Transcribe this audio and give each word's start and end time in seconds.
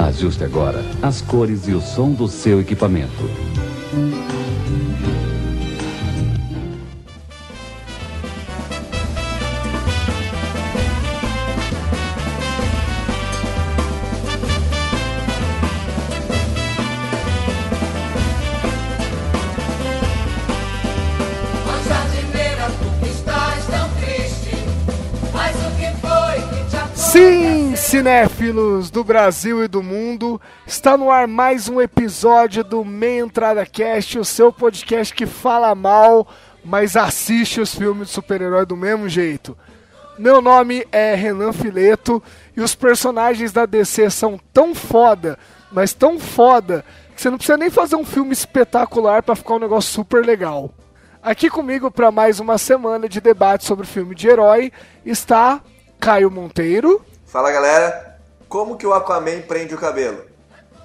Ajuste 0.00 0.44
agora 0.44 0.82
as 1.02 1.20
cores 1.20 1.68
e 1.68 1.74
o 1.74 1.80
som 1.82 2.12
do 2.12 2.26
seu 2.26 2.58
equipamento. 2.58 3.49
Cinéfilos 28.50 28.90
do 28.90 29.04
Brasil 29.04 29.64
e 29.64 29.68
do 29.68 29.80
mundo, 29.80 30.40
está 30.66 30.96
no 30.96 31.08
ar 31.08 31.28
mais 31.28 31.68
um 31.68 31.80
episódio 31.80 32.64
do 32.64 32.84
Meia 32.84 33.20
Entrada 33.20 33.64
Cast, 33.64 34.18
o 34.18 34.24
seu 34.24 34.52
podcast 34.52 35.14
que 35.14 35.24
fala 35.24 35.72
mal, 35.74 36.26
mas 36.64 36.96
assiste 36.96 37.60
os 37.60 37.72
filmes 37.72 38.08
de 38.08 38.14
super-herói 38.14 38.66
do 38.66 38.76
mesmo 38.76 39.08
jeito. 39.08 39.56
Meu 40.18 40.42
nome 40.42 40.84
é 40.90 41.14
Renan 41.14 41.52
Fileto 41.52 42.20
e 42.56 42.60
os 42.60 42.74
personagens 42.74 43.52
da 43.52 43.66
DC 43.66 44.10
são 44.10 44.38
tão 44.52 44.74
foda, 44.74 45.38
mas 45.70 45.92
tão 45.92 46.18
foda, 46.18 46.84
que 47.14 47.22
você 47.22 47.30
não 47.30 47.38
precisa 47.38 47.56
nem 47.56 47.70
fazer 47.70 47.94
um 47.94 48.04
filme 48.04 48.32
espetacular 48.32 49.22
para 49.22 49.36
ficar 49.36 49.54
um 49.54 49.60
negócio 49.60 49.92
super 49.92 50.26
legal. 50.26 50.74
Aqui 51.22 51.48
comigo 51.48 51.88
para 51.88 52.10
mais 52.10 52.40
uma 52.40 52.58
semana 52.58 53.08
de 53.08 53.20
debate 53.20 53.64
sobre 53.64 53.86
filme 53.86 54.14
de 54.14 54.28
herói 54.28 54.72
está 55.04 55.60
Caio 56.00 56.30
Monteiro. 56.30 57.00
Fala 57.26 57.52
galera, 57.52 58.09
como 58.50 58.76
que 58.76 58.84
o 58.84 58.92
Aquaman 58.92 59.42
prende 59.42 59.74
o 59.76 59.78
cabelo? 59.78 60.26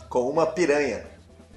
Com 0.07 0.29
uma 0.29 0.45
piranha. 0.45 1.03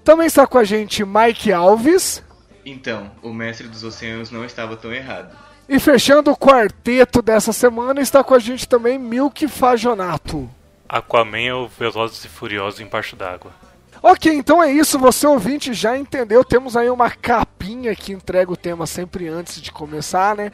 Também 0.02 0.26
está 0.26 0.46
com 0.46 0.56
a 0.56 0.64
gente 0.64 1.04
Mike 1.04 1.52
Alves. 1.52 2.24
Então, 2.64 3.10
o 3.22 3.30
mestre 3.30 3.68
dos 3.68 3.84
oceanos 3.84 4.30
não 4.30 4.42
estava 4.42 4.74
tão 4.74 4.90
errado. 4.90 5.36
E 5.68 5.78
fechando 5.78 6.30
o 6.30 6.36
quarteto 6.36 7.20
dessa 7.20 7.52
semana 7.52 8.00
está 8.00 8.24
com 8.24 8.34
a 8.34 8.38
gente 8.38 8.66
também 8.66 8.98
Milk 8.98 9.46
Fajonato. 9.48 10.48
Aquaman 10.88 11.40
é 11.40 11.54
o 11.54 11.68
Velozes 11.68 12.24
e 12.24 12.28
Furiosos 12.28 12.80
embaixo 12.80 13.14
d'água. 13.14 13.52
Ok, 14.02 14.32
então 14.32 14.62
é 14.62 14.72
isso, 14.72 14.98
você 14.98 15.26
ouvinte 15.26 15.74
já 15.74 15.98
entendeu, 15.98 16.42
temos 16.42 16.76
aí 16.76 16.88
uma 16.88 17.10
capinha 17.10 17.94
que 17.94 18.12
entrega 18.12 18.50
o 18.50 18.56
tema 18.56 18.86
sempre 18.86 19.28
antes 19.28 19.60
de 19.60 19.70
começar, 19.70 20.34
né? 20.34 20.52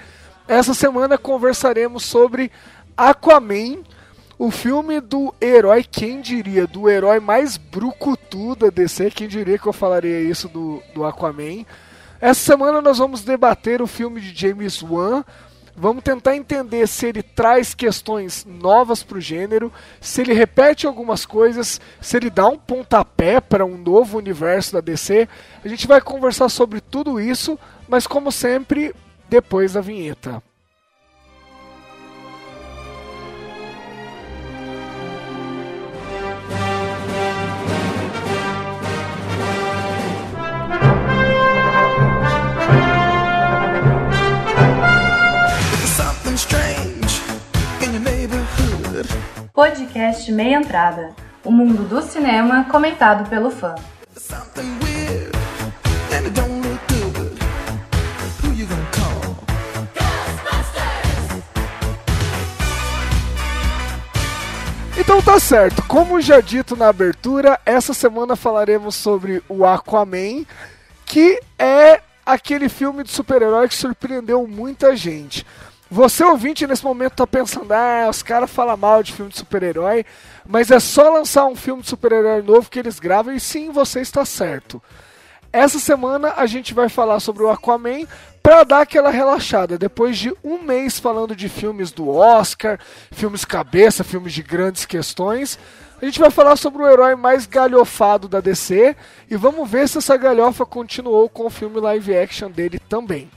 Essa 0.49 0.75
semana 0.75 1.17
conversaremos 1.17 2.05
sobre 2.05 2.51
Aquaman, 2.97 3.85
o 4.45 4.51
filme 4.51 5.01
do 5.01 5.35
herói, 5.41 5.83
quem 5.83 6.21
diria, 6.21 6.67
do 6.67 6.87
herói 6.87 7.19
mais 7.19 7.57
brucutu 7.57 8.55
da 8.55 8.69
DC, 8.69 9.11
quem 9.11 9.27
diria 9.27 9.59
que 9.59 9.67
eu 9.67 9.73
falaria 9.73 10.21
isso 10.21 10.51
do, 10.51 10.83
do 10.95 11.03
Aquaman. 11.03 11.65
Essa 12.21 12.53
semana 12.53 12.83
nós 12.83 12.99
vamos 12.99 13.25
debater 13.25 13.81
o 13.81 13.87
filme 13.87 14.21
de 14.21 14.39
James 14.39 14.83
Wan, 14.83 15.25
Vamos 15.77 16.05
tentar 16.05 16.37
entender 16.37 16.87
se 16.87 17.05
ele 17.07 17.21
traz 17.21 17.75
questões 17.75 18.47
novas 18.47 19.03
para 19.03 19.19
o 19.19 19.21
gênero, 19.21 19.73
se 20.01 20.21
ele 20.21 20.33
repete 20.33 20.87
algumas 20.87 21.27
coisas, 21.27 21.81
se 22.01 22.17
ele 22.17 22.31
dá 22.31 22.47
um 22.47 22.57
pontapé 22.57 23.41
para 23.41 23.67
um 23.67 23.77
novo 23.77 24.17
universo 24.17 24.75
da 24.75 24.81
DC. 24.81 25.29
A 25.65 25.67
gente 25.67 25.89
vai 25.89 26.01
conversar 26.01 26.49
sobre 26.49 26.81
tudo 26.81 27.21
isso, 27.21 27.59
mas 27.89 28.07
como 28.07 28.31
sempre, 28.31 28.95
depois 29.29 29.73
da 29.73 29.81
vinheta. 29.81 30.41
Podcast 49.55 50.33
Meia 50.33 50.57
Entrada. 50.57 51.15
O 51.45 51.53
mundo 51.53 51.85
do 51.89 52.03
cinema 52.03 52.65
comentado 52.65 53.31
pelo 53.31 53.53
fã. 53.53 53.77
Então 64.99 65.23
tá 65.23 65.39
certo, 65.39 65.85
como 65.85 66.21
já 66.21 66.41
dito 66.41 66.75
na 66.75 66.89
abertura, 66.89 67.61
essa 67.65 67.95
semana 67.95 68.35
falaremos 68.35 68.97
sobre 68.97 69.41
o 69.49 69.65
Aquaman, 69.65 70.45
que 71.07 71.41
é 71.57 72.01
aquele 72.27 72.69
filme 72.69 73.05
de 73.05 73.13
super-herói 73.13 73.69
que 73.69 73.77
surpreendeu 73.77 74.49
muita 74.49 74.97
gente. 74.97 75.47
Você 75.91 76.25
ouvinte 76.25 76.67
nesse 76.67 76.83
momento 76.83 77.17
tá 77.17 77.27
pensando, 77.27 77.71
ah, 77.73 78.07
os 78.09 78.23
caras 78.23 78.51
falam 78.51 78.77
mal 78.77 79.03
de 79.03 79.13
filme 79.13 79.31
de 79.31 79.39
super-herói, 79.39 80.05
mas 80.47 80.71
é 80.71 80.81
só 80.81 81.11
lançar 81.11 81.45
um 81.47 81.55
filme 81.55 81.83
de 81.83 81.89
super-herói 81.89 82.43
novo 82.43 82.71
que 82.71 82.79
eles 82.79 82.99
gravam 82.99 83.35
e 83.35 83.39
sim, 83.39 83.71
você 83.71 84.01
está 84.01 84.25
certo. 84.25 84.83
Essa 85.53 85.79
semana 85.79 86.35
a 86.37 86.47
gente 86.47 86.75
vai 86.75 86.89
falar 86.89 87.21
sobre 87.21 87.45
o 87.45 87.51
Aquaman 87.51 88.07
para 88.43 88.65
dar 88.65 88.81
aquela 88.81 89.11
relaxada. 89.11 89.79
Depois 89.79 90.19
de 90.19 90.35
um 90.43 90.59
mês 90.59 90.99
falando 90.99 91.37
de 91.37 91.49
filmes 91.49 91.93
do 91.93 92.09
Oscar, 92.09 92.79
filmes 93.13 93.45
cabeça, 93.45 94.03
filmes 94.03 94.33
de 94.33 94.43
grandes 94.43 94.85
questões, 94.85 95.59
a 96.03 96.05
gente 96.05 96.19
vai 96.19 96.31
falar 96.31 96.57
sobre 96.57 96.83
o 96.83 96.89
herói 96.89 97.15
mais 97.15 97.47
galhofado 97.47 98.27
da 98.27 98.41
DC 98.41 98.97
e 99.31 99.37
vamos 99.37 99.71
ver 99.71 99.89
se 99.89 99.99
essa 99.99 100.17
galhofa 100.17 100.67
continuou 100.67 101.29
com 101.29 101.47
o 101.47 101.51
filme 101.51 101.79
live 101.79 102.17
action 102.17 102.51
dele 102.51 102.81
também. 102.89 103.31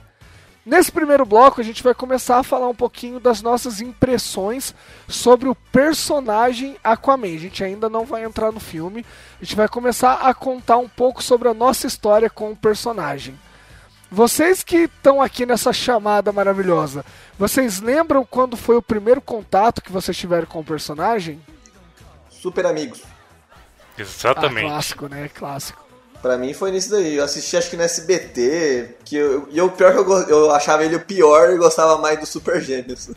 Nesse 0.68 0.92
primeiro 0.92 1.26
bloco, 1.26 1.62
a 1.62 1.64
gente 1.64 1.82
vai 1.82 1.96
começar 1.96 2.40
a 2.40 2.44
falar 2.44 2.68
um 2.68 2.76
pouquinho 2.76 3.22
das 3.22 3.42
nossas 3.42 3.80
impressões 3.80 4.76
sobre 5.08 5.48
o 5.48 5.56
personagem 5.56 6.76
Aquaman. 6.84 7.36
A 7.36 7.40
gente 7.40 7.64
ainda 7.64 7.88
não 7.88 8.04
vai 8.04 8.26
entrar 8.26 8.52
no 8.52 8.60
filme, 8.60 9.06
a 9.42 9.46
gente 9.46 9.56
vai 9.56 9.70
começar 9.70 10.16
a 10.16 10.34
contar 10.34 10.76
um 10.76 10.90
pouco 10.90 11.24
sobre 11.24 11.48
a 11.48 11.54
nossa 11.54 11.88
história 11.88 12.30
com 12.30 12.52
o 12.52 12.56
personagem. 12.56 13.40
Vocês 14.12 14.62
que 14.62 14.76
estão 14.80 15.22
aqui 15.22 15.46
nessa 15.46 15.72
chamada 15.72 16.34
maravilhosa, 16.34 17.06
vocês 17.40 17.80
lembram 17.80 18.26
quando 18.26 18.58
foi 18.58 18.76
o 18.76 18.82
primeiro 18.82 19.22
contato 19.22 19.82
que 19.82 19.92
vocês 19.92 20.18
tiveram 20.18 20.48
com 20.48 20.60
o 20.60 20.66
personagem? 20.66 21.42
Super 22.30 22.66
amigos. 22.66 23.04
Ah, 23.50 24.02
Exatamente. 24.02 24.68
clássico, 24.68 25.08
né? 25.08 25.30
Clássico. 25.34 25.87
Pra 26.22 26.38
mim 26.38 26.54
foi 26.54 26.72
nisso 26.72 26.92
daí. 26.92 27.16
Eu 27.16 27.24
assisti 27.24 27.56
acho 27.56 27.70
que 27.70 27.78
no 27.78 27.84
SBT, 27.84 28.98
que 29.06 29.16
eu, 29.16 29.48
e 29.52 29.62
o 29.62 29.70
pior 29.70 29.94
que 29.94 30.00
eu, 30.00 30.30
eu 30.30 30.52
achava 30.52 30.84
ele 30.84 30.96
o 30.96 31.00
pior 31.00 31.52
e 31.52 31.58
gostava 31.58 31.98
mais 31.98 32.20
do 32.20 32.26
Super 32.26 32.62
Gêmeos. 32.62 33.12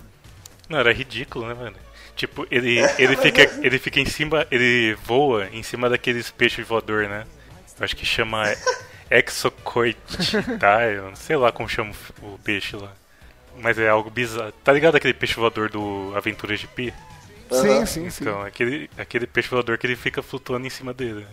Não, 0.69 0.78
era 0.78 0.93
ridículo, 0.93 1.47
né, 1.47 1.55
mano? 1.55 1.77
Tipo, 2.15 2.47
ele, 2.50 2.78
ele, 2.99 3.16
fica, 3.16 3.43
ele 3.62 3.78
fica 3.78 3.99
em 3.99 4.05
cima, 4.05 4.47
ele 4.50 4.94
voa 5.05 5.49
em 5.53 5.62
cima 5.62 5.88
daqueles 5.88 6.31
peixes 6.31 6.66
voador, 6.66 7.09
né? 7.09 7.25
Eu 7.78 7.84
acho 7.84 7.97
que 7.97 8.05
chama 8.05 8.44
Exocoit, 9.11 9.97
Eu 10.94 11.05
não 11.05 11.17
sei 11.17 11.37
lá 11.37 11.50
como 11.50 11.69
chama 11.69 11.93
o 12.22 12.38
peixe 12.44 12.77
lá. 12.77 12.93
Mas 13.56 13.78
é 13.78 13.88
algo 13.88 14.11
bizarro. 14.11 14.53
Tá 14.62 14.72
ligado 14.72 14.97
aquele 14.97 15.15
peixe 15.15 15.34
voador 15.34 15.71
do 15.71 16.12
Aventuras 16.15 16.61
de 16.61 16.67
Pi? 16.67 16.94
Sim, 17.50 17.87
sim, 17.87 18.11
sim. 18.11 18.22
Então, 18.22 18.43
aquele, 18.43 18.88
aquele 18.97 19.27
peixe 19.27 19.49
voador 19.49 19.77
que 19.77 19.87
ele 19.87 19.97
fica 19.97 20.22
flutuando 20.22 20.67
em 20.67 20.71
cima 20.71 20.94
dele. 20.94 21.27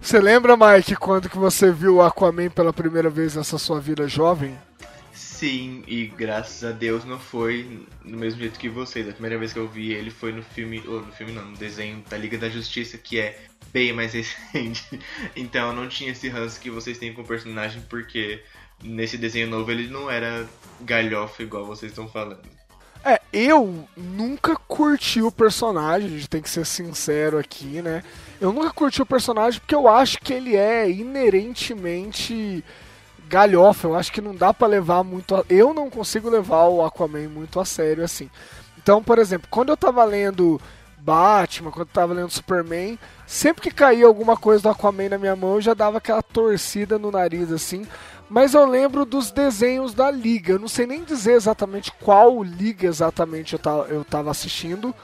Você 0.00 0.18
lembra, 0.18 0.56
Mike, 0.56 0.96
quando 0.96 1.28
que 1.28 1.36
você 1.36 1.70
viu 1.70 1.96
o 1.96 2.02
Aquaman 2.02 2.50
pela 2.50 2.72
primeira 2.72 3.10
vez 3.10 3.36
nessa 3.36 3.58
sua 3.58 3.78
vida 3.80 4.08
jovem? 4.08 4.56
Sim, 5.12 5.84
e 5.86 6.06
graças 6.06 6.64
a 6.64 6.72
Deus 6.72 7.04
não 7.04 7.18
foi 7.18 7.86
do 8.04 8.16
mesmo 8.16 8.40
jeito 8.40 8.58
que 8.58 8.68
vocês. 8.68 9.08
A 9.08 9.12
primeira 9.12 9.38
vez 9.38 9.52
que 9.52 9.58
eu 9.58 9.68
vi 9.68 9.92
ele 9.92 10.10
foi 10.10 10.32
no 10.32 10.42
filme, 10.42 10.82
ou 10.86 11.00
no 11.00 11.12
filme 11.12 11.32
não, 11.32 11.44
no 11.46 11.56
desenho 11.56 12.02
da 12.08 12.16
Liga 12.16 12.38
da 12.38 12.48
Justiça, 12.48 12.98
que 12.98 13.18
é 13.18 13.38
bem 13.72 13.92
mais 13.92 14.12
recente. 14.14 15.00
Então 15.36 15.68
eu 15.68 15.74
não 15.74 15.88
tinha 15.88 16.12
esse 16.12 16.28
ranço 16.28 16.60
que 16.60 16.70
vocês 16.70 16.98
têm 16.98 17.12
com 17.12 17.22
o 17.22 17.26
personagem, 17.26 17.82
porque 17.88 18.42
nesse 18.82 19.16
desenho 19.16 19.48
novo 19.48 19.70
ele 19.70 19.88
não 19.88 20.10
era 20.10 20.48
galhofa 20.80 21.42
igual 21.42 21.66
vocês 21.66 21.92
estão 21.92 22.08
falando. 22.08 22.59
É, 23.04 23.20
eu 23.32 23.86
nunca 23.96 24.54
curti 24.56 25.22
o 25.22 25.32
personagem, 25.32 26.08
a 26.08 26.12
gente 26.12 26.28
tem 26.28 26.42
que 26.42 26.50
ser 26.50 26.66
sincero 26.66 27.38
aqui, 27.38 27.80
né? 27.80 28.02
Eu 28.40 28.52
nunca 28.52 28.70
curti 28.70 29.00
o 29.00 29.06
personagem 29.06 29.60
porque 29.60 29.74
eu 29.74 29.88
acho 29.88 30.18
que 30.20 30.32
ele 30.32 30.56
é 30.56 30.90
inerentemente 30.90 32.62
galhofa. 33.30 33.86
Eu 33.86 33.94
acho 33.94 34.12
que 34.12 34.20
não 34.20 34.34
dá 34.34 34.52
pra 34.52 34.66
levar 34.66 35.04
muito. 35.04 35.36
A... 35.36 35.44
Eu 35.48 35.72
não 35.72 35.88
consigo 35.88 36.28
levar 36.28 36.64
o 36.64 36.84
Aquaman 36.84 37.28
muito 37.28 37.60
a 37.60 37.64
sério 37.64 38.04
assim. 38.04 38.28
Então, 38.82 39.02
por 39.02 39.18
exemplo, 39.18 39.46
quando 39.50 39.68
eu 39.68 39.76
tava 39.76 40.04
lendo 40.04 40.60
Batman, 40.98 41.70
quando 41.70 41.86
eu 41.88 41.92
tava 41.92 42.12
lendo 42.12 42.30
Superman, 42.30 42.98
sempre 43.26 43.62
que 43.62 43.70
caía 43.70 44.06
alguma 44.06 44.36
coisa 44.36 44.62
do 44.62 44.68
Aquaman 44.68 45.10
na 45.10 45.18
minha 45.18 45.36
mão, 45.36 45.54
eu 45.54 45.60
já 45.60 45.74
dava 45.74 45.98
aquela 45.98 46.22
torcida 46.22 46.98
no 46.98 47.10
nariz 47.10 47.52
assim. 47.52 47.86
Mas 48.30 48.54
eu 48.54 48.64
lembro 48.64 49.04
dos 49.04 49.32
desenhos 49.32 49.92
da 49.92 50.08
Liga. 50.08 50.52
Eu 50.52 50.58
não 50.60 50.68
sei 50.68 50.86
nem 50.86 51.02
dizer 51.02 51.32
exatamente 51.32 51.90
qual 52.00 52.44
Liga 52.44 52.86
exatamente 52.86 53.54
eu, 53.54 53.58
ta 53.58 53.70
eu 53.88 54.04
tava 54.04 54.30
assistindo. 54.30 54.94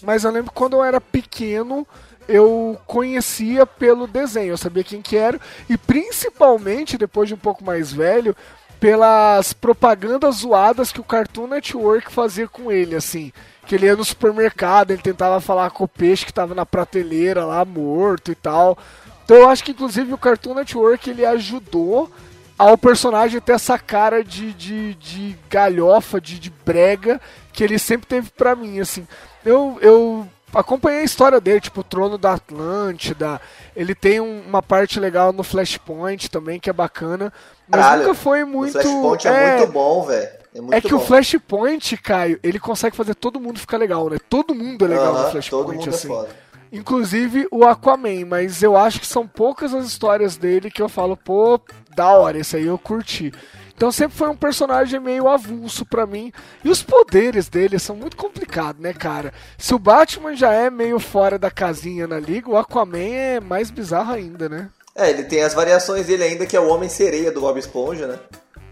mas 0.00 0.22
eu 0.22 0.30
lembro 0.30 0.52
que 0.52 0.56
quando 0.56 0.74
eu 0.74 0.84
era 0.84 1.00
pequeno, 1.00 1.84
eu 2.28 2.78
conhecia 2.86 3.66
pelo 3.66 4.06
desenho, 4.06 4.52
eu 4.52 4.56
sabia 4.56 4.84
quem 4.84 5.02
que 5.02 5.16
era, 5.16 5.40
e 5.68 5.76
principalmente, 5.76 6.96
depois 6.96 7.28
de 7.28 7.34
um 7.34 7.38
pouco 7.38 7.64
mais 7.64 7.92
velho, 7.92 8.36
pelas 8.78 9.52
propagandas 9.52 10.36
zoadas 10.36 10.92
que 10.92 11.00
o 11.00 11.04
Cartoon 11.04 11.48
Network 11.48 12.12
fazia 12.12 12.46
com 12.46 12.70
ele, 12.70 12.94
assim. 12.94 13.32
Que 13.66 13.74
ele 13.74 13.86
ia 13.86 13.96
no 13.96 14.04
supermercado, 14.04 14.90
ele 14.92 15.02
tentava 15.02 15.40
falar 15.40 15.70
com 15.70 15.84
o 15.84 15.88
peixe 15.88 16.26
que 16.26 16.32
tava 16.32 16.54
na 16.54 16.66
prateleira 16.66 17.44
lá, 17.44 17.64
morto 17.64 18.30
e 18.30 18.34
tal. 18.34 18.78
Então 19.24 19.38
eu 19.38 19.48
acho 19.48 19.64
que 19.64 19.72
inclusive 19.72 20.12
o 20.12 20.18
Cartoon 20.18 20.54
Network 20.54 21.08
ele 21.08 21.24
ajudou 21.24 22.10
ao 22.58 22.76
personagem 22.78 23.40
ter 23.40 23.52
essa 23.52 23.78
cara 23.78 24.22
de, 24.22 24.52
de, 24.52 24.94
de 24.94 25.36
galhofa, 25.50 26.20
de, 26.20 26.38
de 26.38 26.50
brega, 26.64 27.20
que 27.52 27.62
ele 27.64 27.78
sempre 27.78 28.06
teve 28.06 28.30
pra 28.30 28.54
mim, 28.54 28.80
assim. 28.80 29.06
Eu, 29.44 29.76
eu 29.80 30.26
acompanhei 30.54 31.00
a 31.00 31.04
história 31.04 31.40
dele, 31.40 31.60
tipo, 31.60 31.80
o 31.80 31.84
Trono 31.84 32.16
da 32.16 32.34
Atlântida. 32.34 33.40
Ele 33.74 33.94
tem 33.94 34.20
um- 34.20 34.42
uma 34.46 34.62
parte 34.62 34.98
legal 35.00 35.32
no 35.32 35.42
Flashpoint 35.42 36.30
também, 36.30 36.60
que 36.60 36.70
é 36.70 36.72
bacana. 36.72 37.32
Mas 37.68 37.80
Caralho, 37.80 38.02
nunca 38.02 38.14
foi 38.14 38.42
O 38.44 38.46
muito. 38.46 38.72
Flashpoint 38.72 39.28
é, 39.28 39.56
muito 39.58 39.72
bom, 39.72 40.02
velho. 40.04 40.28
É, 40.54 40.60
muito 40.60 40.74
É 40.74 40.80
que 40.80 40.90
bom. 40.90 40.96
o 40.96 41.00
Flashpoint, 41.00 41.96
Caio, 41.96 42.38
ele 42.42 42.60
consegue 42.60 42.94
fazer 42.96 43.14
todo 43.16 43.40
mundo 43.40 43.58
ficar 43.58 43.76
legal, 43.76 44.08
né? 44.08 44.16
Todo 44.30 44.54
mundo 44.54 44.84
é 44.84 44.88
legal 44.88 45.12
no 45.12 45.30
Flashpoint, 45.30 45.78
mundo 45.78 45.88
assim. 45.90 46.12
é. 46.12 46.44
Inclusive 46.72 47.46
o 47.52 47.64
Aquaman, 47.64 48.24
mas 48.26 48.60
eu 48.62 48.76
acho 48.76 48.98
que 48.98 49.06
são 49.06 49.28
poucas 49.28 49.72
as 49.72 49.86
histórias 49.86 50.36
dele 50.36 50.70
que 50.72 50.82
eu 50.82 50.88
falo, 50.88 51.16
pô, 51.16 51.60
da 51.94 52.08
hora, 52.08 52.38
esse 52.38 52.56
aí 52.56 52.66
eu 52.66 52.78
curti. 52.78 53.32
Então 53.76 53.90
sempre 53.90 54.16
foi 54.16 54.28
um 54.28 54.36
personagem 54.36 55.00
meio 55.00 55.28
avulso 55.28 55.84
pra 55.84 56.06
mim. 56.06 56.32
E 56.64 56.68
os 56.68 56.80
poderes 56.82 57.48
dele 57.48 57.78
são 57.78 57.96
muito 57.96 58.16
complicados, 58.16 58.80
né, 58.80 58.92
cara? 58.92 59.32
Se 59.58 59.74
o 59.74 59.78
Batman 59.80 60.36
já 60.36 60.52
é 60.52 60.70
meio 60.70 61.00
fora 61.00 61.36
da 61.38 61.50
casinha 61.50 62.06
na 62.06 62.20
liga, 62.20 62.48
o 62.48 62.56
Aquaman 62.56 62.98
é 62.98 63.40
mais 63.40 63.70
bizarro 63.72 64.12
ainda, 64.14 64.48
né? 64.48 64.68
É, 64.94 65.10
ele 65.10 65.24
tem 65.24 65.42
as 65.42 65.54
variações 65.54 66.06
dele 66.06 66.22
ainda, 66.22 66.46
que 66.46 66.56
é 66.56 66.60
o 66.60 66.68
Homem-Sereia 66.68 67.32
do 67.32 67.40
Bob 67.40 67.58
Esponja, 67.58 68.06
né? 68.06 68.18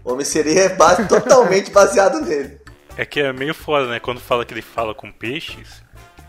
O 0.05 0.13
Homem-Sereia 0.13 0.61
é 0.61 0.69
base- 0.69 1.05
totalmente 1.09 1.69
baseado 1.69 2.21
nele. 2.21 2.61
É 2.95 3.05
que 3.05 3.19
é 3.19 3.33
meio 3.33 3.53
foda, 3.53 3.87
né? 3.89 3.99
Quando 3.99 4.21
fala 4.21 4.45
que 4.45 4.53
ele 4.53 4.61
fala 4.61 4.95
com 4.95 5.11
peixes, 5.11 5.82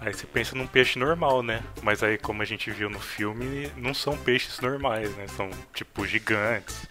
aí 0.06 0.14
você 0.14 0.26
pensa 0.26 0.54
num 0.54 0.66
peixe 0.66 0.98
normal, 0.98 1.42
né? 1.42 1.62
Mas 1.82 2.02
aí, 2.02 2.18
como 2.18 2.42
a 2.42 2.44
gente 2.44 2.70
viu 2.70 2.90
no 2.90 3.00
filme, 3.00 3.70
não 3.76 3.94
são 3.94 4.16
peixes 4.16 4.60
normais, 4.60 5.14
né? 5.16 5.26
São, 5.28 5.48
tipo, 5.72 6.06
gigantes. 6.06 6.86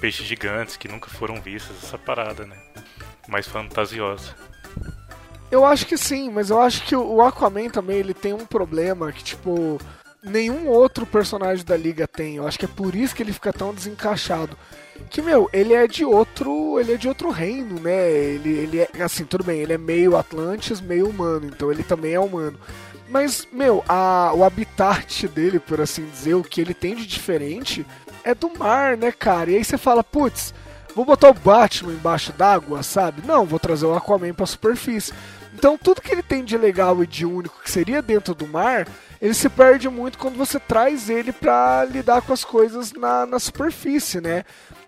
Peixes 0.00 0.26
gigantes 0.26 0.76
que 0.76 0.88
nunca 0.88 1.08
foram 1.08 1.40
vistos, 1.40 1.82
essa 1.82 1.98
parada, 1.98 2.46
né? 2.46 2.56
Mais 3.28 3.46
fantasiosa. 3.46 4.34
Eu 5.50 5.64
acho 5.64 5.86
que 5.86 5.96
sim, 5.96 6.30
mas 6.30 6.50
eu 6.50 6.60
acho 6.60 6.84
que 6.84 6.94
o 6.94 7.20
Aquaman 7.20 7.68
também 7.68 7.96
ele 7.98 8.14
tem 8.14 8.32
um 8.32 8.46
problema 8.46 9.10
que, 9.10 9.24
tipo, 9.24 9.78
nenhum 10.22 10.68
outro 10.68 11.04
personagem 11.04 11.64
da 11.64 11.76
liga 11.76 12.06
tem. 12.06 12.36
Eu 12.36 12.46
acho 12.46 12.58
que 12.58 12.64
é 12.64 12.68
por 12.68 12.94
isso 12.94 13.14
que 13.14 13.22
ele 13.22 13.32
fica 13.32 13.52
tão 13.52 13.74
desencaixado. 13.74 14.56
Que, 15.08 15.22
meu, 15.22 15.48
ele 15.52 15.72
é 15.74 15.86
de 15.86 16.04
outro. 16.04 16.78
Ele 16.78 16.94
é 16.94 16.96
de 16.96 17.08
outro 17.08 17.30
reino, 17.30 17.80
né? 17.80 18.10
Ele, 18.10 18.50
ele 18.50 18.80
é. 18.80 19.02
Assim, 19.02 19.24
tudo 19.24 19.44
bem, 19.44 19.60
ele 19.60 19.72
é 19.72 19.78
meio 19.78 20.16
Atlantis, 20.16 20.80
meio 20.80 21.08
humano, 21.08 21.46
então 21.46 21.70
ele 21.70 21.82
também 21.82 22.14
é 22.14 22.20
humano. 22.20 22.58
Mas, 23.08 23.46
meu, 23.52 23.82
a, 23.88 24.32
o 24.34 24.44
habitat 24.44 25.26
dele, 25.26 25.58
por 25.58 25.80
assim 25.80 26.04
dizer, 26.06 26.34
o 26.34 26.44
que 26.44 26.60
ele 26.60 26.72
tem 26.72 26.94
de 26.94 27.04
diferente 27.04 27.84
é 28.22 28.34
do 28.34 28.56
mar, 28.56 28.96
né, 28.96 29.10
cara? 29.10 29.50
E 29.50 29.56
aí 29.56 29.64
você 29.64 29.76
fala, 29.76 30.04
putz, 30.04 30.54
vou 30.94 31.04
botar 31.04 31.28
o 31.30 31.34
Batman 31.34 31.92
embaixo 31.92 32.32
d'água, 32.32 32.84
sabe? 32.84 33.22
Não, 33.26 33.44
vou 33.44 33.58
trazer 33.58 33.86
o 33.86 33.94
Aquaman 33.94 34.32
pra 34.32 34.46
superfície. 34.46 35.12
Então 35.52 35.76
tudo 35.76 36.00
que 36.00 36.12
ele 36.12 36.22
tem 36.22 36.44
de 36.44 36.56
legal 36.56 37.02
e 37.02 37.06
de 37.06 37.26
único 37.26 37.60
que 37.62 37.70
seria 37.70 38.00
dentro 38.00 38.32
do 38.32 38.46
mar, 38.46 38.86
ele 39.20 39.34
se 39.34 39.48
perde 39.48 39.88
muito 39.88 40.16
quando 40.16 40.36
você 40.36 40.60
traz 40.60 41.10
ele 41.10 41.32
pra 41.32 41.84
lidar 41.84 42.22
com 42.22 42.32
as 42.32 42.44
coisas 42.44 42.92
na, 42.92 43.26
na 43.26 43.38
superfície, 43.40 44.20
né? 44.20 44.44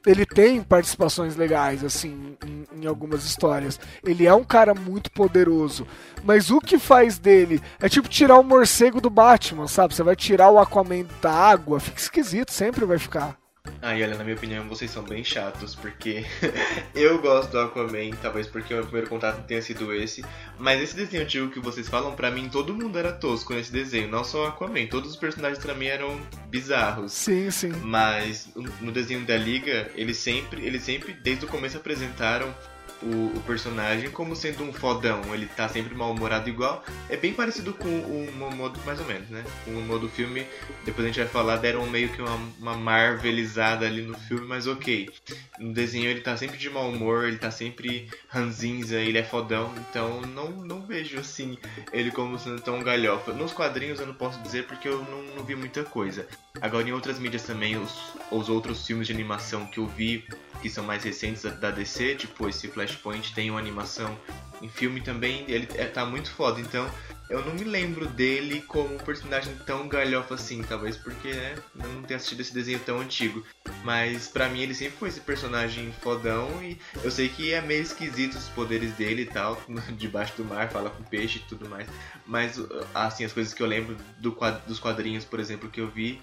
Ele 0.06 0.26
tem 0.26 0.62
participações 0.62 1.36
legais, 1.36 1.84
assim, 1.84 2.36
em, 2.44 2.82
em 2.82 2.86
algumas 2.86 3.24
histórias. 3.24 3.78
Ele 4.04 4.26
é 4.26 4.34
um 4.34 4.44
cara 4.44 4.74
muito 4.74 5.10
poderoso. 5.10 5.86
Mas 6.24 6.50
o 6.50 6.60
que 6.60 6.78
faz 6.78 7.18
dele 7.18 7.62
é 7.80 7.88
tipo 7.88 8.08
tirar 8.08 8.38
o 8.38 8.44
morcego 8.44 9.00
do 9.00 9.10
Batman, 9.10 9.68
sabe? 9.68 9.94
Você 9.94 10.02
vai 10.02 10.16
tirar 10.16 10.50
o 10.50 10.58
Aquaman 10.58 11.06
da 11.20 11.32
água, 11.32 11.80
fica 11.80 12.00
esquisito, 12.00 12.52
sempre 12.52 12.84
vai 12.84 12.98
ficar. 12.98 13.41
Ah, 13.80 13.96
e 13.96 14.02
olha, 14.02 14.16
na 14.16 14.22
minha 14.22 14.36
opinião, 14.36 14.68
vocês 14.68 14.90
são 14.90 15.02
bem 15.02 15.24
chatos, 15.24 15.74
porque 15.74 16.24
eu 16.94 17.20
gosto 17.20 17.50
do 17.50 17.58
Aquaman, 17.58 18.10
talvez 18.20 18.46
porque 18.46 18.72
o 18.72 18.76
meu 18.76 18.84
primeiro 18.84 19.08
contato 19.08 19.44
tenha 19.44 19.60
sido 19.60 19.92
esse, 19.92 20.24
mas 20.58 20.80
esse 20.80 20.94
desenho 20.94 21.24
antigo 21.24 21.50
que 21.50 21.58
vocês 21.58 21.88
falam, 21.88 22.14
pra 22.14 22.30
mim, 22.30 22.48
todo 22.48 22.74
mundo 22.74 22.96
era 22.96 23.12
tosco 23.12 23.54
nesse 23.54 23.72
desenho, 23.72 24.08
não 24.08 24.22
só 24.22 24.44
o 24.44 24.46
Aquaman, 24.46 24.86
todos 24.86 25.10
os 25.10 25.16
personagens 25.16 25.58
pra 25.58 25.74
mim 25.74 25.86
eram 25.86 26.20
bizarros. 26.48 27.12
Sim, 27.12 27.50
sim. 27.50 27.72
Mas 27.82 28.48
no 28.80 28.92
desenho 28.92 29.24
da 29.24 29.36
Liga, 29.36 29.90
eles 29.96 30.16
sempre, 30.16 30.64
eles 30.64 30.82
sempre 30.82 31.12
desde 31.12 31.44
o 31.44 31.48
começo 31.48 31.76
apresentaram 31.76 32.54
o, 33.02 33.36
o 33.36 33.42
personagem 33.46 34.10
como 34.10 34.36
sendo 34.36 34.62
um 34.64 34.72
fodão. 34.72 35.22
Ele 35.34 35.46
tá 35.46 35.68
sempre 35.68 35.94
mal-humorado 35.94 36.48
igual. 36.48 36.84
É 37.08 37.16
bem 37.16 37.32
parecido 37.32 37.72
com 37.74 37.88
o 37.88 38.32
Momodo, 38.36 38.80
mais 38.84 39.00
ou 39.00 39.06
menos, 39.06 39.28
né? 39.28 39.44
O 39.66 39.70
Momodo 39.70 40.08
filme, 40.08 40.46
depois 40.84 41.04
a 41.04 41.08
gente 41.08 41.20
vai 41.20 41.28
falar, 41.28 41.56
deram 41.56 41.86
meio 41.86 42.08
que 42.10 42.20
uma, 42.20 42.38
uma 42.58 42.74
marvelizada 42.74 43.86
ali 43.86 44.02
no 44.02 44.16
filme, 44.18 44.46
mas 44.46 44.66
ok. 44.66 45.10
No 45.58 45.72
desenho 45.72 46.08
ele 46.10 46.20
tá 46.20 46.36
sempre 46.36 46.58
de 46.58 46.70
mau 46.70 46.88
humor, 46.88 47.24
ele 47.24 47.38
tá 47.38 47.50
sempre 47.50 48.08
ranzinza, 48.28 48.96
ele 48.96 49.18
é 49.18 49.24
fodão. 49.24 49.72
Então 49.88 50.20
não, 50.22 50.50
não 50.50 50.82
vejo 50.82 51.18
assim 51.18 51.58
ele 51.92 52.10
como 52.10 52.38
sendo 52.38 52.60
tão 52.60 52.82
galhofa. 52.82 53.32
Nos 53.32 53.52
quadrinhos 53.52 54.00
eu 54.00 54.06
não 54.06 54.14
posso 54.14 54.40
dizer 54.40 54.66
porque 54.66 54.88
eu 54.88 55.04
não, 55.04 55.22
não 55.36 55.44
vi 55.44 55.54
muita 55.54 55.84
coisa. 55.84 56.26
Agora 56.60 56.88
em 56.88 56.92
outras 56.92 57.18
mídias 57.18 57.42
também, 57.42 57.76
os, 57.76 58.14
os 58.30 58.48
outros 58.48 58.86
filmes 58.86 59.06
de 59.06 59.12
animação 59.12 59.66
que 59.66 59.78
eu 59.78 59.86
vi, 59.86 60.24
que 60.62 60.70
são 60.70 60.84
mais 60.84 61.02
recentes 61.02 61.42
da, 61.42 61.70
DC, 61.72 62.14
tipo 62.14 62.48
esse 62.48 62.68
Flashpoint 62.68 63.34
tem 63.34 63.50
uma 63.50 63.58
animação 63.58 64.16
em 64.62 64.68
filme 64.68 65.00
também, 65.00 65.44
ele 65.48 65.68
é, 65.74 65.86
tá 65.86 66.06
muito 66.06 66.30
foda, 66.30 66.60
então 66.60 66.88
eu 67.28 67.44
não 67.44 67.54
me 67.54 67.64
lembro 67.64 68.06
dele 68.06 68.60
como 68.62 68.94
um 68.94 68.98
personagem 68.98 69.56
tão 69.66 69.88
galhofa 69.88 70.34
assim, 70.34 70.62
talvez 70.62 70.96
porque 70.96 71.32
né, 71.32 71.54
não 71.74 72.02
tenha 72.02 72.18
assistido 72.18 72.40
esse 72.40 72.52
desenho 72.52 72.78
tão 72.80 73.00
antigo. 73.00 73.42
Mas 73.82 74.28
pra 74.28 74.48
mim 74.48 74.60
ele 74.60 74.74
sempre 74.74 74.98
foi 74.98 75.08
esse 75.08 75.20
personagem 75.20 75.92
fodão 76.02 76.62
e 76.62 76.78
eu 77.02 77.10
sei 77.10 77.30
que 77.30 77.52
é 77.52 77.60
meio 77.62 77.82
esquisito 77.82 78.34
os 78.34 78.48
poderes 78.50 78.92
dele 78.92 79.22
e 79.22 79.26
tal, 79.26 79.60
debaixo 79.96 80.36
do 80.36 80.44
mar, 80.44 80.70
fala 80.70 80.90
com 80.90 81.02
peixe 81.04 81.38
e 81.38 81.48
tudo 81.48 81.68
mais. 81.68 81.88
Mas 82.26 82.60
assim, 82.94 83.24
as 83.24 83.32
coisas 83.32 83.54
que 83.54 83.62
eu 83.62 83.66
lembro 83.66 83.96
do, 84.18 84.36
dos 84.66 84.78
quadrinhos, 84.78 85.24
por 85.24 85.40
exemplo, 85.40 85.70
que 85.70 85.80
eu 85.80 85.88
vi, 85.88 86.20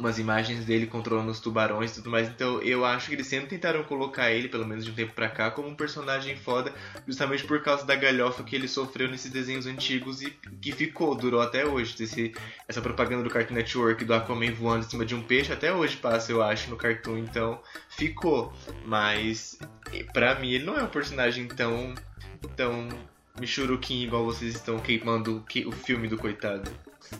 umas 0.00 0.18
imagens 0.18 0.64
dele 0.64 0.86
controlando 0.86 1.30
os 1.30 1.38
tubarões 1.40 1.92
e 1.92 1.94
tudo 1.96 2.10
mais. 2.10 2.28
Então 2.28 2.60
eu 2.62 2.84
acho 2.84 3.08
que 3.08 3.14
eles 3.14 3.26
sempre 3.26 3.48
tentaram 3.48 3.84
colocar 3.84 4.30
ele, 4.32 4.48
pelo 4.48 4.66
menos 4.66 4.84
de 4.84 4.90
um 4.90 4.94
tempo 4.94 5.12
pra 5.12 5.28
cá, 5.28 5.50
como 5.50 5.68
um 5.68 5.74
personagem 5.74 6.34
foda, 6.36 6.72
justamente 7.06 7.44
por 7.44 7.62
causa 7.62 7.84
da 7.84 7.94
galhofa 7.94 8.42
que 8.42 8.56
ele 8.56 8.66
sofreu 8.66 9.08
nesses 9.08 9.30
desenhos 9.30 9.66
antigos 9.66 10.22
e 10.22 10.30
que 10.60 10.72
ficou, 10.72 11.14
durou 11.14 11.40
até 11.40 11.64
hoje. 11.66 11.94
Esse, 12.02 12.32
essa 12.66 12.80
propaganda 12.80 13.22
do 13.22 13.30
Cartoon 13.30 13.54
Network 13.54 14.04
do 14.04 14.14
Aquaman 14.14 14.52
voando 14.52 14.86
em 14.86 14.88
cima 14.88 15.04
de 15.04 15.14
um 15.14 15.22
peixe 15.22 15.52
até 15.52 15.72
hoje 15.72 15.96
passa, 15.98 16.32
eu 16.32 16.42
acho, 16.42 16.70
no 16.70 16.76
Cartoon. 16.76 17.18
Então 17.18 17.60
ficou. 17.88 18.52
Mas 18.84 19.58
pra 20.12 20.34
mim 20.36 20.52
ele 20.52 20.64
não 20.64 20.76
é 20.78 20.82
um 20.82 20.88
personagem 20.88 21.46
tão. 21.46 21.94
tão. 22.56 22.88
michuruquinho 23.38 24.06
igual 24.06 24.24
vocês 24.24 24.54
estão 24.54 24.78
queimando 24.80 25.38
o 25.38 25.40
que- 25.42 25.66
o 25.66 25.72
filme 25.72 26.08
do 26.08 26.16
coitado. 26.18 26.70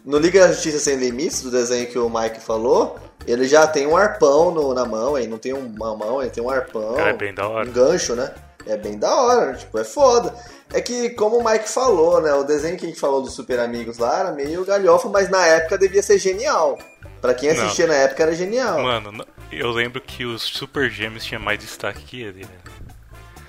No 0.04 0.18
Liga 0.18 0.40
da 0.40 0.52
Justiça 0.52 0.78
Sem 0.78 0.96
Limites, 0.96 1.42
do 1.42 1.50
desenho 1.50 1.86
que 1.88 1.98
o 1.98 2.08
Mike 2.08 2.40
falou, 2.40 2.96
ele 3.26 3.46
já 3.46 3.66
tem 3.66 3.86
um 3.86 3.96
arpão 3.96 4.50
no- 4.50 4.72
na 4.74 4.84
mão, 4.84 5.18
ele 5.18 5.26
não 5.28 5.38
tem 5.38 5.52
uma 5.52 5.96
mão, 5.96 6.20
ele 6.22 6.30
tem 6.30 6.42
um 6.42 6.48
arpão. 6.50 6.94
Cara, 6.94 7.10
é 7.10 7.12
bem 7.12 7.34
da 7.34 7.46
hora. 7.48 7.68
Um 7.68 7.72
gancho, 7.72 8.14
né? 8.14 8.32
É 8.66 8.76
bem 8.76 8.98
da 8.98 9.14
hora, 9.14 9.54
tipo, 9.54 9.78
é 9.78 9.84
foda. 9.84 10.34
É 10.72 10.80
que, 10.80 11.10
como 11.10 11.38
o 11.38 11.44
Mike 11.44 11.68
falou, 11.68 12.20
né? 12.20 12.32
O 12.34 12.44
desenho 12.44 12.76
que 12.76 12.84
a 12.84 12.88
gente 12.88 13.00
falou 13.00 13.20
dos 13.22 13.34
Super 13.34 13.58
Amigos 13.58 13.98
lá 13.98 14.20
era 14.20 14.32
meio 14.32 14.64
galhofa, 14.64 15.08
mas 15.08 15.28
na 15.28 15.44
época 15.46 15.76
devia 15.78 16.02
ser 16.02 16.18
genial. 16.18 16.78
Pra 17.20 17.34
quem 17.34 17.52
Não. 17.52 17.62
assistia 17.64 17.86
na 17.86 17.94
época 17.94 18.22
era 18.22 18.34
genial. 18.34 18.80
Mano, 18.82 19.24
eu 19.50 19.70
lembro 19.70 20.00
que 20.00 20.24
os 20.24 20.42
Super 20.42 20.88
Gêmeos 20.88 21.24
tinha 21.24 21.40
mais 21.40 21.58
destaque 21.58 22.02
que 22.04 22.22
ele, 22.22 22.42
né? 22.42 22.50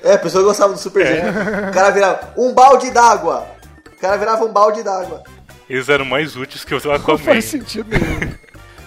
É, 0.03 0.13
a 0.13 0.17
pessoa 0.17 0.43
gostava 0.43 0.73
do 0.73 0.79
Super 0.79 1.05
Gêmeo. 1.05 1.31
O 1.69 1.73
cara 1.73 1.89
virava 1.91 2.33
um 2.37 2.53
balde 2.53 2.89
d'água. 2.89 3.45
O 3.95 3.99
cara 4.01 4.17
virava 4.17 4.43
um 4.43 4.51
balde 4.51 4.81
d'água. 4.81 5.21
Eles 5.71 5.87
eram 5.87 6.03
mais 6.03 6.35
úteis 6.35 6.65
que 6.65 6.75
o 6.75 6.81
Não 6.83 6.91
Aquaman. 6.93 7.17
faz 7.17 7.45
sentido 7.45 7.87
nenhum. 7.89 8.33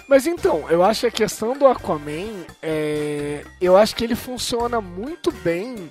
Mas 0.07 0.27
então, 0.27 0.67
eu 0.69 0.85
acho 0.85 1.01
que 1.01 1.07
a 1.07 1.11
questão 1.11 1.57
do 1.57 1.67
Aquaman 1.67 2.45
é. 2.63 3.43
Eu 3.59 3.75
acho 3.77 3.97
que 3.97 4.05
ele 4.05 4.15
funciona 4.15 4.81
muito 4.81 5.33
bem 5.33 5.91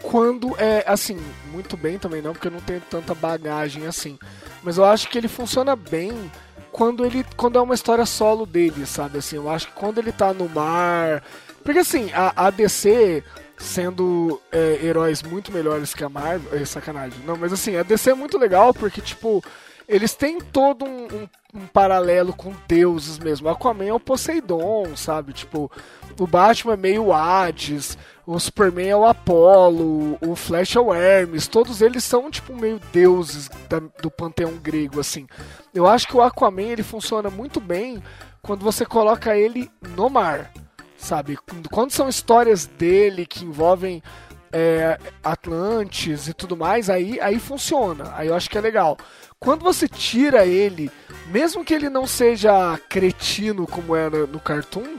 quando 0.00 0.54
é. 0.56 0.84
Assim, 0.86 1.18
muito 1.50 1.76
bem 1.76 1.98
também 1.98 2.22
não, 2.22 2.32
porque 2.32 2.46
eu 2.46 2.52
não 2.52 2.60
tenho 2.60 2.80
tanta 2.88 3.12
bagagem 3.12 3.86
assim. 3.88 4.16
Mas 4.62 4.78
eu 4.78 4.84
acho 4.84 5.08
que 5.08 5.18
ele 5.18 5.26
funciona 5.26 5.74
bem 5.74 6.30
quando 6.70 7.04
ele. 7.04 7.26
Quando 7.36 7.58
é 7.58 7.60
uma 7.60 7.74
história 7.74 8.06
solo 8.06 8.46
dele, 8.46 8.86
sabe? 8.86 9.18
Assim, 9.18 9.34
eu 9.34 9.50
acho 9.50 9.66
que 9.66 9.72
quando 9.72 9.98
ele 9.98 10.12
tá 10.12 10.32
no 10.32 10.48
mar. 10.48 11.24
Porque 11.64 11.80
assim, 11.80 12.12
a, 12.12 12.46
a 12.46 12.50
DC 12.50 13.24
sendo 13.56 14.40
é, 14.52 14.78
heróis 14.82 15.22
muito 15.22 15.50
melhores 15.50 15.92
que 15.92 16.04
a 16.04 16.08
Marvel. 16.08 16.56
É 16.56 16.64
sacanagem. 16.64 17.18
Não, 17.26 17.36
mas 17.36 17.52
assim, 17.52 17.76
a 17.76 17.82
DC 17.82 18.10
é 18.10 18.14
muito 18.14 18.38
legal 18.38 18.72
porque, 18.72 19.00
tipo, 19.00 19.42
eles 19.88 20.14
têm 20.14 20.40
todo 20.40 20.84
um, 20.84 21.04
um- 21.04 21.28
um 21.54 21.66
paralelo 21.66 22.32
com 22.32 22.52
deuses 22.66 23.18
mesmo. 23.18 23.48
Aquaman 23.48 23.84
é 23.86 23.92
o 23.92 24.00
Poseidon, 24.00 24.96
sabe? 24.96 25.32
Tipo, 25.32 25.70
o 26.18 26.26
Batman 26.26 26.74
é 26.74 26.76
meio 26.76 27.12
Hades, 27.12 27.96
o 28.26 28.38
Superman 28.40 28.88
é 28.88 28.96
o 28.96 29.04
Apolo, 29.04 30.18
o 30.20 30.34
Flash 30.34 30.74
é 30.76 30.80
o 30.80 30.92
Hermes. 30.92 31.46
Todos 31.46 31.80
eles 31.80 32.02
são, 32.02 32.30
tipo, 32.30 32.54
meio 32.56 32.80
deuses 32.92 33.48
da- 33.68 33.82
do 34.02 34.10
panteão 34.10 34.52
grego, 34.56 34.98
assim. 34.98 35.26
Eu 35.72 35.86
acho 35.86 36.08
que 36.08 36.16
o 36.16 36.22
Aquaman 36.22 36.62
ele 36.62 36.82
funciona 36.82 37.30
muito 37.30 37.60
bem 37.60 38.02
quando 38.42 38.62
você 38.64 38.84
coloca 38.84 39.36
ele 39.36 39.70
no 39.96 40.10
mar, 40.10 40.50
sabe? 40.96 41.38
Quando 41.70 41.92
são 41.92 42.08
histórias 42.08 42.66
dele 42.66 43.24
que 43.26 43.44
envolvem 43.44 44.02
é, 44.56 44.96
Atlantes 45.22 46.28
e 46.28 46.32
tudo 46.32 46.56
mais, 46.56 46.88
aí, 46.88 47.20
aí 47.20 47.40
funciona. 47.40 48.12
Aí 48.14 48.28
eu 48.28 48.36
acho 48.36 48.48
que 48.48 48.56
é 48.56 48.60
legal. 48.60 48.96
Quando 49.40 49.64
você 49.64 49.88
tira 49.88 50.46
ele, 50.46 50.92
mesmo 51.26 51.64
que 51.64 51.74
ele 51.74 51.90
não 51.90 52.06
seja 52.06 52.78
cretino 52.88 53.66
como 53.66 53.96
é 53.96 54.08
no, 54.08 54.38
cartoon, 54.38 54.96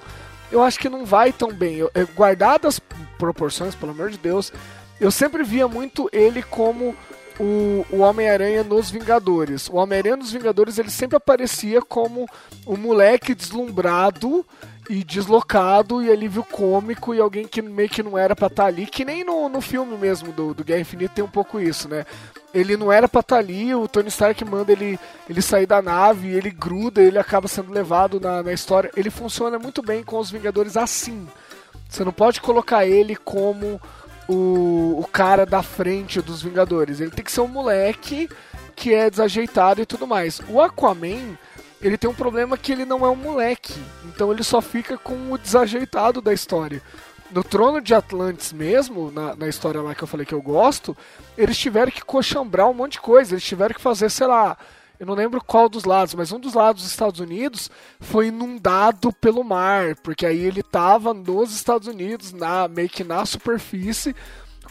eu 0.51 0.62
acho 0.62 0.77
que 0.77 0.89
não 0.89 1.05
vai 1.05 1.31
tão 1.31 1.53
bem. 1.53 1.79
Guardadas 2.13 2.75
as 2.75 2.79
proporções, 3.17 3.74
pelo 3.74 3.93
amor 3.93 4.09
de 4.09 4.17
Deus, 4.17 4.51
eu 5.00 5.09
sempre 5.09 5.41
via 5.41 5.69
muito 5.69 6.09
ele 6.12 6.43
como 6.43 6.93
o, 7.39 7.85
o 7.89 8.00
Homem-Aranha 8.00 8.62
nos 8.62 8.91
Vingadores. 8.91 9.69
O 9.69 9.75
Homem-Aranha 9.75 10.17
nos 10.17 10.33
Vingadores 10.33 10.77
ele 10.77 10.91
sempre 10.91 11.15
aparecia 11.15 11.81
como 11.81 12.27
o 12.65 12.75
moleque 12.75 13.33
deslumbrado 13.33 14.45
e 14.89 15.04
deslocado 15.04 16.01
e 16.04 16.12
alívio 16.12 16.44
cômico 16.44 17.13
e 17.13 17.20
alguém 17.20 17.48
que 17.48 17.62
meio 17.62 17.89
que 17.89 18.04
não 18.04 18.18
era 18.18 18.36
pra 18.36 18.48
estar 18.48 18.65
ali, 18.65 18.86
que 18.86 19.04
nem 19.04 19.24
no, 19.24 19.50
no 19.50 19.62
filme 19.62 19.98
mesmo 19.98 20.32
do, 20.32 20.54
do 20.54 20.63
Guerra 20.63 20.82
Infinita 20.82 21.15
tem 21.15 21.24
um 21.24 21.30
pouco 21.30 21.60
isso, 21.60 21.89
né? 21.89 22.06
Ele 22.54 22.77
não 22.77 22.92
era 22.92 23.08
pra 23.08 23.22
estar 23.22 23.38
ali, 23.38 23.74
o 23.75 23.88
Tony 23.88 24.08
Stark 24.08 24.44
manda 24.46 24.72
ele, 24.72 25.00
ele 25.30 25.42
sair 25.42 25.65
da 25.65 25.82
nave, 25.82 26.30
ele 26.30 26.50
gruda, 26.50 27.01
ele 27.01 27.20
acaba 27.20 27.48
sendo 27.48 27.72
levado 27.74 28.20
na, 28.20 28.42
na 28.42 28.54
história. 28.54 28.92
Ele 28.96 29.10
funciona 29.10 29.60
muito 29.60 29.82
bem 29.82 30.04
com 30.04 30.18
os 30.18 30.32
Vingadores 30.32 30.77
assim. 30.77 31.27
Você 31.89 32.04
não 32.04 32.13
pode 32.13 32.39
colocar 32.39 32.86
ele 32.86 33.15
como 33.15 33.80
o, 34.27 35.00
o 35.00 35.08
cara 35.12 35.46
da 35.46 35.62
frente 35.62 36.22
dos 36.22 36.42
Vingadores. 36.42 37.00
Ele 37.00 37.12
tem 37.12 37.25
que 37.25 37.32
ser 37.32 37.42
um 37.42 37.48
moleque 37.48 38.30
que 38.75 38.94
é 38.94 39.10
desajeitado 39.10 39.82
e 39.82 39.86
tudo 39.86 40.08
mais. 40.08 40.42
O 40.50 40.62
Aquaman, 40.62 41.38
ele 41.86 42.00
tem 42.00 42.10
um 42.10 42.15
problema 42.15 42.58
que 42.58 42.72
ele 42.72 42.84
não 42.84 43.06
é 43.06 43.10
um 43.10 43.15
moleque. 43.15 43.74
Então 44.06 44.32
ele 44.32 44.44
só 44.44 44.60
fica 44.60 44.98
com 44.98 45.32
o 45.32 45.38
desajeitado 45.38 46.20
da 46.20 46.34
história. 46.34 46.82
No 47.30 47.44
Trono 47.44 47.80
de 47.80 47.94
Atlantis 47.94 48.51
mesmo, 48.51 49.12
na, 49.12 49.36
na 49.36 49.48
história 49.48 49.82
lá 49.82 49.94
que 49.94 50.04
eu 50.04 50.08
falei 50.08 50.25
que 50.25 50.34
eu 50.34 50.42
gosto, 50.42 50.98
eles 51.38 51.58
tiveram 51.58 51.92
que 51.92 52.04
coxambrar 52.04 52.68
um 52.68 52.74
monte 52.74 52.94
de 52.94 53.01
coisa. 53.01 53.36
Eles 53.36 53.44
tiveram 53.44 53.75
que 53.75 53.82
fazer, 53.82 54.10
sei 54.10 54.25
lá, 54.25 54.58
eu 55.00 55.06
não 55.06 55.13
lembro 55.13 55.44
qual 55.44 55.70
dos 55.70 55.84
lados, 55.84 56.15
mas 56.15 56.32
um 56.32 56.39
dos 56.39 56.56
lados 56.56 56.82
dos 56.82 56.92
Estados 56.92 57.20
Unidos 57.20 57.70
foi 58.00 58.27
inundado 58.27 59.13
pelo 59.13 59.44
mar, 59.44 59.96
porque 59.98 60.25
aí 60.25 60.39
ele 60.39 60.63
tava 60.63 61.13
nos 61.13 61.54
Estados 61.54 61.88
Unidos, 61.88 62.34
na 62.34 62.68
meio 62.68 62.89
que 62.89 63.04
na 63.04 63.25
superfície, 63.27 64.15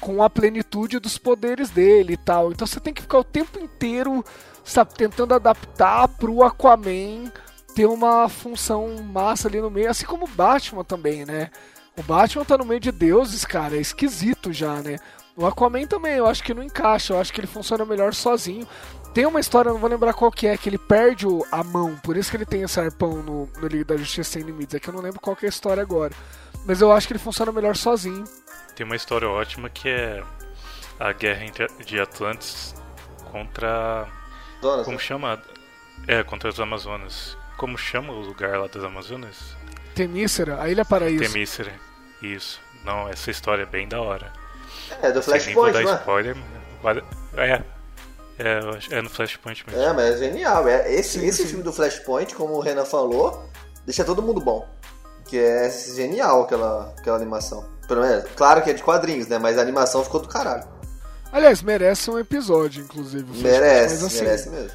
com 0.00 0.22
a 0.22 0.30
plenitude 0.30 0.98
dos 0.98 1.18
poderes 1.18 1.70
dele 1.70 2.14
e 2.14 2.16
tal. 2.16 2.52
Então 2.52 2.66
você 2.66 2.80
tem 2.80 2.92
que 2.92 3.02
ficar 3.02 3.18
o 3.18 3.24
tempo 3.24 3.58
inteiro, 3.58 4.24
sabe, 4.64 4.94
tentando 4.94 5.34
adaptar 5.34 6.08
pro 6.08 6.42
Aquaman 6.42 7.30
ter 7.74 7.86
uma 7.86 8.28
função 8.28 8.96
massa 9.02 9.48
ali 9.48 9.60
no 9.60 9.70
meio, 9.70 9.90
assim 9.90 10.06
como 10.06 10.26
o 10.26 10.28
Batman 10.28 10.84
também, 10.84 11.26
né? 11.26 11.50
O 11.96 12.02
Batman 12.02 12.44
tá 12.44 12.56
no 12.56 12.64
meio 12.64 12.80
de 12.80 12.92
deuses, 12.92 13.44
cara, 13.44 13.76
é 13.76 13.80
esquisito 13.80 14.52
já, 14.52 14.80
né? 14.80 14.98
O 15.36 15.44
Aquaman 15.44 15.86
também, 15.86 16.14
eu 16.14 16.26
acho 16.26 16.44
que 16.44 16.54
não 16.54 16.62
encaixa, 16.62 17.12
eu 17.12 17.20
acho 17.20 17.32
que 17.32 17.40
ele 17.40 17.48
funciona 17.48 17.84
melhor 17.84 18.14
sozinho. 18.14 18.66
Tem 19.12 19.26
uma 19.26 19.40
história, 19.40 19.72
não 19.72 19.78
vou 19.78 19.90
lembrar 19.90 20.12
qual 20.14 20.30
que 20.30 20.46
é, 20.46 20.56
que 20.56 20.68
ele 20.68 20.78
perde 20.78 21.26
a 21.50 21.62
mão, 21.64 21.96
por 22.02 22.16
isso 22.16 22.30
que 22.30 22.36
ele 22.36 22.46
tem 22.46 22.62
esse 22.62 22.78
arpão 22.78 23.22
no, 23.22 23.48
no 23.60 23.66
Liga 23.66 23.84
da 23.84 23.96
Justiça 23.96 24.30
Sem 24.30 24.42
Limites, 24.42 24.74
é 24.74 24.80
que 24.80 24.88
eu 24.88 24.94
não 24.94 25.00
lembro 25.00 25.20
qual 25.20 25.34
que 25.34 25.44
é 25.44 25.48
a 25.48 25.50
história 25.50 25.82
agora. 25.82 26.14
Mas 26.64 26.80
eu 26.80 26.92
acho 26.92 27.06
que 27.06 27.12
ele 27.12 27.20
funciona 27.20 27.52
melhor 27.52 27.76
sozinho. 27.76 28.24
Tem 28.75 28.85
uma 28.85 28.97
história 28.97 29.28
ótima 29.28 29.71
que 29.71 29.88
é 29.88 30.23
a 30.99 31.12
guerra 31.12 31.45
entre, 31.45 31.66
de 31.85 32.00
Atlantis 32.00 32.75
contra. 33.31 34.09
Como 34.61 34.93
né? 34.93 34.99
chama? 34.99 35.43
É, 36.09 36.23
contra 36.23 36.49
os 36.49 36.59
Amazonas. 36.59 37.37
Como 37.57 37.78
chama 37.78 38.12
o 38.12 38.21
lugar 38.21 38.59
lá 38.59 38.66
das 38.66 38.83
Amazonas? 38.83 39.57
Temícera, 39.95 40.61
a 40.61 40.69
Ilha 40.69 40.85
Paraíso. 40.85 41.33
Temícera. 41.33 41.73
Isso. 42.21 42.61
Não, 42.85 43.09
essa 43.09 43.31
história 43.31 43.62
é 43.62 43.66
bem 43.66 43.88
da 43.88 44.00
hora. 44.00 44.33
É, 45.02 45.09
do 45.09 45.14
vou 45.14 45.23
Flashpoint, 45.23 45.73
dar 45.73 45.83
não 45.83 45.93
é? 45.93 45.95
spoiler. 45.97 46.37
Vale... 46.83 47.04
É. 47.37 47.62
É, 48.37 48.97
é 48.97 49.02
no 49.02 49.09
Flashpoint 49.09 49.64
mesmo. 49.66 49.81
É, 49.81 49.93
mas 49.93 50.16
é 50.16 50.19
genial. 50.19 50.66
É, 50.66 50.93
esse 50.93 51.21
Sim, 51.21 51.26
esse 51.26 51.43
sim. 51.43 51.49
filme 51.49 51.62
do 51.62 51.73
Flashpoint, 51.73 52.35
como 52.35 52.54
o 52.54 52.61
Renan 52.61 52.85
falou, 52.85 53.49
deixa 53.87 54.04
todo 54.04 54.21
mundo 54.21 54.40
bom. 54.40 54.69
Que 55.26 55.38
é 55.38 55.71
genial 55.71 56.43
aquela, 56.43 56.93
aquela 56.99 57.16
animação. 57.16 57.74
Pelo 57.86 58.00
menos, 58.02 58.24
claro 58.36 58.62
que 58.62 58.70
é 58.70 58.72
de 58.72 58.82
quadrinhos, 58.82 59.26
né? 59.28 59.38
Mas 59.38 59.58
a 59.58 59.62
animação 59.62 60.02
ficou 60.04 60.20
do 60.20 60.28
caralho. 60.28 60.64
Aliás, 61.32 61.62
merece 61.62 62.10
um 62.10 62.18
episódio, 62.18 62.82
inclusive. 62.84 63.24
Merece, 63.42 63.94
mas, 63.94 64.04
assim, 64.04 64.24
merece 64.24 64.50
mesmo. 64.50 64.70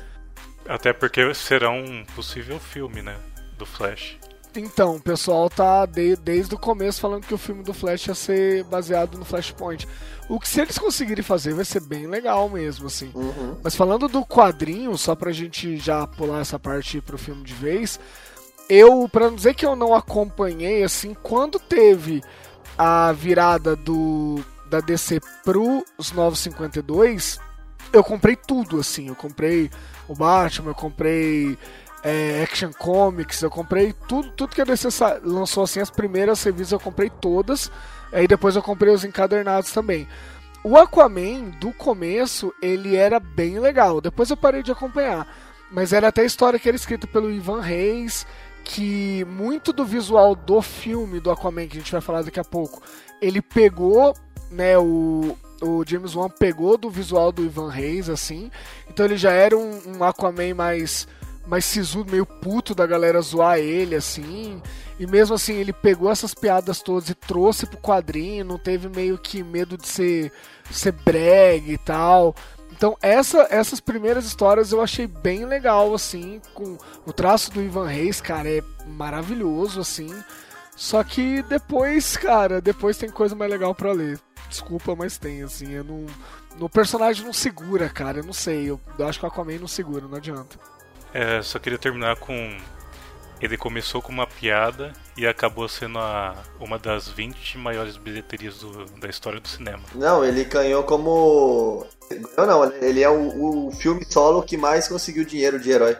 Até 0.67 0.93
porque 0.93 1.33
será 1.33 1.69
um 1.71 2.03
possível 2.15 2.59
filme, 2.59 3.01
né? 3.01 3.15
Do 3.57 3.65
Flash. 3.65 4.17
Então, 4.55 4.95
o 4.95 4.99
pessoal 5.01 5.49
tá 5.49 5.85
de- 5.85 6.15
desde 6.17 6.55
o 6.55 6.57
começo 6.57 6.99
falando 6.99 7.25
que 7.25 7.33
o 7.33 7.37
filme 7.37 7.63
do 7.63 7.73
Flash 7.73 8.07
ia 8.07 8.15
ser 8.15 8.63
baseado 8.65 9.17
no 9.17 9.23
Flashpoint. 9.23 9.87
O 10.27 10.39
que 10.39 10.49
se 10.49 10.59
eles 10.59 10.77
conseguirem 10.77 11.23
fazer 11.23 11.53
vai 11.53 11.63
ser 11.65 11.79
bem 11.81 12.07
legal 12.07 12.49
mesmo, 12.49 12.87
assim. 12.87 13.11
Uhum. 13.13 13.57
Mas 13.63 13.75
falando 13.75 14.07
do 14.07 14.25
quadrinho, 14.25 14.97
só 14.97 15.15
pra 15.15 15.31
gente 15.31 15.77
já 15.77 16.05
pular 16.07 16.41
essa 16.41 16.57
parte 16.59 16.99
pro 16.99 17.17
filme 17.17 17.43
de 17.43 17.53
vez, 17.53 17.99
eu, 18.67 19.07
pra 19.09 19.29
não 19.29 19.35
dizer 19.35 19.53
que 19.53 19.65
eu 19.65 19.75
não 19.75 19.93
acompanhei, 19.95 20.83
assim, 20.83 21.13
quando 21.13 21.59
teve 21.59 22.21
a 22.81 23.11
virada 23.11 23.75
do 23.75 24.41
da 24.69 24.79
DC 24.79 25.19
pros 25.43 26.13
952, 26.13 27.41
eu 27.91 28.01
comprei 28.01 28.37
tudo, 28.37 28.79
assim. 28.79 29.09
Eu 29.09 29.15
comprei 29.15 29.69
o 30.07 30.15
Batman, 30.15 30.69
eu 30.69 30.75
comprei 30.75 31.57
é, 32.03 32.41
Action 32.41 32.71
Comics, 32.71 33.41
eu 33.41 33.49
comprei 33.49 33.93
tudo, 34.07 34.31
tudo 34.31 34.55
que 34.55 34.61
a 34.61 34.65
DC 34.65 34.87
lançou, 35.23 35.63
assim, 35.63 35.81
as 35.81 35.89
primeiras 35.89 36.41
revistas 36.41 36.71
eu 36.71 36.79
comprei 36.79 37.09
todas. 37.09 37.69
Aí 38.13 38.27
depois 38.27 38.55
eu 38.55 38.63
comprei 38.63 38.93
os 38.93 39.03
encadernados 39.03 39.73
também. 39.73 40.07
O 40.63 40.77
Aquaman, 40.77 41.49
do 41.59 41.73
começo, 41.73 42.53
ele 42.61 42.95
era 42.95 43.19
bem 43.19 43.59
legal. 43.59 43.99
Depois 43.99 44.29
eu 44.29 44.37
parei 44.37 44.63
de 44.63 44.71
acompanhar. 44.71 45.27
Mas 45.69 45.91
era 45.91 46.07
até 46.07 46.21
a 46.21 46.25
história 46.25 46.57
que 46.57 46.67
era 46.67 46.75
escrita 46.77 47.05
pelo 47.07 47.29
Ivan 47.29 47.61
Reis, 47.61 48.25
que 48.69 49.25
muito 49.25 49.73
do 49.73 49.83
visual 49.83 50.35
do 50.35 50.61
filme 50.61 51.19
do 51.19 51.31
Aquaman, 51.31 51.67
que 51.67 51.77
a 51.77 51.79
gente 51.79 51.91
vai 51.91 52.01
falar 52.01 52.21
daqui 52.21 52.39
a 52.39 52.43
pouco, 52.43 52.83
ele 53.19 53.41
pegou, 53.41 54.13
né, 54.51 54.77
o, 54.77 55.35
o 55.59 55.83
James 55.87 56.13
Wan 56.13 56.29
pegou 56.29 56.77
do 56.77 56.87
visual 56.87 57.31
do 57.31 57.43
Ivan 57.43 57.71
Reis, 57.71 58.09
assim. 58.09 58.51
Então 58.87 59.07
ele 59.07 59.17
já 59.17 59.31
era 59.31 59.57
um, 59.57 59.97
um 59.97 60.03
Aquaman 60.03 60.53
mais 60.53 61.07
mais 61.47 61.65
sisudo, 61.65 62.11
meio 62.11 62.27
puto 62.27 62.75
da 62.75 62.85
galera 62.85 63.19
zoar 63.21 63.57
ele, 63.57 63.95
assim. 63.95 64.61
E 64.99 65.07
mesmo 65.07 65.33
assim, 65.33 65.55
ele 65.55 65.73
pegou 65.73 66.11
essas 66.11 66.35
piadas 66.35 66.79
todas 66.79 67.09
e 67.09 67.15
trouxe 67.15 67.65
pro 67.65 67.79
quadrinho, 67.79 68.45
não 68.45 68.59
teve 68.59 68.87
meio 68.87 69.17
que 69.17 69.41
medo 69.41 69.75
de 69.75 69.87
ser, 69.87 70.31
ser 70.69 70.93
e 71.65 71.75
tal. 71.79 72.35
Então, 72.79 72.97
essa, 73.01 73.45
essas 73.51 73.81
primeiras 73.81 74.23
histórias 74.23 74.71
eu 74.71 74.81
achei 74.81 75.05
bem 75.05 75.45
legal, 75.45 75.93
assim, 75.93 76.41
com 76.53 76.77
o 77.05 77.11
traço 77.11 77.51
do 77.51 77.61
Ivan 77.61 77.85
Reis, 77.85 78.21
cara, 78.21 78.47
é 78.47 78.63
maravilhoso, 78.87 79.81
assim. 79.81 80.09
Só 80.77 81.03
que 81.03 81.41
depois, 81.43 82.15
cara, 82.15 82.61
depois 82.61 82.97
tem 82.97 83.09
coisa 83.09 83.35
mais 83.35 83.51
legal 83.51 83.75
pra 83.75 83.91
ler. 83.91 84.17
Desculpa, 84.47 84.95
mas 84.95 85.17
tem, 85.17 85.43
assim, 85.43 85.73
eu 85.73 85.83
não... 85.83 86.05
O 86.57 86.69
personagem 86.69 87.25
não 87.25 87.33
segura, 87.33 87.89
cara, 87.89 88.19
eu 88.19 88.23
não 88.23 88.31
sei. 88.31 88.69
Eu, 88.69 88.79
eu 88.97 89.09
acho 89.09 89.19
que 89.19 89.25
o 89.25 89.27
Aquaman 89.27 89.59
não 89.59 89.67
segura, 89.67 90.07
não 90.07 90.15
adianta. 90.15 90.57
É, 91.13 91.41
só 91.41 91.59
queria 91.59 91.77
terminar 91.77 92.15
com. 92.15 92.57
Ele 93.41 93.57
começou 93.57 94.01
com 94.01 94.11
uma 94.11 94.27
piada 94.27 94.91
e 95.15 95.25
acabou 95.25 95.67
sendo 95.69 95.97
a, 95.97 96.35
uma 96.59 96.77
das 96.77 97.07
20 97.07 97.57
maiores 97.57 97.95
bilheterias 97.95 98.59
do- 98.59 98.85
da 98.99 99.07
história 99.07 99.39
do 99.39 99.47
cinema. 99.47 99.81
Não, 99.95 100.23
ele 100.25 100.43
ganhou 100.43 100.83
como. 100.83 101.85
Não, 102.37 102.45
não, 102.45 102.65
ele 102.73 103.01
é 103.01 103.09
o, 103.09 103.67
o 103.67 103.71
filme 103.71 104.03
solo 104.05 104.43
que 104.43 104.57
mais 104.57 104.87
conseguiu 104.87 105.23
dinheiro 105.23 105.59
de 105.59 105.71
herói. 105.71 105.95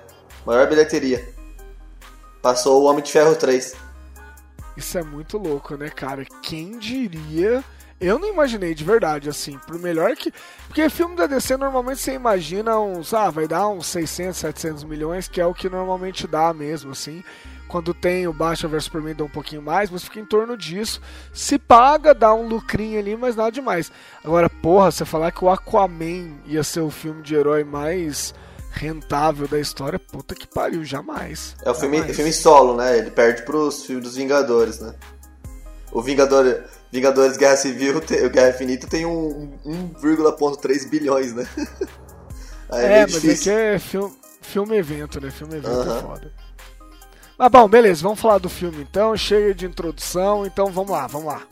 Maior 0.46 0.68
bilheteria. 0.68 1.34
Passou 2.42 2.82
o 2.82 2.86
Homem 2.86 3.04
de 3.04 3.12
Ferro 3.12 3.36
3. 3.36 3.76
Isso 4.76 4.98
é 4.98 5.04
muito 5.04 5.38
louco, 5.38 5.76
né, 5.76 5.90
cara? 5.90 6.26
Quem 6.42 6.78
diria? 6.80 7.64
Eu 8.00 8.18
não 8.18 8.30
imaginei 8.30 8.74
de 8.74 8.84
verdade, 8.84 9.28
assim, 9.30 9.58
por 9.68 9.78
melhor 9.78 10.16
que. 10.16 10.32
Porque 10.68 10.90
filme 10.90 11.16
da 11.16 11.28
DC 11.28 11.58
normalmente 11.58 12.00
você 12.00 12.14
imagina 12.14 12.80
uns. 12.80 13.14
Ah, 13.14 13.30
vai 13.30 13.48
dar 13.48 13.68
uns 13.68 13.88
600, 13.88 14.38
700 14.38 14.84
milhões, 14.86 15.28
que 15.28 15.42
é 15.42 15.46
o 15.46 15.54
que 15.54 15.68
normalmente 15.70 16.26
dá 16.26 16.54
mesmo, 16.54 16.92
assim. 16.92 17.24
Quando 17.68 17.94
tem 17.94 18.28
o 18.28 18.34
Batman 18.34 18.70
vs 18.70 18.86
Superman 18.86 19.14
dá 19.14 19.24
um 19.24 19.30
pouquinho 19.30 19.62
mais, 19.62 19.92
mas 19.92 20.04
fica 20.04 20.20
em 20.20 20.26
torno 20.26 20.58
disso. 20.58 21.00
Se 21.32 21.60
paga, 21.60 22.16
dá 22.16 22.34
um 22.34 22.48
lucrinho 22.48 22.98
ali, 22.98 23.16
mas 23.16 23.36
nada 23.36 23.52
demais. 23.52 23.92
Agora, 24.24 24.50
porra, 24.50 24.92
você 24.92 25.06
falar 25.06 25.32
que 25.32 25.44
o 25.44 25.50
Aquaman 25.50 26.32
ia 26.48 26.64
ser 26.64 26.80
o 26.80 26.90
filme 26.90 27.22
de 27.22 27.36
herói 27.36 27.64
mais 27.64 28.34
rentável 28.72 29.48
da 29.48 29.60
história, 29.60 30.00
puta 30.00 30.34
que 30.34 30.48
pariu, 30.48 30.84
jamais. 30.84 31.56
É 31.64 31.70
o 31.70 31.76
filme, 31.76 31.98
Jamais. 31.98 32.16
filme 32.16 32.34
solo, 32.34 32.76
né? 32.76 32.98
Ele 32.98 33.12
perde 33.12 33.44
pros 33.44 33.86
filmes 33.86 34.06
dos 34.06 34.16
Vingadores, 34.16 34.80
né? 34.80 34.96
O 35.92 36.02
Vingador, 36.02 36.64
Vingadores 36.92 37.38
Guerra 37.38 37.58
Civil, 37.58 38.02
Guerra 38.32 38.50
Infinita 38.50 38.88
tem 38.88 39.06
um 39.06 39.60
1,3 39.66 40.90
bilhões, 40.90 41.34
né? 41.34 41.48
Aí 42.70 42.86
É, 42.86 42.90
meio 42.90 43.08
mas 43.08 43.26
é 43.26 43.36
difícil. 43.36 43.44
que 43.44 43.50
é 43.50 43.80
filme, 43.80 44.16
filme 44.42 44.78
evento, 44.78 45.20
né? 45.22 45.32
Filme 45.32 45.58
evento 45.58 45.88
é 45.88 45.92
foda. 45.92 46.34
Mas 47.38 47.52
bom, 47.52 47.68
beleza, 47.70 48.04
vamos 48.04 48.20
falar 48.20 48.38
do 48.40 48.50
filme 48.50 48.82
então. 48.84 49.16
Chega 49.16 49.54
de 49.54 49.66
introdução, 49.66 50.46
então 50.46 50.72
vamos 50.72 50.92
lá, 50.92 51.08
vamos 51.08 51.28
lá. 51.28 51.48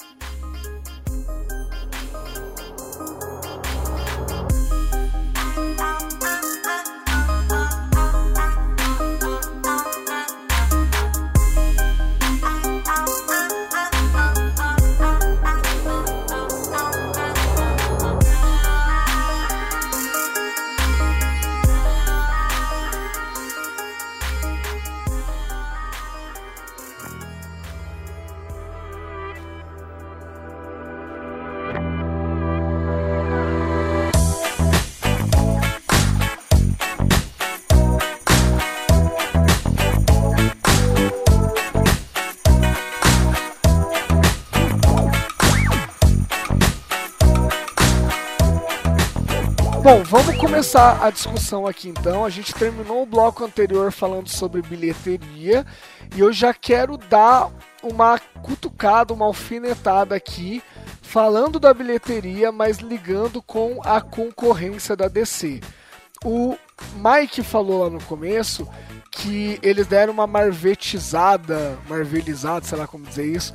Começar 50.57 51.05
a 51.05 51.11
discussão 51.11 51.67
aqui 51.67 51.87
então. 51.87 52.25
A 52.25 52.31
gente 52.31 52.51
terminou 52.51 53.03
o 53.03 53.05
bloco 53.05 53.45
anterior 53.45 53.91
falando 53.91 54.27
sobre 54.27 54.59
bilheteria 54.63 55.63
e 56.15 56.19
eu 56.19 56.33
já 56.33 56.51
quero 56.51 56.97
dar 56.97 57.51
uma 57.83 58.17
cutucada, 58.41 59.13
uma 59.13 59.27
alfinetada 59.27 60.15
aqui, 60.15 60.63
falando 61.03 61.59
da 61.59 61.71
bilheteria, 61.71 62.51
mas 62.51 62.79
ligando 62.79 63.39
com 63.39 63.79
a 63.83 64.01
concorrência 64.01 64.95
da 64.95 65.07
DC. 65.07 65.61
O 66.25 66.57
Mike 66.95 67.43
falou 67.43 67.83
lá 67.83 67.91
no 67.91 68.03
começo 68.05 68.67
que 69.11 69.59
eles 69.61 69.85
deram 69.85 70.11
uma 70.11 70.25
marvetizada, 70.25 71.77
marvelizada, 71.87 72.65
sei 72.65 72.79
lá 72.79 72.87
como 72.87 73.05
dizer 73.05 73.27
isso, 73.27 73.53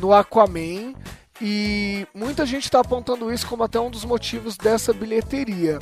no 0.00 0.12
Aquaman 0.12 0.94
e 1.40 2.08
muita 2.12 2.44
gente 2.44 2.64
está 2.64 2.80
apontando 2.80 3.32
isso 3.32 3.46
como 3.46 3.62
até 3.62 3.78
um 3.78 3.88
dos 3.88 4.04
motivos 4.04 4.56
dessa 4.56 4.92
bilheteria. 4.92 5.78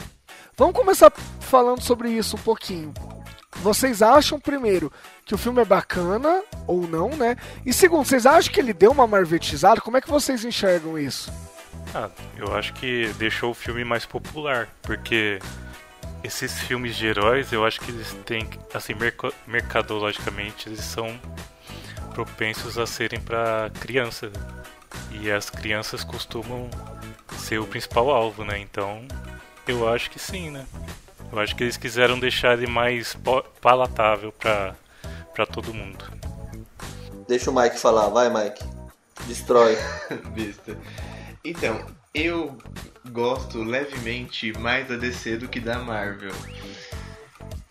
Vamos 0.59 0.75
começar 0.75 1.13
falando 1.39 1.81
sobre 1.83 2.11
isso 2.11 2.35
um 2.35 2.41
pouquinho. 2.41 2.93
Vocês 3.59 4.03
acham, 4.03 4.41
primeiro, 4.41 4.93
que 5.25 5.33
o 5.33 5.39
filme 5.39 5.63
é 5.63 5.65
bacana 5.65 6.43
ou 6.67 6.83
não, 6.83 7.11
né? 7.11 7.37
E 7.65 7.73
segundo, 7.73 8.05
vocês 8.05 8.27
acham 8.27 8.53
que 8.53 8.59
ele 8.59 8.73
deu 8.73 8.91
uma 8.91 9.07
marvetizada? 9.07 9.81
Como 9.81 9.97
é 9.97 10.01
que 10.01 10.11
vocês 10.11 10.45
enxergam 10.45 10.99
isso? 10.99 11.33
Ah, 11.95 12.11
eu 12.37 12.57
acho 12.57 12.73
que 12.73 13.07
deixou 13.19 13.53
o 13.53 13.55
filme 13.55 13.85
mais 13.85 14.05
popular, 14.05 14.69
porque 14.83 15.39
esses 16.25 16.59
filmes 16.63 16.97
de 16.97 17.07
heróis, 17.07 17.53
eu 17.53 17.65
acho 17.65 17.81
que 17.81 17.93
eles 17.93 18.13
têm, 18.27 18.51
assim, 18.75 18.95
mercadologicamente, 19.47 20.69
eles 20.69 20.81
são 20.81 21.21
propensos 22.15 22.77
a 22.79 22.85
serem 22.85 23.21
para 23.21 23.71
crianças. 23.79 24.33
E 25.13 25.31
as 25.31 25.51
crianças 25.51 26.03
costumam 26.03 26.69
ser 27.39 27.61
o 27.61 27.67
principal 27.67 28.11
alvo, 28.11 28.45
né? 28.45 28.59
Então, 28.59 29.07
eu 29.71 29.89
acho 29.89 30.11
que 30.11 30.19
sim, 30.19 30.51
né? 30.51 30.67
Eu 31.31 31.39
acho 31.39 31.55
que 31.55 31.65
eles 31.65 31.77
quiseram 31.77 32.19
deixar 32.19 32.55
ele 32.55 32.67
mais 32.67 33.17
palatável 33.61 34.33
para 34.33 34.75
para 35.39 35.47
todo 35.47 35.73
mundo. 35.73 36.05
Deixa 37.29 37.49
o 37.49 37.55
Mike 37.55 37.79
falar, 37.79 38.09
vai 38.09 38.29
Mike. 38.29 38.65
Destrói. 39.29 39.77
Vista. 40.35 40.77
Então, 41.45 41.81
eu 42.13 42.59
gosto 43.13 43.63
levemente 43.63 44.53
mais 44.59 44.89
da 44.89 44.97
DC 44.97 45.37
do 45.37 45.47
que 45.47 45.61
da 45.61 45.79
Marvel. 45.79 46.33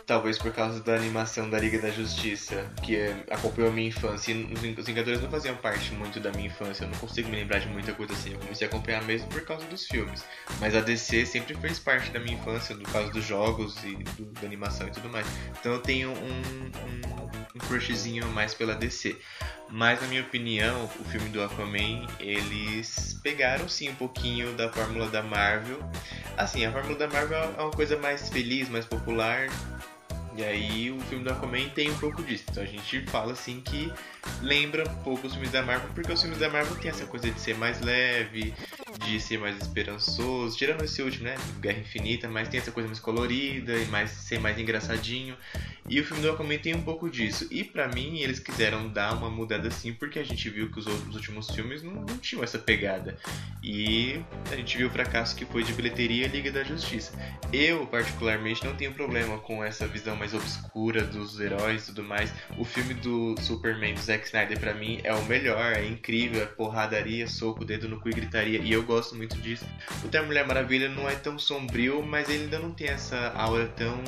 Talvez 0.07 0.37
por 0.37 0.53
causa 0.53 0.81
da 0.81 0.95
animação 0.95 1.49
da 1.49 1.59
Liga 1.59 1.79
da 1.79 1.89
Justiça, 1.91 2.71
que 2.81 2.95
é, 2.95 3.13
acompanhou 3.29 3.69
a 3.69 3.73
minha 3.73 3.89
infância. 3.89 4.31
E 4.31 4.53
os 4.53 4.59
Ving- 4.61 4.73
os 4.79 4.85
Vingadores 4.85 5.21
não 5.21 5.29
faziam 5.29 5.53
parte 5.57 5.93
muito 5.93 6.17
da 6.21 6.31
minha 6.31 6.47
infância, 6.47 6.85
eu 6.85 6.89
não 6.89 6.97
consigo 6.97 7.27
me 7.27 7.35
lembrar 7.35 7.59
de 7.59 7.67
muita 7.67 7.91
coisa 7.93 8.13
assim. 8.13 8.31
Eu 8.31 8.39
comecei 8.39 8.65
a 8.65 8.69
acompanhar 8.69 9.03
mesmo 9.03 9.27
por 9.27 9.41
causa 9.43 9.65
dos 9.65 9.85
filmes. 9.85 10.23
Mas 10.61 10.73
a 10.73 10.79
DC 10.79 11.25
sempre 11.25 11.53
fez 11.55 11.77
parte 11.77 12.09
da 12.11 12.21
minha 12.21 12.37
infância, 12.37 12.73
por 12.73 12.89
causa 12.89 13.11
dos 13.11 13.25
jogos 13.25 13.75
e 13.83 13.95
do- 14.15 14.25
da 14.39 14.47
animação 14.47 14.87
e 14.87 14.91
tudo 14.91 15.09
mais. 15.09 15.27
Então 15.59 15.73
eu 15.73 15.79
tenho 15.81 16.11
um, 16.11 16.13
um, 16.15 17.29
um 17.55 17.59
crushzinho 17.59 18.25
mais 18.29 18.53
pela 18.53 18.75
DC. 18.75 19.13
Mas 19.69 19.99
na 20.01 20.07
minha 20.07 20.21
opinião, 20.21 20.85
o 21.01 21.03
filme 21.03 21.27
do 21.27 21.43
Aquaman, 21.43 22.07
eles 22.21 23.19
pegaram 23.21 23.67
sim 23.67 23.89
um 23.89 23.95
pouquinho 23.95 24.53
da 24.53 24.71
fórmula 24.71 25.09
da 25.09 25.21
Marvel. 25.21 25.79
Assim, 26.37 26.65
a 26.65 26.71
fórmula 26.71 26.97
da 26.97 27.07
Marvel 27.09 27.37
é 27.57 27.61
uma 27.61 27.71
coisa 27.71 27.97
mais 27.97 28.29
feliz, 28.29 28.69
mais 28.69 28.85
popular. 28.85 29.49
E 30.37 30.43
aí 30.43 30.91
o 30.91 30.99
filme 31.01 31.23
do 31.23 31.31
Aquaman 31.31 31.67
tem 31.69 31.89
um 31.89 31.97
pouco 31.97 32.21
disso. 32.21 32.45
Então 32.51 32.61
a 32.61 32.65
gente 32.67 33.01
fala 33.07 33.31
assim 33.31 33.59
que 33.59 33.91
lembra 34.41 34.87
um 34.89 34.95
pouco 35.03 35.27
os 35.27 35.33
filmes 35.33 35.51
da 35.51 35.61
Marvel, 35.61 35.89
porque 35.93 36.11
os 36.11 36.21
filmes 36.21 36.39
da 36.39 36.49
Marvel 36.49 36.75
tem 36.75 36.89
essa 36.89 37.05
coisa 37.05 37.29
de 37.29 37.39
ser 37.39 37.55
mais 37.55 37.81
leve, 37.81 38.53
de 39.05 39.19
ser 39.19 39.37
mais 39.39 39.57
esperançoso, 39.57 40.57
tirando 40.57 40.83
esse 40.83 41.01
último, 41.01 41.25
né? 41.25 41.35
Guerra 41.59 41.79
Infinita, 41.79 42.27
mas 42.27 42.47
tem 42.47 42.59
essa 42.59 42.71
coisa 42.71 42.87
mais 42.87 42.99
colorida 42.99 43.73
e 43.77 43.85
mais 43.85 44.11
ser 44.11 44.39
mais 44.39 44.57
engraçadinho. 44.57 45.35
E 45.89 46.01
o 46.01 46.03
filme 46.03 46.21
do 46.21 46.29
Aquaman 46.29 46.57
tem 46.57 46.75
um 46.75 46.81
pouco 46.81 47.09
disso. 47.09 47.47
E 47.49 47.63
pra 47.63 47.87
mim, 47.87 48.19
eles 48.19 48.39
quiseram 48.39 48.89
dar 48.89 49.13
uma 49.13 49.29
mudada 49.29 49.69
assim, 49.69 49.93
porque 49.93 50.19
a 50.19 50.23
gente 50.23 50.49
viu 50.49 50.69
que 50.69 50.79
os 50.79 50.85
outros 50.85 51.15
últimos 51.15 51.49
filmes 51.49 51.81
não, 51.81 51.93
não 51.93 52.17
tinham 52.17 52.43
essa 52.43 52.59
pegada. 52.59 53.17
E 53.63 54.19
a 54.51 54.55
gente 54.55 54.77
viu 54.77 54.87
o 54.87 54.91
fracasso 54.91 55.33
que 55.35 55.45
foi 55.45 55.63
de 55.63 55.71
bilheteria 55.71 56.25
e 56.25 56.27
Liga 56.27 56.51
da 56.51 56.63
Justiça. 56.63 57.13
Eu, 57.53 57.87
particularmente, 57.87 58.65
não 58.65 58.75
tenho 58.75 58.93
problema 58.93 59.37
com 59.39 59.63
essa 59.63 59.87
visão 59.87 60.15
mais 60.17 60.33
obscura 60.33 61.03
dos 61.05 61.39
heróis 61.39 61.83
e 61.83 61.85
tudo 61.87 62.03
mais. 62.03 62.33
O 62.57 62.65
filme 62.65 62.93
do 62.93 63.35
Superman 63.41 63.93
do 63.93 64.01
Snyder, 64.25 64.59
pra 64.59 64.73
mim, 64.73 64.99
é 65.03 65.13
o 65.13 65.23
melhor, 65.25 65.73
é 65.73 65.85
incrível, 65.85 66.41
é 66.41 66.45
porradaria, 66.45 67.27
soco, 67.27 67.63
dedo 67.63 67.87
no 67.87 67.99
cu 67.99 68.09
e 68.09 68.13
gritaria, 68.13 68.59
e 68.59 68.71
eu 68.71 68.83
gosto 68.83 69.15
muito 69.15 69.37
disso. 69.37 69.65
O 70.03 70.07
da 70.07 70.23
Mulher 70.23 70.45
Maravilha 70.47 70.89
não 70.89 71.07
é 71.07 71.15
tão 71.15 71.37
sombrio, 71.37 72.03
mas 72.03 72.29
ele 72.29 72.43
ainda 72.43 72.59
não 72.59 72.71
tem 72.71 72.87
essa 72.87 73.31
aura 73.35 73.67
tão 73.67 74.03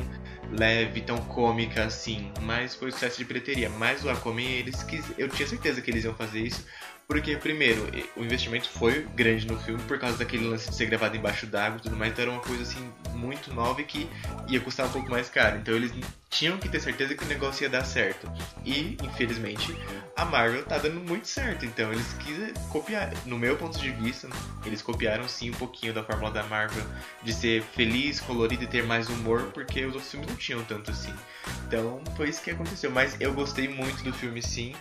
leve, 0.52 1.02
tão 1.02 1.17
cômica 1.17 1.84
assim. 1.84 2.32
Mas 2.41 2.76
foi 2.76 2.91
sucesso 2.91 3.17
de 3.17 3.26
bilheteria. 3.26 3.69
Mas 3.69 4.04
o 4.04 4.10
Aquaman, 4.10 4.41
eles 4.41 4.84
quis... 4.84 5.06
eu 5.17 5.30
tinha 5.30 5.48
certeza 5.48 5.82
que 5.82 5.91
eles 5.91 6.04
iam 6.04 6.15
fazer 6.15 6.41
isso. 6.41 6.65
Porque, 7.10 7.36
primeiro, 7.36 7.89
o 8.15 8.24
investimento 8.24 8.69
foi 8.69 9.02
grande 9.15 9.48
no 9.48 9.60
filme 9.60 9.82
por 9.88 9.98
causa 9.98 10.15
daquele 10.15 10.48
lance 10.48 10.69
de 10.69 10.76
ser 10.76 10.86
gravado 10.86 11.17
embaixo 11.17 11.48
d'água 11.48 11.80
e 11.80 11.82
tudo 11.82 11.95
mais. 11.95 12.12
Então 12.12 12.22
era 12.22 12.32
uma 12.32 12.39
coisa 12.39 12.62
assim 12.62 12.93
muito 13.15 13.52
nova 13.52 13.82
e 13.82 13.84
que 13.84 14.08
ia 14.48 14.60
custar 14.60 14.86
um 14.86 14.91
pouco 14.91 15.10
mais 15.10 15.28
caro. 15.28 15.58
Então 15.58 15.74
eles 15.74 15.91
tinham 16.30 16.60
que 16.60 16.69
ter 16.69 16.80
certeza 16.80 17.15
que 17.15 17.24
o 17.24 17.28
negócio 17.28 17.63
ia 17.63 17.69
dar 17.69 17.84
certo. 17.84 18.32
E, 18.63 18.95
infelizmente, 19.04 19.76
a 20.15 20.24
Marvel 20.24 20.63
tá 20.63 20.78
dando 20.78 21.00
muito 21.00 21.28
certo. 21.28 21.65
Então 21.65 21.91
eles 21.91 22.13
quiseram 22.13 22.54
copiar. 22.69 23.12
No 23.26 23.39
meu 23.39 23.58
ponto 23.58 23.80
de 23.80 23.89
vista, 23.89 24.30
eles 24.63 24.84
copiaram 24.84 25.28
sim 25.28 25.50
um 25.50 25.56
pouquinho 25.56 25.91
da 25.91 26.04
fórmula 26.04 26.30
da 26.30 26.43
Marvel 26.43 26.86
de 27.24 27.34
ser 27.34 27.63
feliz, 27.63 28.19
colorido 28.19 28.65
e 28.65 28.67
ter 28.67 28.84
mais 28.84 29.10
humor, 29.10 29.50
porque 29.52 29.84
os 29.84 29.95
outros 29.95 30.12
filmes 30.12 30.30
não 30.30 30.36
tinham 30.36 30.63
tanto 30.63 30.91
assim. 30.91 31.15
Então 31.65 32.04
foi 32.15 32.30
isso 32.30 32.43
que 32.43 32.52
aconteceu. 32.52 32.91
Mas 32.91 33.19
eu 33.19 33.34
gostei 33.34 33.67
muito 33.67 34.04
do 34.04 34.13
filme 34.13 34.43
sim 34.43 34.76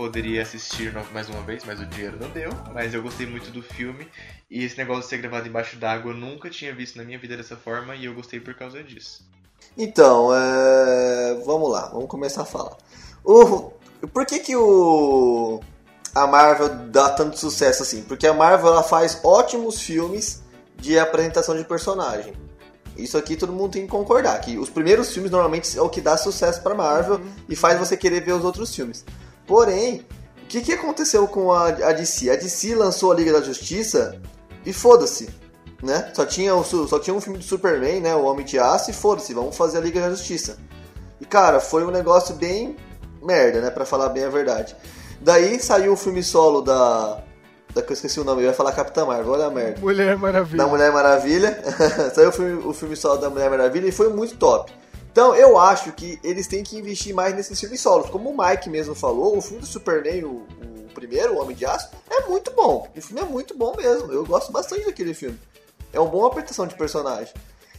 poderia 0.00 0.40
assistir 0.40 0.94
mais 1.12 1.28
uma 1.28 1.42
vez, 1.42 1.62
mas 1.66 1.78
o 1.78 1.84
dinheiro 1.84 2.16
não 2.18 2.30
deu. 2.30 2.48
Mas 2.72 2.94
eu 2.94 3.02
gostei 3.02 3.26
muito 3.26 3.50
do 3.50 3.62
filme. 3.62 4.08
E 4.50 4.64
esse 4.64 4.78
negócio 4.78 5.02
de 5.02 5.08
ser 5.08 5.18
gravado 5.18 5.46
embaixo 5.46 5.76
d'água 5.76 6.12
eu 6.12 6.16
nunca 6.16 6.48
tinha 6.48 6.74
visto 6.74 6.96
na 6.96 7.04
minha 7.04 7.18
vida 7.18 7.36
dessa 7.36 7.54
forma 7.54 7.94
e 7.94 8.06
eu 8.06 8.14
gostei 8.14 8.40
por 8.40 8.54
causa 8.54 8.82
disso. 8.82 9.22
Então, 9.76 10.34
é... 10.34 11.42
vamos 11.44 11.70
lá, 11.70 11.90
vamos 11.90 12.08
começar 12.08 12.42
a 12.42 12.46
falar. 12.46 12.78
O... 13.22 13.72
Por 14.10 14.24
que 14.24 14.38
que 14.38 14.56
o... 14.56 15.60
a 16.14 16.26
Marvel 16.26 16.70
dá 16.86 17.10
tanto 17.10 17.38
sucesso 17.38 17.82
assim? 17.82 18.02
Porque 18.02 18.26
a 18.26 18.32
Marvel 18.32 18.68
ela 18.68 18.82
faz 18.82 19.20
ótimos 19.22 19.82
filmes 19.82 20.42
de 20.78 20.98
apresentação 20.98 21.54
de 21.54 21.64
personagem. 21.64 22.32
Isso 22.96 23.18
aqui 23.18 23.36
todo 23.36 23.52
mundo 23.52 23.72
tem 23.72 23.82
que 23.82 23.88
concordar, 23.88 24.40
que 24.40 24.56
os 24.56 24.70
primeiros 24.70 25.12
filmes 25.12 25.30
normalmente 25.30 25.76
é 25.76 25.82
o 25.82 25.90
que 25.90 26.00
dá 26.00 26.16
sucesso 26.16 26.62
pra 26.62 26.74
Marvel 26.74 27.20
e 27.46 27.54
faz 27.54 27.78
você 27.78 27.98
querer 27.98 28.24
ver 28.24 28.32
os 28.32 28.44
outros 28.44 28.74
filmes. 28.74 29.04
Porém, 29.50 30.06
o 30.44 30.46
que, 30.46 30.60
que 30.60 30.72
aconteceu 30.72 31.26
com 31.26 31.50
a, 31.50 31.66
a 31.66 31.92
DC? 31.92 32.30
A 32.30 32.36
DC 32.36 32.72
lançou 32.76 33.10
a 33.10 33.16
Liga 33.16 33.32
da 33.32 33.40
Justiça 33.40 34.16
e 34.64 34.72
foda-se, 34.72 35.28
né? 35.82 36.12
Só 36.14 36.24
tinha, 36.24 36.54
o, 36.54 36.62
só 36.62 37.00
tinha 37.00 37.12
um 37.12 37.20
filme 37.20 37.36
do 37.36 37.42
Superman, 37.42 38.00
né? 38.00 38.14
O 38.14 38.26
Homem 38.26 38.46
de 38.46 38.60
Aço 38.60 38.92
e 38.92 38.94
foda-se, 38.94 39.34
vamos 39.34 39.56
fazer 39.56 39.78
a 39.78 39.80
Liga 39.80 40.02
da 40.02 40.10
Justiça. 40.10 40.56
E 41.20 41.24
cara, 41.24 41.58
foi 41.58 41.84
um 41.84 41.90
negócio 41.90 42.36
bem 42.36 42.76
merda, 43.20 43.60
né? 43.60 43.70
Pra 43.70 43.84
falar 43.84 44.10
bem 44.10 44.22
a 44.22 44.28
verdade. 44.28 44.76
Daí 45.20 45.58
saiu 45.58 45.94
o 45.94 45.96
filme 45.96 46.22
solo 46.22 46.60
da. 46.60 47.20
da 47.74 47.82
que 47.82 47.90
eu 47.90 47.94
esqueci 47.94 48.20
o 48.20 48.24
nome, 48.24 48.42
eu 48.42 48.50
ia 48.50 48.54
falar 48.54 48.70
Capitã 48.70 49.04
Marvel, 49.04 49.32
olha 49.32 49.46
a 49.46 49.50
merda 49.50 49.80
Mulher 49.80 50.16
Maravilha. 50.16 50.58
da 50.58 50.68
Mulher 50.68 50.92
Maravilha. 50.92 51.60
Saiu 52.14 52.28
o 52.28 52.32
filme, 52.32 52.52
o 52.68 52.72
filme 52.72 52.94
solo 52.94 53.16
da 53.20 53.28
Mulher 53.28 53.50
Maravilha 53.50 53.88
e 53.88 53.92
foi 53.92 54.10
muito 54.10 54.36
top. 54.36 54.72
Então 55.12 55.34
eu 55.34 55.58
acho 55.58 55.92
que 55.92 56.18
eles 56.22 56.46
têm 56.46 56.62
que 56.62 56.76
investir 56.76 57.14
mais 57.14 57.34
nesses 57.34 57.58
filmes 57.58 57.80
solos. 57.80 58.08
Como 58.10 58.30
o 58.30 58.36
Mike 58.36 58.70
mesmo 58.70 58.94
falou, 58.94 59.36
o 59.36 59.40
filme 59.40 59.60
do 59.60 59.66
Superman, 59.66 60.24
o, 60.24 60.46
o 60.88 60.94
primeiro, 60.94 61.34
O 61.34 61.42
Homem 61.42 61.56
de 61.56 61.66
Aço, 61.66 61.90
é 62.08 62.26
muito 62.26 62.50
bom. 62.52 62.88
O 62.96 63.00
filme 63.00 63.20
é 63.20 63.24
muito 63.24 63.56
bom 63.56 63.74
mesmo. 63.76 64.12
Eu 64.12 64.24
gosto 64.24 64.52
bastante 64.52 64.86
daquele 64.86 65.14
filme. 65.14 65.38
É 65.92 65.98
uma 65.98 66.08
boa 66.08 66.28
apresentação 66.28 66.66
de 66.66 66.76
personagem. 66.76 67.34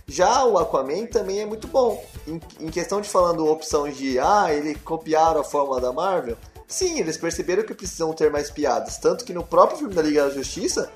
Já 0.08 0.44
o 0.44 0.58
Aquaman 0.58 1.06
também 1.06 1.40
é 1.40 1.46
muito 1.46 1.68
bom. 1.68 2.04
Em, 2.28 2.42
em 2.60 2.70
questão 2.70 3.00
de 3.00 3.08
falando 3.08 3.48
opções 3.48 3.96
de 3.96 4.20
ah, 4.20 4.48
ele 4.52 4.76
copiaram 4.76 5.40
a 5.40 5.44
fórmula 5.44 5.80
da 5.80 5.94
Marvel. 5.94 6.36
Sim, 6.68 7.00
eles 7.00 7.18
perceberam 7.18 7.64
que 7.64 7.74
precisam 7.74 8.12
ter 8.12 8.30
mais 8.30 8.52
piadas. 8.52 8.98
Tanto 8.98 9.24
que 9.24 9.34
no 9.34 9.44
próprio 9.44 9.78
filme 9.78 9.94
da 9.94 10.02
Liga 10.02 10.24
da 10.24 10.30
Justiça, 10.30 10.92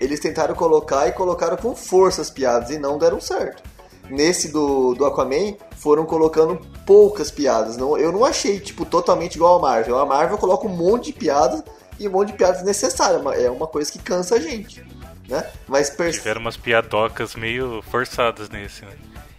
eles 0.00 0.18
tentaram 0.18 0.54
colocar 0.54 1.06
e 1.06 1.12
colocaram 1.12 1.56
com 1.56 1.76
força 1.76 2.22
as 2.22 2.30
piadas 2.30 2.70
e 2.70 2.78
não 2.78 2.98
deram 2.98 3.20
certo. 3.20 3.62
Nesse 4.08 4.52
do, 4.52 4.94
do 4.94 5.04
Aquaman, 5.04 5.54
foram 5.76 6.04
colocando 6.06 6.60
poucas 6.86 7.30
piadas. 7.30 7.76
Não, 7.76 7.96
eu 7.98 8.12
não 8.12 8.24
achei, 8.24 8.60
tipo, 8.60 8.84
totalmente 8.84 9.34
igual 9.34 9.58
a 9.58 9.62
Marvel. 9.62 9.98
A 9.98 10.06
Marvel 10.06 10.38
coloca 10.38 10.66
um 10.66 10.76
monte 10.76 11.06
de 11.06 11.12
piadas 11.14 11.62
e 11.98 12.06
um 12.06 12.10
monte 12.12 12.28
de 12.28 12.34
piadas 12.34 12.62
necessárias. 12.62 13.20
É 13.40 13.50
uma 13.50 13.66
coisa 13.66 13.90
que 13.90 13.98
cansa 13.98 14.36
a 14.36 14.40
gente, 14.40 14.84
né? 15.28 15.44
Mas 15.66 15.90
perce- 15.90 16.18
Tiveram 16.18 16.40
umas 16.40 16.56
piadocas 16.56 17.34
meio 17.34 17.82
forçadas 17.90 18.48
nesse, 18.48 18.84
né? 18.84 18.92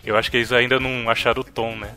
Eu 0.06 0.16
acho 0.16 0.32
que 0.32 0.38
eles 0.38 0.52
ainda 0.54 0.80
não 0.80 1.10
acharam 1.10 1.42
o 1.42 1.44
tom, 1.44 1.76
né? 1.76 1.92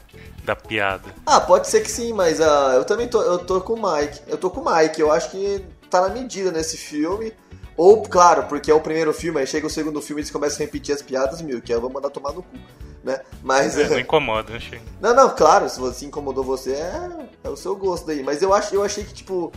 Da 0.44 0.56
piada. 0.56 1.04
Ah, 1.26 1.40
pode 1.40 1.68
ser 1.68 1.80
que 1.80 1.90
sim, 1.90 2.12
mas 2.12 2.40
ah, 2.40 2.72
eu 2.74 2.84
também 2.84 3.06
tô, 3.06 3.22
eu 3.22 3.38
tô 3.38 3.60
com 3.60 3.74
o 3.74 3.76
Mike. 3.96 4.20
Eu 4.26 4.36
tô 4.38 4.50
com 4.50 4.60
o 4.60 4.74
Mike, 4.74 5.00
eu 5.00 5.12
acho 5.12 5.30
que 5.30 5.62
tá 5.88 6.00
na 6.00 6.08
medida 6.08 6.50
nesse 6.50 6.76
filme. 6.76 7.32
Ou, 7.76 8.02
claro, 8.02 8.44
porque 8.44 8.70
é 8.70 8.74
o 8.74 8.80
primeiro 8.80 9.12
filme, 9.12 9.40
aí 9.40 9.46
chega 9.46 9.66
o 9.66 9.70
segundo 9.70 10.00
filme 10.02 10.20
e 10.20 10.22
eles 10.22 10.30
começam 10.30 10.58
a 10.58 10.66
repetir 10.66 10.94
as 10.94 11.02
piadas 11.02 11.40
mil, 11.40 11.62
que 11.62 11.72
eu 11.72 11.80
vou 11.80 11.90
mandar 11.90 12.10
tomar 12.10 12.32
no 12.32 12.42
cu, 12.42 12.56
né? 13.02 13.20
Mas. 13.42 13.78
É, 13.78 13.88
não 13.88 13.98
incomoda, 14.00 14.56
achei. 14.56 14.80
Não, 15.00 15.14
não, 15.14 15.34
claro, 15.34 15.68
se 15.68 15.80
você 15.80 16.06
incomodou 16.06 16.44
você, 16.44 16.72
é, 16.72 17.10
é 17.44 17.48
o 17.48 17.56
seu 17.56 17.74
gosto 17.76 18.06
daí. 18.06 18.22
Mas 18.22 18.42
eu, 18.42 18.52
acho, 18.52 18.74
eu 18.74 18.82
achei 18.82 19.04
que, 19.04 19.14
tipo. 19.14 19.52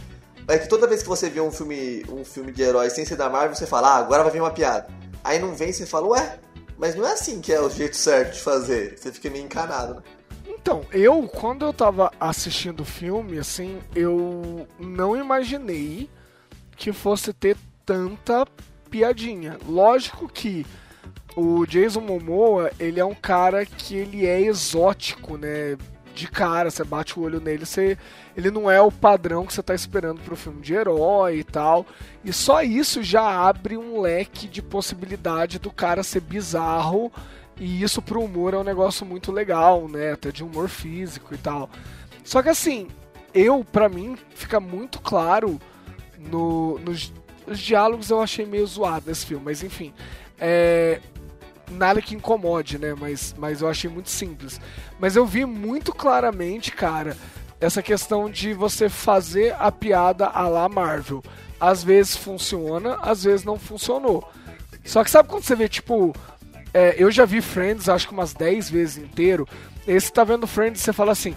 É 0.48 0.58
que 0.58 0.68
toda 0.68 0.88
vez 0.88 1.02
que 1.02 1.08
você 1.08 1.30
vê 1.30 1.40
um 1.40 1.52
filme, 1.52 2.04
um 2.10 2.26
filme 2.26 2.52
de 2.52 2.62
herói 2.62 2.90
sem 2.90 3.06
ser 3.06 3.16
da 3.16 3.30
Marvel, 3.30 3.56
você 3.56 3.66
fala, 3.66 3.96
ah, 3.96 3.98
agora 3.98 4.24
vai 4.24 4.32
vir 4.32 4.42
uma 4.42 4.52
piada. 4.52 4.88
Aí 5.24 5.40
não 5.40 5.56
vem, 5.56 5.72
você 5.72 5.86
fala, 5.86 6.08
ué, 6.08 6.38
mas 6.78 6.96
não 6.96 7.08
é 7.08 7.14
assim 7.14 7.40
que 7.40 7.54
é 7.54 7.62
o 7.62 7.70
jeito 7.70 7.96
certo 7.96 8.34
de 8.34 8.42
fazer. 8.42 8.98
Você 8.98 9.12
fica 9.14 9.30
meio 9.30 9.46
encanado, 9.46 9.96
né? 9.96 10.02
Então, 10.46 10.82
eu, 10.92 11.28
quando 11.28 11.66
eu 11.66 11.74
tava 11.74 12.12
assistindo 12.20 12.82
o 12.82 12.86
filme, 12.86 13.38
assim, 13.38 13.80
eu 13.96 14.68
não 14.80 15.16
imaginei 15.16 16.10
que 16.76 16.92
fosse 16.92 17.32
ter 17.34 17.58
tanta 17.86 18.46
piadinha. 18.90 19.58
Lógico 19.68 20.28
que 20.28 20.66
o 21.36 21.66
Jason 21.66 22.02
Momoa, 22.02 22.72
ele 22.80 23.00
é 23.00 23.06
um 23.06 23.16
cara 23.16 23.66
que 23.66 23.96
ele 23.96 24.26
é 24.26 24.42
exótico, 24.42 25.38
né? 25.38 25.78
De 26.14 26.28
cara, 26.28 26.70
você 26.70 26.84
bate 26.84 27.18
o 27.18 27.24
olho 27.24 27.40
nele, 27.40 27.66
você, 27.66 27.98
ele 28.38 28.52
não 28.52 28.70
é 28.70 28.80
o 28.80 28.92
padrão 28.92 29.48
que 29.48 29.54
você 29.54 29.64
tá 29.64 29.74
esperando 29.74 30.22
pro 30.22 30.36
filme 30.36 30.62
de 30.62 30.74
herói 30.74 31.40
e 31.40 31.44
tal. 31.44 31.88
E 32.24 32.32
só 32.32 32.62
isso 32.62 33.02
já 33.02 33.24
abre 33.24 33.78
um 33.78 34.00
leque 34.00 34.48
de 34.48 34.62
possibilidade 34.62 35.58
do 35.58 35.72
cara 35.72 36.04
ser 36.04 36.22
bizarro. 36.22 37.12
E 37.58 37.82
isso 37.82 38.02
pro 38.02 38.22
humor 38.22 38.54
é 38.54 38.58
um 38.58 38.64
negócio 38.64 39.06
muito 39.06 39.32
legal, 39.32 39.88
né? 39.88 40.14
Até 40.14 40.32
de 40.32 40.44
humor 40.44 40.70
físico 40.70 41.34
e 41.34 41.38
tal. 41.38 41.68
Só 42.24 42.44
que 42.44 42.50
assim, 42.50 42.88
eu, 43.34 43.66
pra 43.66 43.90
mim, 43.90 44.16
fica 44.36 44.60
muito 44.60 45.02
claro 45.02 45.60
no, 46.18 46.78
nos 46.80 47.12
os 47.48 47.60
diálogos 47.60 48.10
eu 48.10 48.22
achei 48.22 48.46
meio 48.46 48.66
zoado 48.66 49.06
nesse 49.08 49.26
filme, 49.26 49.46
mas 49.46 49.64
enfim. 49.64 49.94
É, 50.40 51.00
nada 51.70 52.02
que 52.02 52.16
incomode, 52.16 52.78
né? 52.78 52.94
Mas, 52.98 53.36
mas 53.38 53.62
eu 53.62 53.70
achei 53.70 53.90
muito 53.90 54.10
simples. 54.10 54.60
Mas 55.00 55.16
eu 55.16 55.26
vi 55.26 55.46
muito 55.46 55.94
claramente, 55.94 56.72
cara, 56.72 57.18
essa 57.60 57.82
questão 57.82 58.30
de 58.30 58.54
você 58.54 58.90
fazer 58.90 59.56
a 59.60 59.72
piada 59.72 60.28
à 60.28 60.48
la 60.48 60.68
Marvel. 60.68 61.24
Às 61.60 61.84
vezes 61.84 62.18
funciona, 62.18 62.98
às 63.02 63.24
vezes 63.24 63.46
não 63.46 63.58
funcionou. 63.58 64.30
Só 64.84 65.04
que 65.04 65.10
sabe 65.10 65.30
quando 65.30 65.44
você 65.44 65.56
vê, 65.56 65.70
tipo. 65.70 66.14
é, 66.74 66.96
eu 66.98 67.10
já 67.10 67.26
vi 67.26 67.42
Friends, 67.42 67.88
acho 67.88 68.08
que 68.08 68.14
umas 68.14 68.34
10 68.34 68.70
vezes 68.70 68.98
inteiro. 68.98 69.48
E 69.88 70.00
você 70.00 70.12
tá 70.12 70.24
vendo 70.24 70.46
Friends 70.48 70.82
e 70.82 70.84
você 70.84 70.94
fala 70.94 71.12
assim. 71.14 71.36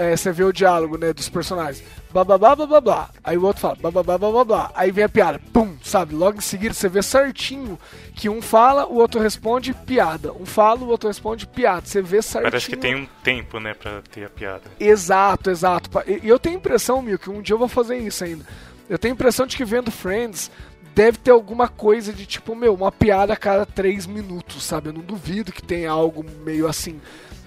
É, 0.00 0.16
você 0.16 0.32
vê 0.32 0.44
o 0.44 0.52
diálogo, 0.52 0.96
né, 0.96 1.12
dos 1.12 1.28
personagens. 1.28 1.84
Blá 2.10 2.24
blá 2.24 2.38
blá 2.38 2.56
blá 2.56 2.66
blá 2.66 2.80
blá. 2.80 3.10
Aí 3.22 3.36
o 3.36 3.44
outro 3.44 3.60
fala 3.60 3.76
blá 3.76 3.90
blá 3.90 4.02
blá 4.02 4.18
blá 4.18 4.30
blá 4.30 4.44
blá. 4.44 4.72
Aí 4.74 4.90
vem 4.90 5.04
a 5.04 5.08
piada. 5.08 5.38
Pum, 5.52 5.76
sabe? 5.82 6.14
Logo 6.14 6.38
em 6.38 6.40
seguida 6.40 6.72
você 6.72 6.88
vê 6.88 7.02
certinho 7.02 7.78
que 8.14 8.28
um 8.28 8.40
fala, 8.40 8.86
o 8.86 8.94
outro 8.94 9.20
responde 9.20 9.74
piada. 9.74 10.32
Um 10.32 10.46
fala, 10.46 10.80
o 10.80 10.88
outro 10.88 11.06
responde 11.06 11.46
piada. 11.46 11.82
Você 11.84 12.00
vê 12.00 12.22
certinho. 12.22 12.50
Parece 12.50 12.70
que 12.70 12.76
tem 12.78 12.94
um 12.94 13.06
tempo, 13.22 13.60
né, 13.60 13.74
pra 13.74 14.00
ter 14.10 14.24
a 14.24 14.30
piada. 14.30 14.62
Exato, 14.80 15.50
exato. 15.50 15.90
E 16.06 16.20
e 16.24 16.28
eu 16.28 16.38
tenho 16.38 16.56
a 16.56 16.58
impressão, 16.58 17.02
Mil, 17.02 17.18
que 17.18 17.28
um 17.28 17.42
dia 17.42 17.54
eu 17.54 17.58
vou 17.58 17.68
fazer 17.68 17.98
isso 17.98 18.24
ainda. 18.24 18.44
Eu 18.88 18.98
tenho 18.98 19.12
a 19.12 19.16
impressão 19.16 19.46
de 19.46 19.56
que 19.56 19.64
vendo 19.64 19.90
Friends 19.90 20.50
deve 20.94 21.18
ter 21.18 21.30
alguma 21.30 21.68
coisa 21.68 22.12
de 22.12 22.26
tipo, 22.26 22.54
meu, 22.56 22.74
uma 22.74 22.90
piada 22.90 23.32
a 23.32 23.36
cada 23.36 23.64
três 23.64 24.06
minutos, 24.06 24.64
sabe? 24.64 24.88
Eu 24.88 24.94
não 24.94 25.02
duvido 25.02 25.52
que 25.52 25.62
tenha 25.62 25.90
algo 25.90 26.24
meio 26.44 26.66
assim. 26.66 27.00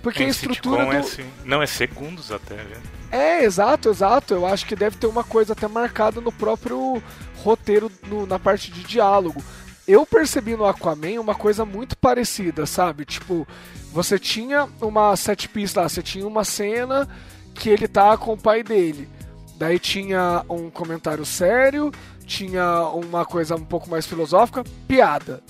Porque 0.04 0.24
a 0.24 0.28
estrutura 0.28 0.84
sitcom 0.84 0.90
do... 0.92 0.96
é 0.96 1.00
assim. 1.00 1.26
Não, 1.46 1.62
é 1.62 1.66
segundos 1.66 2.32
até, 2.32 2.56
né? 2.56 2.78
É, 3.10 3.44
exato, 3.44 3.90
exato. 3.90 4.34
Eu 4.34 4.46
acho 4.46 4.66
que 4.68 4.76
deve 4.76 4.98
ter 4.98 5.08
uma 5.08 5.24
coisa 5.24 5.54
até 5.54 5.68
marcada 5.68 6.20
no 6.22 6.32
próprio 6.32 7.02
roteiro, 7.38 7.92
no- 8.08 8.28
na 8.28 8.38
parte 8.38 8.70
de 8.72 8.84
diálogo. 8.84 9.42
Eu 9.88 10.06
percebi 10.06 10.56
no 10.56 10.66
Aquaman 10.66 11.20
uma 11.20 11.34
coisa 11.36 11.66
muito 11.66 11.98
parecida, 11.98 12.66
sabe? 12.66 13.06
Tipo, 13.06 13.48
você 13.92 14.20
tinha 14.20 14.68
uma 14.82 15.16
set 15.16 15.48
piece 15.50 15.78
lá, 15.78 15.88
você 15.90 16.02
tinha 16.02 16.28
uma 16.28 16.44
cena 16.44 17.08
que 17.54 17.70
ele 17.70 17.88
tá 17.88 18.16
com 18.18 18.34
o 18.34 18.38
pai 18.38 18.62
dele. 18.64 19.08
Daí 19.56 19.78
tinha 19.80 20.44
um 20.50 20.70
comentário 20.70 21.26
sério, 21.26 21.92
tinha 22.26 22.82
uma 22.90 23.26
coisa 23.26 23.56
um 23.56 23.64
pouco 23.64 23.90
mais 23.90 24.06
filosófica, 24.06 24.64
piada. 24.88 25.42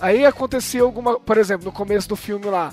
Aí 0.00 0.24
acontecia 0.26 0.82
alguma, 0.82 1.18
por 1.18 1.38
exemplo, 1.38 1.64
no 1.66 1.72
começo 1.72 2.08
do 2.08 2.14
filme 2.16 2.46
lá, 2.46 2.72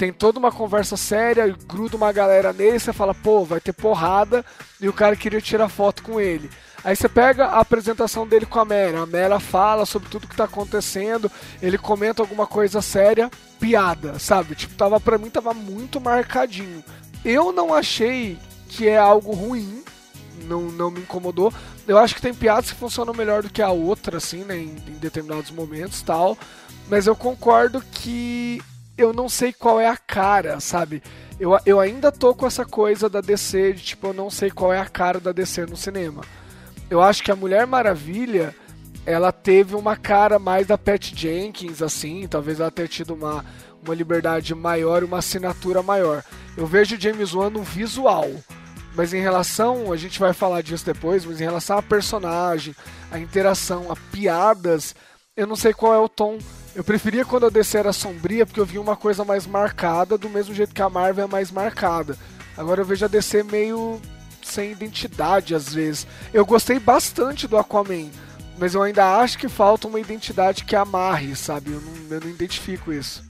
tem 0.00 0.14
toda 0.14 0.38
uma 0.38 0.50
conversa 0.50 0.96
séria, 0.96 1.54
gruda 1.66 1.94
uma 1.94 2.10
galera 2.10 2.54
nele, 2.54 2.78
você 2.78 2.90
fala, 2.90 3.12
pô, 3.12 3.44
vai 3.44 3.60
ter 3.60 3.74
porrada, 3.74 4.42
e 4.80 4.88
o 4.88 4.94
cara 4.94 5.14
queria 5.14 5.42
tirar 5.42 5.68
foto 5.68 6.02
com 6.02 6.18
ele. 6.18 6.48
Aí 6.82 6.96
você 6.96 7.06
pega 7.06 7.44
a 7.44 7.60
apresentação 7.60 8.26
dele 8.26 8.46
com 8.46 8.58
a 8.58 8.64
Mera, 8.64 9.02
a 9.02 9.06
Mera 9.06 9.38
fala 9.38 9.84
sobre 9.84 10.08
tudo 10.08 10.26
que 10.26 10.34
tá 10.34 10.44
acontecendo, 10.44 11.30
ele 11.60 11.76
comenta 11.76 12.22
alguma 12.22 12.46
coisa 12.46 12.80
séria, 12.80 13.30
piada, 13.60 14.18
sabe? 14.18 14.54
Tipo, 14.54 14.74
tava, 14.74 14.98
pra 14.98 15.18
mim 15.18 15.28
tava 15.28 15.52
muito 15.52 16.00
marcadinho. 16.00 16.82
Eu 17.22 17.52
não 17.52 17.74
achei 17.74 18.38
que 18.70 18.88
é 18.88 18.96
algo 18.96 19.32
ruim, 19.32 19.84
não, 20.46 20.62
não 20.62 20.90
me 20.90 21.00
incomodou. 21.00 21.52
Eu 21.86 21.98
acho 21.98 22.14
que 22.14 22.22
tem 22.22 22.32
piadas 22.32 22.70
que 22.70 22.78
funcionam 22.78 23.12
melhor 23.12 23.42
do 23.42 23.50
que 23.50 23.60
a 23.60 23.68
outra, 23.68 24.16
assim, 24.16 24.44
né, 24.44 24.56
em, 24.56 24.76
em 24.88 24.98
determinados 24.98 25.50
momentos 25.50 26.00
tal. 26.00 26.38
Mas 26.88 27.06
eu 27.06 27.14
concordo 27.14 27.84
que 27.92 28.62
eu 29.00 29.12
não 29.12 29.28
sei 29.28 29.52
qual 29.52 29.80
é 29.80 29.88
a 29.88 29.96
cara, 29.96 30.60
sabe? 30.60 31.02
Eu, 31.38 31.58
eu 31.64 31.80
ainda 31.80 32.12
tô 32.12 32.34
com 32.34 32.46
essa 32.46 32.64
coisa 32.64 33.08
da 33.08 33.20
DC, 33.20 33.72
de 33.72 33.82
tipo, 33.82 34.08
eu 34.08 34.12
não 34.12 34.28
sei 34.28 34.50
qual 34.50 34.72
é 34.72 34.78
a 34.78 34.86
cara 34.86 35.18
da 35.18 35.32
DC 35.32 35.64
no 35.66 35.76
cinema. 35.76 36.22
Eu 36.90 37.00
acho 37.00 37.22
que 37.22 37.30
a 37.30 37.36
Mulher 37.36 37.66
Maravilha, 37.66 38.54
ela 39.06 39.32
teve 39.32 39.74
uma 39.74 39.96
cara 39.96 40.38
mais 40.38 40.66
da 40.66 40.76
Pat 40.76 41.14
Jenkins, 41.14 41.80
assim, 41.80 42.26
talvez 42.28 42.60
ela 42.60 42.70
tenha 42.70 42.88
tido 42.88 43.14
uma, 43.14 43.44
uma 43.82 43.94
liberdade 43.94 44.54
maior 44.54 45.02
uma 45.02 45.18
assinatura 45.18 45.82
maior. 45.82 46.22
Eu 46.56 46.66
vejo 46.66 46.96
o 46.96 47.00
James 47.00 47.32
Wan 47.32 47.48
no 47.48 47.62
visual, 47.62 48.28
mas 48.94 49.14
em 49.14 49.20
relação, 49.20 49.92
a 49.92 49.96
gente 49.96 50.18
vai 50.18 50.34
falar 50.34 50.62
disso 50.62 50.84
depois, 50.84 51.24
mas 51.24 51.40
em 51.40 51.44
relação 51.44 51.78
a 51.78 51.82
personagem, 51.82 52.74
a 53.10 53.18
interação, 53.18 53.90
a 53.90 53.96
piadas, 53.96 54.94
eu 55.36 55.46
não 55.46 55.56
sei 55.56 55.72
qual 55.72 55.94
é 55.94 55.98
o 55.98 56.08
tom. 56.08 56.38
Eu 56.74 56.84
preferia 56.84 57.24
quando 57.24 57.46
a 57.46 57.50
DC 57.50 57.78
era 57.78 57.92
sombria, 57.92 58.46
porque 58.46 58.60
eu 58.60 58.66
vi 58.66 58.78
uma 58.78 58.96
coisa 58.96 59.24
mais 59.24 59.46
marcada, 59.46 60.16
do 60.16 60.28
mesmo 60.28 60.54
jeito 60.54 60.74
que 60.74 60.82
a 60.82 60.88
Marvel 60.88 61.24
é 61.24 61.28
mais 61.28 61.50
marcada. 61.50 62.16
Agora 62.56 62.80
eu 62.80 62.84
vejo 62.84 63.04
a 63.04 63.08
DC 63.08 63.42
meio 63.42 64.00
sem 64.42 64.72
identidade 64.72 65.54
às 65.54 65.74
vezes. 65.74 66.06
Eu 66.32 66.46
gostei 66.46 66.78
bastante 66.78 67.48
do 67.48 67.58
Aquaman, 67.58 68.08
mas 68.58 68.74
eu 68.74 68.82
ainda 68.82 69.18
acho 69.18 69.38
que 69.38 69.48
falta 69.48 69.88
uma 69.88 69.98
identidade 69.98 70.64
que 70.64 70.76
amarre, 70.76 71.34
sabe? 71.34 71.72
Eu 71.72 71.80
não, 71.80 72.16
eu 72.16 72.20
não 72.20 72.30
identifico 72.30 72.92
isso. 72.92 73.24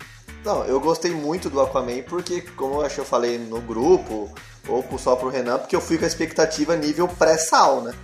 Não, 0.45 0.65
eu 0.65 0.81
gostei 0.81 1.13
muito 1.13 1.49
do 1.49 1.61
Aquaman 1.61 2.03
porque, 2.03 2.43
como 2.43 2.75
eu 2.75 2.81
acho 2.83 2.97
que 2.97 3.01
eu 3.01 3.07
falei 3.07 3.39
no 3.39 3.61
grupo, 3.61 4.31
ou 4.69 4.85
só 4.99 5.17
pro 5.17 5.29
Renan, 5.29 5.59
porque 5.59 5.77
eu 5.77 5.81
fui 5.81 5.97
com 5.99 6.05
a 6.05 6.09
expectativa 6.09 6.77
nível 6.77 7.09
pré-sal, 7.09 7.83
né? 7.83 7.95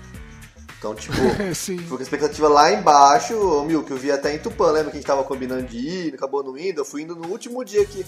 Então, 0.78 0.94
tipo, 0.94 1.14
fui 1.54 1.88
com 1.88 1.96
a 1.96 2.02
expectativa 2.02 2.48
lá 2.48 2.72
embaixo, 2.72 3.34
ô 3.34 3.64
Mil, 3.64 3.82
que 3.82 3.92
eu 3.92 3.96
vi 3.96 4.10
até 4.10 4.34
em 4.34 4.38
Tupã, 4.38 4.70
lembra 4.70 4.90
que 4.90 4.98
a 4.98 5.00
gente 5.00 5.06
tava 5.06 5.24
combinando 5.24 5.64
de 5.64 5.78
ir, 5.78 6.14
acabou 6.14 6.42
não 6.42 6.56
indo, 6.56 6.80
eu 6.80 6.84
fui 6.84 7.02
indo 7.02 7.16
no 7.16 7.28
último 7.28 7.64
dia 7.64 7.84
que, 7.84 8.04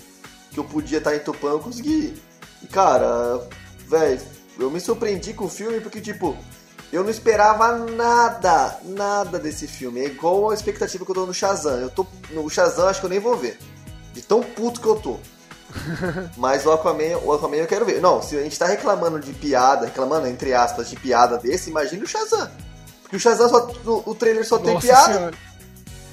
que 0.51 0.59
eu 0.59 0.65
podia 0.65 0.99
estar 0.99 1.15
em 1.15 1.21
Tupã, 1.21 1.51
eu 1.51 1.61
consegui 1.61 1.91
ir. 1.91 2.23
E 2.63 2.67
cara, 2.67 3.41
velho, 3.87 4.21
eu 4.59 4.71
me 4.71 4.81
surpreendi 4.81 5.33
com 5.33 5.45
o 5.45 5.49
filme 5.49 5.81
porque, 5.81 6.01
tipo, 6.01 6.37
eu 6.93 7.03
não 7.03 7.11
esperava 7.11 7.77
nada, 7.77 8.79
nada 8.85 9.39
desse 9.39 9.69
filme. 9.69 10.01
É 10.01 10.07
igual 10.07 10.51
a 10.51 10.55
expectativa 10.55 11.05
que 11.05 11.11
eu 11.11 11.15
tô 11.15 11.27
no 11.27 11.35
Shazam. 11.35 11.79
Eu 11.79 11.91
tô 11.91 12.07
no 12.31 12.49
Shazam, 12.49 12.89
acho 12.89 13.01
que 13.01 13.07
eu 13.07 13.11
nem 13.11 13.21
vou 13.21 13.37
ver. 13.37 13.59
De 14.15 14.23
tão 14.23 14.43
puto 14.43 14.81
que 14.81 14.87
eu 14.87 14.97
tô. 14.97 15.19
Mas 16.37 16.65
o 16.67 16.73
Aquaman, 16.73 17.19
o 17.23 17.33
Aquaman 17.33 17.57
eu 17.57 17.67
quero 17.67 17.85
ver. 17.85 18.01
Não, 18.01 18.23
se 18.23 18.37
a 18.37 18.43
gente 18.43 18.59
tá 18.59 18.67
reclamando 18.67 19.21
de 19.21 19.33
piada, 19.33 19.87
reclamando 19.87 20.27
entre 20.27 20.53
aspas 20.55 20.89
de 20.91 20.97
piada 20.97 21.39
desse, 21.39 21.71
imagina 21.71 22.05
o 22.05 22.07
Shazam. 22.07 22.51
Porque 23.03 23.17
o 23.17 23.21
Shazam 23.21 23.49
só, 23.49 23.71
o, 23.85 24.11
o 24.11 24.15
trailer 24.15 24.47
só 24.47 24.59
tem 24.59 24.75
Nossa 24.75 24.87
piada. 24.87 25.13
senhora. 25.15 25.35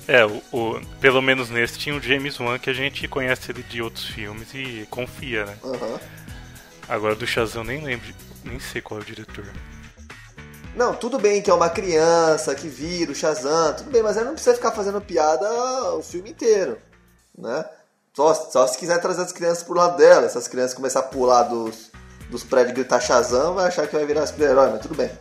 É, 0.08 0.26
o, 0.26 0.41
o- 0.52 0.82
pelo 1.02 1.22
menos 1.22 1.50
nesse 1.50 1.78
tinha 1.80 1.96
o 1.96 2.02
James 2.02 2.39
Wan 2.39 2.60
que 2.60 2.70
a 2.70 2.74
gente 2.74 3.08
conhece 3.08 3.52
ele 3.52 3.63
de 3.63 3.82
outros 3.82 4.06
filmes 4.06 4.48
e 4.54 4.88
confia, 4.89 5.46
né? 5.46 5.58
Aham. 5.63 6.00
Agora 6.88 7.15
do 7.15 7.26
Shazam 7.26 7.63
eu 7.63 7.68
nem 7.68 7.84
lembro, 7.84 8.06
nem 8.44 8.60
sei 8.60 8.82
qual 8.82 9.00
é 9.00 9.04
o 9.04 9.06
diretor. 9.06 9.46
Não, 10.76 10.94
tudo 10.94 11.18
bem 11.18 11.41
que 11.41 11.50
é 11.50 11.54
uma 11.54 11.70
criança 11.70 12.54
que 12.54 12.68
vira 12.68 13.12
o 13.12 13.15
Shazam, 13.15 13.74
tudo 13.76 13.89
bem, 13.89 14.04
mas 14.04 14.18
ela 14.18 14.26
não 14.28 14.34
precisa 14.34 14.56
ficar 14.56 14.72
fazendo 14.72 15.00
piada 15.02 15.50
o 15.96 16.04
filme 16.04 16.30
inteiro, 16.32 16.78
né? 17.38 17.65
Só, 18.15 18.34
só 18.34 18.65
se 18.65 18.78
quiser 18.78 18.99
trazer 19.01 19.23
as 19.23 19.34
crianças 19.34 19.63
pro 19.63 19.75
lado 19.75 19.97
dela, 19.97 20.30
se 20.30 20.38
as 20.38 20.47
crianças 20.47 20.73
começar 20.73 20.99
a 21.01 21.04
pular 21.04 21.43
dos, 21.43 21.91
dos 22.30 22.43
prédios 22.43 22.71
e 22.71 22.75
gritar 22.75 23.01
Shazam, 23.01 23.54
vai 23.56 23.67
achar 23.67 23.88
que 23.88 23.95
vai 23.95 24.06
virar 24.06 24.25
super-herói, 24.25 24.69
mas 24.71 24.82
tudo 24.82 24.95
bem. 24.95 25.12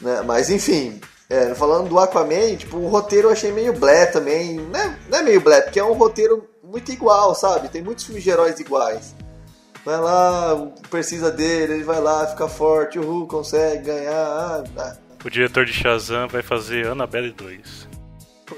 Né? 0.00 0.22
Mas 0.22 0.48
enfim, 0.48 1.00
é, 1.28 1.52
falando 1.56 1.88
do 1.88 1.98
Aquaman, 1.98 2.54
tipo, 2.56 2.76
o 2.76 2.86
roteiro 2.86 3.26
eu 3.26 3.32
achei 3.32 3.50
meio 3.50 3.72
blé 3.72 4.06
também, 4.06 4.54
não 4.54 4.78
é, 4.78 4.98
não 5.08 5.18
é 5.18 5.22
meio 5.22 5.40
blé, 5.40 5.60
porque 5.62 5.80
é 5.80 5.84
um 5.84 5.94
roteiro 5.94 6.48
muito 6.62 6.92
igual, 6.92 7.34
sabe? 7.34 7.68
Tem 7.68 7.82
muitos 7.82 8.04
filmes 8.04 8.22
de 8.22 8.30
heróis 8.30 8.60
iguais. 8.60 9.16
Vai 9.84 10.00
lá, 10.00 10.70
precisa 10.88 11.30
dele, 11.30 11.74
ele 11.74 11.84
vai 11.84 12.00
lá, 12.00 12.26
fica 12.26 12.46
forte, 12.46 12.98
o 13.00 13.02
Hulk 13.02 13.30
consegue 13.30 13.84
ganhar. 13.84 14.12
Ah, 14.12 14.64
ah. 14.78 14.96
O 15.24 15.30
diretor 15.30 15.64
de 15.64 15.72
Shazam 15.72 16.28
vai 16.28 16.42
fazer 16.42 16.86
Annabelle 16.86 17.32
2. 17.32 17.95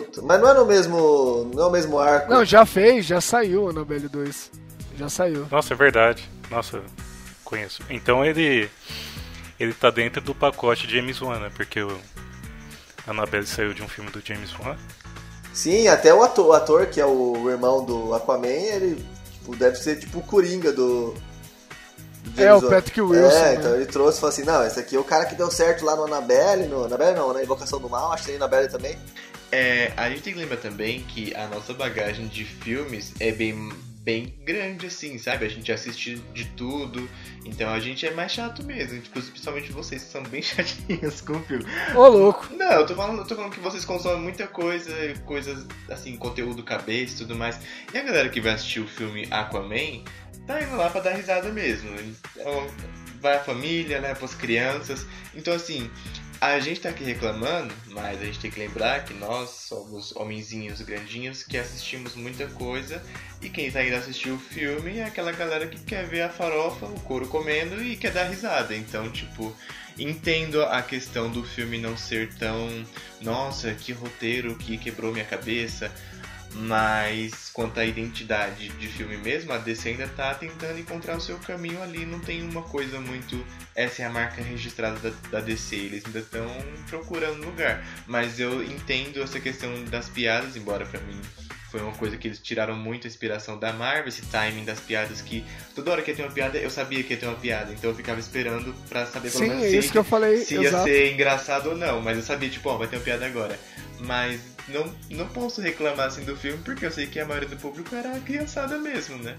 Puta, 0.08 0.22
Mas 0.22 0.40
não 0.40 0.48
é 0.48 0.54
no 0.54 0.64
mesmo. 0.64 1.50
Não 1.54 1.64
é 1.64 1.66
o 1.66 1.70
mesmo 1.70 1.98
arco. 1.98 2.30
Não, 2.30 2.44
já 2.44 2.64
fez, 2.64 3.06
já 3.06 3.20
saiu 3.20 3.64
o 3.64 3.68
Annabelle 3.68 4.08
2. 4.08 4.50
Já 4.96 5.08
saiu. 5.08 5.46
Nossa, 5.50 5.74
é 5.74 5.76
verdade. 5.76 6.28
Nossa, 6.50 6.82
conheço. 7.44 7.82
Então 7.88 8.24
ele 8.24 8.68
ele 9.58 9.72
tá 9.74 9.90
dentro 9.90 10.20
do 10.20 10.34
pacote 10.34 10.86
de 10.86 10.96
James 10.96 11.20
Wan, 11.20 11.38
né? 11.38 11.50
Porque 11.54 11.82
o 11.82 11.98
Annabelle 13.06 13.46
saiu 13.46 13.74
de 13.74 13.82
um 13.82 13.88
filme 13.88 14.10
do 14.10 14.20
James 14.24 14.50
Wan. 14.58 14.76
Sim, 15.52 15.88
até 15.88 16.14
o 16.14 16.22
ator, 16.22 16.46
o 16.46 16.52
ator, 16.52 16.86
que 16.86 17.00
é 17.00 17.06
o 17.06 17.50
irmão 17.50 17.84
do 17.84 18.14
Aquaman, 18.14 18.46
ele 18.46 19.04
tipo, 19.32 19.56
deve 19.56 19.76
ser 19.76 19.98
tipo 19.98 20.18
o 20.18 20.22
Coringa 20.22 20.72
do. 20.72 21.14
É, 22.36 22.52
o. 22.54 22.60
Patrick 22.62 23.00
Wilson, 23.00 23.36
É, 23.36 23.42
né? 23.42 23.54
então 23.54 23.74
ele 23.74 23.86
trouxe 23.86 24.18
e 24.18 24.20
falou 24.20 24.32
assim: 24.32 24.44
não, 24.44 24.64
esse 24.64 24.78
aqui 24.78 24.94
é 24.96 24.98
o 24.98 25.04
cara 25.04 25.24
que 25.26 25.34
deu 25.34 25.50
certo 25.50 25.84
lá 25.84 25.96
no 25.96 26.04
Annabelle, 26.04 26.66
no 26.66 26.84
Annabelle 26.84 27.16
não, 27.16 27.32
na 27.32 27.42
Invocação 27.42 27.80
do 27.80 27.88
Mal, 27.88 28.12
acho 28.12 28.22
que 28.24 28.28
tem 28.28 28.36
Annabelle 28.36 28.68
também. 28.68 28.98
É, 29.50 29.92
a 29.96 30.10
gente 30.10 30.22
tem 30.22 30.32
que 30.32 30.38
lembrar 30.38 30.58
também 30.58 31.00
que 31.04 31.34
a 31.34 31.46
nossa 31.46 31.72
bagagem 31.72 32.26
de 32.28 32.44
filmes 32.44 33.14
é 33.18 33.32
bem, 33.32 33.70
bem 34.02 34.34
grande, 34.44 34.86
assim, 34.86 35.16
sabe? 35.16 35.46
A 35.46 35.48
gente 35.48 35.72
assiste 35.72 36.16
de 36.34 36.44
tudo, 36.48 37.08
então 37.44 37.70
a 37.70 37.80
gente 37.80 38.06
é 38.06 38.10
mais 38.10 38.32
chato 38.32 38.62
mesmo, 38.62 39.00
tipo, 39.00 39.20
principalmente 39.20 39.72
vocês 39.72 40.04
que 40.04 40.10
são 40.10 40.22
bem 40.24 40.40
chatinhos 40.42 41.22
com 41.22 41.34
o 41.34 41.42
filme. 41.44 41.64
Ô, 41.94 42.08
louco. 42.08 42.48
Não, 42.54 42.72
eu 42.72 42.86
tô 42.86 42.94
falando, 42.94 43.20
eu 43.20 43.26
tô 43.26 43.34
falando 43.34 43.52
que 43.52 43.60
vocês 43.60 43.84
consomem 43.86 44.20
muita 44.20 44.46
coisa, 44.46 44.92
coisas 45.24 45.66
assim, 45.88 46.16
conteúdo 46.16 46.62
cabeça 46.62 47.14
e 47.14 47.18
tudo 47.18 47.34
mais. 47.34 47.58
E 47.92 47.98
a 47.98 48.02
galera 48.02 48.28
que 48.28 48.40
vai 48.40 48.52
assistir 48.52 48.80
o 48.80 48.86
filme 48.86 49.26
Aquaman 49.30 50.04
tá 50.46 50.62
indo 50.62 50.76
lá 50.76 50.90
pra 50.90 51.00
dar 51.00 51.14
risada 51.14 51.50
mesmo. 51.50 51.90
Então, 52.34 52.66
vai 53.20 53.36
a 53.36 53.40
família, 53.40 54.00
né, 54.00 54.14
pras 54.14 54.34
crianças. 54.34 55.06
Então 55.34 55.54
assim, 55.54 55.90
a 56.40 56.60
gente 56.60 56.80
tá 56.80 56.90
aqui 56.90 57.02
reclamando, 57.02 57.74
mas 57.88 58.20
a 58.20 58.24
gente 58.24 58.38
tem 58.38 58.50
que 58.50 58.60
lembrar 58.60 59.04
que 59.04 59.12
nós 59.14 59.50
somos 59.50 60.14
homenzinhos 60.14 60.80
grandinhos 60.80 61.42
que 61.42 61.58
assistimos 61.58 62.14
muita 62.14 62.46
coisa. 62.46 63.02
E 63.42 63.48
quem 63.48 63.70
tá 63.70 63.82
indo 63.82 63.96
assistir 63.96 64.30
o 64.30 64.38
filme 64.38 64.98
é 64.98 65.04
aquela 65.04 65.32
galera 65.32 65.66
que 65.66 65.80
quer 65.80 66.06
ver 66.06 66.22
a 66.22 66.28
farofa, 66.28 66.86
o 66.86 67.00
couro 67.00 67.26
comendo 67.26 67.82
e 67.82 67.96
quer 67.96 68.12
dar 68.12 68.24
risada. 68.24 68.76
Então, 68.76 69.10
tipo, 69.10 69.54
entendo 69.98 70.62
a 70.62 70.80
questão 70.80 71.28
do 71.30 71.42
filme 71.42 71.76
não 71.76 71.96
ser 71.96 72.32
tão. 72.34 72.68
Nossa, 73.20 73.74
que 73.74 73.92
roteiro 73.92 74.54
que 74.56 74.78
quebrou 74.78 75.12
minha 75.12 75.24
cabeça. 75.24 75.92
Mas 76.54 77.50
quanto 77.52 77.78
à 77.78 77.84
identidade 77.84 78.68
de 78.70 78.88
filme 78.88 79.16
mesmo, 79.16 79.52
a 79.52 79.58
DC 79.58 79.90
ainda 79.90 80.08
tá 80.08 80.34
tentando 80.34 80.78
encontrar 80.78 81.16
o 81.16 81.20
seu 81.20 81.38
caminho 81.38 81.82
ali. 81.82 82.06
Não 82.06 82.20
tem 82.20 82.42
uma 82.42 82.62
coisa 82.62 83.00
muito. 83.00 83.44
Essa 83.74 84.02
é 84.02 84.06
a 84.06 84.10
marca 84.10 84.42
registrada 84.42 84.98
da, 84.98 85.10
da 85.30 85.40
DC. 85.40 85.76
Eles 85.76 86.04
ainda 86.06 86.20
estão 86.20 86.48
procurando 86.88 87.44
lugar. 87.44 87.84
Mas 88.06 88.40
eu 88.40 88.62
entendo 88.62 89.22
essa 89.22 89.38
questão 89.38 89.84
das 89.84 90.08
piadas, 90.08 90.56
embora 90.56 90.84
pra 90.86 91.00
mim 91.00 91.20
foi 91.70 91.82
uma 91.82 91.92
coisa 91.92 92.16
que 92.16 92.26
eles 92.26 92.38
tiraram 92.38 92.74
muito 92.74 93.06
a 93.06 93.08
inspiração 93.08 93.58
da 93.58 93.72
Marvel, 93.72 94.08
esse 94.08 94.22
timing 94.22 94.64
das 94.64 94.80
piadas 94.80 95.20
que 95.20 95.44
toda 95.74 95.90
hora 95.90 96.02
que 96.02 96.10
ia 96.10 96.16
ter 96.16 96.22
uma 96.22 96.32
piada, 96.32 96.58
eu 96.58 96.70
sabia 96.70 97.02
que 97.02 97.12
ia 97.12 97.20
ter 97.20 97.26
uma 97.26 97.36
piada, 97.36 97.72
então 97.72 97.90
eu 97.90 97.96
ficava 97.96 98.18
esperando 98.18 98.74
pra 98.88 99.04
saber 99.04 99.30
pelo 99.30 99.44
Sim, 99.44 99.50
menos 99.50 99.64
é 99.64 99.70
se, 99.70 99.76
isso 99.76 99.92
que 99.92 99.98
eu 99.98 100.04
falei, 100.04 100.38
se 100.38 100.54
ia 100.54 100.82
ser 100.82 101.12
engraçado 101.12 101.70
ou 101.70 101.76
não, 101.76 102.00
mas 102.00 102.16
eu 102.16 102.22
sabia, 102.22 102.48
tipo, 102.48 102.68
ó, 102.70 102.78
vai 102.78 102.88
ter 102.88 102.96
uma 102.96 103.02
piada 103.02 103.26
agora. 103.26 103.58
Mas 104.00 104.40
não, 104.68 104.94
não 105.10 105.28
posso 105.28 105.60
reclamar 105.60 106.06
assim 106.06 106.24
do 106.24 106.36
filme, 106.36 106.58
porque 106.64 106.86
eu 106.86 106.92
sei 106.92 107.06
que 107.06 107.20
a 107.20 107.26
maioria 107.26 107.48
do 107.48 107.56
público 107.56 107.94
era 107.94 108.16
a 108.16 108.20
criançada 108.20 108.78
mesmo, 108.78 109.16
né? 109.18 109.36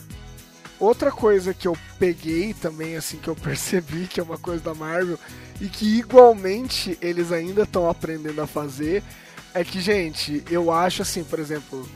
Outra 0.79 1.11
coisa 1.11 1.53
que 1.53 1.67
eu 1.67 1.77
peguei 1.97 2.53
também, 2.53 2.95
assim, 2.95 3.17
que 3.17 3.27
eu 3.27 3.35
percebi 3.35 4.07
que 4.07 4.19
é 4.19 4.23
uma 4.23 4.37
coisa 4.37 4.63
da 4.63 4.73
Marvel 4.73 5.19
e 5.59 5.67
que 5.67 5.99
igualmente 5.99 6.97
eles 7.01 7.31
ainda 7.31 7.63
estão 7.63 7.89
aprendendo 7.89 8.41
a 8.41 8.47
fazer, 8.47 9.03
é 9.53 9.63
que, 9.63 9.81
gente, 9.81 10.41
eu 10.49 10.71
acho 10.71 11.01
assim, 11.01 11.23
por 11.23 11.37
exemplo, 11.37 11.87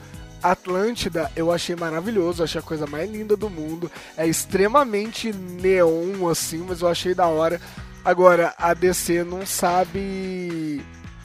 Atlântida 0.41 1.31
eu 1.33 1.49
achei 1.51 1.75
maravilhoso, 1.75 2.43
achei 2.43 2.59
a 2.59 2.63
coisa 2.63 2.85
mais 2.85 3.09
linda 3.09 3.37
do 3.37 3.49
mundo, 3.49 3.89
é 4.17 4.27
extremamente 4.27 5.31
neon, 5.31 6.27
assim, 6.27 6.65
mas 6.67 6.81
eu 6.81 6.89
achei 6.89 7.15
da 7.15 7.27
hora. 7.27 7.61
Agora, 8.03 8.53
a 8.57 8.73
DC 8.73 9.23
não 9.23 9.45
sabe 9.45 10.83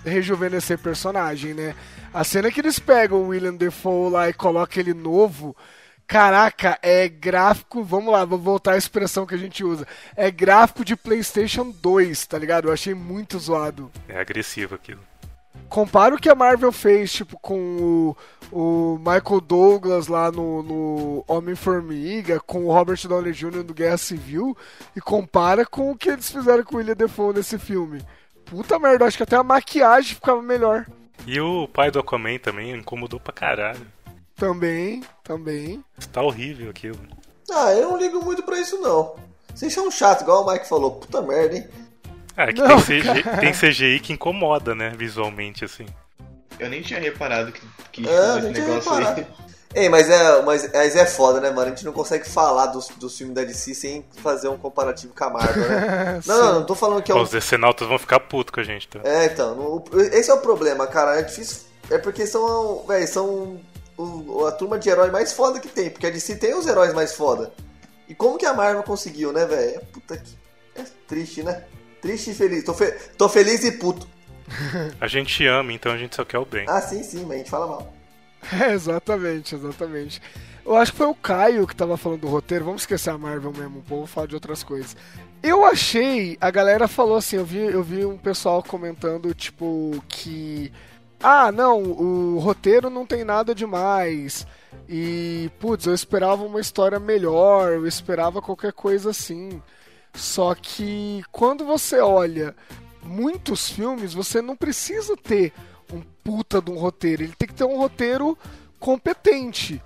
rejuvenescer 0.08 0.78
personagem, 0.78 1.54
né? 1.54 1.74
A 2.12 2.24
cena 2.24 2.50
que 2.50 2.60
eles 2.60 2.78
pegam 2.78 3.18
o 3.18 3.28
William 3.28 3.54
Defoe 3.54 4.10
lá 4.10 4.28
e 4.28 4.32
colocam 4.32 4.80
ele 4.80 4.94
novo, 4.94 5.54
Caraca, 6.08 6.78
é 6.80 7.06
gráfico. 7.06 7.84
Vamos 7.84 8.10
lá, 8.10 8.24
vou 8.24 8.38
voltar 8.38 8.72
à 8.72 8.78
expressão 8.78 9.26
que 9.26 9.34
a 9.34 9.38
gente 9.38 9.62
usa. 9.62 9.86
É 10.16 10.30
gráfico 10.30 10.82
de 10.82 10.96
PlayStation 10.96 11.70
2, 11.70 12.26
tá 12.26 12.38
ligado? 12.38 12.68
Eu 12.68 12.72
achei 12.72 12.94
muito 12.94 13.38
zoado. 13.38 13.92
É 14.08 14.18
agressivo 14.18 14.74
aquilo. 14.74 15.00
Compara 15.68 16.14
o 16.14 16.18
que 16.18 16.30
a 16.30 16.34
Marvel 16.34 16.72
fez, 16.72 17.12
tipo, 17.12 17.38
com 17.38 18.16
o, 18.50 18.96
o 18.96 18.98
Michael 18.98 19.40
Douglas 19.42 20.08
lá 20.08 20.32
no, 20.32 20.62
no 20.62 21.24
Homem-Formiga, 21.28 22.40
com 22.40 22.64
o 22.64 22.72
Robert 22.72 23.06
Downey 23.06 23.34
Jr. 23.34 23.62
do 23.62 23.74
Guerra 23.74 23.98
Civil, 23.98 24.56
e 24.96 25.00
compara 25.02 25.66
com 25.66 25.90
o 25.90 25.96
que 25.96 26.08
eles 26.08 26.30
fizeram 26.30 26.64
com 26.64 26.76
o 26.76 26.78
William 26.78 26.96
Defoe 26.96 27.34
nesse 27.34 27.58
filme. 27.58 28.00
Puta 28.50 28.78
merda, 28.78 29.04
acho 29.04 29.16
que 29.16 29.22
até 29.22 29.36
a 29.36 29.42
maquiagem 29.42 30.14
ficava 30.14 30.40
melhor. 30.42 30.86
E 31.26 31.40
o 31.40 31.68
pai 31.68 31.90
do 31.90 31.98
Aquaman 31.98 32.38
também 32.38 32.70
incomodou 32.74 33.20
pra 33.20 33.32
caralho. 33.32 33.86
Também, 34.36 35.02
também. 35.24 35.84
Tá 36.12 36.22
horrível 36.22 36.70
aquilo. 36.70 36.98
Ah, 37.50 37.72
eu 37.72 37.90
não 37.90 37.98
ligo 37.98 38.24
muito 38.24 38.42
pra 38.42 38.58
isso 38.60 38.78
não. 38.80 39.16
Vocês 39.54 39.72
são 39.72 39.90
chato, 39.90 40.22
igual 40.22 40.44
o 40.46 40.50
Mike 40.52 40.68
falou. 40.68 40.92
Puta 40.92 41.20
merda, 41.20 41.56
hein? 41.56 41.68
Ah, 42.36 42.44
é 42.44 42.52
que 42.52 42.60
Não, 42.60 42.80
tem, 42.80 43.00
CGI, 43.02 43.22
tem 43.40 43.52
CGI 43.52 44.00
que 44.00 44.12
incomoda, 44.12 44.74
né, 44.74 44.92
visualmente, 44.96 45.64
assim. 45.64 45.86
Eu 46.58 46.70
nem 46.70 46.82
tinha 46.82 47.00
reparado 47.00 47.50
que, 47.52 47.60
que 47.92 48.08
É, 48.08 48.38
esse 48.38 48.48
negócio 48.50 48.90
reparado. 48.92 49.20
aí. 49.20 49.26
Ei, 49.74 49.88
mas 49.88 50.08
é, 50.08 50.42
mas, 50.42 50.72
mas 50.72 50.96
é 50.96 51.04
foda, 51.04 51.40
né, 51.40 51.50
mano? 51.50 51.66
A 51.66 51.68
gente 51.70 51.84
não 51.84 51.92
consegue 51.92 52.28
falar 52.28 52.66
dos, 52.66 52.88
dos 52.96 53.16
filmes 53.16 53.34
da 53.34 53.44
DC 53.44 53.74
sem 53.74 54.04
fazer 54.22 54.48
um 54.48 54.56
comparativo 54.56 55.12
com 55.14 55.24
a 55.24 55.30
Marvel, 55.30 55.68
né? 55.68 56.20
não, 56.26 56.38
não, 56.38 56.54
não 56.60 56.64
tô 56.66 56.74
falando 56.74 57.02
que 57.02 57.12
é 57.12 57.14
um 57.14 57.20
Os 57.22 57.30
decenautas 57.30 57.86
vão 57.86 57.98
ficar 57.98 58.20
putos 58.20 58.52
com 58.52 58.60
a 58.60 58.64
gente, 58.64 58.88
tá? 58.88 59.00
É, 59.04 59.26
então, 59.26 59.54
no- 59.54 59.84
esse 60.12 60.30
é 60.30 60.34
o 60.34 60.38
problema, 60.40 60.86
cara. 60.86 61.18
É 61.18 61.22
difícil. 61.22 61.62
É 61.90 61.98
porque 61.98 62.26
são, 62.26 62.84
véi, 62.88 63.06
são 63.06 63.60
o- 63.96 64.46
a 64.46 64.52
turma 64.52 64.78
de 64.78 64.88
herói 64.88 65.10
mais 65.10 65.32
foda 65.34 65.60
que 65.60 65.68
tem. 65.68 65.90
Porque 65.90 66.06
a 66.06 66.10
DC 66.10 66.36
tem 66.36 66.54
os 66.54 66.66
heróis 66.66 66.94
mais 66.94 67.14
foda. 67.14 67.52
E 68.08 68.14
como 68.14 68.38
que 68.38 68.46
a 68.46 68.54
Marvel 68.54 68.82
conseguiu, 68.82 69.32
né, 69.32 69.44
velho? 69.44 69.80
Puta 69.92 70.16
que. 70.16 70.36
É 70.76 70.82
triste, 71.06 71.42
né? 71.42 71.64
Triste 72.00 72.30
e 72.30 72.34
feliz. 72.34 72.64
Tô, 72.64 72.72
fe- 72.72 72.96
tô 73.18 73.28
feliz 73.28 73.62
e 73.64 73.72
puto. 73.72 74.06
A 74.98 75.06
gente 75.06 75.46
ama, 75.46 75.72
então 75.74 75.92
a 75.92 75.98
gente 75.98 76.16
só 76.16 76.24
quer 76.24 76.38
o 76.38 76.44
bem. 76.46 76.64
Ah, 76.68 76.80
sim, 76.80 77.02
sim, 77.02 77.22
mas 77.26 77.32
a 77.32 77.38
gente 77.38 77.50
fala 77.50 77.66
mal. 77.66 77.92
É, 78.52 78.72
exatamente, 78.72 79.54
exatamente. 79.54 80.22
Eu 80.64 80.76
acho 80.76 80.92
que 80.92 80.98
foi 80.98 81.06
o 81.06 81.14
Caio 81.14 81.66
que 81.66 81.74
tava 81.74 81.96
falando 81.96 82.20
do 82.20 82.28
roteiro. 82.28 82.64
Vamos 82.64 82.82
esquecer 82.82 83.10
a 83.10 83.18
Marvel 83.18 83.52
mesmo, 83.52 83.78
o 83.80 83.82
povo 83.82 84.06
fala 84.06 84.28
de 84.28 84.34
outras 84.34 84.62
coisas. 84.62 84.96
Eu 85.42 85.64
achei, 85.64 86.36
a 86.40 86.50
galera 86.50 86.88
falou 86.88 87.16
assim, 87.16 87.36
eu 87.36 87.44
vi, 87.44 87.58
eu 87.58 87.82
vi 87.82 88.04
um 88.04 88.18
pessoal 88.18 88.62
comentando, 88.62 89.32
tipo, 89.34 90.02
que. 90.08 90.72
Ah, 91.20 91.50
não, 91.50 91.82
o 91.82 92.38
roteiro 92.38 92.90
não 92.90 93.06
tem 93.06 93.24
nada 93.24 93.54
demais. 93.54 94.46
E, 94.88 95.50
putz, 95.58 95.86
eu 95.86 95.94
esperava 95.94 96.44
uma 96.44 96.60
história 96.60 96.98
melhor, 97.00 97.72
eu 97.72 97.86
esperava 97.86 98.40
qualquer 98.42 98.72
coisa 98.72 99.10
assim. 99.10 99.62
Só 100.14 100.54
que 100.54 101.22
quando 101.30 101.64
você 101.64 101.98
olha 102.00 102.54
muitos 103.02 103.70
filmes, 103.70 104.12
você 104.12 104.42
não 104.42 104.56
precisa 104.56 105.16
ter 105.16 105.52
um 105.92 106.02
puta 106.22 106.60
de 106.60 106.70
um 106.70 106.78
roteiro. 106.78 107.22
Ele 107.22 107.34
tem 107.36 107.48
que 107.48 107.54
ter 107.54 107.64
um 107.64 107.76
roteiro 107.76 108.36
competente. 108.78 109.82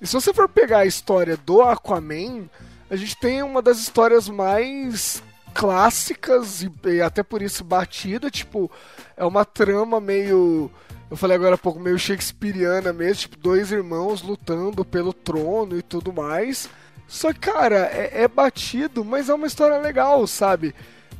E 0.00 0.06
se 0.06 0.12
você 0.12 0.32
for 0.32 0.48
pegar 0.48 0.80
a 0.80 0.86
história 0.86 1.36
do 1.36 1.62
Aquaman, 1.62 2.48
a 2.90 2.96
gente 2.96 3.16
tem 3.16 3.42
uma 3.42 3.62
das 3.62 3.78
histórias 3.78 4.28
mais 4.28 5.22
clássicas 5.54 6.62
e, 6.62 6.70
e 6.84 7.00
até 7.00 7.22
por 7.22 7.40
isso 7.40 7.64
batida, 7.64 8.30
tipo, 8.30 8.70
é 9.16 9.24
uma 9.24 9.44
trama 9.44 9.98
meio 10.00 10.70
eu 11.10 11.16
falei 11.16 11.36
agora 11.36 11.54
há 11.54 11.58
pouco, 11.58 11.78
meio 11.78 11.98
shakespeariana 11.98 12.92
mesmo, 12.92 13.14
tipo, 13.22 13.36
dois 13.38 13.70
irmãos 13.70 14.22
lutando 14.22 14.84
pelo 14.84 15.12
trono 15.12 15.78
e 15.78 15.82
tudo 15.82 16.12
mais. 16.12 16.68
Só 17.06 17.32
que, 17.32 17.38
cara, 17.38 17.88
é, 17.92 18.22
é 18.22 18.28
batido, 18.28 19.04
mas 19.04 19.28
é 19.28 19.34
uma 19.34 19.46
história 19.46 19.78
legal, 19.78 20.26
sabe? 20.26 20.74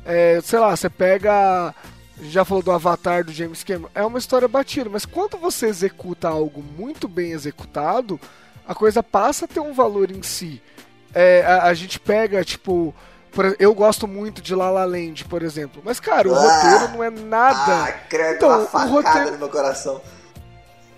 É, 0.05 0.41
sei 0.41 0.59
lá, 0.59 0.75
você 0.75 0.89
pega. 0.89 1.73
A 2.19 2.23
gente 2.23 2.31
já 2.33 2.43
falou 2.43 2.63
do 2.63 2.71
Avatar 2.71 3.23
do 3.23 3.31
James 3.31 3.63
Cameron. 3.63 3.89
É 3.93 4.03
uma 4.03 4.17
história 4.17 4.47
batida, 4.47 4.89
mas 4.89 5.05
quando 5.05 5.37
você 5.37 5.67
executa 5.67 6.27
algo 6.27 6.63
muito 6.77 7.07
bem 7.07 7.31
executado, 7.31 8.19
a 8.67 8.73
coisa 8.73 9.03
passa 9.03 9.45
a 9.45 9.47
ter 9.47 9.59
um 9.59 9.73
valor 9.73 10.09
em 10.11 10.23
si. 10.23 10.61
É, 11.13 11.43
a, 11.45 11.63
a 11.65 11.73
gente 11.73 11.99
pega, 11.99 12.43
tipo. 12.43 12.93
por- 13.31 13.55
eu 13.59 13.73
gosto 13.73 14.07
muito 14.07 14.41
de 14.41 14.55
La 14.55 14.69
La 14.71 14.83
Land, 14.85 15.25
por 15.25 15.43
exemplo. 15.43 15.81
Mas, 15.85 15.99
cara, 15.99 16.27
o 16.27 16.33
Ah! 16.35 16.39
roteiro 16.39 16.93
não 16.93 17.03
é 17.03 17.09
nada. 17.11 17.83
Ah, 17.85 17.91
credo, 18.09 18.35
Então, 18.37 18.67
uma 18.73 18.85
o 18.85 18.89
roteiro- 18.89 19.31
no 19.33 19.37
meu 19.37 19.49
coração. 19.49 20.01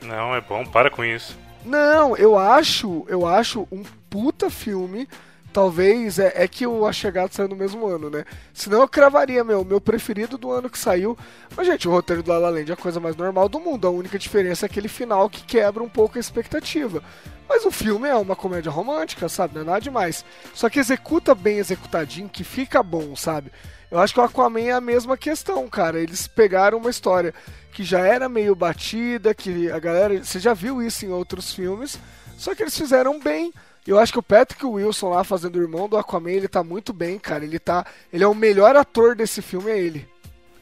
Não, 0.01 0.33
é 0.33 0.39
bom, 0.39 0.65
para 0.65 0.89
com 0.89 1.03
isso. 1.03 1.37
Não, 1.65 2.15
eu 2.15 2.37
acho, 2.39 3.05
eu 3.09 3.27
acho 3.27 3.67
um 3.69 3.83
puta 4.09 4.49
filme. 4.49 5.07
Talvez 5.51 6.19
é, 6.19 6.31
é 6.35 6.47
que 6.47 6.67
o 6.67 6.85
A 6.85 6.93
Chegada 6.93 7.29
saiu 7.31 7.47
no 7.47 7.55
mesmo 7.55 7.87
ano, 7.87 8.09
né? 8.09 8.23
Senão 8.53 8.81
eu 8.81 8.87
cravaria, 8.87 9.43
meu, 9.43 9.65
meu 9.65 9.81
preferido 9.81 10.37
do 10.37 10.51
ano 10.51 10.69
que 10.69 10.77
saiu. 10.77 11.17
Mas, 11.55 11.65
gente, 11.65 11.87
o 11.87 11.91
roteiro 11.91 12.21
do 12.21 12.31
La 12.31 12.37
La 12.37 12.49
Land 12.49 12.69
é 12.69 12.73
a 12.73 12.77
coisa 12.77 12.99
mais 12.99 13.15
normal 13.15 13.49
do 13.49 13.59
mundo. 13.59 13.87
A 13.87 13.91
única 13.91 14.19
diferença 14.19 14.65
é 14.65 14.67
aquele 14.67 14.87
final 14.87 15.29
que 15.29 15.43
quebra 15.43 15.83
um 15.83 15.89
pouco 15.89 16.17
a 16.17 16.21
expectativa. 16.21 17.03
Mas 17.47 17.65
o 17.65 17.71
filme 17.71 18.07
é 18.07 18.15
uma 18.15 18.35
comédia 18.35 18.71
romântica, 18.71 19.27
sabe? 19.27 19.55
Não 19.55 19.61
é 19.61 19.65
nada 19.65 19.81
demais. 19.81 20.23
Só 20.53 20.69
que 20.69 20.79
executa 20.79 21.33
bem 21.33 21.57
executadinho, 21.57 22.29
que 22.29 22.43
fica 22.43 22.83
bom, 22.83 23.15
sabe? 23.15 23.51
Eu 23.89 23.97
acho 23.97 24.13
que 24.13 24.19
o 24.19 24.23
Aquaman 24.23 24.61
é 24.61 24.71
a 24.73 24.81
mesma 24.81 25.17
questão, 25.17 25.67
cara. 25.67 25.99
Eles 25.99 26.27
pegaram 26.27 26.77
uma 26.77 26.91
história 26.91 27.33
que 27.71 27.83
já 27.83 27.99
era 27.99 28.29
meio 28.29 28.53
batida, 28.53 29.33
que 29.33 29.71
a 29.71 29.79
galera. 29.79 30.23
Você 30.23 30.39
já 30.39 30.53
viu 30.53 30.81
isso 30.81 31.05
em 31.05 31.09
outros 31.09 31.51
filmes, 31.53 31.97
só 32.37 32.53
que 32.53 32.61
eles 32.61 32.77
fizeram 32.77 33.19
bem. 33.19 33.51
Eu 33.89 33.97
acho 33.97 34.13
que 34.13 34.19
o 34.19 34.23
Patrick 34.23 34.63
Wilson 34.63 35.09
lá 35.09 35.23
fazendo 35.23 35.55
o 35.55 35.61
irmão 35.63 35.89
do 35.89 35.97
Aquaman, 35.97 36.29
ele 36.29 36.47
tá 36.47 36.63
muito 36.63 36.93
bem, 36.93 37.17
cara. 37.17 37.43
Ele 37.43 37.57
tá. 37.57 37.83
Ele 38.13 38.23
é 38.23 38.27
o 38.27 38.35
melhor 38.35 38.75
ator 38.75 39.15
desse 39.15 39.41
filme, 39.41 39.71
é 39.71 39.79
ele. 39.79 40.07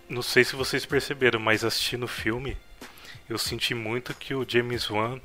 Não 0.07 0.21
sei 0.21 0.45
se 0.45 0.55
vocês 0.55 0.85
perceberam, 0.85 1.37
mas 1.37 1.65
assistindo 1.65 2.03
o 2.03 2.07
filme, 2.07 2.57
eu 3.29 3.37
senti 3.37 3.75
muito 3.75 4.13
que 4.13 4.33
o 4.33 4.45
James 4.47 4.89
Wan 4.89 5.19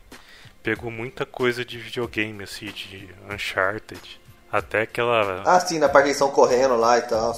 pegou 0.64 0.90
muita 0.90 1.24
coisa 1.24 1.64
de 1.64 1.78
videogame, 1.78 2.42
assim, 2.42 2.66
de 2.72 3.08
Uncharted. 3.30 4.20
Até 4.50 4.82
aquela. 4.82 5.44
Ah, 5.46 5.60
sim, 5.60 5.78
na 5.78 5.88
parte 5.88 6.06
que 6.06 6.10
estão 6.10 6.32
correndo 6.32 6.74
lá 6.74 6.98
e 6.98 7.02
tal. 7.02 7.32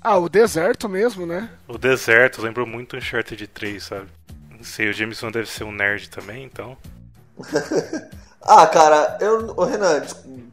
Ah, 0.00 0.18
o 0.18 0.28
deserto 0.28 0.88
mesmo, 0.88 1.26
né? 1.26 1.50
O 1.66 1.76
deserto, 1.76 2.40
lembrou 2.40 2.64
muito 2.64 2.96
Uncharted 2.96 3.44
3, 3.48 3.82
sabe? 3.82 4.06
Não 4.52 4.62
sei, 4.62 4.88
o 4.88 4.92
James 4.92 5.20
Wan 5.20 5.32
deve 5.32 5.50
ser 5.50 5.64
um 5.64 5.72
nerd 5.72 6.08
também, 6.10 6.44
então. 6.44 6.78
Ah, 8.42 8.66
cara, 8.66 9.18
eu. 9.20 9.52
Ô, 9.56 9.64
Renan, 9.64 10.02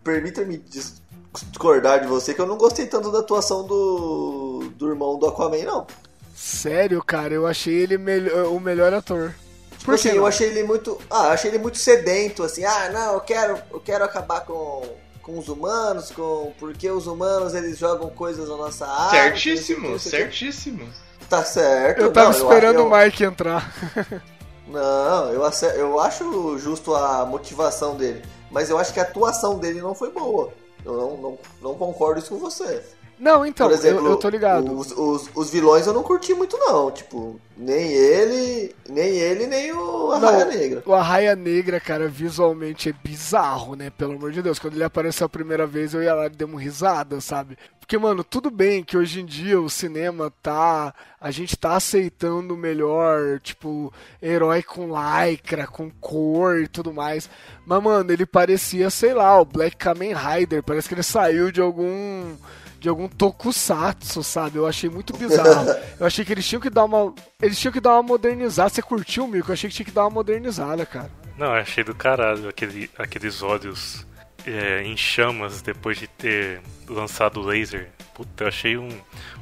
permita-me 0.04 0.58
dis- 0.58 1.02
discordar 1.52 2.02
de 2.02 2.08
você 2.08 2.34
que 2.34 2.42
eu 2.42 2.48
não 2.48 2.58
gostei 2.58 2.86
tanto 2.88 3.12
da 3.12 3.20
atuação 3.20 3.66
do. 3.66 4.72
do 4.76 4.90
irmão 4.90 5.18
do 5.18 5.28
Aquaman, 5.28 5.64
não. 5.64 5.88
Sério, 6.36 7.04
cara, 7.04 7.34
eu 7.34 7.46
achei 7.48 7.74
ele 7.74 7.98
melhor- 7.98 8.48
o 8.48 8.60
melhor 8.60 8.94
ator. 8.94 9.34
Tipo 9.72 9.86
Por 9.86 10.00
que 10.00 10.08
assim, 10.10 10.18
eu 10.18 10.26
achei 10.26 10.48
ele 10.48 10.64
muito. 10.64 10.98
Ah, 11.10 11.26
eu 11.28 11.32
achei 11.32 11.52
ele 11.52 11.60
muito 11.60 11.78
sedento, 11.78 12.44
assim, 12.44 12.64
ah, 12.66 12.90
não, 12.92 13.14
eu 13.14 13.20
quero, 13.22 13.58
eu 13.72 13.80
quero 13.80 14.04
acabar 14.04 14.42
com, 14.42 14.82
com 15.22 15.38
os 15.38 15.48
humanos, 15.50 16.10
com. 16.12 16.52
Porque 16.60 16.90
os 16.90 17.06
humanos 17.06 17.54
eles 17.54 17.78
jogam 17.78 18.10
coisas 18.10 18.50
na 18.50 18.58
nossa 18.58 18.88
área. 18.88 19.24
certíssimo, 19.24 20.00
certíssimo. 20.00 20.88
Tá 21.30 21.44
certo. 21.44 22.02
Eu 22.02 22.12
tava 22.14 22.32
não, 22.32 22.38
esperando 22.38 22.80
eu, 22.80 22.88
o 22.88 22.98
Mike 22.98 23.24
entrar. 23.24 23.74
Não, 24.68 25.30
eu, 25.30 25.44
eu 25.76 26.00
acho 26.00 26.58
justo 26.58 26.96
a 26.96 27.26
motivação 27.26 27.96
dele. 27.96 28.24
Mas 28.50 28.70
eu 28.70 28.78
acho 28.78 28.94
que 28.94 29.00
a 29.00 29.04
atuação 29.04 29.60
dele 29.60 29.82
não 29.82 29.96
foi 29.96 30.12
boa. 30.12 30.54
Eu 30.86 30.94
não, 30.94 31.18
não, 31.18 31.40
não 31.62 31.76
concordo 31.76 32.20
isso 32.20 32.30
com 32.30 32.38
você. 32.38 32.84
Não, 33.20 33.46
então, 33.46 33.68
Por 33.68 33.74
exemplo, 33.74 34.06
eu, 34.06 34.12
eu 34.12 34.18
tô 34.18 34.28
ligado. 34.28 34.78
Os, 34.78 34.92
os, 34.92 35.30
os 35.34 35.50
vilões 35.50 35.88
eu 35.88 35.94
não 35.94 36.04
curti 36.04 36.34
muito, 36.34 36.58
não. 36.58 36.92
Tipo, 36.92 37.40
nem 37.56 37.92
ele, 37.92 38.76
nem 38.90 39.16
ele, 39.16 39.48
nem 39.48 39.72
o 39.72 40.12
Arraia 40.12 40.46
Negra. 40.46 40.84
O 40.86 40.94
Arraia 40.94 41.36
Negra, 41.36 41.80
cara, 41.80 42.08
visualmente 42.08 42.90
é 42.90 42.94
bizarro, 43.04 43.76
né? 43.76 43.90
Pelo 43.90 44.14
amor 44.14 44.32
de 44.32 44.42
Deus. 44.42 44.60
Quando 44.60 44.74
ele 44.74 44.84
apareceu 44.84 45.26
a 45.26 45.30
primeira 45.30 45.66
vez, 45.68 45.94
eu 45.94 46.04
ia 46.04 46.14
lá 46.14 46.26
e 46.26 46.30
dei 46.30 46.46
uma 46.46 46.60
risada, 46.60 47.22
sabe? 47.22 47.58
Porque, 47.80 47.98
mano, 47.98 48.24
tudo 48.24 48.50
bem 48.50 48.84
que 48.84 48.98
hoje 48.98 49.22
em 49.22 49.26
dia 49.26 49.60
o 49.60 49.70
cinema 49.70 50.32
tá. 50.42 50.94
A 51.20 51.32
gente 51.32 51.56
tá 51.56 51.76
aceitando 51.76 52.58
melhor, 52.58 53.40
tipo, 53.40 53.94
herói 54.22 54.64
com 54.64 54.88
lycra, 54.88 55.68
com 55.68 55.92
cor 55.92 56.60
e 56.60 56.68
tudo 56.68 56.94
mais. 56.94 57.30
Mas, 57.66 57.84
mano, 57.84 58.12
ele 58.12 58.26
parecia, 58.26 58.90
sei 58.90 59.14
lá, 59.14 59.40
o 59.40 59.46
Black 59.46 59.78
Kamen 59.78 60.14
Rider. 60.14 60.64
Parece 60.64 60.88
que 60.88 60.96
ele 60.96 61.04
saiu 61.04 61.52
de 61.52 61.62
algum 61.62 62.36
de 62.84 62.90
algum 62.90 63.08
tokusatsu, 63.08 64.22
sabe? 64.22 64.58
Eu 64.58 64.68
achei 64.68 64.90
muito 64.90 65.16
bizarro. 65.16 65.68
Eu 65.98 66.06
achei 66.06 66.26
que 66.26 66.34
eles 66.34 66.46
tinham 66.46 66.60
que 66.60 66.70
dar 66.70 66.84
uma. 66.84 67.16
Eles 67.42 67.58
tinham 67.58 67.72
que 67.72 67.80
dar 67.80 67.92
uma 67.94 68.04
modernizada. 68.04 68.68
Você 68.70 68.82
curtiu, 68.82 69.26
Mico? 69.26 69.50
Eu 69.50 69.54
achei 69.54 69.70
que 69.70 69.76
tinha 69.78 69.86
que 69.86 69.92
dar 69.92 70.02
uma 70.04 70.10
modernizada, 70.10 70.86
cara. 70.86 71.10
Não, 71.38 71.48
eu 71.48 71.62
achei 71.62 71.82
do 71.82 71.96
caralho 71.96 72.50
aquele, 72.50 72.90
aqueles 73.00 73.42
olhos 73.42 74.06
é, 74.46 74.84
em 74.84 74.98
chamas 74.98 75.62
depois 75.62 75.98
de 75.98 76.08
ter 76.08 76.62
lançado 76.90 77.40
o 77.40 77.44
laser. 77.46 77.90
Puta, 78.14 78.44
eu 78.44 78.48
achei 78.50 78.78
um, 78.78 78.90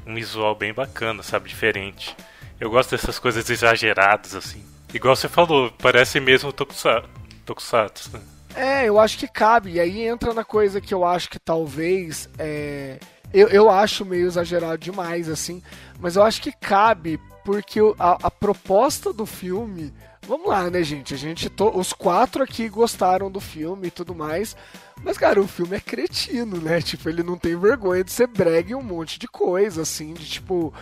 um 0.05 0.13
visual 0.13 0.53
bem 0.53 0.71
bacana, 0.71 1.23
sabe? 1.23 1.49
Diferente. 1.49 2.15
Eu 2.59 2.69
gosto 2.69 2.91
dessas 2.91 3.17
coisas 3.17 3.49
exageradas, 3.49 4.35
assim. 4.35 4.63
Igual 4.93 5.15
você 5.15 5.27
falou, 5.27 5.73
parece 5.79 6.19
mesmo 6.19 6.53
Tokusa- 6.53 7.03
Tokusatsu, 7.43 8.11
né? 8.13 8.21
É, 8.53 8.85
eu 8.87 8.99
acho 8.99 9.17
que 9.17 9.27
cabe. 9.27 9.71
E 9.71 9.79
aí 9.79 10.01
entra 10.07 10.31
na 10.31 10.43
coisa 10.43 10.79
que 10.79 10.93
eu 10.93 11.03
acho 11.03 11.27
que 11.27 11.39
talvez. 11.39 12.29
É... 12.37 12.99
Eu, 13.33 13.47
eu 13.47 13.69
acho 13.69 14.05
meio 14.05 14.27
exagerado 14.27 14.77
demais, 14.77 15.29
assim. 15.29 15.61
Mas 15.99 16.15
eu 16.15 16.23
acho 16.23 16.41
que 16.41 16.51
cabe, 16.51 17.19
porque 17.45 17.79
a, 17.97 18.17
a 18.23 18.31
proposta 18.31 19.13
do 19.13 19.25
filme. 19.25 19.93
Vamos 20.27 20.47
lá, 20.47 20.69
né, 20.69 20.83
gente? 20.83 21.13
A 21.13 21.17
gente. 21.17 21.49
To... 21.49 21.77
Os 21.77 21.93
quatro 21.93 22.43
aqui 22.43 22.69
gostaram 22.69 23.31
do 23.31 23.39
filme 23.39 23.87
e 23.87 23.91
tudo 23.91 24.13
mais. 24.13 24.55
Mas, 25.03 25.17
cara, 25.17 25.41
o 25.41 25.47
filme 25.47 25.75
é 25.75 25.79
cretino, 25.79 26.57
né? 26.57 26.81
Tipo, 26.81 27.09
ele 27.09 27.23
não 27.23 27.37
tem 27.37 27.55
vergonha 27.57 28.03
de 28.03 28.11
ser 28.11 28.27
brega 28.27 28.71
em 28.71 28.75
um 28.75 28.83
monte 28.83 29.17
de 29.19 29.27
coisa, 29.27 29.81
assim, 29.81 30.13
de 30.13 30.25
tipo. 30.25 30.73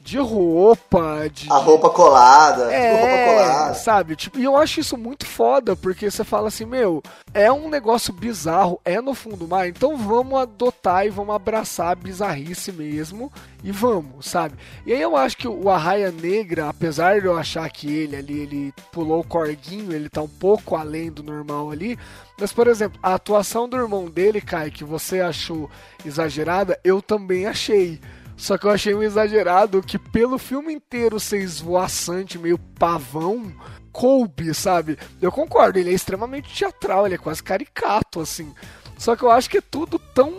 De 0.00 0.16
roupa, 0.16 1.28
de. 1.30 1.50
A 1.50 1.56
roupa 1.56 1.90
colada, 1.90 2.62
tudo 2.64 2.70
roupa 2.70 2.74
É, 2.74 3.34
colada. 3.34 3.74
sabe? 3.74 4.16
Tipo, 4.16 4.38
e 4.38 4.44
eu 4.44 4.56
acho 4.56 4.80
isso 4.80 4.96
muito 4.96 5.26
foda, 5.26 5.76
porque 5.76 6.10
você 6.10 6.24
fala 6.24 6.48
assim, 6.48 6.64
meu, 6.64 7.02
é 7.34 7.52
um 7.52 7.68
negócio 7.68 8.12
bizarro, 8.12 8.80
é 8.86 9.00
no 9.02 9.12
fundo 9.12 9.36
do 9.36 9.48
mar, 9.48 9.68
então 9.68 9.96
vamos 9.98 10.40
adotar 10.40 11.04
e 11.04 11.10
vamos 11.10 11.34
abraçar 11.34 11.88
a 11.90 11.94
bizarrice 11.94 12.72
mesmo 12.72 13.30
e 13.62 13.70
vamos, 13.70 14.26
sabe? 14.26 14.54
E 14.86 14.92
aí 14.94 15.02
eu 15.02 15.14
acho 15.16 15.36
que 15.36 15.48
o 15.48 15.68
Arraia 15.68 16.10
Negra, 16.10 16.68
apesar 16.70 17.20
de 17.20 17.26
eu 17.26 17.36
achar 17.36 17.68
que 17.68 17.92
ele 17.92 18.16
ali, 18.16 18.38
ele 18.40 18.74
pulou 18.92 19.20
o 19.20 19.26
corguinho, 19.26 19.92
ele 19.92 20.08
tá 20.08 20.22
um 20.22 20.28
pouco 20.28 20.74
além 20.76 21.10
do 21.10 21.22
normal 21.22 21.70
ali, 21.70 21.98
mas, 22.38 22.52
por 22.52 22.68
exemplo, 22.68 22.98
a 23.02 23.14
atuação 23.14 23.68
do 23.68 23.76
irmão 23.76 24.08
dele, 24.08 24.40
Kai, 24.40 24.70
que 24.70 24.84
você 24.84 25.20
achou 25.20 25.68
exagerada, 26.04 26.78
eu 26.84 27.02
também 27.02 27.46
achei. 27.46 28.00
Só 28.36 28.56
que 28.56 28.66
eu 28.66 28.70
achei 28.70 28.94
um 28.94 29.02
exagerado 29.02 29.82
que 29.82 29.98
pelo 29.98 30.38
filme 30.38 30.72
inteiro 30.72 31.18
ser 31.18 31.40
esvoaçante, 31.40 32.38
meio 32.38 32.56
pavão, 32.56 33.52
coube, 33.90 34.54
sabe? 34.54 34.96
Eu 35.20 35.32
concordo, 35.32 35.76
ele 35.76 35.90
é 35.90 35.92
extremamente 35.92 36.54
teatral, 36.54 37.04
ele 37.04 37.16
é 37.16 37.18
quase 37.18 37.42
caricato, 37.42 38.20
assim. 38.20 38.54
Só 38.96 39.16
que 39.16 39.24
eu 39.24 39.30
acho 39.30 39.50
que 39.50 39.58
é 39.58 39.62
tudo 39.62 39.98
tão. 39.98 40.32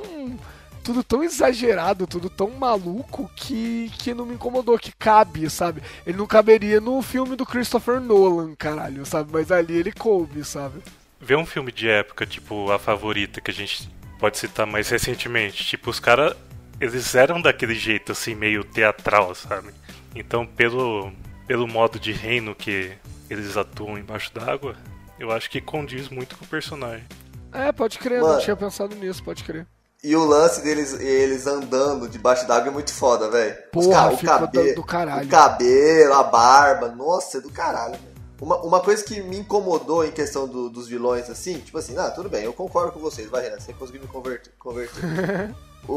Tudo 0.82 1.04
tão 1.04 1.22
exagerado, 1.22 2.08
tudo 2.08 2.30
tão 2.30 2.50
maluco 2.52 3.30
que, 3.36 3.92
que 4.00 4.14
não 4.14 4.26
me 4.26 4.36
incomodou, 4.36 4.80
que 4.80 4.94
cabe, 4.98 5.48
sabe? 5.50 5.84
Ele 6.08 6.18
não 6.18 6.26
caberia 6.26 6.80
no 6.80 7.00
filme 7.02 7.36
do 7.36 7.46
Christopher 7.46 8.00
Nolan, 8.00 8.56
caralho, 8.56 9.06
sabe? 9.06 9.30
Mas 9.32 9.52
ali 9.52 9.76
ele 9.76 9.92
coube, 9.92 10.44
sabe? 10.44 10.82
Ver 11.20 11.36
um 11.38 11.46
filme 11.46 11.72
de 11.72 11.88
época, 11.90 12.26
tipo 12.26 12.72
A 12.72 12.80
Favorita, 12.80 13.42
que 13.42 13.52
a 13.52 13.54
gente 13.54 13.90
pode 14.20 14.38
citar 14.38 14.66
mais 14.66 14.90
recentemente, 14.90 15.64
tipo, 15.66 15.90
os 15.90 16.00
caras, 16.00 16.36
eles 16.80 17.16
eram 17.16 17.42
daquele 17.42 17.76
jeito, 17.76 18.12
assim, 18.12 18.36
meio 18.36 18.64
teatral, 18.64 19.34
sabe? 19.36 19.72
Então, 20.16 20.46
pelo, 20.46 21.12
pelo 21.48 21.68
modo 21.68 22.00
de 22.00 22.12
reino 22.12 22.54
que 22.56 22.92
eles 23.30 23.56
atuam 23.58 23.98
embaixo 23.98 24.34
d'água, 24.34 24.76
eu 25.20 25.32
acho 25.32 25.50
que 25.50 25.62
condiz 25.62 26.10
muito 26.10 26.36
com 26.38 26.46
o 26.46 26.48
personagem. 26.48 27.06
É, 27.54 27.72
pode 27.72 27.98
crer, 28.00 28.22
Mano. 28.22 28.34
não 28.36 28.42
tinha 28.42 28.56
pensado 28.56 28.96
nisso, 28.96 29.24
pode 29.24 29.44
crer. 29.44 29.66
E 30.02 30.16
o 30.16 30.24
lance 30.24 30.62
deles 30.64 30.94
eles 30.94 31.46
andando 31.46 32.08
debaixo 32.08 32.48
d'água 32.48 32.70
é 32.70 32.72
muito 32.72 32.94
foda, 32.94 33.30
velho. 33.30 33.54
Os 33.76 33.86
Porra, 33.86 34.04
ca- 34.08 34.14
o, 34.14 34.18
ficou 34.18 34.40
cabe- 34.40 34.70
do- 34.70 34.76
do 34.76 34.84
caralho. 34.84 35.26
o 35.28 35.30
cabelo, 35.30 36.14
a 36.14 36.24
barba, 36.24 36.88
nossa, 36.90 37.38
é 37.38 37.42
do 37.42 37.50
caralho. 37.52 38.00
Uma, 38.42 38.58
uma 38.62 38.80
coisa 38.80 39.04
que 39.04 39.22
me 39.22 39.38
incomodou 39.40 40.06
em 40.06 40.12
questão 40.12 40.48
do- 40.48 40.70
dos 40.70 40.88
vilões, 40.88 41.30
assim, 41.30 41.60
tipo 41.60 41.78
assim, 41.78 41.98
ah, 41.98 42.10
tudo 42.10 42.30
bem, 42.30 42.44
eu 42.46 42.54
concordo 42.54 42.92
com 42.94 43.00
vocês, 43.00 43.30
vai, 43.30 43.44
Renan, 43.44 43.60
você 43.60 43.74
conseguiu 43.74 44.02
me 44.02 44.08
converter. 44.08 44.54
converter. 44.58 45.04
o, 45.88 45.94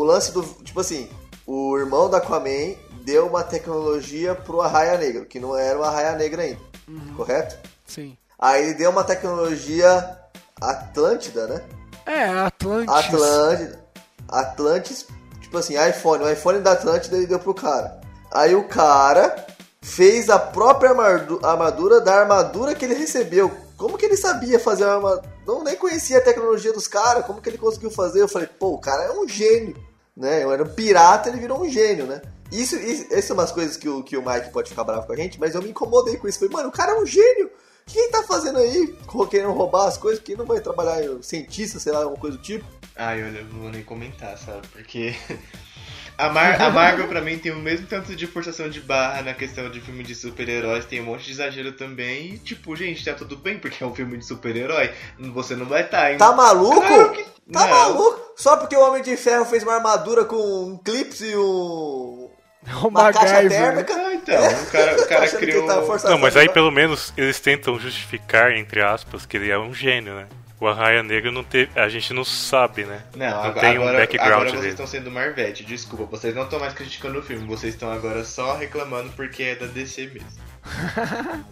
o 0.00 0.02
lance 0.04 0.32
do, 0.32 0.42
tipo 0.42 0.80
assim, 0.80 1.08
o 1.46 1.78
irmão 1.78 2.10
da 2.10 2.18
Aquaman 2.18 2.74
deu 3.04 3.26
uma 3.28 3.44
tecnologia 3.44 4.34
pro 4.34 4.60
Arraia 4.60 4.98
Negra, 4.98 5.24
que 5.24 5.38
não 5.38 5.56
era 5.56 5.78
o 5.78 5.84
Arraia 5.84 6.12
Negra 6.16 6.42
ainda, 6.42 6.60
Uhum. 6.88 7.14
correto? 7.16 7.56
Sim. 7.86 8.16
Aí 8.38 8.64
ele 8.64 8.74
deu 8.74 8.90
uma 8.90 9.04
tecnologia 9.04 10.18
Atlântida, 10.60 11.46
né? 11.46 11.62
É, 12.04 12.24
Atlantis. 12.28 12.94
Atlântida. 12.94 13.84
Atlantis, 14.28 15.06
tipo 15.40 15.56
assim, 15.58 15.74
iPhone. 15.88 16.24
O 16.24 16.30
iPhone 16.30 16.60
da 16.60 16.72
Atlântida 16.72 17.16
ele 17.16 17.26
deu 17.26 17.38
pro 17.38 17.54
cara. 17.54 18.00
Aí 18.32 18.54
o 18.54 18.64
cara 18.68 19.46
fez 19.86 20.28
a 20.28 20.36
própria 20.38 20.90
armadu- 20.90 21.38
armadura 21.44 22.00
da 22.00 22.20
armadura 22.20 22.74
que 22.74 22.84
ele 22.84 22.94
recebeu. 22.94 23.50
Como 23.76 23.96
que 23.96 24.04
ele 24.04 24.16
sabia 24.16 24.58
fazer 24.58 24.84
a 24.84 24.94
armadura? 24.94 25.22
Não 25.46 25.62
nem 25.62 25.76
conhecia 25.76 26.18
a 26.18 26.20
tecnologia 26.20 26.72
dos 26.72 26.88
caras. 26.88 27.24
Como 27.24 27.40
que 27.40 27.48
ele 27.48 27.56
conseguiu 27.58 27.90
fazer? 27.90 28.20
Eu 28.20 28.28
falei, 28.28 28.48
pô, 28.48 28.70
o 28.72 28.80
cara 28.80 29.04
é 29.04 29.12
um 29.12 29.28
gênio. 29.28 29.76
Né? 30.16 30.42
Eu 30.42 30.52
era 30.52 30.64
um 30.64 30.68
pirata, 30.68 31.28
ele 31.28 31.38
virou 31.38 31.60
um 31.62 31.68
gênio, 31.68 32.06
né? 32.06 32.20
Isso, 32.50 32.74
isso, 32.76 33.06
essas 33.10 33.26
são 33.26 33.36
umas 33.36 33.52
coisas 33.52 33.76
que 33.76 33.88
o, 33.88 34.02
que 34.02 34.16
o 34.16 34.24
Mike 34.26 34.50
pode 34.50 34.70
ficar 34.70 34.82
bravo 34.82 35.06
com 35.06 35.12
a 35.12 35.16
gente, 35.16 35.38
mas 35.38 35.54
eu 35.54 35.62
me 35.62 35.70
incomodei 35.70 36.16
com 36.16 36.26
isso. 36.26 36.38
Falei, 36.40 36.52
mano, 36.54 36.68
o 36.68 36.72
cara 36.72 36.92
é 36.92 37.00
um 37.00 37.06
gênio. 37.06 37.46
O 37.46 37.90
que 37.90 37.98
ele 37.98 38.08
tá 38.10 38.22
fazendo 38.24 38.58
aí? 38.58 38.96
Querendo 39.30 39.52
roubar 39.52 39.86
as 39.86 39.96
coisas? 39.96 40.18
Porque 40.18 40.34
não 40.36 40.46
vai 40.46 40.60
trabalhar 40.60 41.00
cientista, 41.22 41.78
sei 41.78 41.92
lá, 41.92 41.98
alguma 42.00 42.18
coisa 42.18 42.36
do 42.36 42.42
tipo. 42.42 42.64
Olha, 42.98 43.18
eu 43.20 43.44
não 43.44 43.60
vou 43.60 43.70
nem 43.70 43.84
comentar, 43.84 44.36
sabe? 44.38 44.66
Porque 44.72 45.14
a, 46.18 46.28
Mar 46.28 46.60
a 46.60 46.70
Marvel, 46.70 47.08
pra 47.08 47.20
mim, 47.20 47.38
tem 47.38 47.52
o 47.52 47.56
mesmo 47.58 47.86
tanto 47.86 48.14
de 48.14 48.26
forçação 48.26 48.68
de 48.68 48.80
barra 48.80 49.22
na 49.22 49.34
questão 49.34 49.68
de 49.70 49.80
filme 49.80 50.02
de 50.02 50.14
super-heróis, 50.14 50.84
tem 50.84 51.00
um 51.00 51.04
monte 51.04 51.24
de 51.24 51.32
exagero 51.32 51.72
também. 51.72 52.34
E, 52.34 52.38
tipo, 52.38 52.74
gente, 52.74 53.04
tá 53.04 53.14
tudo 53.14 53.36
bem, 53.36 53.58
porque 53.58 53.82
é 53.82 53.86
um 53.86 53.94
filme 53.94 54.16
de 54.16 54.24
super-herói. 54.26 54.90
Você 55.18 55.54
não 55.54 55.66
vai 55.66 55.82
estar 55.82 55.98
tá 56.02 56.12
em. 56.12 56.18
Tá 56.18 56.32
maluco? 56.32 56.80
Claro 56.80 57.12
que 57.12 57.36
Tá 57.52 57.60
não. 57.60 57.68
maluco? 57.68 58.32
Só 58.36 58.56
porque 58.56 58.76
o 58.76 58.80
Homem 58.80 59.02
de 59.02 59.16
Ferro 59.16 59.44
fez 59.44 59.62
uma 59.62 59.74
armadura 59.74 60.24
com 60.24 60.36
um 60.36 60.76
clips 60.78 61.20
e 61.20 61.36
um. 61.36 61.40
O 61.40 62.30
Uma 62.88 63.12
caixa 63.12 63.48
térmica. 63.48 63.94
Ah, 63.94 64.14
então, 64.14 64.62
o 64.62 64.66
cara, 64.66 65.00
o 65.00 65.06
cara 65.08 65.28
criou. 65.28 65.66
tá 65.66 66.10
Não, 66.10 66.18
mas 66.18 66.36
aí 66.36 66.48
pelo 66.48 66.72
menos 66.72 67.12
eles 67.16 67.38
tentam 67.38 67.78
justificar, 67.78 68.50
entre 68.52 68.82
aspas, 68.82 69.24
que 69.24 69.36
ele 69.36 69.50
é 69.50 69.58
um 69.58 69.72
gênio, 69.72 70.14
né? 70.14 70.26
O 70.58 70.66
Arraia 70.66 71.02
Negra 71.02 71.30
não 71.30 71.44
teve. 71.44 71.78
A 71.78 71.86
gente 71.88 72.14
não 72.14 72.24
sabe, 72.24 72.84
né? 72.84 73.02
Não, 73.14 73.28
não 73.30 73.42
agora, 73.42 73.60
tem 73.60 73.78
um 73.78 73.82
agora, 73.82 73.98
background 73.98 74.32
agora 74.32 74.48
vocês 74.48 74.60
dele. 74.60 74.72
estão 74.72 74.86
sendo 74.86 75.10
Marvete, 75.10 75.64
desculpa. 75.64 76.06
Vocês 76.06 76.34
não 76.34 76.44
estão 76.44 76.58
mais 76.58 76.72
criticando 76.72 77.18
o 77.18 77.22
filme, 77.22 77.46
vocês 77.46 77.74
estão 77.74 77.92
agora 77.92 78.24
só 78.24 78.56
reclamando 78.56 79.10
porque 79.10 79.42
é 79.42 79.54
da 79.54 79.66
DC 79.66 80.10
mesmo. 80.14 80.46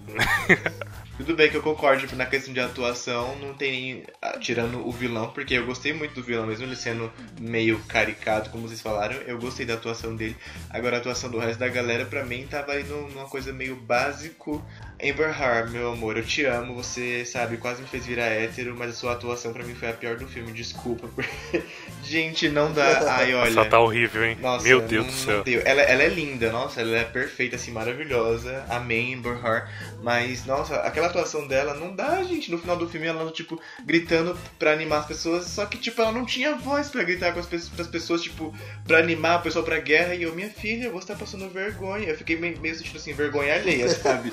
Tudo 1.16 1.36
bem 1.36 1.48
que 1.48 1.56
eu 1.56 1.62
concordo 1.62 2.16
na 2.16 2.26
questão 2.26 2.52
de 2.52 2.58
atuação, 2.58 3.36
não 3.38 3.54
tem. 3.54 4.02
ah, 4.20 4.36
Tirando 4.40 4.84
o 4.86 4.90
vilão, 4.90 5.28
porque 5.30 5.54
eu 5.54 5.64
gostei 5.64 5.92
muito 5.92 6.14
do 6.14 6.22
vilão, 6.24 6.44
mesmo 6.46 6.64
ele 6.64 6.74
sendo 6.74 7.12
meio 7.40 7.78
caricato, 7.86 8.50
como 8.50 8.66
vocês 8.66 8.80
falaram, 8.80 9.14
eu 9.26 9.38
gostei 9.38 9.64
da 9.64 9.74
atuação 9.74 10.16
dele. 10.16 10.36
Agora 10.70 10.96
a 10.96 10.98
atuação 10.98 11.30
do 11.30 11.38
resto 11.38 11.60
da 11.60 11.68
galera, 11.68 12.04
pra 12.04 12.24
mim, 12.24 12.46
tava 12.50 12.72
aí 12.72 12.82
num- 12.82 13.08
numa 13.10 13.26
coisa 13.28 13.52
meio 13.52 13.76
básico. 13.76 14.64
Amber 15.02 15.28
Heard, 15.38 15.70
meu 15.70 15.92
amor, 15.92 16.16
eu 16.16 16.24
te 16.24 16.44
amo, 16.46 16.74
você 16.74 17.24
sabe, 17.24 17.56
quase 17.56 17.82
me 17.82 17.88
fez 17.88 18.06
virar 18.06 18.26
hétero, 18.26 18.74
mas 18.78 18.90
a 18.90 18.92
sua 18.94 19.12
atuação 19.12 19.52
pra 19.52 19.62
mim 19.64 19.74
foi 19.74 19.90
a 19.90 19.92
pior 19.92 20.16
do 20.16 20.26
filme, 20.26 20.52
desculpa. 20.52 21.08
Porque... 21.08 21.62
Gente, 22.04 22.48
não 22.48 22.72
dá. 22.72 23.14
Ai, 23.16 23.34
olha. 23.34 23.50
Só 23.52 23.64
tá 23.64 23.78
horrível, 23.80 24.24
hein? 24.24 24.38
Nossa, 24.40 24.64
Meu 24.66 24.80
Deus 24.80 25.06
não- 25.06 25.12
do 25.12 25.18
céu. 25.18 25.42
deu. 25.42 25.62
Ela, 25.64 25.82
ela 25.82 26.02
é 26.02 26.08
linda, 26.08 26.50
nossa, 26.52 26.80
ela 26.80 26.96
é 26.98 27.04
perfeita, 27.04 27.56
assim, 27.56 27.70
maravilhosa. 27.72 28.64
Amém, 28.68 29.14
Amber 29.14 29.36
Heard. 29.44 29.68
Mas, 30.02 30.44
nossa, 30.46 30.76
aquela 30.76 31.06
atuação 31.08 31.46
dela 31.48 31.74
não 31.74 31.94
dá, 31.94 32.22
gente. 32.22 32.50
No 32.50 32.58
final 32.58 32.76
do 32.76 32.88
filme, 32.88 33.06
ela, 33.06 33.30
tipo, 33.32 33.60
gritando 33.84 34.38
pra 34.58 34.72
animar 34.72 35.00
as 35.00 35.06
pessoas. 35.06 35.46
Só 35.46 35.64
que, 35.66 35.78
tipo, 35.78 36.00
ela 36.00 36.12
não 36.12 36.24
tinha 36.26 36.54
voz 36.56 36.88
pra 36.88 37.02
gritar 37.02 37.32
com 37.32 37.40
as 37.40 37.46
pras 37.46 37.68
pessoas, 37.88 38.22
tipo, 38.22 38.54
pra 38.86 38.98
animar 38.98 39.36
a 39.36 39.38
pessoa 39.40 39.64
pra 39.64 39.78
guerra. 39.80 40.14
E 40.14 40.22
eu, 40.22 40.34
minha 40.34 40.50
filha, 40.50 40.90
você 40.90 41.08
tá 41.08 41.14
passando 41.14 41.48
vergonha. 41.50 42.08
Eu 42.08 42.16
fiquei 42.18 42.36
meio, 42.36 42.60
meio 42.60 42.74
sentindo, 42.76 42.96
assim, 42.98 43.12
vergonha 43.14 43.54
alheia, 43.54 43.88
sabe? 43.90 44.30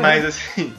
Mas, 0.00 0.24
assim, 0.24 0.74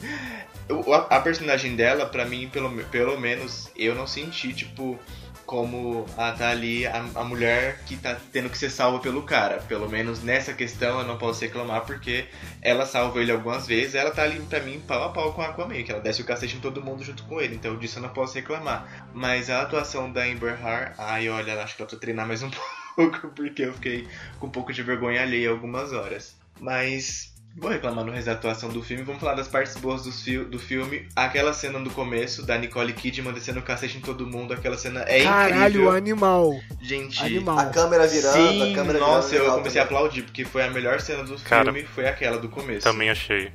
a, 1.10 1.20
personagem 1.20 1.76
dela, 1.76 2.06
pra 2.06 2.24
mim, 2.24 2.48
pelo, 2.48 2.70
pelo 2.86 3.18
menos, 3.20 3.70
eu 3.76 3.94
não 3.94 4.06
senti, 4.06 4.52
tipo, 4.52 4.98
como 5.46 6.04
a 6.18 6.32
tá 6.32 6.50
ali 6.50 6.84
a, 6.86 6.98
a 7.14 7.24
mulher 7.24 7.80
que 7.86 7.96
tá 7.96 8.18
tendo 8.32 8.50
que 8.50 8.58
ser 8.58 8.68
salva 8.68 8.98
pelo 8.98 9.22
cara. 9.22 9.58
Pelo 9.68 9.88
menos 9.88 10.22
nessa 10.22 10.52
questão 10.52 10.98
eu 10.98 11.06
não 11.06 11.16
posso 11.16 11.40
reclamar 11.40 11.86
porque 11.86 12.26
ela 12.60 12.84
salva 12.84 13.20
ele 13.20 13.30
algumas 13.30 13.66
vezes. 13.66 13.94
Ela 13.94 14.10
tá 14.10 14.24
ali 14.24 14.40
pra 14.40 14.60
mim 14.60 14.82
pau 14.86 15.04
a 15.04 15.10
pau 15.10 15.32
com 15.32 15.40
a 15.40 15.46
Aquaman, 15.46 15.82
que 15.84 15.92
ela 15.92 16.00
desce 16.00 16.20
o 16.20 16.24
cacete 16.24 16.56
em 16.56 16.60
todo 16.60 16.82
mundo 16.82 17.04
junto 17.04 17.22
com 17.24 17.40
ele. 17.40 17.54
Então 17.54 17.78
disso 17.78 17.98
eu 17.98 18.02
não 18.02 18.08
posso 18.10 18.34
reclamar. 18.34 19.08
Mas 19.14 19.48
a 19.48 19.62
atuação 19.62 20.10
da 20.10 20.24
Amber 20.24 20.58
Heard, 20.60 20.94
ai 20.98 21.28
olha, 21.28 21.62
acho 21.62 21.76
que 21.76 21.82
eu 21.82 21.86
tô 21.86 21.96
treinar 21.96 22.26
mais 22.26 22.42
um 22.42 22.50
pouco 22.96 23.28
porque 23.28 23.62
eu 23.62 23.72
fiquei 23.74 24.08
com 24.40 24.48
um 24.48 24.50
pouco 24.50 24.72
de 24.72 24.82
vergonha 24.82 25.22
alheia 25.22 25.50
algumas 25.50 25.92
horas. 25.92 26.36
Mas 26.58 27.35
Vou 27.58 27.70
reclamar 27.70 28.04
no 28.04 28.12
resto 28.12 28.26
da 28.26 28.32
atuação 28.32 28.68
do 28.68 28.82
filme. 28.82 29.02
Vamos 29.02 29.18
falar 29.20 29.34
das 29.34 29.48
partes 29.48 29.74
boas 29.78 30.02
do, 30.02 30.12
fi 30.12 30.38
do 30.38 30.58
filme. 30.58 31.08
Aquela 31.16 31.54
cena 31.54 31.80
do 31.80 31.88
começo 31.90 32.44
da 32.44 32.58
Nicole 32.58 32.92
Kidman 32.92 33.32
descendo 33.32 33.60
o 33.60 33.62
cacete 33.62 33.96
em 33.96 34.00
todo 34.02 34.26
mundo. 34.26 34.52
Aquela 34.52 34.76
cena 34.76 35.00
é 35.08 35.22
Caralho, 35.22 35.68
incrível. 35.70 35.90
animal. 35.92 36.60
Gente, 36.82 37.22
Animal. 37.24 37.58
A 37.58 37.66
câmera 37.66 38.06
virando, 38.06 38.32
sim, 38.34 38.72
a 38.72 38.74
câmera 38.74 38.98
nossa, 38.98 39.30
virando. 39.30 39.48
eu 39.48 39.54
comecei 39.54 39.80
a 39.80 39.84
aplaudir 39.84 40.22
porque 40.22 40.44
foi 40.44 40.64
a 40.64 40.70
melhor 40.70 41.00
cena 41.00 41.24
do 41.24 41.34
Cara, 41.38 41.72
filme. 41.72 41.82
Foi 41.88 42.06
aquela 42.06 42.38
do 42.38 42.48
começo. 42.50 42.82
Também 42.82 43.08
achei. 43.08 43.50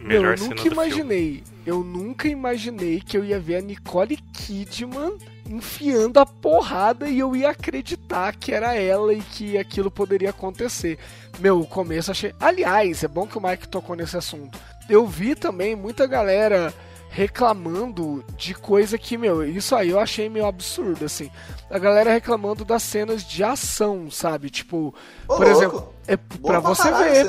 Melhor 0.00 0.32
eu 0.32 0.38
cena 0.38 0.50
nunca 0.50 0.54
do 0.56 0.62
filme. 0.62 0.74
imaginei. 0.74 1.44
Eu 1.64 1.82
nunca 1.84 2.28
imaginei 2.28 3.00
que 3.00 3.16
eu 3.16 3.24
ia 3.24 3.40
ver 3.40 3.56
a 3.56 3.60
Nicole 3.62 4.16
Kidman 4.34 5.16
enfiando 5.48 6.18
a 6.18 6.26
porrada 6.26 7.08
e 7.08 7.18
eu 7.18 7.34
ia 7.34 7.50
acreditar 7.50 8.34
que 8.36 8.52
era 8.52 8.74
ela 8.74 9.12
e 9.12 9.20
que 9.20 9.56
aquilo 9.56 9.90
poderia 9.90 10.30
acontecer. 10.30 10.98
Meu, 11.38 11.60
o 11.60 11.66
começo 11.66 12.10
achei. 12.10 12.34
Aliás, 12.38 13.02
é 13.02 13.08
bom 13.08 13.26
que 13.26 13.38
o 13.38 13.40
Mike 13.40 13.68
tocou 13.68 13.96
nesse 13.96 14.16
assunto. 14.16 14.58
Eu 14.88 15.06
vi 15.06 15.34
também 15.34 15.74
muita 15.74 16.06
galera 16.06 16.72
reclamando 17.10 18.24
de 18.36 18.54
coisa 18.54 18.98
que, 18.98 19.16
meu, 19.16 19.44
isso 19.44 19.74
aí 19.74 19.90
eu 19.90 19.98
achei 19.98 20.28
meio 20.28 20.46
absurdo, 20.46 21.04
assim. 21.04 21.30
A 21.70 21.78
galera 21.78 22.12
reclamando 22.12 22.64
das 22.64 22.82
cenas 22.82 23.24
de 23.24 23.42
ação, 23.42 24.10
sabe? 24.10 24.50
Tipo, 24.50 24.94
Ô, 25.26 25.36
por 25.36 25.46
louco. 25.46 25.50
exemplo, 25.50 25.94
é 26.06 26.16
pra 26.16 26.60
você 26.60 26.90
ver. 26.92 27.26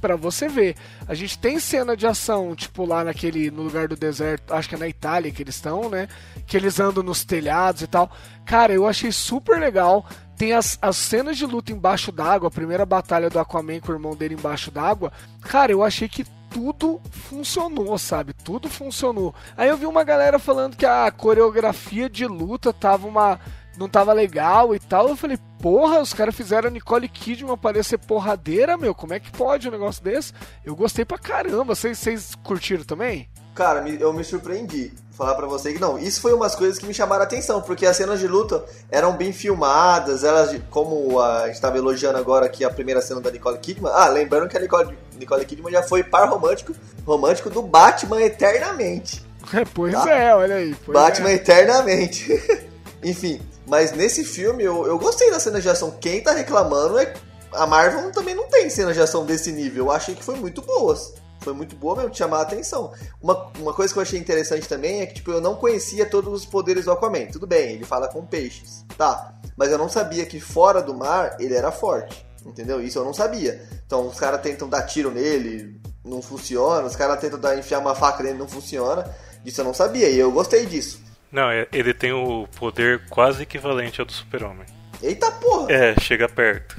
Pra 0.00 0.16
você 0.16 0.48
ver. 0.48 0.76
A 1.06 1.14
gente 1.14 1.38
tem 1.38 1.58
cena 1.58 1.96
de 1.96 2.06
ação, 2.06 2.54
tipo 2.54 2.84
lá 2.84 3.04
naquele 3.04 3.50
no 3.50 3.62
lugar 3.62 3.88
do 3.88 3.96
deserto, 3.96 4.52
acho 4.52 4.68
que 4.68 4.74
é 4.74 4.78
na 4.78 4.88
Itália 4.88 5.30
que 5.30 5.42
eles 5.42 5.54
estão, 5.54 5.88
né? 5.88 6.08
Que 6.46 6.56
eles 6.56 6.80
andam 6.80 7.02
nos 7.02 7.24
telhados 7.24 7.82
e 7.82 7.86
tal. 7.86 8.10
Cara, 8.44 8.72
eu 8.72 8.86
achei 8.86 9.12
super 9.12 9.60
legal. 9.60 10.04
Tem 10.36 10.52
as, 10.52 10.76
as 10.82 10.96
cenas 10.96 11.36
de 11.36 11.46
luta 11.46 11.70
embaixo 11.70 12.10
d'água, 12.10 12.48
a 12.48 12.50
primeira 12.50 12.84
batalha 12.84 13.30
do 13.30 13.38
Aquaman 13.38 13.78
com 13.78 13.92
o 13.92 13.94
irmão 13.94 14.16
dele 14.16 14.34
embaixo 14.34 14.70
d'água. 14.70 15.12
Cara, 15.42 15.70
eu 15.70 15.84
achei 15.84 16.08
que 16.08 16.26
tudo 16.52 17.00
funcionou, 17.10 17.96
sabe? 17.98 18.32
Tudo 18.32 18.68
funcionou. 18.68 19.34
Aí 19.56 19.68
eu 19.68 19.76
vi 19.76 19.86
uma 19.86 20.04
galera 20.04 20.38
falando 20.38 20.76
que 20.76 20.86
a 20.86 21.10
coreografia 21.10 22.08
de 22.08 22.26
luta 22.26 22.72
tava 22.72 23.06
uma 23.06 23.40
não 23.76 23.88
tava 23.88 24.12
legal 24.12 24.74
e 24.74 24.78
tal. 24.78 25.08
Eu 25.08 25.16
falei, 25.16 25.38
porra, 25.58 26.00
os 26.00 26.12
caras 26.12 26.34
fizeram 26.34 26.68
a 26.68 26.70
Nicole 26.70 27.08
Kidman 27.08 27.56
parecer 27.56 27.98
porradeira, 27.98 28.76
meu. 28.76 28.94
Como 28.94 29.14
é 29.14 29.20
que 29.20 29.30
pode 29.30 29.68
um 29.68 29.72
negócio 29.72 30.04
desse? 30.04 30.32
Eu 30.64 30.76
gostei 30.76 31.04
pra 31.04 31.18
caramba. 31.18 31.74
Vocês 31.74 32.34
curtiram 32.42 32.84
também? 32.84 33.28
Cara, 33.54 33.86
eu 33.88 34.12
me 34.12 34.24
surpreendi. 34.24 34.92
Falar 35.12 35.34
pra 35.34 35.46
você 35.46 35.74
que 35.74 35.78
não, 35.78 35.98
isso 35.98 36.22
foi 36.22 36.32
umas 36.32 36.54
coisas 36.54 36.78
que 36.78 36.86
me 36.86 36.94
chamaram 36.94 37.20
a 37.20 37.26
atenção, 37.26 37.60
porque 37.60 37.84
as 37.84 37.96
cenas 37.96 38.18
de 38.18 38.26
luta 38.26 38.64
eram 38.90 39.14
bem 39.14 39.30
filmadas, 39.30 40.24
elas, 40.24 40.58
como 40.70 41.20
a 41.20 41.48
gente 41.48 41.60
tava 41.60 41.76
elogiando 41.76 42.16
agora 42.16 42.46
aqui 42.46 42.64
a 42.64 42.70
primeira 42.70 43.02
cena 43.02 43.20
da 43.20 43.30
Nicole 43.30 43.58
Kidman. 43.58 43.92
Ah, 43.94 44.08
lembrando 44.08 44.48
que 44.48 44.56
a 44.56 44.60
Nicole, 44.60 44.96
Nicole 45.18 45.44
Kidman 45.44 45.70
já 45.70 45.82
foi 45.82 46.02
par 46.02 46.30
romântico, 46.30 46.74
romântico 47.06 47.50
do 47.50 47.60
Batman 47.60 48.22
eternamente. 48.22 49.22
pois 49.74 49.92
Tá. 49.92 50.10
é, 50.10 50.34
olha 50.34 50.56
aí. 50.56 50.74
Batman 50.88 51.28
é. 51.28 51.34
eternamente. 51.34 52.32
Enfim, 53.04 53.38
mas 53.66 53.92
nesse 53.92 54.24
filme 54.24 54.64
eu, 54.64 54.86
eu 54.86 54.98
gostei 54.98 55.30
das 55.30 55.42
cenas 55.42 55.62
de 55.62 55.68
ação. 55.68 55.90
Quem 56.00 56.22
tá 56.22 56.32
reclamando 56.32 56.98
é. 56.98 57.12
A 57.52 57.66
Marvel 57.66 58.10
também 58.12 58.34
não 58.34 58.48
tem 58.48 58.70
cenas 58.70 58.94
de 58.94 59.02
ação 59.02 59.26
desse 59.26 59.52
nível. 59.52 59.84
Eu 59.84 59.92
achei 59.92 60.14
que 60.14 60.24
foi 60.24 60.36
muito 60.36 60.62
boas. 60.62 61.12
Foi 61.42 61.52
muito 61.52 61.76
boa 61.76 61.96
mesmo, 61.96 62.14
chamar 62.14 62.38
a 62.38 62.42
atenção. 62.42 62.92
Uma, 63.20 63.50
uma 63.58 63.72
coisa 63.74 63.92
que 63.92 63.98
eu 63.98 64.02
achei 64.02 64.18
interessante 64.18 64.68
também 64.68 65.00
é 65.00 65.06
que, 65.06 65.14
tipo, 65.14 65.30
eu 65.30 65.40
não 65.40 65.54
conhecia 65.56 66.06
todos 66.06 66.32
os 66.32 66.46
poderes 66.46 66.84
do 66.84 66.92
Aquaman. 66.92 67.26
Tudo 67.26 67.46
bem, 67.46 67.72
ele 67.74 67.84
fala 67.84 68.08
com 68.08 68.24
peixes, 68.24 68.84
tá. 68.96 69.34
Mas 69.56 69.70
eu 69.70 69.78
não 69.78 69.88
sabia 69.88 70.24
que 70.24 70.40
fora 70.40 70.80
do 70.82 70.94
mar 70.94 71.36
ele 71.38 71.54
era 71.54 71.70
forte, 71.70 72.24
entendeu? 72.46 72.80
Isso 72.80 72.98
eu 72.98 73.04
não 73.04 73.12
sabia. 73.12 73.62
Então 73.86 74.06
os 74.06 74.18
caras 74.18 74.40
tentam 74.40 74.68
dar 74.68 74.82
tiro 74.82 75.10
nele, 75.10 75.80
não 76.04 76.22
funciona. 76.22 76.86
Os 76.86 76.96
caras 76.96 77.20
tentam 77.20 77.38
dar, 77.38 77.58
enfiar 77.58 77.78
uma 77.78 77.94
faca 77.94 78.22
nele, 78.22 78.38
não 78.38 78.48
funciona. 78.48 79.04
Isso 79.44 79.60
eu 79.60 79.64
não 79.64 79.74
sabia 79.74 80.08
e 80.08 80.18
eu 80.18 80.30
gostei 80.32 80.64
disso. 80.66 81.00
Não, 81.30 81.50
é- 81.50 81.66
ele 81.72 81.92
tem 81.94 82.12
o 82.12 82.46
poder 82.58 83.08
quase 83.08 83.42
equivalente 83.42 84.00
ao 84.00 84.06
do 84.06 84.12
super-homem. 84.12 84.66
Eita 85.02 85.30
porra! 85.32 85.72
É, 85.72 85.98
chega 86.00 86.28
perto. 86.28 86.76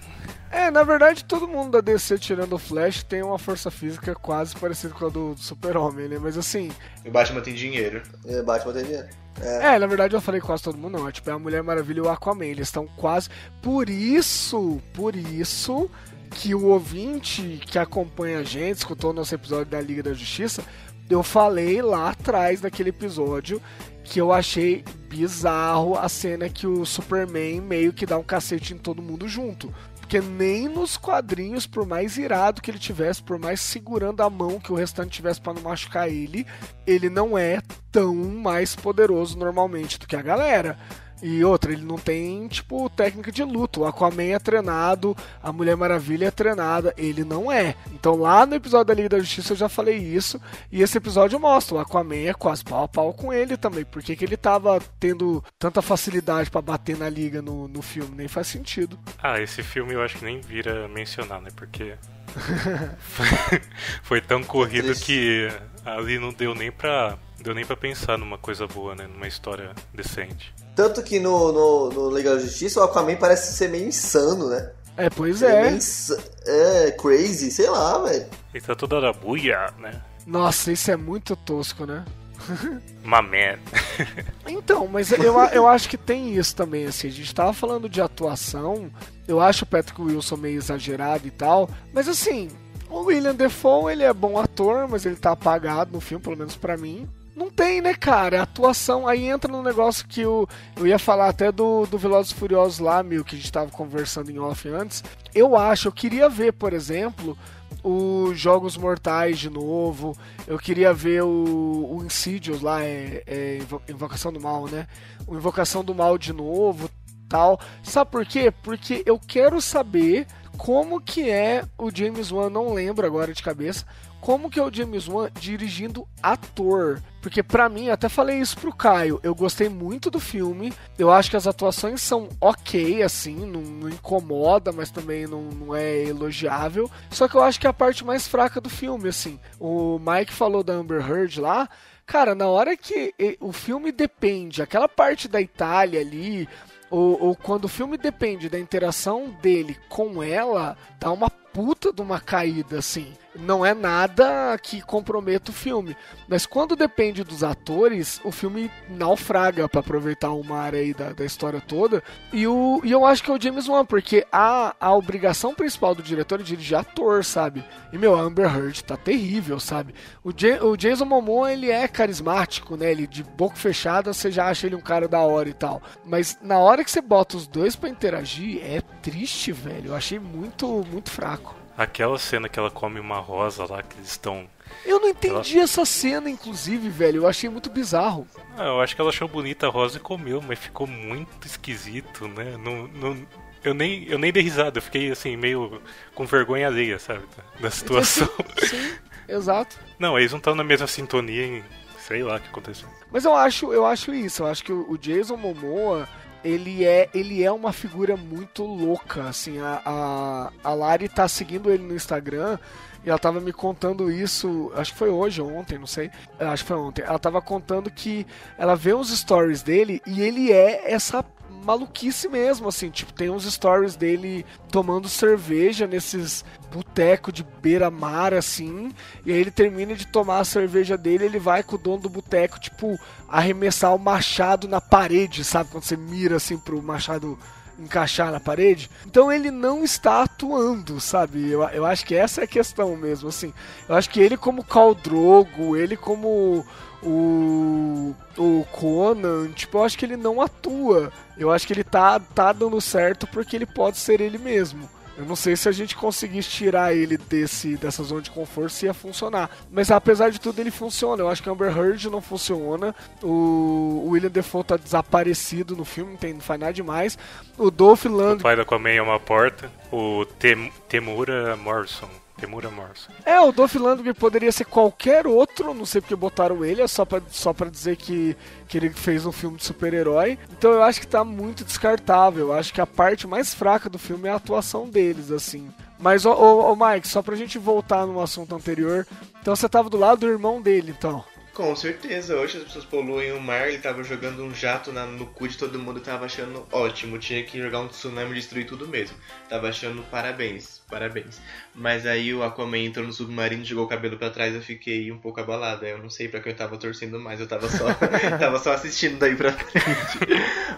É, 0.54 0.70
na 0.70 0.84
verdade, 0.84 1.26
todo 1.26 1.48
mundo 1.48 1.72
da 1.72 1.82
DC, 1.82 2.20
tirando 2.20 2.54
o 2.54 2.60
Flash, 2.60 3.02
tem 3.02 3.24
uma 3.24 3.40
força 3.40 3.72
física 3.72 4.14
quase 4.14 4.56
parecida 4.56 4.94
com 4.94 5.08
a 5.08 5.10
do, 5.10 5.34
do 5.34 5.40
Super-Homem, 5.40 6.08
né? 6.08 6.20
Mas 6.22 6.38
assim, 6.38 6.72
O 7.04 7.10
Batman 7.10 7.42
tem 7.42 7.56
dinheiro. 7.56 8.04
É, 8.24 8.40
Batman 8.44 8.74
tem 8.74 8.84
dinheiro. 8.84 9.08
É. 9.42 9.74
é, 9.74 9.80
na 9.80 9.88
verdade 9.88 10.16
eu 10.16 10.22
falei 10.22 10.40
quase 10.40 10.62
todo 10.62 10.78
mundo, 10.78 11.00
não. 11.00 11.10
É 11.10 11.12
tipo, 11.12 11.28
é 11.28 11.34
a 11.34 11.40
Mulher 11.40 11.64
Maravilha 11.64 11.98
e 11.98 12.02
o 12.02 12.10
Aquaman. 12.10 12.46
Eles 12.46 12.68
estão 12.68 12.86
quase. 12.86 13.30
Por 13.64 13.90
isso, 13.90 14.80
por 14.94 15.16
isso 15.16 15.90
que 16.30 16.54
o 16.54 16.68
ouvinte 16.68 17.60
que 17.66 17.80
acompanha 17.80 18.40
a 18.40 18.44
gente, 18.44 18.78
escutou 18.78 19.10
o 19.10 19.14
nosso 19.14 19.34
episódio 19.34 19.66
da 19.66 19.82
Liga 19.82 20.04
da 20.04 20.14
Justiça, 20.14 20.64
eu 21.10 21.24
falei 21.24 21.82
lá 21.82 22.12
atrás 22.12 22.62
daquele 22.62 22.90
episódio 22.90 23.60
que 24.04 24.20
eu 24.20 24.32
achei 24.32 24.84
bizarro 25.08 25.98
a 25.98 26.10
cena 26.10 26.50
que 26.50 26.68
o 26.68 26.86
Superman 26.86 27.62
meio 27.62 27.94
que 27.94 28.06
dá 28.06 28.18
um 28.18 28.24
cacete 28.24 28.74
em 28.74 28.78
todo 28.78 29.02
mundo 29.02 29.28
junto. 29.28 29.74
Porque 30.14 30.28
nem 30.30 30.70
nos 30.70 30.96
quadrinhos, 30.96 31.66
por 31.66 31.88
mais 31.88 32.18
irado 32.18 32.62
que 32.62 32.70
ele 32.70 32.78
tivesse, 32.78 33.24
por 33.24 33.40
mais 33.40 33.60
segurando 33.60 34.22
a 34.22 34.30
mão 34.30 34.60
que 34.60 34.72
o 34.72 34.76
restante 34.76 35.10
tivesse 35.10 35.42
pra 35.42 35.56
não 35.56 35.64
machucar 35.64 36.08
ele, 36.08 36.46
ele 36.86 37.10
não 37.10 37.36
é 37.36 37.60
tão 37.92 38.14
mais 38.14 38.76
poderoso 38.76 39.36
normalmente 39.36 39.98
do 39.98 40.06
que 40.06 40.16
a 40.16 40.22
galera. 40.22 40.78
E 41.26 41.42
outra, 41.46 41.72
ele 41.72 41.86
não 41.86 41.98
tem, 41.98 42.46
tipo, 42.50 42.90
técnica 42.90 43.32
de 43.32 43.42
luta. 43.46 43.80
O 43.80 43.86
Aquaman 43.86 44.24
é 44.24 44.40
treinado, 44.40 45.16
a 45.42 45.54
Mulher 45.54 45.78
Maravilha 45.78 46.26
é 46.26 46.32
treinada, 46.32 46.94
ele 46.98 47.24
não 47.24 47.50
é. 47.50 47.76
Então 47.94 48.18
lá 48.18 48.46
no 48.46 48.56
episódio 48.56 48.88
da 48.88 48.94
Liga 48.94 49.08
da 49.08 49.20
Justiça 49.20 49.54
eu 49.54 49.58
já 49.58 49.70
falei 49.70 49.96
isso, 49.96 50.40
e 50.70 50.82
esse 50.82 50.98
episódio 50.98 51.40
mostra, 51.40 51.76
o 51.76 51.80
Aquaman 51.80 52.28
é 52.28 52.34
quase 52.34 52.62
pau 52.62 52.84
a 52.84 52.88
pau 52.90 53.14
com 53.14 53.32
ele 53.32 53.56
também. 53.56 53.86
Por 53.86 54.04
que, 54.04 54.18
que 54.18 54.26
ele 54.26 54.36
tava 54.36 54.82
tendo 55.00 55.42
tanta 55.58 55.82
facilidade 55.82 56.52
pra 56.52 56.62
bater 56.62 56.98
na 56.98 57.08
Liga 57.10 57.42
no, 57.42 57.70
no 57.70 57.82
filme? 57.82 58.14
Nem 58.18 58.28
faz 58.28 58.48
sentido. 58.48 59.00
Ah, 59.18 59.40
esse 59.40 59.64
filme 59.64 59.94
eu 59.94 60.02
acho 60.04 60.18
que 60.18 60.26
nem 60.26 60.42
vira 60.42 60.90
mencionar, 60.90 61.42
né? 61.42 61.52
Porque 61.56 61.96
foi, 63.00 63.62
foi 64.04 64.22
tão 64.22 64.44
corrido 64.44 64.88
triste. 64.88 65.06
que 65.06 65.48
ali 65.86 66.20
não 66.20 66.34
deu 66.34 66.54
nem 66.54 66.70
pra. 66.70 67.18
Deu 67.40 67.54
nem 67.54 67.66
pra 67.66 67.78
pensar 67.78 68.18
numa 68.18 68.38
coisa 68.38 68.68
boa, 68.68 68.94
né? 68.94 69.08
Numa 69.08 69.28
história 69.28 69.72
decente. 69.94 70.54
Tanto 70.76 71.04
que 71.04 71.20
no, 71.20 71.52
no, 71.52 71.90
no 71.90 72.16
Liga 72.18 72.34
da 72.36 72.40
Justiça 72.40 72.80
o 72.80 72.84
Aquaman 72.84 73.16
parece 73.16 73.54
ser 73.54 73.70
meio 73.70 73.88
insano, 73.88 74.50
né? 74.50 74.72
É, 74.98 75.10
pois 75.10 75.42
é. 75.42 75.72
insa- 75.72 76.18
é, 76.46 76.92
crazy, 76.92 77.52
sei 77.52 77.70
lá, 77.70 77.98
velho. 78.00 78.26
Ele 78.54 78.64
tá 78.64 78.76
toda 78.76 78.96
hora 78.98 79.14
buia, 79.14 79.72
né? 79.80 80.02
Nossa, 80.26 80.72
isso 80.72 80.90
é 80.92 80.96
muito 80.96 81.36
tosco, 81.36 81.86
né? 81.86 82.04
My 83.04 83.22
man. 83.22 83.60
Então, 84.48 84.88
mas 84.88 85.12
eu, 85.12 85.38
eu 85.52 85.68
acho 85.68 85.90
que 85.90 85.98
tem 85.98 86.36
isso 86.36 86.56
também, 86.56 86.86
assim, 86.86 87.08
a 87.08 87.12
gente 87.12 87.34
tava 87.36 87.52
falando 87.54 87.90
de 87.90 88.02
atuação, 88.02 88.90
eu 89.28 89.42
acho 89.42 89.64
o 89.64 89.68
Patrick 89.68 90.02
Wilson 90.02 90.38
meio 90.38 90.58
exagerado 90.58 91.28
e 91.28 91.32
tal, 91.32 91.70
mas 91.94 92.08
assim, 92.08 92.50
o 92.90 93.02
William 93.02 93.36
Defoe, 93.36 93.92
ele 93.92 94.04
é 94.04 94.14
bom 94.14 94.40
ator, 94.40 94.88
mas 94.88 95.06
ele 95.06 95.16
tá 95.18 95.32
apagado 95.32 95.92
no 95.92 96.00
filme, 96.00 96.24
pelo 96.24 96.38
menos 96.38 96.56
pra 96.56 96.78
mim. 96.78 97.10
Não 97.36 97.50
tem, 97.50 97.82
né, 97.82 97.94
cara? 97.96 98.40
A 98.40 98.44
atuação 98.44 99.08
aí 99.08 99.26
entra 99.26 99.52
no 99.52 99.64
negócio 99.64 100.08
que 100.08 100.22
eu, 100.22 100.48
eu 100.76 100.86
ia 100.86 101.00
falar 101.00 101.30
até 101.30 101.52
do, 101.52 101.86
do 101.88 101.98
Velozes 101.98 102.32
Furiosos 102.32 102.78
lá, 102.80 103.02
meu, 103.02 103.26
que 103.26 103.36
a 103.36 103.38
gente 103.40 103.52
tava 103.52 103.72
conversando 103.72 104.30
em 104.30 104.38
off 104.38 104.68
antes. 104.70 105.04
Eu 105.34 105.56
acho, 105.58 105.88
eu 105.88 105.92
queria 105.92 106.30
ver, 106.30 106.54
por 106.54 106.74
exemplo, 106.74 107.36
os 107.84 108.40
Jogos 108.40 108.78
Mortais 108.78 109.40
de 109.40 109.50
novo. 109.50 110.16
Eu 110.46 110.60
queria 110.60 110.94
ver 110.94 111.24
o, 111.24 111.98
o 111.98 112.04
Insidious 112.06 112.62
lá, 112.62 112.84
é, 112.84 113.24
é 113.26 113.58
Invo- 113.58 113.82
Invocação 113.90 114.32
do 114.32 114.40
Mal, 114.40 114.68
né? 114.68 114.88
O 115.26 115.36
Invocação 115.36 115.84
do 115.84 115.96
Mal 115.96 116.20
de 116.20 116.32
novo, 116.34 116.88
tal. 117.28 117.60
Sabe 117.82 118.12
por 118.12 118.26
quê? 118.28 118.52
Porque 118.62 119.02
eu 119.08 119.20
quero 119.20 119.60
saber 119.60 120.28
como 120.56 121.02
que 121.02 121.32
é 121.32 121.66
o 121.80 121.90
James 121.90 122.32
Wan, 122.32 122.52
não 122.52 122.74
lembro 122.74 123.08
agora 123.08 123.34
de 123.34 123.42
cabeça, 123.42 123.86
como 124.22 124.52
que 124.52 124.60
é 124.60 124.64
o 124.64 124.72
James 124.72 125.08
Wan 125.08 125.32
dirigindo 125.40 126.08
ator. 126.22 127.02
Porque 127.24 127.42
pra 127.42 127.70
mim, 127.70 127.90
até 127.90 128.10
falei 128.10 128.40
isso 128.40 128.58
pro 128.58 128.76
Caio, 128.76 129.18
eu 129.24 129.34
gostei 129.34 129.70
muito 129.70 130.12
do 130.12 130.20
filme, 130.20 130.74
eu 131.00 131.10
acho 131.10 131.30
que 131.30 131.38
as 131.38 131.48
atuações 131.48 132.02
são 132.02 132.28
ok, 132.42 133.02
assim, 133.02 133.46
não, 133.46 133.62
não 133.62 133.88
incomoda, 133.88 134.74
mas 134.74 134.92
também 134.92 135.26
não, 135.26 135.44
não 135.44 135.74
é 135.74 136.04
elogiável. 136.04 136.92
Só 137.10 137.26
que 137.30 137.36
eu 137.36 137.42
acho 137.42 137.62
que 137.62 137.66
é 137.66 137.70
a 137.70 137.74
parte 137.74 138.04
mais 138.04 138.28
fraca 138.28 138.60
do 138.60 138.70
filme, 138.70 139.08
assim. 139.08 139.40
O 139.58 139.98
Mike 140.00 140.34
falou 140.34 140.62
da 140.64 140.74
Amber 140.74 141.00
Heard 141.10 141.40
lá, 141.40 141.70
Cara, 142.06 142.36
na 142.36 142.48
hora 142.48 142.76
que 142.76 143.16
o 143.40 143.54
filme 143.54 143.90
depende, 143.90 144.62
aquela 144.62 144.90
parte 144.90 145.30
da 145.30 145.40
Itália 145.40 146.02
ali, 146.02 146.50
ou, 146.90 147.28
ou 147.28 147.36
quando 147.38 147.64
o 147.64 147.70
filme 147.70 147.98
depende 147.98 148.50
da 148.50 148.60
interação 148.60 149.30
dele 149.42 149.78
com 149.88 150.22
ela, 150.22 150.78
dá 151.00 151.10
uma 151.10 151.30
puta 151.30 151.94
de 151.94 152.02
uma 152.02 152.20
caída, 152.20 152.80
assim. 152.80 153.14
Não 153.36 153.66
é 153.66 153.74
nada 153.74 154.58
que 154.62 154.82
comprometa 154.82 155.52
o 155.52 155.54
filme. 155.54 155.96
Mas 156.28 156.46
quando 156.46 156.76
depende 156.76 157.24
dos 157.24 157.44
atores, 157.44 158.22
o 158.24 158.32
filme 158.32 158.72
naufraga, 158.90 159.68
pra 159.68 159.80
aproveitar 159.80 160.32
uma 160.32 160.60
área 160.60 160.80
aí 160.80 160.94
da, 160.94 161.14
da 161.14 161.26
história 161.26 161.60
toda. 161.60 162.04
E, 162.32 162.46
o, 162.48 162.82
e 162.84 162.92
eu 162.92 163.06
acho 163.06 163.24
que 163.24 163.32
é 163.32 163.34
o 163.34 163.42
James 163.42 163.68
Wan, 163.68 163.86
porque 163.86 164.26
a, 164.32 164.76
a 164.80 164.94
obrigação 164.94 165.54
principal 165.56 165.96
do 165.96 166.04
diretor 166.04 166.40
é 166.40 166.44
dirigir 166.44 166.78
ator, 166.78 167.26
sabe? 167.26 167.66
E, 167.92 167.98
meu, 167.98 168.16
Amber 168.16 168.46
Heard 168.46 168.84
tá 168.84 168.96
terrível, 168.96 169.60
sabe? 169.60 169.94
O, 170.24 170.30
o 170.68 170.78
Jason 170.78 171.06
Momoa, 171.06 171.52
ele 171.52 171.72
é 171.72 171.88
carismático, 171.88 172.76
né? 172.76 172.92
Ele 172.92 173.08
de 173.08 173.24
boca 173.24 173.56
fechada, 173.56 174.14
você 174.14 174.32
já 174.32 174.48
acha 174.48 174.68
ele 174.68 174.76
um 174.76 174.82
cara 174.82 175.08
da 175.08 175.20
hora 175.20 175.50
e 175.50 175.54
tal. 175.54 175.82
Mas 176.06 176.38
na 176.42 176.60
hora 176.60 176.84
que 176.84 176.92
você 176.92 177.02
bota 177.02 177.38
os 177.38 177.48
dois 177.48 177.76
pra 177.76 177.90
interagir, 177.90 178.62
é 178.64 178.82
triste, 179.02 179.52
velho. 179.52 179.88
Eu 179.88 179.96
achei 179.96 180.20
muito, 180.20 180.68
muito 180.92 181.10
fraco. 181.10 181.63
Aquela 181.78 182.20
cena 182.20 182.48
que 182.48 182.60
ela 182.60 182.70
come 182.70 183.00
uma 183.00 183.18
rosa 183.20 183.66
lá, 183.68 183.82
que 183.82 183.98
eles 183.98 184.10
estão. 184.12 184.48
Eu 184.86 185.00
não 185.00 185.10
entendi 185.10 185.60
essa 185.60 185.84
cena, 185.86 186.30
inclusive, 186.30 186.88
velho. 186.90 187.24
Eu 187.24 187.28
achei 187.28 187.50
muito 187.50 187.70
bizarro. 187.70 188.28
Ah, 188.58 188.66
eu 188.66 188.82
acho 188.82 188.96
que 188.96 189.02
ela 189.02 189.10
achou 189.10 189.28
bonita 189.28 189.68
a 189.68 189.70
rosa 189.70 189.98
e 189.98 190.00
comeu, 190.00 190.42
mas 190.42 190.60
ficou 190.60 190.86
muito 190.86 191.48
esquisito, 191.48 192.28
né? 192.28 192.56
Não, 192.58 192.88
não, 192.88 193.28
eu, 193.64 193.74
nem, 193.74 194.06
eu 194.08 194.20
nem 194.20 194.32
dei 194.32 194.44
risada, 194.44 194.78
eu 194.78 194.82
fiquei 194.84 195.12
assim, 195.12 195.36
meio 195.36 195.82
com 196.14 196.26
vergonha 196.26 196.68
alheia, 196.68 197.00
sabe? 197.00 197.24
da- 197.60 197.70
situação. 197.72 198.30
Sim, 198.60 198.94
exato. 199.28 199.80
Não, 199.98 200.18
eles 200.18 200.32
não 200.32 200.38
estão 200.38 200.54
na 200.56 200.64
mesma 200.64 200.88
sintonia 200.88 201.46
em. 201.46 201.64
Sei 202.00 202.22
lá 202.22 202.36
o 202.36 202.40
que 202.40 202.50
aconteceu. 202.50 202.88
Mas 203.10 203.24
eu 203.24 203.34
acho, 203.34 203.72
eu 203.72 203.86
acho 203.86 204.14
isso. 204.14 204.44
Eu 204.44 204.48
acho 204.48 204.62
que 204.64 204.74
o 204.74 204.92
o 204.92 204.98
Jason 204.98 205.38
Momoa, 205.38 206.08
ele 206.44 206.84
é, 206.84 207.10
ele 207.14 207.44
é 207.44 207.52
uma 207.52 207.72
figura 207.72 208.18
muito 208.18 208.64
louca. 208.64 209.24
Assim, 209.24 209.60
a, 209.60 209.82
a, 209.86 210.52
a 210.64 210.74
Lari 210.74 211.08
tá 211.08 211.28
seguindo 211.28 211.72
ele 211.72 211.84
no 211.84 211.96
Instagram 211.96 212.58
e 213.06 213.10
ela 213.10 213.20
tava 213.20 213.40
me 213.40 213.52
contando 213.52 214.12
isso. 214.12 214.72
Acho 214.76 214.94
que 214.94 214.98
foi 214.98 215.10
hoje 215.10 215.42
ou 215.42 215.54
ontem, 215.54 215.78
não 215.78 215.88
sei. 215.88 216.10
Acho 216.40 216.64
que 216.64 216.68
foi 216.68 216.78
ontem. 216.78 217.04
Ela 217.04 217.20
tava 217.20 217.42
contando 217.42 217.92
que 217.92 218.26
ela 218.58 218.76
vê 218.76 218.94
os 218.94 219.10
stories 219.10 219.62
dele 219.62 220.02
e 220.06 220.22
ele 220.22 220.52
é 220.52 220.92
essa 220.92 221.24
maluquice 221.64 222.28
mesmo, 222.28 222.68
assim, 222.68 222.90
tipo, 222.90 223.14
tem 223.14 223.30
uns 223.30 223.52
stories 223.52 223.96
dele 223.96 224.46
tomando 224.72 225.08
cerveja 225.08 225.88
nesses 225.88 226.44
boteco 226.72 227.32
de 227.32 227.44
beira-mar, 227.62 228.34
assim, 228.34 228.92
e 229.26 229.32
aí 229.32 229.38
ele 229.38 229.52
termina 229.52 229.96
de 229.96 230.08
tomar 230.08 230.40
a 230.40 230.46
cerveja 230.46 230.98
dele, 230.98 231.26
ele 231.26 231.40
vai 231.40 231.62
com 231.62 231.76
o 231.76 231.80
dono 231.80 232.00
do 232.00 232.10
boteco, 232.10 232.60
tipo, 232.60 233.00
arremessar 233.28 233.94
o 233.94 234.00
machado 234.00 234.68
na 234.68 234.82
parede, 234.82 235.44
sabe? 235.44 235.70
Quando 235.72 235.84
você 235.84 235.96
mira, 235.96 236.38
assim, 236.38 236.58
pro 236.58 236.82
machado 236.82 237.38
encaixar 237.80 238.32
na 238.32 238.40
parede. 238.40 238.90
Então 239.06 239.32
ele 239.32 239.52
não 239.52 239.84
está 239.84 240.24
atuando, 240.24 241.00
sabe? 241.00 241.50
Eu, 241.50 241.64
eu 241.70 241.86
acho 241.86 242.06
que 242.06 242.16
essa 242.16 242.42
é 242.42 242.44
a 242.44 242.48
questão 242.48 242.96
mesmo, 242.96 243.30
assim. 243.30 243.54
Eu 243.88 243.96
acho 243.96 244.10
que 244.10 244.20
ele 244.20 244.38
como 244.38 244.64
Khal 244.64 244.96
Drogo, 244.96 245.76
ele 245.76 245.98
como 245.98 246.66
o, 247.02 248.16
o 248.38 248.66
Conan, 248.72 249.52
tipo, 249.52 249.78
eu 249.78 249.84
acho 249.84 249.98
que 249.98 250.06
ele 250.06 250.18
não 250.18 250.42
atua. 250.42 251.12
Eu 251.38 251.52
acho 251.52 251.66
que 251.66 251.74
ele 251.74 251.84
tá, 251.84 252.20
tá 252.20 252.54
dando 252.54 252.80
certo 252.80 253.28
porque 253.28 253.56
ele 253.56 253.66
pode 253.66 253.98
ser 253.98 254.22
ele 254.22 254.38
mesmo. 254.38 254.90
Eu 255.16 255.26
não 255.26 255.36
sei 255.36 255.56
se 255.56 255.70
a 255.70 255.72
gente 255.72 255.96
conseguisse 255.96 256.50
tirar 256.50 256.96
ele 256.96 257.18
desse, 257.18 257.78
dessa 257.78 258.04
zona 258.04 258.22
de 258.22 258.32
conforto 258.32 258.72
se 258.72 258.86
ia 258.86 258.94
funcionar. 258.96 259.50
Mas 259.72 259.92
apesar 259.92 260.32
de 260.32 260.40
tudo, 260.40 260.60
ele 260.60 260.72
funciona. 260.72 261.22
Eu 261.22 261.30
acho 261.30 261.44
que 261.44 261.50
Amber 261.50 261.76
Heard 261.76 262.10
não 262.10 262.20
funciona. 262.20 262.96
O, 263.22 264.02
o 264.06 264.10
William 264.10 264.32
Defoe 264.32 264.64
tá 264.64 264.76
desaparecido 264.76 265.76
no 265.76 265.86
filme, 265.86 266.14
não, 266.14 266.18
tem, 266.18 266.34
não 266.34 266.42
faz 266.42 266.60
nada 266.60 266.74
demais. 266.74 267.18
O 267.58 267.70
Dolph 267.70 268.06
O 268.06 268.10
Lundgren 268.10 268.40
pai 268.40 268.56
da 268.56 268.64
Aquaman 268.64 268.90
é 268.90 269.02
uma 269.02 269.20
porta. 269.20 269.72
O 269.92 270.26
Tem, 270.40 270.72
Temura 270.90 271.56
Morrison 271.58 272.10
Temura 272.44 272.70
Morrison. 272.70 273.10
É, 273.26 273.40
o 273.40 273.54
Dolph 273.54 273.76
Lundgren 273.76 274.14
poderia 274.14 274.52
ser 274.52 274.66
qualquer 274.66 275.26
outro, 275.26 275.74
não 275.74 275.86
sei 275.86 276.02
porque 276.02 276.14
botaram 276.16 276.66
ele, 276.66 276.82
é 276.82 276.88
só 276.88 277.06
pra, 277.06 277.22
só 277.32 277.54
pra 277.54 277.70
dizer 277.70 277.96
que, 277.96 278.36
que 278.68 278.78
ele 278.78 278.90
fez 278.90 279.26
um 279.26 279.32
filme 279.32 279.56
de 279.58 279.64
super-herói. 279.64 280.38
Então 280.52 280.72
eu 280.72 280.84
acho 280.84 281.00
que 281.00 281.08
tá 281.08 281.24
muito 281.24 281.64
descartável. 281.64 282.48
Eu 282.48 282.54
acho 282.54 282.74
que 282.74 282.82
a 282.82 282.86
parte 282.88 283.26
mais 283.26 283.54
fraca 283.54 283.90
do 283.90 283.98
filme 283.98 284.28
é 284.28 284.32
a 284.32 284.36
atuação 284.36 284.90
deles, 284.90 285.32
assim. 285.32 285.72
Mas, 285.98 286.26
ô, 286.26 286.34
ô, 286.34 286.74
ô 286.74 286.76
Mike, 286.76 287.08
só 287.08 287.22
pra 287.22 287.36
gente 287.36 287.58
voltar 287.58 288.06
no 288.06 288.20
assunto 288.20 288.54
anterior, 288.54 289.08
então 289.42 289.56
você 289.56 289.70
tava 289.70 289.90
do 289.90 289.96
lado 289.98 290.20
do 290.20 290.28
irmão 290.30 290.62
dele, 290.62 290.94
então. 290.98 291.24
Com 291.54 291.76
certeza, 291.76 292.36
hoje 292.36 292.58
as 292.58 292.64
pessoas 292.64 292.84
poluem 292.84 293.32
o 293.32 293.40
mar, 293.40 293.68
ele 293.70 293.78
tava 293.78 294.04
jogando 294.04 294.44
um 294.44 294.52
jato 294.56 294.92
na- 294.92 295.06
no 295.06 295.28
cu 295.28 295.48
de 295.48 295.56
todo 295.56 295.78
mundo, 295.78 296.00
tava 296.02 296.26
achando 296.26 296.66
ótimo, 296.72 297.20
tinha 297.20 297.44
que 297.44 297.62
jogar 297.62 297.80
um 297.80 297.88
tsunami 297.88 298.32
e 298.32 298.34
destruir 298.34 298.66
tudo 298.66 298.88
mesmo. 298.88 299.16
Tava 299.48 299.70
achando 299.70 300.02
parabéns, 300.10 300.82
parabéns. 300.94 301.42
Mas 301.74 302.06
aí 302.06 302.34
o 302.34 302.44
Aquaman 302.44 302.78
entrou 302.78 303.06
no 303.06 303.12
submarino, 303.12 303.66
jogou 303.66 303.86
o 303.86 303.88
cabelo 303.88 304.18
pra 304.18 304.30
trás, 304.30 304.54
eu 304.54 304.62
fiquei 304.62 305.12
um 305.12 305.18
pouco 305.18 305.40
abalado. 305.42 305.86
Eu 305.86 305.98
não 305.98 306.10
sei 306.10 306.28
pra 306.28 306.40
que 306.40 306.50
eu 306.50 306.56
tava 306.56 306.78
torcendo 306.78 307.20
mais, 307.20 307.40
eu 307.40 307.48
tava 307.48 307.68
só, 307.68 307.86
tava 308.40 308.60
só 308.60 308.74
assistindo 308.74 309.18
daí 309.18 309.36
pra 309.36 309.52
frente. 309.52 309.84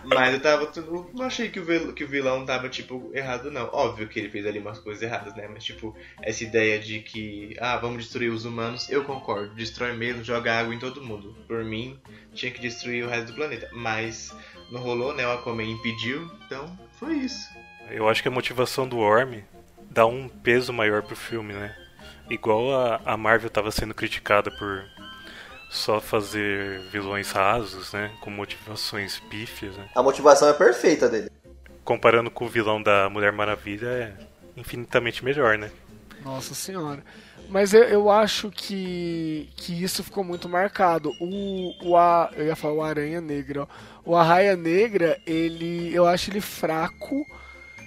Mas 0.05 0.33
eu 0.33 0.39
tava. 0.39 0.65
tudo- 0.67 1.09
Não 1.13 1.25
achei 1.25 1.49
que 1.49 1.59
o, 1.59 1.65
vil- 1.65 1.93
que 1.93 2.03
o 2.03 2.07
vilão 2.07 2.45
tava, 2.45 2.69
tipo, 2.69 3.11
errado, 3.13 3.51
não. 3.51 3.69
Óbvio 3.73 4.07
que 4.07 4.19
ele 4.19 4.29
fez 4.29 4.45
ali 4.45 4.59
umas 4.59 4.79
coisas 4.79 5.03
erradas, 5.03 5.35
né? 5.35 5.47
Mas, 5.51 5.63
tipo, 5.63 5.95
essa 6.21 6.43
ideia 6.43 6.79
de 6.79 6.99
que, 6.99 7.55
ah, 7.59 7.77
vamos 7.77 8.03
destruir 8.03 8.29
os 8.31 8.45
humanos, 8.45 8.89
eu 8.89 9.03
concordo. 9.03 9.53
Destrói 9.55 9.93
mesmo, 9.93 10.23
joga 10.23 10.57
água 10.59 10.73
em 10.73 10.79
todo 10.79 11.01
mundo. 11.03 11.35
Por 11.47 11.63
mim, 11.63 11.99
tinha 12.33 12.51
que 12.51 12.61
destruir 12.61 13.03
o 13.03 13.09
resto 13.09 13.27
do 13.27 13.33
planeta. 13.33 13.69
Mas 13.73 14.33
não 14.71 14.79
rolou, 14.81 15.13
né? 15.13 15.27
O 15.27 15.31
Aquaman 15.31 15.63
impediu, 15.63 16.31
então 16.45 16.77
foi 16.99 17.15
isso. 17.15 17.49
Eu 17.89 18.07
acho 18.09 18.21
que 18.21 18.27
a 18.27 18.31
motivação 18.31 18.87
do 18.87 18.97
Orm 18.97 19.41
dá 19.95 20.05
um 20.05 20.27
peso 20.27 20.73
maior 20.73 21.01
pro 21.01 21.15
filme, 21.15 21.53
né? 21.53 21.73
Igual 22.29 22.75
a, 22.75 22.99
a 23.05 23.15
Marvel 23.15 23.49
tava 23.49 23.71
sendo 23.71 23.93
criticada 23.93 24.51
por 24.51 24.83
só 25.69 26.01
fazer 26.01 26.81
vilões 26.91 27.31
rasos, 27.31 27.93
né? 27.93 28.11
Com 28.19 28.29
motivações 28.29 29.19
pífias, 29.29 29.75
né? 29.77 29.87
A 29.95 30.03
motivação 30.03 30.49
é 30.49 30.53
perfeita 30.53 31.07
dele. 31.07 31.31
Comparando 31.85 32.29
com 32.29 32.45
o 32.45 32.49
vilão 32.49 32.83
da 32.83 33.09
Mulher 33.09 33.31
Maravilha, 33.31 33.87
é 33.87 34.13
infinitamente 34.57 35.23
melhor, 35.23 35.57
né? 35.57 35.71
Nossa 36.25 36.53
senhora. 36.53 37.01
Mas 37.47 37.73
eu, 37.73 37.83
eu 37.83 38.09
acho 38.09 38.51
que, 38.51 39.49
que 39.55 39.81
isso 39.81 40.03
ficou 40.03 40.23
muito 40.23 40.49
marcado. 40.49 41.11
O, 41.21 41.89
o 41.89 41.97
a, 41.97 42.31
eu 42.35 42.47
ia 42.47 42.55
falar 42.55 42.73
o 42.73 42.83
Aranha 42.83 43.21
Negra. 43.21 43.63
ó. 43.63 43.67
O 44.03 44.15
Arraia 44.15 44.57
Negra, 44.57 45.17
ele, 45.25 45.93
eu 45.93 46.05
acho 46.05 46.31
ele 46.31 46.41
fraco. 46.41 47.25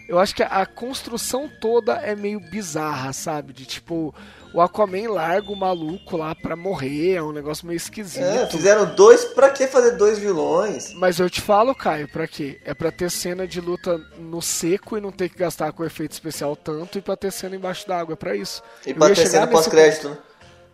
Eu 0.08 0.18
acho 0.18 0.34
que 0.34 0.42
a, 0.42 0.64
construção 0.64 1.50
toda 1.60 1.92
é 1.96 2.16
meio 2.16 2.40
bizarra, 2.40 3.12
sabe? 3.12 3.52
De 3.52 3.66
tipo, 3.66 4.14
o 4.54 4.60
Aquaman 4.60 5.10
larga 5.10 5.52
o 5.52 5.56
maluco 5.56 6.16
lá 6.16 6.34
pra 6.34 6.56
morrer, 6.56 7.16
é 7.16 7.22
um 7.22 7.30
negócio 7.30 7.66
meio 7.66 7.76
esquisito. 7.76 8.24
É, 8.24 8.46
fizeram 8.46 8.94
dois. 8.94 9.26
Pra 9.26 9.50
que 9.50 9.66
fazer 9.66 9.92
dois 9.92 10.18
vilões? 10.18 10.94
Mas 10.94 11.18
eu 11.18 11.28
te 11.28 11.42
falo, 11.42 11.74
Caio, 11.74 12.08
pra 12.08 12.26
quê? 12.26 12.58
É 12.64 12.72
pra 12.72 12.90
ter 12.90 13.10
cena 13.10 13.46
de 13.46 13.60
luta 13.60 13.98
no 14.18 14.40
seco 14.40 14.96
e 14.96 15.00
não 15.00 15.12
ter 15.12 15.28
que 15.28 15.36
gastar 15.36 15.72
com 15.72 15.84
efeito 15.84 16.12
especial 16.12 16.56
tanto 16.56 16.96
e 16.96 17.02
pra 17.02 17.14
ter 17.14 17.30
cena 17.30 17.56
embaixo 17.56 17.86
d'água, 17.86 18.14
é 18.14 18.16
pra 18.16 18.34
isso. 18.34 18.62
E 18.86 18.90
Eu 18.90 18.96
pra 18.96 19.14
ter 19.14 19.26
cena 19.26 19.46
pós-crédito, 19.46 20.08
né? 20.08 20.16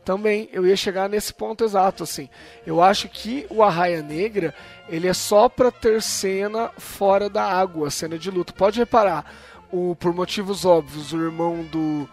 Também, 0.04 0.48
eu 0.52 0.66
ia 0.66 0.76
chegar 0.76 1.08
nesse 1.08 1.32
ponto 1.32 1.64
exato, 1.64 2.02
assim. 2.02 2.28
Eu 2.66 2.82
acho 2.82 3.08
que 3.08 3.46
o 3.48 3.62
Arraia 3.62 4.02
Negra, 4.02 4.54
ele 4.88 5.08
é 5.08 5.14
só 5.14 5.48
pra 5.48 5.70
ter 5.70 6.02
cena 6.02 6.70
fora 6.76 7.28
da 7.28 7.42
água, 7.42 7.90
cena 7.90 8.18
de 8.18 8.30
luta. 8.30 8.52
Pode 8.52 8.78
reparar, 8.78 9.24
o, 9.72 9.96
por 9.96 10.14
motivos 10.14 10.64
óbvios, 10.64 11.12
o 11.12 11.20
irmão 11.20 11.62
do, 11.64 12.08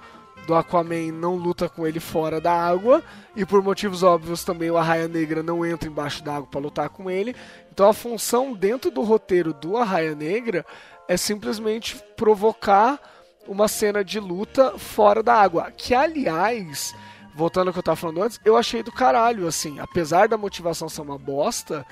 do 0.48 0.56
Aquaman 0.56 1.12
não 1.12 1.36
luta 1.36 1.68
com 1.68 1.86
ele 1.86 2.00
fora 2.00 2.40
da 2.40 2.54
água, 2.54 3.04
e 3.36 3.46
por 3.46 3.62
motivos 3.62 4.04
óbvios 4.04 4.44
também 4.44 4.72
o 4.72 4.78
Arraia 4.78 5.08
Negra 5.08 5.44
não 5.44 5.66
entra 5.66 5.90
embaixo 5.90 6.24
da 6.24 6.36
água 6.36 6.48
pra 6.50 6.60
lutar 6.60 6.90
com 6.90 7.12
ele. 7.12 7.36
Então 7.74 7.90
a 7.90 7.94
função 7.94 8.54
dentro 8.54 8.90
do 8.90 9.02
roteiro 9.02 9.54
do 9.54 9.76
Arraia 9.76 10.16
Negra 10.16 10.66
é 11.08 11.18
simplesmente 11.18 12.02
provocar 12.16 13.00
uma 13.48 13.68
cena 13.68 14.04
de 14.04 14.20
luta 14.20 14.78
fora 14.78 15.22
da 15.22 15.36
água. 15.36 15.72
Que, 15.76 15.94
aliás, 15.94 16.96
voltando 17.34 17.68
ao 17.68 17.74
que 17.74 17.80
eu 17.80 17.84
tava 17.84 17.96
falando 17.96 18.22
antes, 18.24 18.40
eu 18.44 18.58
achei 18.58 18.84
do 18.84 18.92
caralho, 18.92 19.48
assim. 19.48 19.80
Apesar 19.80 20.28
da 20.28 20.38
motivação 20.38 20.90
ser 20.90 21.02
uma 21.02 21.18
bosta, 21.18 21.86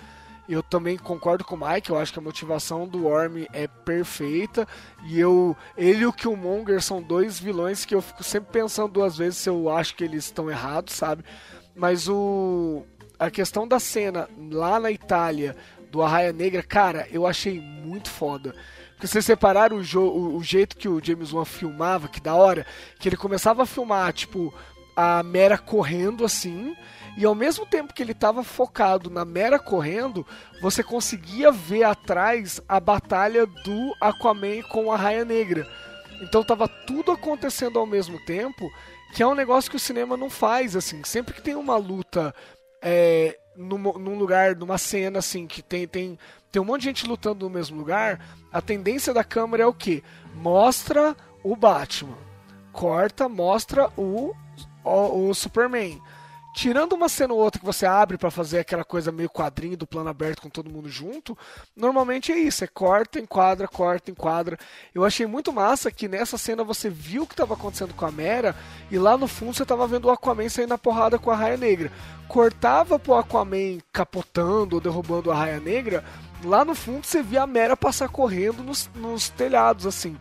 eu 0.48 0.64
também 0.64 0.98
concordo 0.98 1.44
com 1.44 1.56
o 1.56 1.70
Mike, 1.70 1.92
eu 1.92 1.98
acho 1.98 2.12
que 2.12 2.18
a 2.18 2.24
motivação 2.24 2.88
do 2.88 3.06
Orm 3.06 3.46
é 3.54 3.68
perfeita. 3.68 4.68
E 5.06 5.20
eu. 5.20 5.56
Ele 5.78 6.02
e 6.02 6.06
o 6.08 6.14
Killmonger 6.14 6.82
são 6.82 7.02
dois 7.02 7.40
vilões 7.40 7.86
que 7.86 7.94
eu 7.94 8.02
fico 8.02 8.24
sempre 8.24 8.52
pensando 8.52 8.92
duas 8.92 9.16
vezes 9.16 9.38
se 9.38 9.50
eu 9.50 9.70
acho 9.70 9.96
que 9.96 10.04
eles 10.04 10.26
estão 10.26 10.50
errados, 10.50 10.96
sabe? 10.96 11.24
Mas 11.76 12.08
o. 12.10 12.84
A 13.20 13.30
questão 13.30 13.68
da 13.68 13.80
cena 13.80 14.30
lá 14.50 14.80
na 14.80 14.90
Itália 14.90 15.56
do 15.92 16.02
Arraia 16.02 16.32
Negra, 16.32 16.64
cara, 16.64 17.08
eu 17.12 17.28
achei 17.28 17.60
muito 17.60 18.10
foda. 18.10 18.56
Porque 18.94 19.08
vocês 19.08 19.26
separaram 19.26 19.78
o, 19.78 19.98
o, 20.00 20.38
o 20.38 20.44
jeito 20.44 20.78
que 20.78 20.88
o 20.88 21.04
James 21.04 21.32
Wan 21.32 21.46
filmava, 21.46 22.08
que 22.08 22.20
da 22.20 22.34
hora, 22.34 22.66
que 22.98 23.08
ele 23.08 23.18
começava 23.18 23.64
a 23.64 23.66
filmar, 23.66 24.12
tipo, 24.14 24.54
a 25.00 25.24
Mera 25.24 25.58
correndo 25.58 26.26
assim, 26.26 26.76
e 27.18 27.24
ao 27.24 27.34
mesmo 27.34 27.66
tempo 27.66 27.94
que 27.94 28.04
ele 28.04 28.14
tava 28.14 28.44
focado 28.44 29.10
na 29.10 29.24
Mera 29.24 29.58
correndo, 29.58 30.28
você 30.62 30.84
conseguia 30.84 31.54
ver 31.54 31.84
atrás 31.84 32.60
a 32.68 32.82
batalha 32.82 33.46
do 33.46 33.96
Aquaman 34.02 34.62
com 34.64 34.92
a 34.92 34.98
Raia 34.98 35.24
Negra. 35.24 35.66
Então 36.22 36.44
tava 36.44 36.68
tudo 36.68 37.14
acontecendo 37.14 37.80
ao 37.80 37.86
mesmo 37.86 38.20
tempo, 38.26 38.70
que 39.14 39.24
é 39.24 39.28
um 39.28 39.34
negócio 39.34 39.72
que 39.72 39.78
o 39.78 39.80
cinema 39.80 40.18
não 40.18 40.30
faz, 40.30 40.76
assim. 40.76 41.02
Sempre 41.06 41.34
que 41.34 41.42
tem 41.42 41.56
uma 41.56 41.78
luta 41.78 42.36
é, 42.82 43.40
num, 43.56 43.78
num 43.78 44.18
lugar, 44.18 44.54
numa 44.54 44.78
cena 44.78 45.20
assim, 45.20 45.48
que 45.48 45.62
tem, 45.62 45.88
tem, 45.88 46.20
tem 46.52 46.62
um 46.62 46.66
monte 46.66 46.82
de 46.82 46.88
gente 46.88 47.08
lutando 47.08 47.48
no 47.48 47.56
mesmo 47.56 47.78
lugar, 47.78 48.20
a 48.52 48.62
tendência 48.62 49.14
da 49.14 49.24
câmera 49.24 49.64
é 49.64 49.66
o 49.66 49.74
quê? 49.74 50.04
Mostra 50.36 51.16
o 51.42 51.56
Batman. 51.56 52.18
Corta, 52.74 53.30
mostra 53.30 53.90
o, 53.98 54.36
o, 54.90 55.30
o 55.30 55.34
Superman. 55.34 56.02
Tirando 56.52 56.94
uma 56.94 57.08
cena 57.08 57.34
ou 57.34 57.40
outra 57.40 57.60
que 57.60 57.66
você 57.66 57.86
abre 57.86 58.18
pra 58.18 58.32
fazer 58.32 58.60
aquela 58.60 58.84
coisa 58.84 59.12
meio 59.12 59.30
quadrinho 59.30 59.78
do 59.78 59.86
plano 59.86 60.10
aberto 60.10 60.42
com 60.42 60.50
todo 60.50 60.70
mundo 60.70 60.90
junto, 60.90 61.38
normalmente 61.76 62.32
é 62.32 62.38
isso, 62.38 62.64
é 62.64 62.68
corta, 62.68 63.20
enquadra, 63.20 63.68
corta, 63.68 64.10
enquadra. 64.10 64.58
Eu 64.94 65.06
achei 65.06 65.28
muito 65.28 65.54
massa 65.54 65.92
que 65.92 66.08
nessa 66.08 66.38
cena 66.38 66.64
você 66.64 66.90
viu 66.90 67.24
o 67.24 67.28
que 67.28 67.34
estava 67.34 67.54
acontecendo 67.54 67.94
com 67.94 68.06
a 68.06 68.12
Mera 68.12 68.56
e 68.90 68.98
lá 68.98 69.16
no 69.16 69.28
fundo 69.28 69.54
você 69.54 69.66
tava 69.66 69.88
vendo 69.88 70.06
o 70.06 70.12
Aquaman 70.12 70.50
sair 70.50 70.68
na 70.68 70.78
porrada 70.78 71.20
com 71.20 71.30
a 71.30 71.36
Raia 71.36 71.56
Negra. 71.56 71.92
Cortava 72.28 72.98
pro 72.98 73.16
Aquaman 73.16 73.78
capotando 73.94 74.76
ou 74.76 74.82
derrubando 74.82 75.32
a 75.32 75.36
Raia 75.36 75.60
Negra, 75.60 76.04
lá 76.44 76.66
no 76.66 76.74
fundo 76.74 77.06
você 77.06 77.22
via 77.22 77.44
a 77.44 77.48
Mera 77.48 77.78
passar 77.78 78.10
correndo 78.10 78.64
nos, 78.64 78.90
nos 78.96 79.30
telhados 79.30 79.86
assim. 79.86 80.18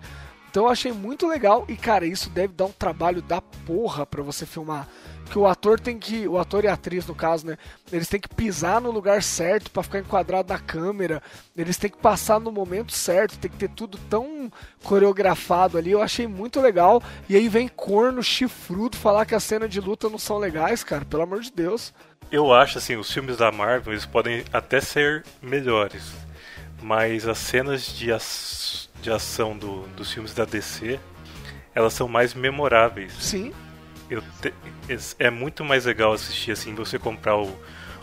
Então 0.51 0.65
eu 0.65 0.71
achei 0.71 0.93
muito 0.93 1.27
legal 1.27 1.65
e 1.69 1.77
cara, 1.77 2.07
isso 2.07 2.31
deve 2.31 2.55
dar 2.55 2.65
um 2.67 2.73
trabalho 2.73 3.21
da 3.23 3.41
porra 3.41 4.05
pra 4.07 4.23
você 4.23 4.45
filmar. 4.47 4.89
Porque 5.25 5.39
o 5.39 5.47
ator 5.47 5.79
tem 5.79 5.99
que. 5.99 6.27
O 6.27 6.39
ator 6.39 6.65
e 6.65 6.69
a 6.69 6.73
atriz, 6.73 7.07
no 7.07 7.15
caso, 7.15 7.47
né? 7.47 7.59
Eles 7.93 8.09
têm 8.09 8.19
que 8.19 8.31
pisar 8.35 8.81
no 8.81 8.91
lugar 8.91 9.23
certo 9.23 9.71
pra 9.71 9.83
ficar 9.83 9.99
enquadrado 9.99 10.51
na 10.51 10.59
câmera. 10.59 11.23
Eles 11.55 11.77
têm 11.77 11.91
que 11.91 11.99
passar 11.99 12.41
no 12.41 12.51
momento 12.51 12.93
certo. 12.93 13.39
Tem 13.39 13.51
que 13.51 13.59
ter 13.59 13.69
tudo 13.69 13.99
tão 14.09 14.51
coreografado 14.83 15.77
ali. 15.77 15.91
Eu 15.91 16.01
achei 16.03 16.27
muito 16.27 16.63
legal. 16.63 17.03
E 17.29 17.37
aí 17.37 17.47
vem 17.47 17.69
corno 17.69 18.23
chifrudo 18.23 18.97
falar 18.97 19.27
que 19.27 19.35
as 19.35 19.45
cenas 19.45 19.69
de 19.69 19.81
luta 19.83 20.09
não 20.09 20.19
são 20.19 20.39
legais, 20.39 20.83
cara. 20.83 21.05
Pelo 21.05 21.25
amor 21.25 21.41
de 21.43 21.53
Deus. 21.53 21.93
Eu 22.33 22.51
acho 22.53 22.79
assim, 22.79 22.97
os 22.97 23.13
filmes 23.13 23.37
da 23.37 23.53
Marvel 23.53 23.93
eles 23.93 24.07
podem 24.07 24.45
até 24.51 24.81
ser 24.81 25.25
melhores, 25.43 26.05
mas 26.83 27.27
as 27.27 27.39
cenas 27.39 27.87
de, 27.87 28.13
ac- 28.13 28.88
de 29.03 29.11
ação 29.11 29.57
do- 29.57 29.83
dos 29.97 30.13
filmes 30.13 30.35
da 30.35 30.45
DC 30.45 30.99
elas 31.75 31.93
são 31.95 32.09
mais 32.09 32.35
memoráveis. 32.35 33.13
Sim. 33.21 33.53
Eu 34.11 34.23
te- 34.43 34.55
é 35.19 35.31
muito 35.31 35.65
mais 35.65 35.85
legal 35.85 36.13
assistir 36.13 36.51
assim, 36.51 36.75
você 36.75 36.99
comprar 36.99 37.37
o, 37.37 37.49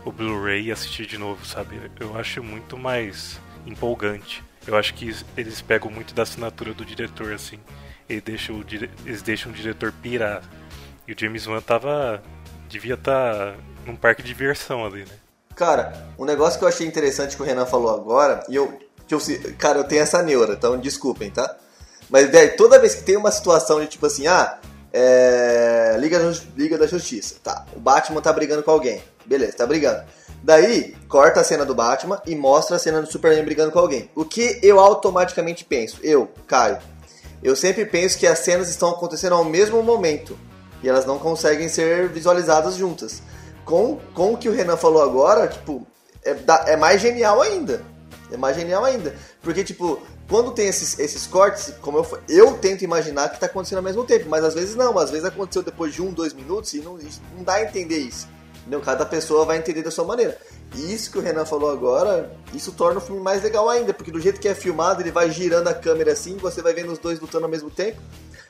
o 0.05 0.11
Blu-ray 0.11 0.67
e 0.67 0.71
assistir 0.71 1.05
de 1.05 1.17
novo, 1.17 1.45
sabe? 1.45 1.79
Eu 1.99 2.17
acho 2.17 2.41
muito 2.41 2.77
mais 2.77 3.39
empolgante. 3.65 4.41
Eu 4.65 4.77
acho 4.77 4.93
que 4.93 5.09
es- 5.09 5.25
eles 5.35 5.61
pegam 5.61 5.91
muito 5.91 6.13
da 6.13 6.23
assinatura 6.23 6.73
do 6.73 6.85
diretor, 6.85 7.33
assim. 7.33 7.59
Ele 8.07 8.21
deixa 8.21 8.53
o 8.53 8.63
dire- 8.63 8.89
eles 9.05 9.21
deixam 9.21 9.51
o 9.51 9.55
diretor 9.55 9.91
pirar. 10.01 10.41
E 11.07 11.11
o 11.11 11.15
James 11.19 11.45
Wan 11.47 11.59
tava. 11.61 12.21
devia 12.69 12.95
estar 12.95 13.55
num 13.85 13.95
parque 13.95 14.21
de 14.23 14.29
diversão 14.29 14.83
ali, 14.85 15.01
né? 15.01 15.13
Cara, 15.55 15.93
um 16.17 16.25
negócio 16.25 16.57
que 16.57 16.65
eu 16.65 16.69
achei 16.69 16.85
interessante 16.85 17.35
que 17.35 17.41
o 17.41 17.45
Renan 17.45 17.65
falou 17.65 17.93
agora, 17.93 18.43
e 18.49 18.55
eu, 18.55 18.79
eu 19.13 19.19
se- 19.19 19.37
cara, 19.57 19.79
eu 19.79 19.83
tenho 19.83 20.01
essa 20.01 20.21
neura, 20.23 20.53
então 20.53 20.77
desculpem, 20.77 21.29
tá? 21.29 21.55
Mas, 22.09 22.29
velho, 22.29 22.55
toda 22.55 22.79
vez 22.79 22.95
que 22.95 23.03
tem 23.03 23.17
uma 23.17 23.31
situação 23.31 23.79
de 23.79 23.87
tipo 23.87 24.05
assim, 24.05 24.27
ah, 24.27 24.59
é, 24.93 25.95
Liga, 25.99 26.19
Liga 26.55 26.77
da 26.77 26.87
Justiça, 26.87 27.35
tá, 27.43 27.65
o 27.75 27.79
Batman 27.79 28.21
tá 28.21 28.31
brigando 28.31 28.63
com 28.63 28.71
alguém, 28.71 29.03
beleza, 29.25 29.53
tá 29.57 29.65
brigando. 29.65 30.03
Daí, 30.43 30.95
corta 31.09 31.41
a 31.41 31.43
cena 31.43 31.65
do 31.65 31.73
Batman 31.73 32.21
e 32.25 32.35
mostra 32.35 32.75
a 32.75 32.79
cena 32.79 33.01
do 33.01 33.11
Superman 33.11 33.43
brigando 33.43 33.71
com 33.71 33.79
alguém. 33.79 34.09
O 34.15 34.23
que 34.23 34.59
eu 34.61 34.79
automaticamente 34.79 35.65
penso? 35.65 35.97
Eu, 36.03 36.29
Caio, 36.47 36.77
eu 37.41 37.55
sempre 37.55 37.83
penso 37.85 38.17
que 38.17 38.27
as 38.27 38.39
cenas 38.39 38.69
estão 38.69 38.89
acontecendo 38.91 39.33
ao 39.33 39.43
mesmo 39.43 39.81
momento. 39.81 40.37
E 40.83 40.89
elas 40.89 41.03
não 41.03 41.17
conseguem 41.17 41.67
ser 41.67 42.09
visualizadas 42.09 42.75
juntas. 42.75 43.23
Com, 43.63 43.99
com 44.13 44.33
o 44.33 44.37
que 44.37 44.47
o 44.47 44.53
Renan 44.53 44.77
falou 44.77 45.01
agora, 45.01 45.47
tipo, 45.47 45.85
é, 46.23 46.35
é 46.73 46.77
mais 46.77 47.01
genial 47.01 47.41
ainda. 47.41 47.81
É 48.31 48.37
mais 48.37 48.55
genial 48.55 48.83
ainda. 48.83 49.15
Porque, 49.41 49.63
tipo, 49.63 50.01
quando 50.27 50.51
tem 50.51 50.67
esses, 50.67 50.97
esses 50.97 51.27
cortes, 51.27 51.73
como 51.81 51.99
eu, 51.99 52.19
eu 52.27 52.57
tento 52.57 52.83
imaginar 52.83 53.29
que 53.29 53.39
tá 53.39 53.45
acontecendo 53.45 53.77
ao 53.77 53.83
mesmo 53.83 54.03
tempo, 54.03 54.27
mas 54.29 54.43
às 54.43 54.53
vezes 54.53 54.75
não, 54.75 54.97
às 54.97 55.11
vezes 55.11 55.25
aconteceu 55.25 55.61
depois 55.61 55.93
de 55.93 56.01
um, 56.01 56.11
dois 56.11 56.33
minutos 56.33 56.73
e 56.73 56.79
não, 56.79 56.97
não 57.35 57.43
dá 57.43 57.55
a 57.55 57.63
entender 57.63 57.99
isso. 57.99 58.27
Entendeu? 58.61 58.81
Cada 58.81 59.05
pessoa 59.05 59.45
vai 59.45 59.57
entender 59.57 59.83
da 59.83 59.91
sua 59.91 60.05
maneira. 60.05 60.37
E 60.73 60.91
isso 60.93 61.11
que 61.11 61.19
o 61.19 61.21
Renan 61.21 61.45
falou 61.45 61.69
agora, 61.69 62.35
isso 62.53 62.71
torna 62.71 62.97
o 62.97 63.01
filme 63.01 63.21
mais 63.21 63.43
legal 63.43 63.69
ainda, 63.69 63.93
porque 63.93 64.11
do 64.11 64.19
jeito 64.19 64.39
que 64.39 64.47
é 64.47 64.55
filmado, 64.55 65.01
ele 65.01 65.11
vai 65.11 65.29
girando 65.29 65.67
a 65.67 65.73
câmera 65.73 66.13
assim, 66.13 66.35
você 66.37 66.61
vai 66.61 66.73
vendo 66.73 66.91
os 66.91 66.97
dois 66.97 67.19
lutando 67.19 67.45
ao 67.45 67.51
mesmo 67.51 67.69
tempo. 67.69 68.01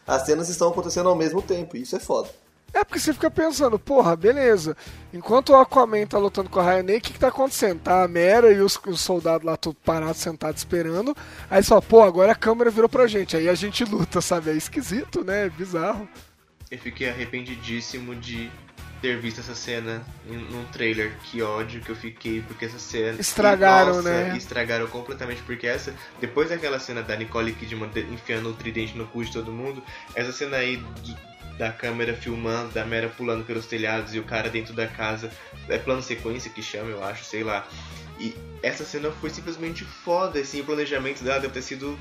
As 0.07 0.25
cenas 0.25 0.47
estão 0.47 0.69
acontecendo 0.69 1.09
ao 1.09 1.15
mesmo 1.15 1.41
tempo, 1.41 1.75
e 1.75 1.81
isso 1.81 1.95
é 1.95 1.99
foda. 1.99 2.29
É 2.75 2.83
porque 2.83 2.99
você 2.99 3.13
fica 3.13 3.31
pensando, 3.31 3.79
porra, 3.79 4.17
beleza. 4.17 4.75
Enquanto 5.13 5.51
o 5.51 5.55
Aquaman 5.55 6.05
tá 6.05 6.17
lutando 6.17 6.49
com 6.49 6.59
a 6.59 6.73
Ryan 6.73 6.83
o 6.97 7.01
que, 7.01 7.13
que 7.13 7.19
tá 7.19 7.29
acontecendo? 7.29 7.79
Tá 7.79 8.03
a 8.03 8.07
Mera 8.07 8.51
e 8.51 8.59
os, 8.59 8.77
os 8.85 8.99
soldados 8.99 9.45
lá 9.45 9.55
tudo 9.55 9.77
parados, 9.85 10.17
sentados, 10.17 10.59
esperando. 10.59 11.15
Aí 11.49 11.63
só, 11.63 11.79
pô, 11.79 12.03
agora 12.03 12.33
a 12.33 12.35
câmera 12.35 12.69
virou 12.69 12.89
pra 12.89 13.07
gente. 13.07 13.37
Aí 13.37 13.47
a 13.47 13.55
gente 13.55 13.85
luta, 13.85 14.19
sabe? 14.19 14.49
É 14.49 14.53
esquisito, 14.55 15.23
né? 15.23 15.45
É 15.45 15.49
bizarro. 15.49 16.05
Eu 16.69 16.77
fiquei 16.77 17.09
arrependidíssimo 17.09 18.13
de 18.13 18.51
ter 19.01 19.21
visto 19.21 19.39
essa 19.39 19.55
cena 19.55 20.03
num 20.25 20.65
trailer. 20.65 21.13
Que 21.23 21.41
ódio 21.41 21.79
que 21.79 21.89
eu 21.91 21.95
fiquei, 21.95 22.41
porque 22.41 22.65
essa 22.65 22.79
cena. 22.79 23.17
Estragaram, 23.21 23.95
Nossa, 23.95 24.09
né? 24.09 24.35
Estragaram 24.35 24.87
completamente, 24.87 25.41
porque 25.43 25.65
essa. 25.65 25.93
Depois 26.19 26.49
daquela 26.49 26.77
cena 26.77 27.01
da 27.01 27.15
Nicole 27.15 27.53
Kidman 27.53 27.87
de- 27.87 28.01
enfiando 28.01 28.49
o 28.49 28.53
tridente 28.53 28.97
no 28.97 29.07
cu 29.07 29.23
de 29.23 29.31
todo 29.31 29.49
mundo, 29.49 29.81
essa 30.13 30.33
cena 30.33 30.57
aí 30.57 30.83
da 31.57 31.71
câmera 31.71 32.13
filmando, 32.13 32.69
da 32.73 32.85
Mera 32.85 33.07
pulando 33.09 33.45
pelos 33.45 33.65
telhados 33.65 34.13
e 34.13 34.19
o 34.19 34.23
cara 34.23 34.49
dentro 34.49 34.73
da 34.73 34.87
casa. 34.87 35.31
É 35.69 35.77
plano 35.77 36.01
sequência 36.01 36.51
que 36.51 36.61
chama, 36.61 36.89
eu 36.89 37.03
acho, 37.03 37.23
sei 37.23 37.43
lá. 37.43 37.67
E 38.19 38.35
essa 38.61 38.83
cena 38.83 39.11
foi 39.21 39.29
simplesmente 39.29 39.83
foda, 39.85 40.39
assim, 40.39 40.61
o 40.61 40.65
planejamento 40.65 41.23
dela 41.23 41.39
deve 41.39 41.53
ter 41.53 41.61
sido 41.61 41.97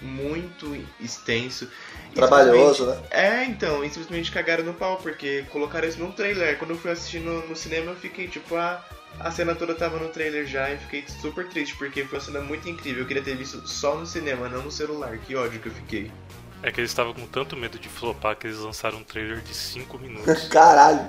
muito 0.00 0.76
extenso. 1.00 1.68
Trabalhoso, 2.14 2.84
simplesmente- 2.84 3.14
É, 3.14 3.44
então, 3.44 3.84
e 3.84 3.88
simplesmente 3.88 4.30
cagaram 4.30 4.64
no 4.64 4.74
pau, 4.74 4.96
porque 4.98 5.44
colocaram 5.50 5.88
isso 5.88 5.98
num 5.98 6.12
trailer. 6.12 6.58
Quando 6.58 6.70
eu 6.72 6.78
fui 6.78 6.90
assistir 6.90 7.20
no, 7.20 7.46
no 7.48 7.56
cinema, 7.56 7.92
eu 7.92 7.96
fiquei 7.96 8.28
tipo, 8.28 8.56
ah, 8.56 8.84
a 9.18 9.30
cena 9.30 9.54
toda 9.54 9.74
tava 9.74 9.98
no 9.98 10.08
trailer 10.08 10.46
já 10.46 10.70
e 10.70 10.76
fiquei 10.78 11.04
super 11.20 11.48
triste, 11.48 11.74
porque 11.76 12.04
foi 12.04 12.18
uma 12.18 12.24
cena 12.24 12.40
muito 12.40 12.68
incrível. 12.68 13.02
Eu 13.02 13.06
queria 13.06 13.22
ter 13.22 13.36
visto 13.36 13.66
só 13.66 13.96
no 13.96 14.06
cinema, 14.06 14.48
não 14.48 14.62
no 14.62 14.70
celular. 14.70 15.16
Que 15.18 15.34
ódio 15.34 15.60
que 15.60 15.68
eu 15.68 15.72
fiquei. 15.74 16.10
É 16.62 16.72
que 16.72 16.80
eles 16.80 16.90
estavam 16.90 17.12
com 17.12 17.26
tanto 17.26 17.56
medo 17.56 17.78
de 17.78 17.88
flopar 17.88 18.36
que 18.36 18.46
eles 18.46 18.58
lançaram 18.58 18.98
um 18.98 19.04
trailer 19.04 19.40
de 19.40 19.54
5 19.54 19.98
minutos. 19.98 20.44
Caralho. 20.48 21.06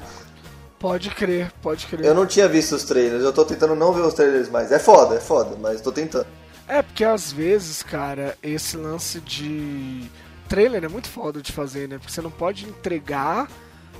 Pode 0.80 1.10
crer, 1.10 1.52
pode 1.62 1.88
crer. 1.88 2.06
Eu 2.06 2.14
não 2.14 2.28
tinha 2.28 2.48
visto 2.48 2.76
os 2.76 2.84
trailers, 2.84 3.24
eu 3.24 3.34
tô 3.34 3.43
tentando 3.43 3.76
não 3.76 3.91
ver 3.91 4.02
os 4.02 4.14
trailers 4.14 4.50
mais. 4.50 4.72
É 4.72 4.78
foda, 4.78 5.16
é 5.16 5.20
foda, 5.20 5.58
mas 5.60 5.82
tô 5.82 5.91
tentando. 5.91 6.28
É, 6.68 6.82
porque 6.82 7.04
às 7.04 7.32
vezes, 7.32 7.82
cara, 7.82 8.38
esse 8.43 8.78
lance 8.78 9.20
de 9.22 10.04
trailer 10.48 10.84
é 10.84 10.88
muito 10.88 11.08
foda 11.10 11.41
de 11.41 11.52
fazer, 11.52 11.88
né? 11.88 11.98
Porque 11.98 12.12
você 12.12 12.22
não 12.22 12.30
pode 12.30 12.66
entregar, 12.66 13.48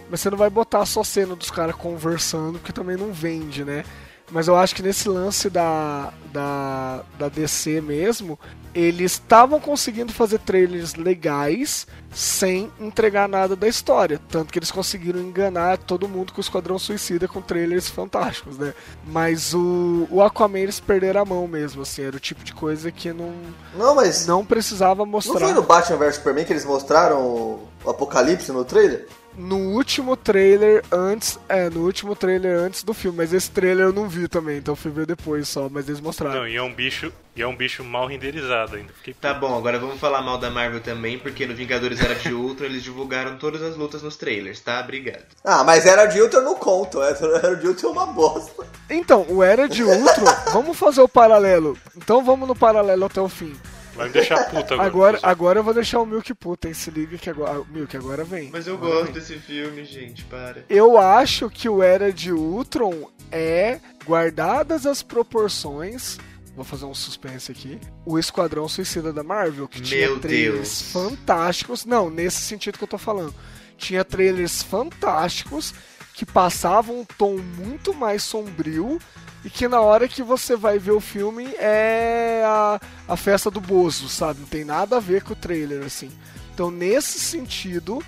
mas 0.10 0.20
você 0.20 0.30
não 0.30 0.38
vai 0.38 0.50
botar 0.50 0.86
só 0.86 1.04
cena 1.04 1.36
dos 1.36 1.50
caras 1.50 1.76
conversando, 1.76 2.60
porque 2.60 2.74
também 2.74 2.98
não 2.98 3.12
vende, 3.12 3.64
né? 3.64 3.84
Mas 4.32 4.48
eu 4.48 4.56
acho 4.56 4.76
que 4.76 4.84
nesse 4.84 5.08
lance 5.08 5.50
da, 5.50 6.12
da, 6.34 7.02
da 7.18 7.30
DC 7.30 7.80
mesmo, 7.82 8.38
eles 8.76 9.14
estavam 9.14 9.60
conseguindo 9.60 10.14
fazer 10.14 10.38
trailers 10.40 10.96
legais 10.96 11.88
sem 12.14 12.72
entregar 12.80 13.28
nada 13.28 13.56
da 13.56 13.68
história. 13.68 14.20
Tanto 14.30 14.52
que 14.52 14.60
eles 14.60 14.70
conseguiram 14.70 15.20
enganar 15.20 15.78
todo 15.78 16.08
mundo 16.08 16.34
com 16.34 16.40
o 16.40 16.42
Esquadrão 16.42 16.78
Suicida 16.78 17.28
com 17.28 17.42
trailers 17.42 17.90
fantásticos, 17.90 18.58
né? 18.58 18.74
Mas 19.06 19.54
o, 19.54 20.08
o 20.12 20.22
Aquaman 20.22 20.60
eles 20.60 20.80
perderam 20.80 21.22
a 21.22 21.26
mão 21.26 21.48
mesmo, 21.48 21.82
assim. 21.82 22.04
Era 22.04 22.18
o 22.18 22.20
tipo 22.20 22.44
de 22.44 22.54
coisa 22.54 22.92
que 22.92 23.12
não, 23.14 23.34
Não, 23.76 23.96
mas. 23.96 24.28
Não, 24.28 24.38
não 24.38 24.46
precisava 24.46 25.06
mostrar. 25.06 25.40
foi 25.40 25.54
no 25.54 25.64
Batman 25.64 25.98
vs 25.98 26.16
Superman 26.16 26.46
que 26.46 26.54
eles 26.54 26.66
mostraram 26.66 27.67
o 27.88 27.92
Apocalipse 27.92 28.52
no 28.52 28.66
trailer? 28.66 29.08
No 29.38 29.56
último 29.76 30.18
trailer 30.18 30.84
antes. 30.92 31.40
É, 31.48 31.70
no 31.70 31.82
último 31.86 32.16
trailer 32.16 32.60
antes 32.60 32.84
do 32.84 32.94
filme. 32.94 33.18
Mas 33.18 33.32
esse 33.32 33.50
trailer 33.52 33.86
eu 33.86 33.94
não 33.94 34.10
vi 34.10 34.28
também, 34.28 34.58
então 34.58 34.72
eu 34.74 34.76
fui 34.76 34.92
ver 34.92 35.06
depois 35.06 35.48
só. 35.48 35.70
Mas 35.70 35.88
eles 35.88 36.02
mostraram. 36.02 36.40
Não, 36.40 36.48
e 36.48 36.56
é 36.56 36.62
um 36.62 36.74
bicho, 36.74 37.14
e 37.36 37.42
é 37.42 37.48
um 37.48 37.56
bicho 37.56 37.84
mal 37.84 38.08
renderizado 38.08 38.76
ainda. 38.76 38.92
Fiquei 38.98 39.14
Tá 39.14 39.34
bom, 39.36 39.56
agora 39.56 39.78
vamos 39.80 40.00
falar 40.00 40.22
mal 40.24 40.38
da 40.40 40.50
Marvel 40.50 40.82
também, 40.82 41.18
porque 41.20 41.46
no 41.46 41.54
Vingadores 41.56 42.02
Era 42.02 42.16
de 42.16 42.34
Ultron 42.34 42.66
eles 42.66 42.84
divulgaram 42.84 43.38
todas 43.38 43.62
as 43.62 43.78
lutas 43.78 44.02
nos 44.02 44.18
trailers, 44.18 44.60
tá? 44.60 44.80
Obrigado. 44.82 45.24
Ah, 45.46 45.64
mas 45.64 45.86
era 45.86 46.08
de 46.08 46.20
Ultron 46.20 46.42
não 46.42 46.56
conta, 46.56 46.98
era 47.00 47.56
de 47.56 47.68
Ultron 47.68 47.90
é 47.90 47.92
uma 47.92 48.06
bosta. 48.08 48.66
Então, 48.90 49.26
o 49.30 49.44
Era 49.44 49.70
de 49.70 49.84
Ultron. 49.84 50.26
vamos 50.52 50.76
fazer 50.78 51.02
o 51.02 51.08
paralelo. 51.08 51.78
Então 51.96 52.24
vamos 52.24 52.48
no 52.48 52.56
paralelo 52.56 53.06
até 53.06 53.22
o 53.22 53.30
fim. 53.30 53.56
Vai 53.98 54.08
me 54.08 54.14
deixar 54.14 54.44
puta 54.50 54.76
agora. 54.76 54.86
Agora, 54.88 55.20
agora 55.24 55.60
eu 55.60 55.64
vou 55.64 55.74
deixar 55.74 56.00
o 56.00 56.06
Milk 56.06 56.34
puta, 56.36 56.68
hein? 56.68 56.74
Se 56.74 56.90
liga 56.92 57.18
que 57.18 57.30
agora. 57.30 57.64
Milk, 57.70 57.98
agora 57.98 58.24
vem. 58.24 58.50
Mas 58.52 58.68
eu 58.68 58.76
Agora 58.76 58.92
gosto 58.94 59.06
vem. 59.06 59.14
desse 59.16 59.38
filme, 59.40 59.84
gente, 59.84 60.24
para. 60.26 60.64
Eu 60.70 60.98
acho 60.98 61.50
que 61.50 61.68
o 61.68 61.82
Era 61.84 62.14
de 62.14 62.32
Ultron 62.32 63.10
é, 63.32 63.80
guardadas 64.06 64.86
as 64.86 65.02
proporções, 65.04 66.18
vou 66.56 66.64
fazer 66.64 66.86
um 66.86 66.94
suspense 66.94 67.52
aqui, 67.52 67.80
o 68.06 68.18
Esquadrão 68.20 68.68
Suicida 68.70 69.12
da 69.12 69.24
Marvel, 69.24 69.68
que 69.68 69.82
tinha 69.82 70.08
Meu 70.08 70.20
trailers 70.20 70.82
Deus. 70.82 70.92
fantásticos. 70.92 71.86
Não, 71.86 72.10
nesse 72.10 72.42
sentido 72.42 72.78
que 72.78 72.84
eu 72.84 72.88
tô 72.88 72.98
falando. 72.98 73.34
Tinha 73.78 74.04
trailers 74.04 74.64
fantásticos 74.64 75.74
que 76.18 76.26
passavam 76.26 77.02
um 77.02 77.06
tom 77.06 77.38
muito 77.38 77.94
mais 77.94 78.24
sombrio 78.24 79.00
e 79.46 79.52
que 79.52 79.68
na 79.68 79.80
hora 79.82 80.08
que 80.08 80.24
você 80.24 80.56
vai 80.56 80.80
ver 80.80 80.94
o 80.94 81.00
filme 81.00 81.46
é 81.60 82.42
a, 82.44 82.82
a 83.08 83.16
festa 83.16 83.52
do 83.52 83.62
Bozo, 83.62 84.10
sabe? 84.10 84.40
Não 84.40 84.48
tem 84.48 84.66
nada 84.66 84.98
a 84.98 85.00
ver 85.00 85.22
com 85.22 85.34
o 85.34 85.36
trailer, 85.36 85.86
assim. 85.86 86.10
Então, 86.52 86.72
nesse 86.72 87.20
sentido, 87.20 88.04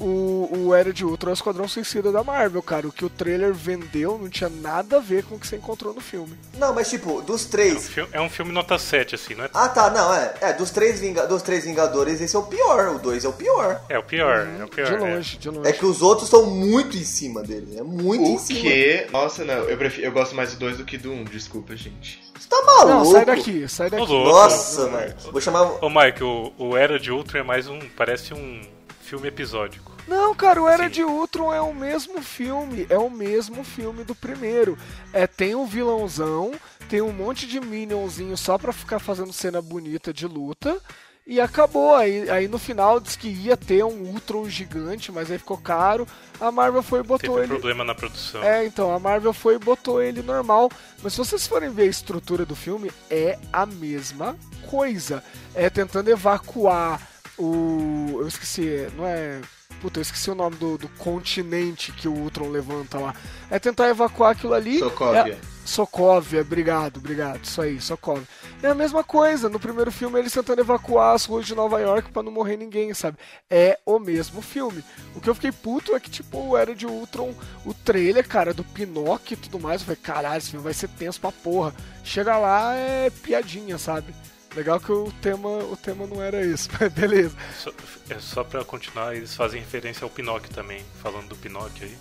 o, 0.00 0.48
o 0.66 0.74
Era 0.74 0.92
de 0.92 1.04
Ultron 1.04 1.30
é 1.30 1.32
o 1.32 1.34
Esquadrão 1.34 1.68
Suicida 1.68 2.10
da 2.10 2.24
Marvel, 2.24 2.62
cara. 2.62 2.86
O 2.88 2.92
que 2.92 3.04
o 3.04 3.10
trailer 3.10 3.52
vendeu 3.52 4.18
não 4.18 4.28
tinha 4.28 4.50
nada 4.50 4.96
a 4.96 5.00
ver 5.00 5.24
com 5.24 5.36
o 5.36 5.38
que 5.38 5.46
você 5.46 5.56
encontrou 5.56 5.94
no 5.94 6.00
filme. 6.00 6.32
Não, 6.58 6.74
mas 6.74 6.90
tipo, 6.90 7.22
dos 7.22 7.42
É 7.42 7.46
um, 7.46 7.50
três. 7.50 7.90
é 8.12 8.20
um 8.20 8.28
filme 8.30 8.52
nota 8.52 8.78
7, 8.78 9.14
assim, 9.14 9.34
não 9.34 9.44
é? 9.44 9.50
Ah 9.54 9.68
tá, 9.68 9.90
não, 9.90 10.12
é. 10.14 10.34
É, 10.40 10.52
dos 10.52 10.70
três, 10.70 11.00
Vinga... 11.00 11.26
dos 11.26 11.42
três 11.42 11.64
Vingadores, 11.64 12.20
esse 12.20 12.34
é 12.34 12.38
o 12.38 12.42
pior. 12.42 12.94
O 12.94 12.98
dois 12.98 13.24
é 13.24 13.28
o 13.28 13.32
pior. 13.32 13.80
É 13.88 13.98
o 13.98 14.02
pior, 14.02 14.46
é 14.58 14.64
o 14.64 14.68
pior. 14.68 14.86
de 14.86 14.94
é. 14.94 14.98
longe, 14.98 15.38
de 15.38 15.48
longe. 15.48 15.68
É 15.68 15.72
que 15.72 15.84
os 15.86 16.02
outros 16.02 16.26
estão 16.28 16.46
muito 16.46 16.96
em 16.96 17.04
cima 17.04 17.42
dele. 17.42 17.76
É 17.78 17.82
muito 17.82 18.24
em 18.24 18.36
O 18.36 18.38
cima. 18.38 18.60
que? 18.60 19.06
Nossa, 19.12 19.44
não, 19.44 19.54
eu, 19.64 19.76
prefiro, 19.76 20.06
eu 20.06 20.12
gosto 20.12 20.34
mais 20.34 20.52
do 20.52 20.58
2 20.58 20.78
do 20.78 20.84
que 20.84 20.98
do 20.98 21.10
1, 21.12 21.14
um, 21.14 21.24
desculpa, 21.24 21.76
gente. 21.76 22.22
Você 22.38 22.48
tá 22.48 22.60
maluco? 22.64 22.88
Não, 22.88 23.04
sai 23.04 23.24
daqui, 23.24 23.68
sai 23.68 23.90
daqui. 23.90 24.12
Nossa, 24.12 24.88
mano. 24.88 25.14
Vou 25.30 25.40
chamar. 25.40 25.62
Ô, 25.84 25.88
Mike, 25.88 26.24
o, 26.24 26.52
o 26.58 26.76
Era 26.76 26.98
de 26.98 27.12
Ultron 27.12 27.38
é 27.38 27.42
mais 27.42 27.68
um. 27.68 27.78
Parece 27.96 28.34
um 28.34 28.60
filme 29.12 29.28
episódico. 29.28 29.92
Não, 30.08 30.34
cara, 30.34 30.62
o 30.62 30.66
Era 30.66 30.84
Sim. 30.84 30.90
de 30.90 31.04
Ultron 31.04 31.52
é 31.52 31.60
o 31.60 31.74
mesmo 31.74 32.22
filme, 32.22 32.86
é 32.88 32.96
o 32.96 33.10
mesmo 33.10 33.62
filme 33.62 34.04
do 34.04 34.14
primeiro. 34.14 34.78
É, 35.12 35.26
tem 35.26 35.54
um 35.54 35.66
vilãozão, 35.66 36.52
tem 36.88 37.02
um 37.02 37.12
monte 37.12 37.46
de 37.46 37.60
minionzinho 37.60 38.34
só 38.38 38.56
pra 38.56 38.72
ficar 38.72 38.98
fazendo 38.98 39.30
cena 39.30 39.60
bonita 39.60 40.14
de 40.14 40.26
luta. 40.26 40.80
E 41.26 41.40
acabou, 41.42 41.94
aí, 41.94 42.28
aí 42.30 42.48
no 42.48 42.58
final 42.58 42.98
diz 42.98 43.14
que 43.14 43.28
ia 43.28 43.54
ter 43.54 43.84
um 43.84 44.00
Ultron 44.12 44.48
gigante, 44.48 45.12
mas 45.12 45.30
aí 45.30 45.36
ficou 45.36 45.58
caro. 45.58 46.08
A 46.40 46.50
Marvel 46.50 46.82
foi 46.82 47.00
e 47.00 47.02
botou 47.02 47.34
Teve 47.34 47.40
ele. 47.42 47.48
problema 47.48 47.84
na 47.84 47.94
produção. 47.94 48.42
É, 48.42 48.64
então, 48.64 48.94
a 48.94 48.98
Marvel 48.98 49.34
foi 49.34 49.56
e 49.56 49.58
botou 49.58 50.02
ele 50.02 50.22
normal. 50.22 50.70
Mas 51.02 51.12
se 51.12 51.18
vocês 51.18 51.46
forem 51.46 51.68
ver 51.68 51.82
a 51.82 51.86
estrutura 51.86 52.46
do 52.46 52.56
filme, 52.56 52.90
é 53.10 53.38
a 53.52 53.66
mesma 53.66 54.36
coisa. 54.70 55.22
É 55.54 55.68
tentando 55.68 56.08
evacuar 56.08 57.11
o. 57.42 58.20
Eu 58.20 58.28
esqueci, 58.28 58.88
não 58.96 59.06
é. 59.06 59.40
Puta, 59.80 59.98
eu 59.98 60.02
esqueci 60.02 60.30
o 60.30 60.34
nome 60.34 60.56
do, 60.56 60.78
do 60.78 60.88
continente 60.90 61.90
que 61.92 62.06
o 62.06 62.12
Ultron 62.12 62.48
levanta 62.48 62.98
lá. 62.98 63.14
É 63.50 63.58
tentar 63.58 63.88
evacuar 63.88 64.30
aquilo 64.32 64.54
ali. 64.54 64.78
Sokovia. 64.78 65.32
É... 65.32 65.38
Sokovia, 65.64 66.40
obrigado, 66.42 66.98
obrigado. 66.98 67.42
Isso 67.42 67.60
aí, 67.60 67.80
Sokovia. 67.80 68.26
É 68.62 68.68
a 68.68 68.74
mesma 68.74 69.02
coisa. 69.02 69.48
No 69.48 69.58
primeiro 69.58 69.90
filme, 69.90 70.18
eles 70.18 70.32
tentando 70.32 70.60
evacuar 70.60 71.14
as 71.14 71.24
ruas 71.24 71.46
de 71.46 71.54
Nova 71.54 71.80
York 71.80 72.12
pra 72.12 72.22
não 72.22 72.30
morrer 72.30 72.56
ninguém, 72.56 72.92
sabe? 72.94 73.18
É 73.50 73.78
o 73.84 73.98
mesmo 73.98 74.42
filme. 74.42 74.84
O 75.16 75.20
que 75.20 75.28
eu 75.28 75.34
fiquei 75.34 75.50
puto 75.50 75.96
é 75.96 76.00
que, 76.00 76.10
tipo, 76.10 76.38
o 76.38 76.56
Era 76.56 76.74
de 76.74 76.86
Ultron, 76.86 77.34
o 77.64 77.74
trailer, 77.74 78.26
cara, 78.26 78.54
do 78.54 78.62
Pinóquio 78.62 79.34
e 79.34 79.36
tudo 79.36 79.58
mais. 79.58 79.80
Eu 79.80 79.86
falei, 79.86 80.00
caralho, 80.02 80.38
esse 80.38 80.50
filme 80.50 80.64
vai 80.64 80.74
ser 80.74 80.88
tenso 80.88 81.20
pra 81.20 81.32
porra. 81.32 81.74
Chega 82.04 82.36
lá, 82.36 82.74
é 82.74 83.10
piadinha, 83.10 83.78
sabe? 83.78 84.14
Legal 84.54 84.78
que 84.78 84.92
o 84.92 85.10
tema, 85.22 85.48
o 85.48 85.76
tema 85.76 86.06
não 86.06 86.22
era 86.22 86.44
esse, 86.44 86.68
mas 86.78 86.92
beleza. 86.92 87.34
Só, 87.58 87.70
é 88.10 88.18
só 88.18 88.44
pra 88.44 88.64
continuar, 88.64 89.14
eles 89.16 89.34
fazem 89.34 89.60
referência 89.60 90.04
ao 90.04 90.10
Pinóquio 90.10 90.52
também. 90.52 90.84
Falando 91.02 91.28
do 91.28 91.36
Pinóquio 91.36 91.86
aí. 91.86 91.96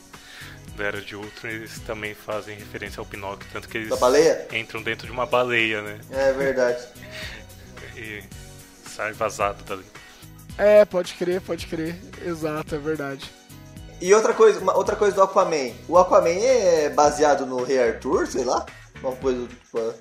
Da 0.75 0.85
Era 0.85 1.01
de 1.01 1.15
Ultron, 1.15 1.49
eles 1.49 1.79
também 1.79 2.13
fazem 2.13 2.57
referência 2.57 2.99
ao 2.99 3.05
Pinóquio. 3.05 3.47
Tanto 3.51 3.67
que 3.67 3.77
eles 3.77 3.89
Da 3.89 3.95
baleia? 3.97 4.47
entram 4.53 4.81
dentro 4.81 5.05
de 5.05 5.11
uma 5.13 5.25
baleia, 5.25 5.81
né? 5.81 5.99
É 6.11 6.31
verdade. 6.33 6.85
E 7.95 8.23
sai 8.89 9.11
vazado 9.13 9.63
dali. 9.65 9.83
É, 10.57 10.85
pode 10.85 11.13
crer, 11.13 11.41
pode 11.41 11.67
crer. 11.67 11.95
Exato, 12.25 12.73
é 12.73 12.77
verdade. 12.79 13.29
E 14.01 14.13
outra 14.15 14.33
coisa, 14.33 14.59
uma- 14.59 14.75
outra 14.75 14.95
coisa 14.95 15.15
do 15.15 15.21
Aquaman. 15.21 15.71
O 15.87 15.97
Aquaman 15.97 16.29
é 16.29 16.89
baseado 16.89 17.45
no 17.45 17.63
Rei 17.63 17.79
Arthur, 17.79 18.25
sei 18.27 18.43
lá? 18.45 18.65
Uma 19.03 19.15
coisa. 19.17 19.45
tipo, 19.45 19.93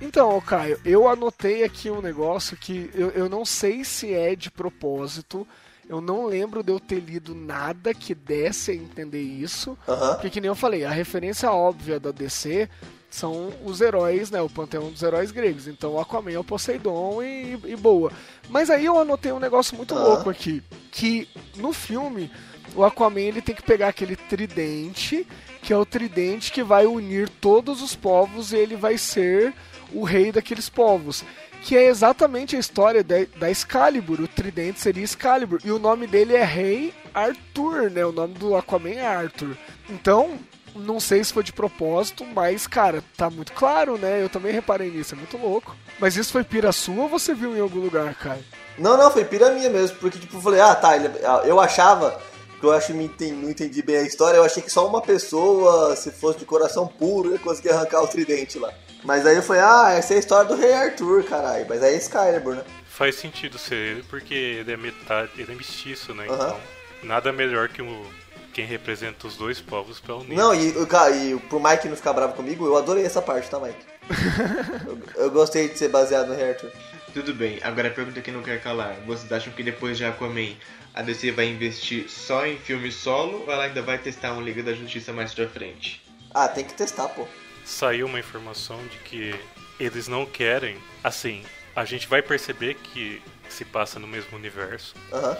Então, 0.00 0.40
Caio, 0.40 0.78
eu 0.84 1.08
anotei 1.08 1.64
aqui 1.64 1.90
um 1.90 2.02
negócio 2.02 2.56
que 2.56 2.90
eu, 2.94 3.10
eu 3.10 3.28
não 3.28 3.44
sei 3.44 3.84
se 3.84 4.12
é 4.12 4.34
de 4.36 4.50
propósito. 4.50 5.46
Eu 5.88 6.00
não 6.00 6.26
lembro 6.26 6.62
de 6.62 6.72
eu 6.72 6.80
ter 6.80 6.98
lido 6.98 7.34
nada 7.34 7.94
que 7.94 8.14
desse 8.14 8.72
a 8.72 8.74
entender 8.74 9.22
isso. 9.22 9.78
Porque, 10.14 10.30
que 10.30 10.40
nem 10.40 10.48
eu 10.48 10.54
falei, 10.54 10.84
a 10.84 10.90
referência 10.90 11.50
óbvia 11.50 12.00
da 12.00 12.10
DC 12.10 12.68
são 13.08 13.52
os 13.64 13.80
heróis, 13.80 14.30
né? 14.30 14.42
O 14.42 14.50
panteão 14.50 14.90
dos 14.90 15.02
heróis 15.02 15.30
gregos. 15.30 15.68
Então, 15.68 15.94
o 15.94 16.00
Aquaman 16.00 16.32
é 16.32 16.38
o 16.38 16.44
Poseidon 16.44 17.22
e, 17.22 17.58
e 17.64 17.76
boa. 17.76 18.12
Mas 18.50 18.68
aí 18.68 18.84
eu 18.84 18.98
anotei 18.98 19.32
um 19.32 19.38
negócio 19.38 19.76
muito 19.76 19.94
louco 19.94 20.28
aqui. 20.28 20.62
Que 20.90 21.28
no 21.54 21.72
filme, 21.72 22.30
o 22.74 22.84
Aquaman 22.84 23.20
ele 23.20 23.40
tem 23.40 23.54
que 23.54 23.62
pegar 23.62 23.88
aquele 23.88 24.16
tridente, 24.16 25.26
que 25.62 25.72
é 25.72 25.76
o 25.76 25.86
tridente 25.86 26.52
que 26.52 26.62
vai 26.62 26.84
unir 26.84 27.28
todos 27.28 27.80
os 27.80 27.94
povos 27.94 28.52
e 28.52 28.56
ele 28.56 28.76
vai 28.76 28.98
ser 28.98 29.54
o 29.92 30.04
rei 30.04 30.32
daqueles 30.32 30.68
povos. 30.68 31.24
Que 31.62 31.76
é 31.76 31.86
exatamente 31.86 32.54
a 32.54 32.58
história 32.60 33.02
da, 33.02 33.16
da 33.36 33.50
Excalibur. 33.50 34.20
O 34.20 34.28
tridente 34.28 34.78
seria 34.80 35.02
Excalibur. 35.02 35.58
E 35.64 35.70
o 35.72 35.78
nome 35.78 36.06
dele 36.06 36.34
é 36.34 36.44
Rei 36.44 36.94
Arthur, 37.12 37.90
né? 37.90 38.04
O 38.06 38.12
nome 38.12 38.34
do 38.34 38.54
Aquaman 38.54 38.90
é 38.90 39.06
Arthur. 39.06 39.56
Então, 39.90 40.38
não 40.76 41.00
sei 41.00 41.24
se 41.24 41.32
foi 41.32 41.42
de 41.42 41.52
propósito, 41.52 42.24
mas, 42.24 42.66
cara, 42.66 43.02
tá 43.16 43.28
muito 43.30 43.52
claro, 43.52 43.96
né? 43.98 44.22
Eu 44.22 44.28
também 44.28 44.52
reparei 44.52 44.90
nisso, 44.90 45.14
é 45.14 45.18
muito 45.18 45.36
louco. 45.38 45.74
Mas 45.98 46.16
isso 46.16 46.30
foi 46.30 46.44
pira 46.44 46.70
sua 46.72 47.04
ou 47.04 47.08
você 47.08 47.34
viu 47.34 47.56
em 47.56 47.60
algum 47.60 47.80
lugar, 47.80 48.14
cara? 48.14 48.38
Não, 48.78 48.96
não, 48.96 49.10
foi 49.10 49.24
pira 49.24 49.50
minha 49.52 49.70
mesmo, 49.70 49.96
porque 49.96 50.18
tipo, 50.18 50.36
eu 50.36 50.40
falei, 50.42 50.60
ah 50.60 50.74
tá, 50.74 50.94
ele- 50.94 51.10
eu 51.46 51.58
achava, 51.58 52.20
que 52.60 52.66
eu 52.66 52.70
acho 52.72 52.88
que 52.88 52.92
me 52.92 53.04
enten- 53.06 53.32
não 53.32 53.48
entendi 53.48 53.80
bem 53.82 53.96
a 53.96 54.02
história, 54.02 54.36
eu 54.36 54.44
achei 54.44 54.62
que 54.62 54.70
só 54.70 54.86
uma 54.86 55.00
pessoa, 55.00 55.96
se 55.96 56.10
fosse 56.10 56.38
de 56.40 56.44
coração 56.44 56.86
puro, 56.86 57.32
ia 57.32 57.38
conseguir 57.38 57.70
arrancar 57.70 58.02
o 58.02 58.06
tridente 58.06 58.58
lá. 58.58 58.70
Mas 59.06 59.24
aí 59.24 59.36
eu 59.36 59.42
falei, 59.42 59.62
ah, 59.62 59.92
essa 59.92 60.14
é 60.14 60.16
a 60.16 60.18
história 60.18 60.48
do 60.48 60.56
Rei 60.56 60.72
Arthur, 60.72 61.22
caralho, 61.22 61.64
mas 61.68 61.80
aí 61.80 61.94
é 61.94 61.96
Excalibur, 61.96 62.56
né? 62.56 62.64
Faz 62.88 63.14
sentido 63.14 63.56
ser 63.56 63.76
ele, 63.76 64.02
porque 64.02 64.34
ele 64.34 64.72
é 64.72 64.76
metade, 64.76 65.30
ele 65.38 65.52
é 65.52 65.54
mestiço, 65.54 66.12
né? 66.12 66.26
Aham. 66.28 66.34
Então, 66.34 66.60
nada 67.04 67.32
melhor 67.32 67.68
que 67.68 67.80
o, 67.80 68.04
quem 68.52 68.66
representa 68.66 69.28
os 69.28 69.36
dois 69.36 69.60
povos 69.60 70.00
pra 70.00 70.16
unir. 70.16 70.34
Não, 70.34 70.52
e, 70.52 70.70
o 70.70 70.86
cara, 70.88 71.14
e 71.14 71.38
pro 71.38 71.60
Mike 71.60 71.88
não 71.88 71.94
ficar 71.94 72.14
bravo 72.14 72.32
comigo, 72.32 72.66
eu 72.66 72.76
adorei 72.76 73.04
essa 73.04 73.22
parte, 73.22 73.48
tá, 73.48 73.60
Mike? 73.60 73.78
eu, 75.14 75.24
eu 75.26 75.30
gostei 75.30 75.68
de 75.68 75.78
ser 75.78 75.88
baseado 75.88 76.26
no 76.26 76.34
Rei 76.34 76.48
Arthur. 76.48 76.72
Tudo 77.14 77.32
bem, 77.32 77.60
agora 77.62 77.86
a 77.86 77.92
pergunta 77.92 78.20
que 78.20 78.32
não 78.32 78.42
quer 78.42 78.60
calar. 78.60 78.96
Vocês 79.06 79.30
acham 79.30 79.52
que 79.52 79.62
depois 79.62 79.96
de 79.96 80.04
Aquaman, 80.04 80.56
a 80.92 81.02
DC 81.02 81.30
vai 81.30 81.46
investir 81.46 82.10
só 82.10 82.44
em 82.44 82.58
filme 82.58 82.90
solo 82.90 83.44
ou 83.46 83.52
ela 83.52 83.64
ainda 83.64 83.82
vai 83.82 83.98
testar 83.98 84.32
um 84.32 84.42
Liga 84.42 84.64
da 84.64 84.72
Justiça 84.72 85.12
mais 85.12 85.32
pra 85.32 85.48
frente? 85.48 86.02
Ah, 86.34 86.48
tem 86.48 86.64
que 86.64 86.74
testar, 86.74 87.06
pô. 87.06 87.24
Saiu 87.66 88.06
uma 88.06 88.20
informação 88.20 88.78
de 88.86 88.96
que 88.98 89.34
eles 89.78 90.06
não 90.06 90.24
querem. 90.24 90.78
Assim, 91.02 91.42
a 91.74 91.84
gente 91.84 92.06
vai 92.06 92.22
perceber 92.22 92.74
que 92.74 93.20
se 93.48 93.64
passa 93.64 93.98
no 93.98 94.06
mesmo 94.06 94.36
universo, 94.36 94.94
Aham. 95.12 95.36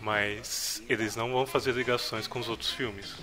mas 0.00 0.80
eles 0.88 1.16
não 1.16 1.32
vão 1.32 1.46
fazer 1.46 1.72
ligações 1.72 2.26
com 2.28 2.38
os 2.38 2.48
outros 2.48 2.70
filmes. 2.70 3.14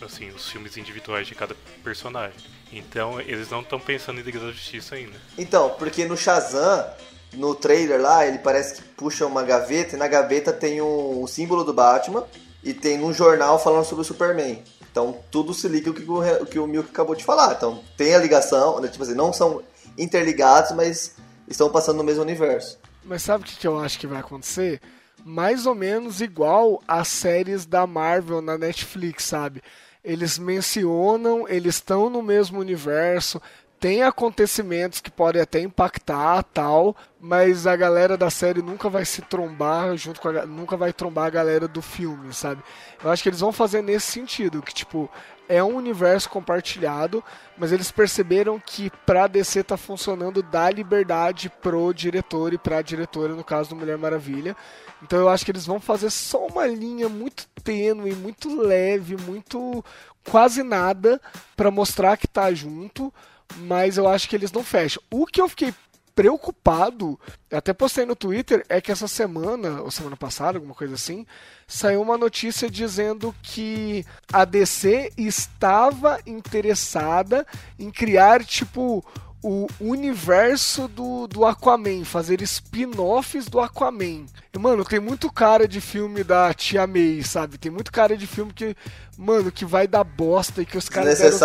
Assim, 0.00 0.30
os 0.30 0.48
filmes 0.48 0.76
individuais 0.76 1.26
de 1.26 1.34
cada 1.34 1.54
personagem. 1.82 2.38
Então, 2.72 3.20
eles 3.20 3.50
não 3.50 3.60
estão 3.60 3.80
pensando 3.80 4.20
em 4.20 4.22
Liga 4.22 4.38
da 4.38 4.50
Justiça 4.50 4.94
ainda. 4.94 5.18
Então, 5.36 5.74
porque 5.78 6.04
no 6.06 6.16
Shazam, 6.16 6.86
no 7.34 7.54
trailer 7.54 8.00
lá, 8.00 8.26
ele 8.26 8.38
parece 8.38 8.76
que 8.76 8.82
puxa 8.82 9.26
uma 9.26 9.42
gaveta 9.42 9.96
e 9.96 9.98
na 9.98 10.06
gaveta 10.08 10.52
tem 10.52 10.80
um, 10.80 11.22
o 11.22 11.26
símbolo 11.26 11.64
do 11.64 11.72
Batman 11.74 12.26
e 12.62 12.72
tem 12.72 13.02
um 13.02 13.12
jornal 13.12 13.58
falando 13.58 13.84
sobre 13.84 14.02
o 14.02 14.04
Superman. 14.04 14.62
Então 14.90 15.18
tudo 15.30 15.54
se 15.54 15.68
liga 15.68 15.90
o 15.90 15.94
que 15.94 16.02
o, 16.02 16.46
que 16.46 16.58
o 16.58 16.66
Milk 16.66 16.90
acabou 16.90 17.14
de 17.14 17.24
falar. 17.24 17.52
Então 17.52 17.82
tem 17.96 18.14
a 18.14 18.18
ligação, 18.18 18.80
né, 18.80 18.88
tipo 18.88 19.02
assim, 19.04 19.14
não 19.14 19.32
são 19.32 19.62
interligados, 19.96 20.72
mas 20.72 21.16
estão 21.48 21.70
passando 21.70 21.98
no 21.98 22.04
mesmo 22.04 22.22
universo. 22.22 22.78
Mas 23.04 23.22
sabe 23.22 23.44
o 23.44 23.46
que 23.46 23.66
eu 23.66 23.78
acho 23.78 23.98
que 23.98 24.06
vai 24.06 24.20
acontecer? 24.20 24.80
Mais 25.24 25.66
ou 25.66 25.74
menos 25.74 26.20
igual 26.20 26.82
às 26.86 27.08
séries 27.08 27.66
da 27.66 27.86
Marvel 27.86 28.40
na 28.40 28.56
Netflix, 28.56 29.24
sabe? 29.24 29.62
Eles 30.02 30.38
mencionam, 30.38 31.46
eles 31.46 31.74
estão 31.74 32.08
no 32.08 32.22
mesmo 32.22 32.58
universo, 32.58 33.40
tem 33.80 34.02
acontecimentos 34.02 35.00
que 35.00 35.10
podem 35.10 35.40
até 35.40 35.58
impactar 35.58 36.42
tal, 36.44 36.94
mas 37.18 37.66
a 37.66 37.74
galera 37.74 38.14
da 38.14 38.28
série 38.28 38.60
nunca 38.60 38.90
vai 38.90 39.06
se 39.06 39.22
trombar 39.22 39.96
junto 39.96 40.20
com 40.20 40.28
a, 40.28 40.44
nunca 40.44 40.76
vai 40.76 40.92
trombar 40.92 41.26
a 41.26 41.30
galera 41.30 41.66
do 41.66 41.80
filme, 41.80 42.32
sabe? 42.34 42.62
Eu 43.02 43.10
acho 43.10 43.22
que 43.22 43.30
eles 43.30 43.40
vão 43.40 43.52
fazer 43.52 43.82
nesse 43.82 44.12
sentido, 44.12 44.60
que 44.60 44.74
tipo, 44.74 45.10
é 45.48 45.64
um 45.64 45.74
universo 45.74 46.28
compartilhado, 46.28 47.24
mas 47.56 47.72
eles 47.72 47.90
perceberam 47.90 48.60
que 48.60 48.90
pra 49.06 49.26
DC 49.26 49.64
tá 49.64 49.78
funcionando 49.78 50.42
dar 50.42 50.74
liberdade 50.74 51.50
pro 51.62 51.92
diretor 51.94 52.52
e 52.52 52.58
pra 52.58 52.82
diretora, 52.82 53.34
no 53.34 53.42
caso 53.42 53.70
do 53.70 53.76
Mulher 53.76 53.96
Maravilha. 53.96 54.54
Então 55.02 55.18
eu 55.18 55.28
acho 55.30 55.44
que 55.44 55.50
eles 55.50 55.64
vão 55.64 55.80
fazer 55.80 56.10
só 56.10 56.46
uma 56.46 56.66
linha 56.66 57.08
muito 57.08 57.48
tênue, 57.64 58.14
muito 58.14 58.54
leve, 58.60 59.16
muito 59.16 59.82
quase 60.28 60.62
nada 60.62 61.18
pra 61.56 61.70
mostrar 61.70 62.18
que 62.18 62.28
tá 62.28 62.52
junto, 62.52 63.12
mas 63.56 63.96
eu 63.96 64.08
acho 64.08 64.28
que 64.28 64.36
eles 64.36 64.52
não 64.52 64.64
fecham. 64.64 65.02
O 65.10 65.26
que 65.26 65.40
eu 65.40 65.48
fiquei 65.48 65.74
preocupado, 66.14 67.18
até 67.50 67.72
postei 67.72 68.04
no 68.04 68.14
Twitter, 68.14 68.64
é 68.68 68.80
que 68.80 68.92
essa 68.92 69.08
semana, 69.08 69.80
ou 69.80 69.90
semana 69.90 70.16
passada, 70.16 70.58
alguma 70.58 70.74
coisa 70.74 70.94
assim, 70.94 71.26
saiu 71.66 72.02
uma 72.02 72.18
notícia 72.18 72.68
dizendo 72.68 73.34
que 73.42 74.04
a 74.32 74.44
DC 74.44 75.12
estava 75.16 76.20
interessada 76.26 77.46
em 77.78 77.90
criar, 77.90 78.44
tipo, 78.44 79.04
o 79.42 79.66
universo 79.80 80.86
do, 80.88 81.26
do 81.26 81.46
Aquaman, 81.46 82.04
fazer 82.04 82.42
spin-offs 82.42 83.46
do 83.46 83.58
Aquaman. 83.58 84.26
E, 84.52 84.58
mano, 84.58 84.84
tem 84.84 85.00
muito 85.00 85.32
cara 85.32 85.66
de 85.66 85.80
filme 85.80 86.22
da 86.22 86.52
Tia 86.52 86.86
May, 86.86 87.22
sabe? 87.22 87.56
Tem 87.56 87.72
muito 87.72 87.90
cara 87.90 88.16
de 88.16 88.26
filme 88.26 88.52
que, 88.52 88.76
mano, 89.16 89.50
que 89.50 89.64
vai 89.64 89.86
dar 89.86 90.04
bosta 90.04 90.60
e 90.60 90.66
que 90.66 90.76
os 90.76 90.88
caras 90.88 91.18
deram. 91.18 91.38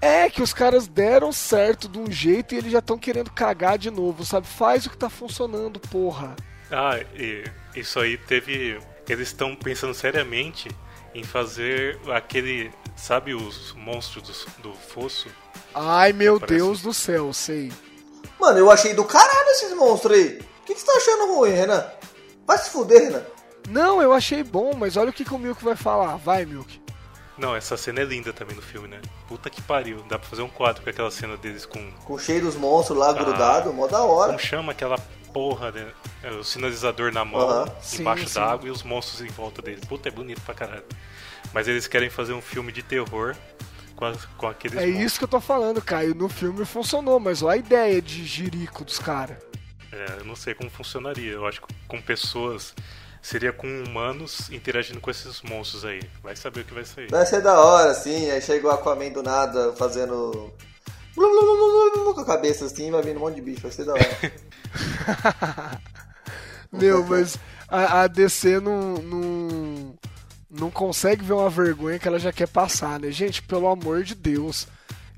É 0.00 0.28
que 0.30 0.42
os 0.42 0.52
caras 0.52 0.86
deram 0.88 1.32
certo 1.32 1.88
de 1.88 1.98
um 1.98 2.10
jeito 2.10 2.54
e 2.54 2.58
eles 2.58 2.72
já 2.72 2.78
estão 2.78 2.98
querendo 2.98 3.30
cagar 3.30 3.78
de 3.78 3.90
novo, 3.90 4.24
sabe? 4.24 4.46
Faz 4.46 4.86
o 4.86 4.90
que 4.90 4.96
tá 4.96 5.08
funcionando, 5.10 5.78
porra. 5.80 6.34
Ah, 6.70 6.98
e 7.14 7.44
isso 7.74 7.98
aí 8.00 8.16
teve. 8.16 8.78
Eles 9.08 9.28
estão 9.28 9.56
pensando 9.56 9.92
seriamente 9.94 10.68
em 11.14 11.24
fazer 11.24 11.98
aquele. 12.12 12.70
Sabe 12.96 13.34
os 13.34 13.72
monstros 13.74 14.46
do, 14.62 14.70
do 14.70 14.74
fosso? 14.74 15.28
Ai, 15.74 16.12
meu 16.12 16.38
Parece- 16.38 16.54
Deus 16.58 16.82
do 16.82 16.92
céu, 16.94 17.32
sei. 17.32 17.72
Mano, 18.38 18.58
eu 18.58 18.70
achei 18.70 18.94
do 18.94 19.04
caralho 19.04 19.48
esses 19.50 19.72
monstros 19.74 20.16
aí. 20.16 20.38
O 20.62 20.64
que, 20.64 20.74
que 20.74 20.80
você 20.80 20.86
tá 20.86 20.92
achando 20.96 21.34
ruim, 21.34 21.50
Renan? 21.50 21.84
Vai 22.46 22.58
se 22.58 22.70
fuder, 22.70 23.02
Renan. 23.04 23.22
Não, 23.68 24.00
eu 24.02 24.12
achei 24.12 24.42
bom, 24.42 24.72
mas 24.76 24.96
olha 24.96 25.10
o 25.10 25.12
que, 25.12 25.24
que 25.24 25.34
o 25.34 25.38
Milk 25.38 25.62
vai 25.64 25.76
falar. 25.76 26.16
Vai, 26.16 26.44
Milk. 26.44 26.80
Não, 27.40 27.56
essa 27.56 27.76
cena 27.76 28.00
é 28.00 28.04
linda 28.04 28.32
também 28.32 28.54
no 28.54 28.60
filme, 28.62 28.86
né? 28.86 29.00
Puta 29.26 29.48
que 29.48 29.62
pariu. 29.62 30.04
Dá 30.08 30.18
pra 30.18 30.28
fazer 30.28 30.42
um 30.42 30.48
quadro 30.48 30.82
com 30.82 30.90
aquela 30.90 31.10
cena 31.10 31.36
deles 31.38 31.64
com. 31.64 31.90
Com 32.04 32.18
cheio 32.18 32.42
dos 32.42 32.54
monstros 32.54 32.98
lá 32.98 33.12
grudado, 33.12 33.72
mó 33.72 33.86
da 33.86 34.02
hora. 34.02 34.26
Como 34.32 34.38
chama 34.38 34.72
aquela 34.72 34.98
porra, 35.32 35.70
né? 35.72 35.86
É, 36.22 36.30
O 36.32 36.44
sinalizador 36.44 37.10
na 37.12 37.24
mão, 37.24 37.64
embaixo 37.98 38.28
Sim, 38.28 38.34
d'água 38.34 38.68
e 38.68 38.70
os 38.70 38.82
monstros 38.82 39.22
em 39.22 39.28
volta 39.28 39.62
deles. 39.62 39.84
Puta, 39.86 40.08
é 40.08 40.12
bonito 40.12 40.40
pra 40.42 40.54
caralho. 40.54 40.84
Mas 41.54 41.66
eles 41.66 41.86
querem 41.86 42.10
fazer 42.10 42.34
um 42.34 42.42
filme 42.42 42.70
de 42.72 42.82
terror 42.82 43.34
com, 43.96 44.04
as- 44.04 44.24
com 44.36 44.46
aqueles 44.46 44.76
É 44.76 44.82
monstros. 44.86 45.04
isso 45.06 45.18
que 45.18 45.24
eu 45.24 45.28
tô 45.28 45.40
falando, 45.40 45.80
Caio. 45.80 46.14
No 46.14 46.28
filme 46.28 46.64
funcionou, 46.66 47.18
mas 47.18 47.42
olha 47.42 47.54
a 47.54 47.56
ideia 47.56 48.02
de 48.02 48.24
jirico 48.26 48.84
dos 48.84 48.98
caras. 48.98 49.38
É, 49.90 50.16
eu 50.18 50.24
não 50.26 50.36
sei 50.36 50.52
como 50.54 50.68
funcionaria. 50.68 51.32
Eu 51.32 51.46
acho 51.46 51.62
que 51.62 51.68
com 51.88 52.00
pessoas. 52.02 52.74
Seria 53.22 53.52
com 53.52 53.66
humanos 53.66 54.48
interagindo 54.50 55.00
com 55.00 55.10
esses 55.10 55.42
monstros 55.42 55.84
aí. 55.84 56.00
Vai 56.22 56.34
saber 56.34 56.60
o 56.60 56.64
que 56.64 56.72
vai 56.72 56.84
sair. 56.84 57.10
Vai 57.10 57.26
ser 57.26 57.42
da 57.42 57.60
hora, 57.60 57.90
assim. 57.90 58.30
Aí 58.30 58.40
chega 58.40 58.66
o 58.66 58.70
Aquaman 58.70 59.10
do 59.10 59.22
nada 59.22 59.74
fazendo. 59.74 60.50
blu, 61.14 61.28
blu, 61.28 61.40
blu, 61.40 61.56
blu, 61.56 62.04
blu, 62.04 62.14
Com 62.14 62.20
a 62.22 62.26
cabeça 62.26 62.64
assim, 62.64 62.90
vai 62.90 63.02
vindo 63.02 63.18
um 63.18 63.20
monte 63.20 63.34
de 63.34 63.42
bicho. 63.42 63.62
Vai 63.62 63.72
ser 63.72 63.84
da 63.84 63.92
hora. 63.92 65.80
Meu, 66.72 67.04
mas 67.04 67.38
a, 67.68 68.02
a 68.02 68.06
DC 68.06 68.58
não, 68.60 68.94
não, 68.94 69.98
não 70.50 70.70
consegue 70.70 71.22
ver 71.22 71.34
uma 71.34 71.50
vergonha 71.50 71.98
que 71.98 72.08
ela 72.08 72.18
já 72.18 72.32
quer 72.32 72.48
passar, 72.48 72.98
né? 72.98 73.10
Gente, 73.10 73.42
pelo 73.42 73.68
amor 73.68 74.02
de 74.02 74.14
Deus. 74.14 74.66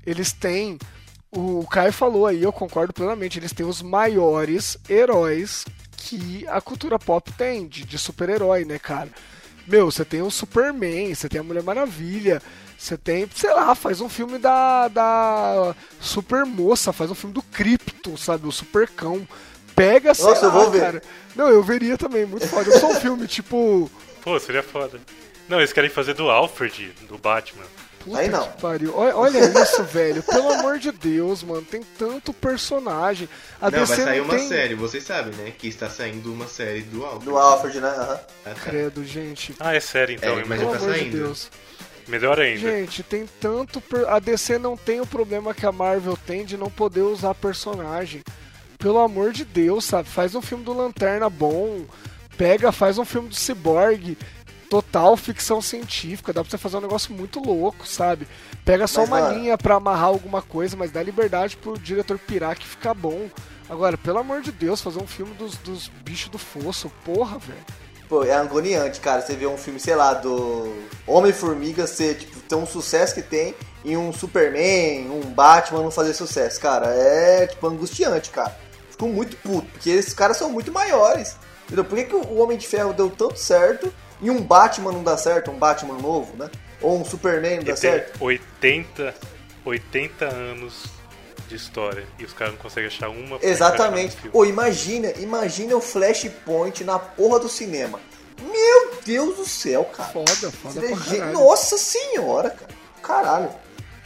Eles 0.05 0.33
têm. 0.33 0.77
O 1.31 1.65
Caio 1.67 1.93
falou 1.93 2.27
aí, 2.27 2.43
eu 2.43 2.51
concordo 2.51 2.91
plenamente. 2.91 3.39
Eles 3.39 3.53
têm 3.53 3.65
os 3.65 3.81
maiores 3.81 4.77
heróis 4.89 5.63
que 6.03 6.45
a 6.47 6.59
cultura 6.59 6.99
pop 6.99 7.31
tem, 7.33 7.67
de, 7.67 7.85
de 7.85 7.97
super-herói, 7.97 8.65
né, 8.65 8.77
cara? 8.77 9.09
Meu, 9.67 9.89
você 9.89 10.03
tem 10.03 10.21
o 10.21 10.29
Superman, 10.29 11.15
você 11.15 11.29
tem 11.29 11.39
a 11.39 11.43
Mulher 11.43 11.63
Maravilha, 11.63 12.41
você 12.77 12.97
tem, 12.97 13.27
sei 13.33 13.53
lá, 13.53 13.73
faz 13.73 14.01
um 14.01 14.09
filme 14.09 14.37
da, 14.37 14.89
da 14.89 15.73
Super 16.01 16.45
Moça, 16.45 16.91
faz 16.91 17.09
um 17.09 17.15
filme 17.15 17.33
do 17.33 17.41
Krypton, 17.41 18.17
sabe? 18.17 18.47
O 18.47 18.51
Super 18.51 18.89
Cão. 18.89 19.25
Pega, 19.75 20.13
sei 20.13 20.25
Nossa, 20.25 20.45
eu 20.45 20.49
lá, 20.49 20.55
vou 20.55 20.69
ver. 20.69 20.81
cara. 20.81 21.01
Não, 21.35 21.47
eu 21.47 21.63
veria 21.63 21.97
também, 21.97 22.25
muito 22.25 22.47
foda. 22.47 22.69
Eu 22.69 22.79
sou 22.79 22.91
um 22.91 22.99
filme 22.99 23.25
tipo. 23.25 23.89
Pô, 24.21 24.37
seria 24.39 24.61
foda. 24.61 24.99
Não, 25.49 25.57
eles 25.59 25.73
querem 25.73 25.89
fazer 25.89 26.13
do 26.13 26.29
Alfred, 26.29 26.93
do 27.07 27.17
Batman. 27.17 27.63
Puta 28.03 28.17
Aí 28.19 28.27
não. 28.27 28.47
que 28.47 28.61
pariu. 28.61 28.93
Olha, 28.97 29.15
olha 29.15 29.39
isso, 29.63 29.83
velho. 29.83 30.21
Pelo 30.23 30.51
amor 30.53 30.77
de 30.79 30.91
Deus, 30.91 31.41
mano. 31.43 31.61
Tem 31.63 31.81
tanto 31.97 32.33
personagem. 32.33 33.29
A 33.61 33.71
Não, 33.71 33.79
DC 33.79 33.95
vai 33.95 34.05
sair 34.05 34.17
não 34.19 34.25
uma 34.25 34.35
tem... 34.35 34.47
série, 34.47 34.75
vocês 34.75 35.03
sabem, 35.03 35.33
né? 35.35 35.51
Que 35.57 35.67
está 35.67 35.89
saindo 35.89 36.31
uma 36.33 36.47
série 36.47 36.81
do 36.81 37.03
Alfred. 37.05 37.25
Do 37.25 37.37
Alfred, 37.37 37.79
né? 37.79 37.87
Aham. 37.87 38.19
Ah, 38.45 38.49
tá. 38.49 38.55
Credo, 38.55 39.05
gente. 39.05 39.55
Ah, 39.59 39.73
é 39.73 39.79
sério 39.79 40.15
então. 40.15 40.37
É, 40.39 40.43
mas 40.45 40.59
já 40.59 40.65
tá 40.69 40.75
amor 40.77 40.91
de 40.91 40.97
saindo. 40.99 41.17
Deus. 41.17 41.49
Melhor 42.07 42.37
ainda. 42.39 42.59
Gente, 42.59 43.01
tem 43.03 43.25
tanto. 43.39 43.79
per- 43.79 44.09
A 44.09 44.19
DC 44.19 44.57
não 44.57 44.75
tem 44.75 44.99
o 44.99 45.05
problema 45.07 45.53
que 45.53 45.65
a 45.65 45.71
Marvel 45.71 46.17
tem 46.27 46.43
de 46.45 46.57
não 46.57 46.69
poder 46.69 47.01
usar 47.01 47.33
personagem. 47.33 48.21
Pelo 48.77 48.99
amor 48.99 49.31
de 49.31 49.45
Deus, 49.45 49.85
sabe? 49.85 50.09
Faz 50.09 50.35
um 50.35 50.41
filme 50.41 50.65
do 50.65 50.73
Lanterna 50.73 51.29
bom. 51.29 51.85
Pega, 52.37 52.71
faz 52.73 52.97
um 52.97 53.05
filme 53.05 53.29
do 53.29 53.35
Cyborg. 53.35 54.17
Total 54.73 55.15
ficção 55.15 55.61
científica. 55.61 56.33
Dá 56.33 56.41
pra 56.41 56.49
você 56.49 56.57
fazer 56.57 56.77
um 56.77 56.81
negócio 56.81 57.13
muito 57.13 57.39
louco, 57.39 57.87
sabe? 57.87 58.27
Pega 58.65 58.87
só 58.87 59.05
Mas, 59.05 59.09
uma 59.09 59.29
linha 59.29 59.55
pra 59.55 59.75
amarrar 59.75 60.05
alguma 60.05 60.41
coisa, 60.41 60.75
mas 60.75 60.89
dá 60.89 61.03
liberdade 61.03 61.55
pro 61.57 61.77
diretor 61.77 62.17
pirar 62.17 62.57
que 62.57 62.65
fica 62.65 62.91
bom. 62.91 63.29
Agora, 63.69 63.99
pelo 63.99 64.17
amor 64.17 64.41
de 64.41 64.51
Deus, 64.51 64.81
fazer 64.81 64.97
um 64.97 65.05
filme 65.05 65.31
dos, 65.35 65.57
dos 65.57 65.89
bichos 66.03 66.29
do 66.29 66.39
fosso. 66.39 66.91
Porra, 67.05 67.37
velho. 67.37 67.59
Pô, 68.09 68.23
é 68.23 68.33
agoniante, 68.33 68.99
cara. 68.99 69.21
Você 69.21 69.35
vê 69.35 69.45
um 69.45 69.57
filme, 69.57 69.79
sei 69.79 69.95
lá, 69.95 70.15
do 70.15 70.73
Homem-Formiga 71.05 71.85
ser, 71.85 72.15
tipo, 72.17 72.39
ter 72.39 72.55
um 72.55 72.65
sucesso 72.65 73.13
que 73.13 73.21
tem 73.21 73.53
e 73.85 73.95
um 73.95 74.11
Superman, 74.11 75.07
um 75.11 75.21
Batman 75.21 75.83
não 75.83 75.91
fazer 75.91 76.15
sucesso, 76.15 76.59
cara. 76.59 76.87
É, 76.87 77.45
tipo, 77.45 77.67
angustiante, 77.67 78.31
cara. 78.31 78.57
Fico 78.89 79.07
muito 79.07 79.37
puto, 79.37 79.67
porque 79.71 79.91
esses 79.91 80.15
caras 80.15 80.35
são 80.35 80.49
muito 80.49 80.71
maiores. 80.71 81.37
Entendeu? 81.65 81.85
Por 81.85 81.95
que, 81.95 82.05
que 82.05 82.15
o 82.15 82.39
Homem 82.39 82.57
de 82.57 82.67
Ferro 82.67 82.91
deu 82.91 83.11
tanto 83.11 83.37
certo 83.37 83.93
e 84.23 84.31
um 84.31 84.41
Batman 84.41 84.93
não 84.93 85.03
dá 85.03 85.17
certo, 85.17 85.51
um 85.51 85.57
Batman 85.59 85.97
novo, 85.97 86.35
né? 86.37 86.49
Ou 86.81 86.99
um 86.99 87.05
Superman 87.05 87.57
não 87.57 87.63
dá 87.65 87.75
certo? 87.75 88.23
80, 88.23 89.13
80 89.65 90.25
anos 90.25 90.85
de 91.49 91.55
história 91.55 92.07
e 92.17 92.23
os 92.23 92.31
caras 92.31 92.53
não 92.53 92.61
conseguem 92.61 92.87
achar 92.87 93.09
uma 93.09 93.37
Exatamente. 93.41 94.15
filme. 94.15 94.31
Ô, 94.33 94.45
imagina, 94.45 95.11
imagina 95.17 95.75
o 95.75 95.81
Flashpoint 95.81 96.83
na 96.85 96.97
porra 96.97 97.39
do 97.39 97.49
cinema. 97.49 97.99
Meu 98.41 98.93
Deus 99.05 99.35
do 99.35 99.45
céu, 99.45 99.83
cara. 99.85 100.09
Foda, 100.09 100.51
foda 100.51 100.81
pra. 100.81 101.25
Nossa 101.31 101.77
senhora, 101.77 102.49
cara. 102.49 102.73
Caralho. 103.01 103.49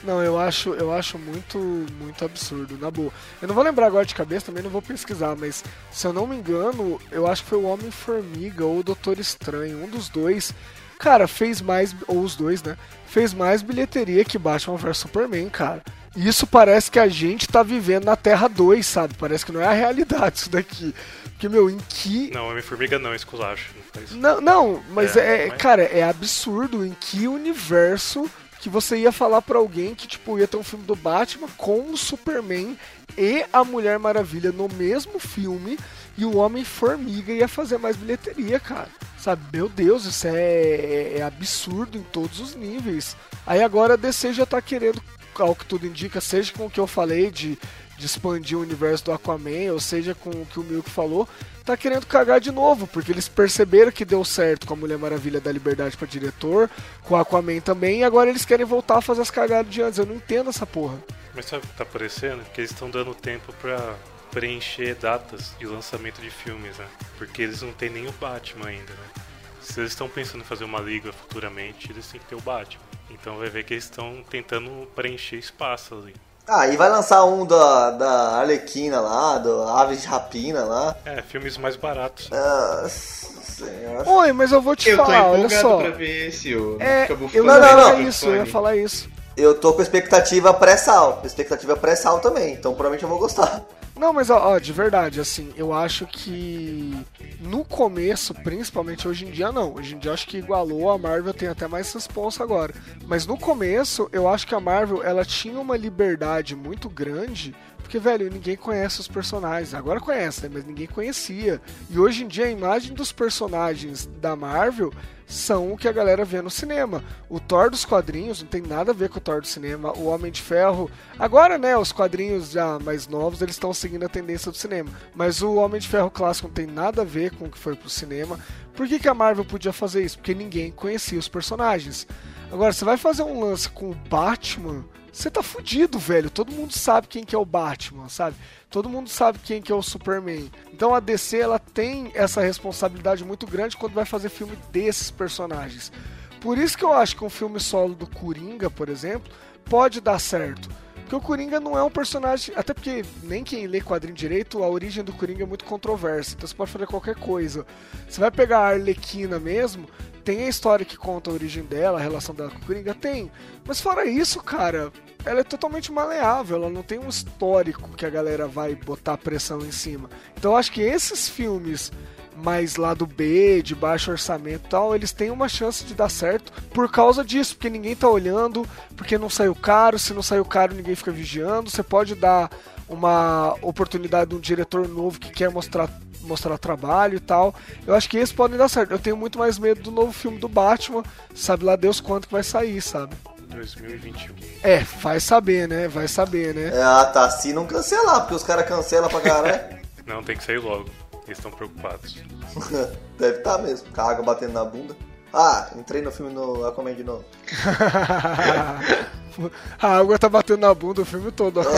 Não, 0.04 0.24
eu 0.24 0.38
acho, 0.40 0.74
eu 0.76 0.94
acho 0.94 1.18
muito, 1.18 1.58
muito 2.00 2.24
absurdo, 2.24 2.78
na 2.78 2.92
boa. 2.92 3.12
Eu 3.42 3.48
não 3.48 3.56
vou 3.56 3.64
lembrar 3.64 3.88
agora 3.88 4.06
de 4.06 4.14
cabeça, 4.16 4.46
também 4.46 4.64
não 4.64 4.70
vou 4.70 4.82
pesquisar, 4.82 5.36
mas 5.36 5.64
se 5.92 6.06
eu 6.06 6.14
não 6.14 6.28
me 6.28 6.36
engano, 6.36 7.00
eu 7.12 7.28
acho 7.28 7.44
que 7.44 7.50
foi 7.50 7.58
o 7.58 7.64
Homem-Formiga 7.66 8.64
ou 8.64 8.80
o 8.80 8.84
Doutor 8.84 9.20
Estranho, 9.20 9.84
um 9.84 9.88
dos 9.90 10.08
dois. 10.10 10.54
Cara, 11.00 11.28
fez 11.28 11.62
mais, 11.62 11.96
ou 12.08 12.22
os 12.22 12.36
dois, 12.36 12.62
né? 12.64 12.78
Fez 13.08 13.34
mais 13.34 13.62
bilheteria 13.62 14.24
que 14.26 14.38
Batman 14.38 14.78
vs 14.78 14.98
Superman, 14.98 15.50
cara. 15.50 15.84
Isso 16.16 16.48
parece 16.48 16.90
que 16.90 16.98
a 17.00 17.08
gente 17.08 17.48
tá 17.48 17.62
vivendo 17.62 18.06
na 18.06 18.16
Terra 18.16 18.48
2, 18.48 18.84
sabe? 18.86 19.14
Parece 19.20 19.46
que 19.46 19.52
não 19.52 19.62
é 19.62 19.68
a 19.68 19.74
realidade 19.74 20.38
isso 20.40 20.50
daqui. 20.50 20.94
Porque, 21.26 21.48
meu, 21.48 21.70
em 21.70 21.78
que 21.88 22.32
Não, 22.34 22.50
Homem-Formiga 22.50 22.98
não, 22.98 23.14
esculacho. 23.14 23.70
Não 24.14 24.42
não, 24.42 24.42
não, 24.42 24.84
mas 24.90 25.16
É, 25.16 25.46
é, 25.46 25.48
mas- 25.50 25.62
cara, 25.62 25.84
é 25.84 26.02
absurdo 26.02 26.84
em 26.84 26.96
que 27.00 27.28
universo 27.28 28.28
que 28.68 28.70
você 28.70 28.98
ia 28.98 29.14
falar 29.14 29.42
pra 29.42 29.58
alguém 29.58 29.96
que 29.96 30.06
tipo 30.06 30.38
ia 30.38 30.46
ter 30.46 30.58
um 30.58 30.64
filme 30.64 30.84
do 30.84 30.94
Batman 30.94 31.48
com 31.56 31.90
o 31.90 31.96
Superman 31.96 32.78
e 33.18 33.46
a 33.54 33.64
Mulher 33.64 33.98
Maravilha 33.98 34.52
no 34.52 34.68
mesmo 34.68 35.20
filme 35.20 35.80
e 36.18 36.26
o 36.26 36.36
Homem 36.36 36.66
Formiga 36.66 37.32
ia 37.32 37.48
fazer 37.48 37.78
mais 37.78 37.96
bilheteria, 37.96 38.60
cara. 38.60 38.90
Sabe, 39.18 39.42
meu 39.54 39.70
Deus, 39.70 40.04
isso 40.04 40.28
é, 40.28 41.20
é 41.20 41.22
absurdo 41.22 41.98
em 41.98 42.04
todos 42.04 42.42
os 42.42 42.56
níveis. 42.56 43.16
Aí 43.46 43.64
agora 43.64 43.94
a 43.94 43.98
DC 43.98 44.34
já 44.34 44.46
tá 44.46 44.62
querendo, 44.62 45.02
ao 45.40 45.56
que 45.56 45.66
tudo 45.66 45.88
indica, 45.88 46.20
seja 46.20 46.52
com 46.52 46.66
o 46.66 46.70
que 46.70 46.80
eu 46.80 46.88
falei 46.88 47.32
de, 47.32 47.58
de 47.98 48.06
expandir 48.06 48.58
o 48.58 48.62
universo 48.62 49.06
do 49.06 49.12
Aquaman, 49.12 49.72
ou 49.72 49.80
seja 49.80 50.14
com 50.14 50.30
o 50.30 50.46
que 50.46 50.60
o 50.60 50.64
Milk 50.64 50.90
falou, 50.90 51.28
tá 51.66 51.76
querendo 51.76 52.06
cagar 52.06 52.40
de 52.40 52.52
novo, 52.52 52.88
porque 52.88 53.12
eles 53.12 53.28
perceberam 53.28 53.92
que 53.92 54.06
deu 54.06 54.24
certo 54.24 54.68
com 54.68 54.74
a 54.74 54.78
Mulher 54.78 54.98
Maravilha 54.98 55.42
da 55.42 55.52
Liberdade 55.52 55.98
pra 55.98 56.08
diretor, 56.08 56.70
com 57.04 57.16
o 57.16 57.18
Aquaman 57.18 57.60
também, 57.60 58.00
e 58.00 58.04
agora 58.04 58.30
eles 58.30 58.46
querem 58.46 58.66
voltar 58.66 59.00
a 59.00 59.02
fazer 59.02 59.22
as 59.22 59.32
cagadas 59.32 59.72
de 59.72 59.82
antes. 59.82 60.00
Eu 60.00 60.06
não 60.06 60.16
entendo 60.16 60.50
essa 60.50 60.66
porra. 60.66 60.98
Mas 61.36 61.46
sabe 61.46 61.66
o 61.66 61.68
que 61.68 61.76
tá 61.76 61.86
parecendo? 61.86 62.44
Que 62.54 62.62
eles 62.62 62.72
estão 62.72 62.90
dando 62.90 63.14
tempo 63.14 63.52
pra 63.62 63.96
preencher 64.32 64.96
datas 64.96 65.54
de 65.58 65.66
lançamento 65.66 66.22
de 66.22 66.30
filmes, 66.30 66.78
né? 66.78 66.88
Porque 67.18 67.42
eles 67.42 67.62
não 67.62 67.72
têm 67.74 67.90
nem 67.90 68.08
o 68.08 68.12
Batman 68.14 68.68
ainda, 68.68 68.94
né? 68.94 69.24
Se 69.62 69.80
eles 69.80 69.92
estão 69.92 70.08
pensando 70.08 70.42
em 70.42 70.46
fazer 70.46 70.64
uma 70.64 70.80
liga 70.80 71.12
futuramente, 71.12 71.92
eles 71.92 72.08
têm 72.08 72.20
que 72.20 72.28
ter 72.28 72.36
o 72.36 72.42
Batman. 72.42 72.84
Então 73.10 73.38
vai 73.38 73.50
ver 73.50 73.64
que 73.64 73.74
eles 73.74 73.84
estão 73.84 74.24
tentando 74.30 74.88
preencher 74.96 75.38
espaço 75.38 75.96
ali. 75.96 76.14
Ah, 76.48 76.66
e 76.68 76.78
vai 76.78 76.90
lançar 76.90 77.26
um 77.26 77.46
da, 77.46 77.92
da 77.92 78.12
Arlequina 78.38 79.02
lá, 79.02 79.38
do 79.38 79.64
Aves 79.64 80.02
de 80.02 80.08
Rapina 80.08 80.64
lá. 80.64 80.96
É, 81.06 81.22
filmes 81.22 81.58
mais 81.58 81.76
baratos. 81.76 82.30
Nossa 82.30 83.42
senhora. 83.42 84.10
Oi, 84.10 84.32
mas 84.32 84.54
eu 84.54 84.62
vou 84.62 84.74
te 84.74 84.90
Eu 84.90 84.98
tô 84.98 85.06
falar, 85.06 85.28
olha 85.28 85.38
empolgado 85.40 85.62
só. 85.62 85.78
pra 85.78 85.90
ver 85.90 86.28
esse 86.28 86.56
o 86.56 86.78
É, 86.80 87.04
eu 87.04 87.18
ficando 87.18 87.34
ia 87.34 87.44
Não, 87.44 87.78
não, 87.78 87.98
meio 87.98 88.08
isso, 88.08 88.28
eu 88.28 88.36
ia 88.38 88.46
falar 88.46 88.78
isso. 88.78 89.10
Eu 89.36 89.56
tô 89.60 89.74
com 89.74 89.82
expectativa 89.82 90.54
pré-sal. 90.54 91.22
Expectativa 91.24 91.76
pré-sal 91.76 92.20
também, 92.20 92.54
então 92.54 92.72
provavelmente 92.74 93.04
eu 93.04 93.10
vou 93.10 93.20
gostar. 93.20 93.62
Não, 93.98 94.14
mas 94.14 94.30
ó, 94.30 94.54
ó, 94.54 94.60
de 94.60 94.72
verdade, 94.72 95.20
assim, 95.20 95.52
eu 95.58 95.74
acho 95.74 96.06
que 96.06 96.96
no 97.42 97.66
começo, 97.66 98.34
principalmente 98.34 99.08
hoje 99.08 99.26
em 99.26 99.32
dia, 99.32 99.52
não. 99.52 99.74
Hoje 99.74 99.96
em 99.96 100.00
dia 100.00 100.14
acho 100.14 100.28
que 100.28 100.38
igualou, 100.38 100.90
a 100.92 100.98
Marvel 100.98 101.34
tem 101.34 101.48
até 101.48 101.68
mais 101.68 101.92
responsa 101.92 102.44
agora. 102.44 102.74
Mas 103.06 103.26
no 103.26 103.38
começo, 103.38 104.08
eu 104.12 104.28
acho 104.28 104.46
que 104.46 104.54
a 104.54 104.60
Marvel, 104.60 105.04
ela 105.04 105.26
tinha 105.26 105.60
uma 105.60 105.76
liberdade 105.76 106.56
muito 106.56 106.90
grande, 106.90 107.56
porque, 107.88 108.00
velho, 108.00 108.30
ninguém 108.30 108.58
conhece 108.58 109.00
os 109.00 109.08
personagens. 109.08 109.74
Agora 109.74 110.02
conhece, 110.02 110.44
né? 110.44 110.50
Mas 110.54 110.66
ninguém 110.66 110.88
conhecia. 110.88 111.62
E 111.90 111.98
hoje 111.98 112.26
em 112.26 112.28
dia 112.28 112.44
a 112.44 112.52
imagem 112.52 112.94
dos 112.94 113.14
personagens 113.14 114.10
da 114.20 114.36
Marvel 114.36 114.92
são 115.26 115.72
o 115.72 115.78
que 115.78 115.88
a 115.88 115.92
galera 115.94 116.26
vê 116.26 116.42
no 116.42 116.50
cinema. 116.50 117.02
O 117.30 117.40
Thor 117.40 117.70
dos 117.70 117.86
quadrinhos 117.86 118.42
não 118.42 118.50
tem 118.50 118.62
nada 118.62 118.92
a 118.92 118.94
ver 118.94 119.08
com 119.08 119.20
o 119.20 119.22
Thor 119.22 119.40
do 119.40 119.48
cinema. 119.48 119.94
O 119.94 120.08
Homem 120.08 120.30
de 120.30 120.42
Ferro. 120.42 120.92
Agora, 121.18 121.58
né, 121.58 121.78
os 121.78 121.94
quadrinhos 121.94 122.52
já 122.52 122.78
mais 122.78 123.08
novos, 123.08 123.42
eles 123.42 123.56
estão 123.56 123.74
seguindo 123.74 124.04
a 124.04 124.10
tendência 124.10 124.52
do 124.52 124.58
cinema. 124.58 124.90
Mas 125.16 125.42
o 125.42 125.56
Homem 125.56 125.80
de 125.80 125.88
Ferro 125.88 126.12
clássico 126.12 126.50
não 126.50 126.54
tem 126.54 126.68
nada 126.68 127.04
a 127.04 127.06
ver 127.06 127.32
com 127.38 127.46
o 127.46 127.50
que 127.50 127.58
foi 127.58 127.74
pro 127.74 127.90
cinema. 127.90 128.38
Por 128.76 128.86
que, 128.86 129.00
que 129.00 129.08
a 129.08 129.14
Marvel 129.14 129.46
podia 129.46 129.72
fazer 129.72 130.04
isso? 130.04 130.18
Porque 130.18 130.34
ninguém 130.34 130.72
conhecia 130.72 131.18
os 131.18 131.30
personagens. 131.30 132.06
Agora, 132.52 132.74
você 132.74 132.84
vai 132.84 132.98
fazer 132.98 133.24
um 133.24 133.40
lance 133.40 133.70
com 133.70 133.92
o 133.92 133.96
Batman. 133.96 134.84
Você 135.18 135.32
tá 135.32 135.42
fudido, 135.42 135.98
velho. 135.98 136.30
Todo 136.30 136.52
mundo 136.52 136.72
sabe 136.74 137.08
quem 137.08 137.24
que 137.24 137.34
é 137.34 137.38
o 137.40 137.44
Batman, 137.44 138.08
sabe? 138.08 138.36
Todo 138.70 138.88
mundo 138.88 139.10
sabe 139.10 139.40
quem 139.40 139.60
que 139.60 139.72
é 139.72 139.76
o 139.76 139.82
Superman. 139.82 140.48
Então 140.72 140.94
a 140.94 141.00
DC 141.00 141.40
ela 141.40 141.58
tem 141.58 142.12
essa 142.14 142.40
responsabilidade 142.40 143.26
muito 143.26 143.48
grande 143.48 143.76
quando 143.76 143.96
vai 143.96 144.06
fazer 144.06 144.30
filme 144.30 144.56
desses 144.72 145.10
personagens. 145.10 145.92
Por 146.40 146.60
isso 146.60 146.78
que 146.78 146.86
eu 146.86 146.94
acho 146.94 147.16
que 147.16 147.26
um 147.26 147.32
filme 147.32 147.60
solo 147.60 147.96
do 147.96 148.06
Coringa, 148.06 148.70
por 148.70 148.90
exemplo, 148.90 149.34
pode 149.66 150.02
dar 150.02 150.20
certo. 150.20 150.70
Porque 151.08 151.16
o 151.16 151.22
Coringa 151.22 151.58
não 151.62 151.78
é 151.78 151.82
um 151.82 151.90
personagem. 151.90 152.54
Até 152.58 152.74
porque 152.74 153.06
nem 153.24 153.42
quem 153.42 153.66
lê 153.66 153.80
quadrinho 153.80 154.14
direito, 154.14 154.62
a 154.62 154.68
origem 154.68 155.02
do 155.06 155.14
Coringa 155.14 155.44
é 155.44 155.46
muito 155.46 155.64
controversa. 155.64 156.36
Então 156.36 156.46
você 156.46 156.54
pode 156.54 156.70
fazer 156.70 156.86
qualquer 156.86 157.16
coisa. 157.16 157.66
Você 158.10 158.20
vai 158.20 158.30
pegar 158.30 158.60
a 158.60 158.68
Arlequina 158.72 159.40
mesmo, 159.40 159.88
tem 160.26 160.44
a 160.44 160.50
história 160.50 160.86
que 160.86 160.98
conta 160.98 161.30
a 161.30 161.34
origem 161.34 161.64
dela, 161.64 161.98
a 161.98 162.02
relação 162.02 162.36
dela 162.36 162.50
com 162.50 162.58
o 162.58 162.66
Coringa, 162.66 162.94
tem. 162.94 163.32
Mas 163.66 163.80
fora 163.80 164.06
isso, 164.06 164.44
cara, 164.44 164.92
ela 165.24 165.40
é 165.40 165.44
totalmente 165.46 165.94
maleável, 165.94 166.58
ela 166.58 166.70
não 166.70 166.84
tem 166.84 167.00
um 167.00 167.08
histórico 167.08 167.92
que 167.96 168.06
a 168.06 168.10
galera 168.10 168.46
vai 168.46 168.76
botar 168.76 169.18
pressão 169.18 169.60
em 169.60 169.72
cima. 169.72 170.10
Então 170.38 170.52
eu 170.52 170.58
acho 170.58 170.74
que 170.74 170.82
esses 170.82 171.30
filmes 171.30 171.90
mais 172.38 172.76
lado 172.76 173.06
B, 173.06 173.62
de 173.62 173.76
baixo 173.76 174.12
orçamento 174.12 174.66
e 174.66 174.70
tal, 174.70 174.96
eles 174.96 175.12
têm 175.12 175.32
uma 175.32 175.50
chance 175.50 175.84
de 175.84 175.94
dar 175.94 176.10
certo 176.10 176.52
por 176.74 176.90
causa 176.92 177.24
disso, 177.24 177.56
porque 177.56 177.70
ninguém 177.70 177.96
tá 177.96 178.08
olhando, 178.08 178.68
porque 178.96 179.18
não 179.18 179.30
saiu 179.30 179.56
caro, 179.56 179.98
se 179.98 180.14
não 180.14 180.22
saiu 180.22 180.46
caro 180.46 180.76
ninguém 180.76 180.96
fica 180.96 181.12
vigiando, 181.12 181.70
você 181.70 181.84
pode 181.84 182.16
dar 182.16 182.50
uma 182.88 183.56
oportunidade 183.62 184.30
de 184.30 184.36
um 184.36 184.40
diretor 184.40 184.88
novo 184.88 185.20
que 185.20 185.32
quer 185.32 185.50
mostrar 185.50 185.90
mostrar 186.22 186.58
trabalho 186.58 187.16
e 187.16 187.20
tal. 187.22 187.56
Eu 187.86 187.96
acho 187.96 188.10
que 188.10 188.18
esses 188.18 188.36
podem 188.36 188.58
dar 188.58 188.68
certo. 188.68 188.92
Eu 188.92 189.00
tenho 189.00 189.16
muito 189.16 189.40
mais 189.40 189.58
medo 189.58 189.82
do 189.82 189.92
novo 189.92 190.12
filme 190.12 190.38
do 190.38 190.50
Batman, 190.50 191.02
sabe 191.34 191.64
lá 191.64 191.78
Deus 191.78 192.02
quanto 192.02 192.28
que 192.28 192.34
vai 192.34 192.44
sair, 192.44 192.82
sabe? 192.82 193.16
2021. 193.50 194.36
É, 194.62 194.80
vai 195.02 195.20
saber, 195.20 195.68
né? 195.68 195.88
Vai 195.88 196.08
saber, 196.08 196.54
né? 196.54 196.78
É, 196.78 196.84
ah, 196.84 197.06
tá. 197.06 197.30
Se 197.30 197.54
não 197.54 197.66
cancelar, 197.66 198.22
porque 198.22 198.36
os 198.36 198.44
caras 198.44 198.68
cancelam 198.68 199.10
pra 199.10 199.22
caralho. 199.22 199.78
Não, 200.06 200.24
tem 200.24 200.38
que 200.38 200.44
sair 200.44 200.60
logo. 200.60 200.90
Eles 201.28 201.38
estão 201.38 201.52
preocupados. 201.52 202.24
Deve 203.20 203.40
estar 203.40 203.58
mesmo. 203.60 203.90
Com 203.94 204.02
a 204.02 204.12
água 204.12 204.24
batendo 204.24 204.54
na 204.54 204.64
bunda. 204.64 204.96
Ah, 205.34 205.70
entrei 205.76 206.02
no 206.02 206.10
filme 206.10 206.34
no 206.34 206.66
Aquaman 206.66 206.96
de 206.96 207.04
novo. 207.04 207.26
a 209.80 209.98
água 209.98 210.18
tá 210.18 210.30
batendo 210.30 210.62
na 210.62 210.74
bunda 210.74 211.02
o 211.02 211.06
filme 211.06 211.32
todo. 211.32 211.60
Aquaman. 211.60 211.78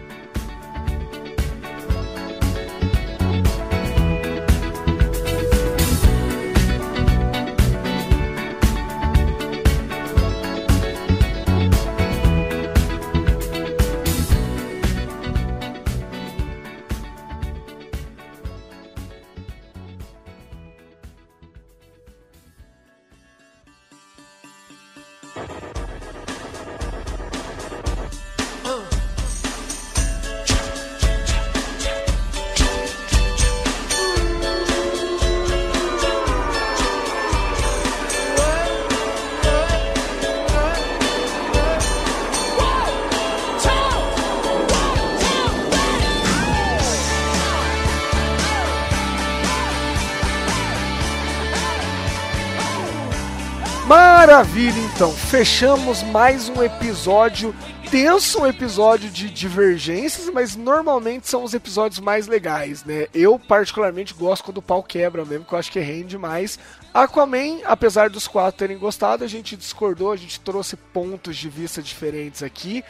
Maravilha, 54.43 54.81
então. 54.81 55.13
Fechamos 55.13 56.03
mais 56.03 56.49
um 56.49 56.65
episódio 56.65 57.55
tenso, 57.89 58.41
um 58.41 58.47
episódio 58.47 59.09
de 59.09 59.31
divergências, 59.31 60.29
mas 60.31 60.57
normalmente 60.57 61.29
são 61.29 61.45
os 61.45 61.55
episódios 61.55 62.01
mais 62.01 62.27
legais, 62.27 62.85
né? 62.85 63.07
Eu, 63.15 63.39
particularmente, 63.39 64.13
gosto 64.13 64.43
quando 64.43 64.59
o 64.59 64.63
pau 64.63 64.83
quebra 64.83 65.25
mesmo, 65.25 65.45
que 65.45 65.55
eu 65.55 65.59
acho 65.61 65.71
que 65.71 65.79
rende 65.79 66.19
mais. 66.19 66.59
Aquaman, 66.93 67.61
apesar 67.65 68.11
dos 68.11 68.27
quatro 68.27 68.59
terem 68.59 68.77
gostado, 68.79 69.23
a 69.23 69.29
gente 69.29 69.57
discordou, 69.57 70.11
a 70.11 70.17
gente 70.17 70.41
trouxe 70.41 70.75
pontos 70.75 71.37
de 71.37 71.49
vista 71.49 71.81
diferentes 71.81 72.43
aqui. 72.43 72.83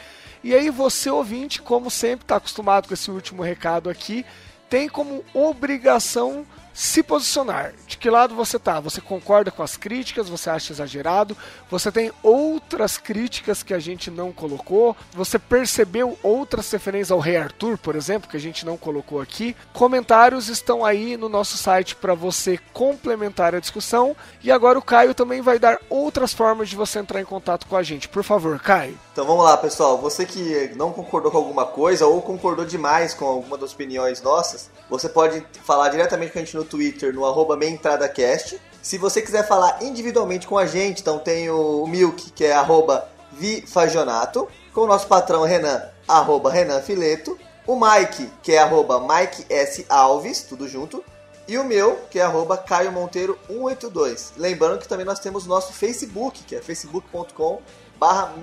E 0.43 0.55
aí, 0.55 0.71
você 0.71 1.07
ouvinte, 1.11 1.61
como 1.61 1.91
sempre, 1.91 2.23
está 2.23 2.37
acostumado 2.37 2.87
com 2.87 2.95
esse 2.95 3.11
último 3.11 3.43
recado 3.43 3.91
aqui, 3.91 4.25
tem 4.71 4.89
como 4.89 5.23
obrigação 5.35 6.47
se 6.73 7.03
posicionar. 7.03 7.73
De 7.87 7.97
que 7.97 8.09
lado 8.09 8.35
você 8.35 8.57
tá? 8.57 8.79
Você 8.79 8.99
concorda 8.99 9.51
com 9.51 9.61
as 9.61 9.77
críticas? 9.77 10.27
Você 10.29 10.49
acha 10.49 10.73
exagerado? 10.73 11.37
Você 11.69 11.91
tem 11.91 12.11
outras 12.21 12.97
críticas 12.97 13.61
que 13.61 13.73
a 13.73 13.79
gente 13.79 14.09
não 14.09 14.31
colocou? 14.31 14.95
Você 15.13 15.37
percebeu 15.37 16.17
outras 16.23 16.71
referências 16.71 17.11
ao 17.11 17.19
Rei 17.19 17.37
Arthur, 17.37 17.77
por 17.77 17.95
exemplo, 17.95 18.29
que 18.29 18.37
a 18.37 18.39
gente 18.39 18.65
não 18.65 18.77
colocou 18.77 19.21
aqui? 19.21 19.55
Comentários 19.71 20.49
estão 20.49 20.83
aí 20.83 21.15
no 21.15 21.29
nosso 21.29 21.57
site 21.57 21.95
para 21.95 22.13
você 22.13 22.59
complementar 22.73 23.53
a 23.53 23.59
discussão. 23.59 24.15
E 24.43 24.51
agora 24.51 24.79
o 24.79 24.81
Caio 24.81 25.13
também 25.13 25.41
vai 25.41 25.59
dar 25.59 25.79
outras 25.89 26.33
formas 26.33 26.69
de 26.69 26.75
você 26.75 26.99
entrar 26.99 27.21
em 27.21 27.25
contato 27.25 27.67
com 27.67 27.77
a 27.77 27.83
gente. 27.83 28.09
Por 28.09 28.23
favor, 28.23 28.59
Caio. 28.59 28.97
Então 29.11 29.25
vamos 29.25 29.43
lá, 29.43 29.55
pessoal. 29.57 29.99
Você 29.99 30.25
que 30.25 30.71
não 30.75 30.91
concordou 30.91 31.31
com 31.31 31.37
alguma 31.37 31.65
coisa 31.65 32.07
ou 32.07 32.21
concordou 32.21 32.65
demais 32.65 33.13
com 33.13 33.25
alguma 33.25 33.57
das 33.57 33.73
opiniões 33.73 34.21
nossas, 34.21 34.71
você 34.89 35.07
pode 35.07 35.45
falar 35.63 35.89
diretamente 35.89 36.31
com 36.31 36.39
a 36.39 36.41
gente 36.41 36.57
no 36.57 36.62
Twitter, 36.65 37.13
no 37.13 37.25
arroba 37.25 37.55
MeiaEntradaCast. 37.55 38.59
Se 38.81 38.97
você 38.97 39.21
quiser 39.21 39.47
falar 39.47 39.81
individualmente 39.81 40.47
com 40.47 40.57
a 40.57 40.65
gente, 40.65 41.01
então 41.01 41.19
tem 41.19 41.49
o 41.49 41.85
Milk, 41.87 42.31
que 42.31 42.45
é 42.45 42.53
arroba 42.53 43.07
Vifagionato, 43.31 44.47
com 44.73 44.81
o 44.81 44.87
nosso 44.87 45.07
patrão 45.07 45.43
Renan, 45.43 45.81
arroba 46.07 46.51
Renan 46.51 46.81
Fileto, 46.81 47.37
o 47.65 47.79
Mike, 47.79 48.29
que 48.41 48.51
é 48.51 48.59
arroba 48.59 48.99
Mike 48.99 49.45
S. 49.49 49.85
Alves, 49.87 50.41
tudo 50.43 50.67
junto, 50.67 51.03
e 51.47 51.57
o 51.57 51.63
meu, 51.63 51.99
que 52.09 52.19
é 52.19 52.21
arroba 52.21 52.57
Caio 52.57 52.91
Monteiro 52.91 53.37
182. 53.47 54.33
Lembrando 54.37 54.79
que 54.79 54.87
também 54.87 55.05
nós 55.05 55.19
temos 55.19 55.45
o 55.45 55.49
nosso 55.49 55.73
Facebook, 55.73 56.43
que 56.43 56.55
é 56.55 56.61
facebook.com 56.61 57.61
barra. 57.97 58.33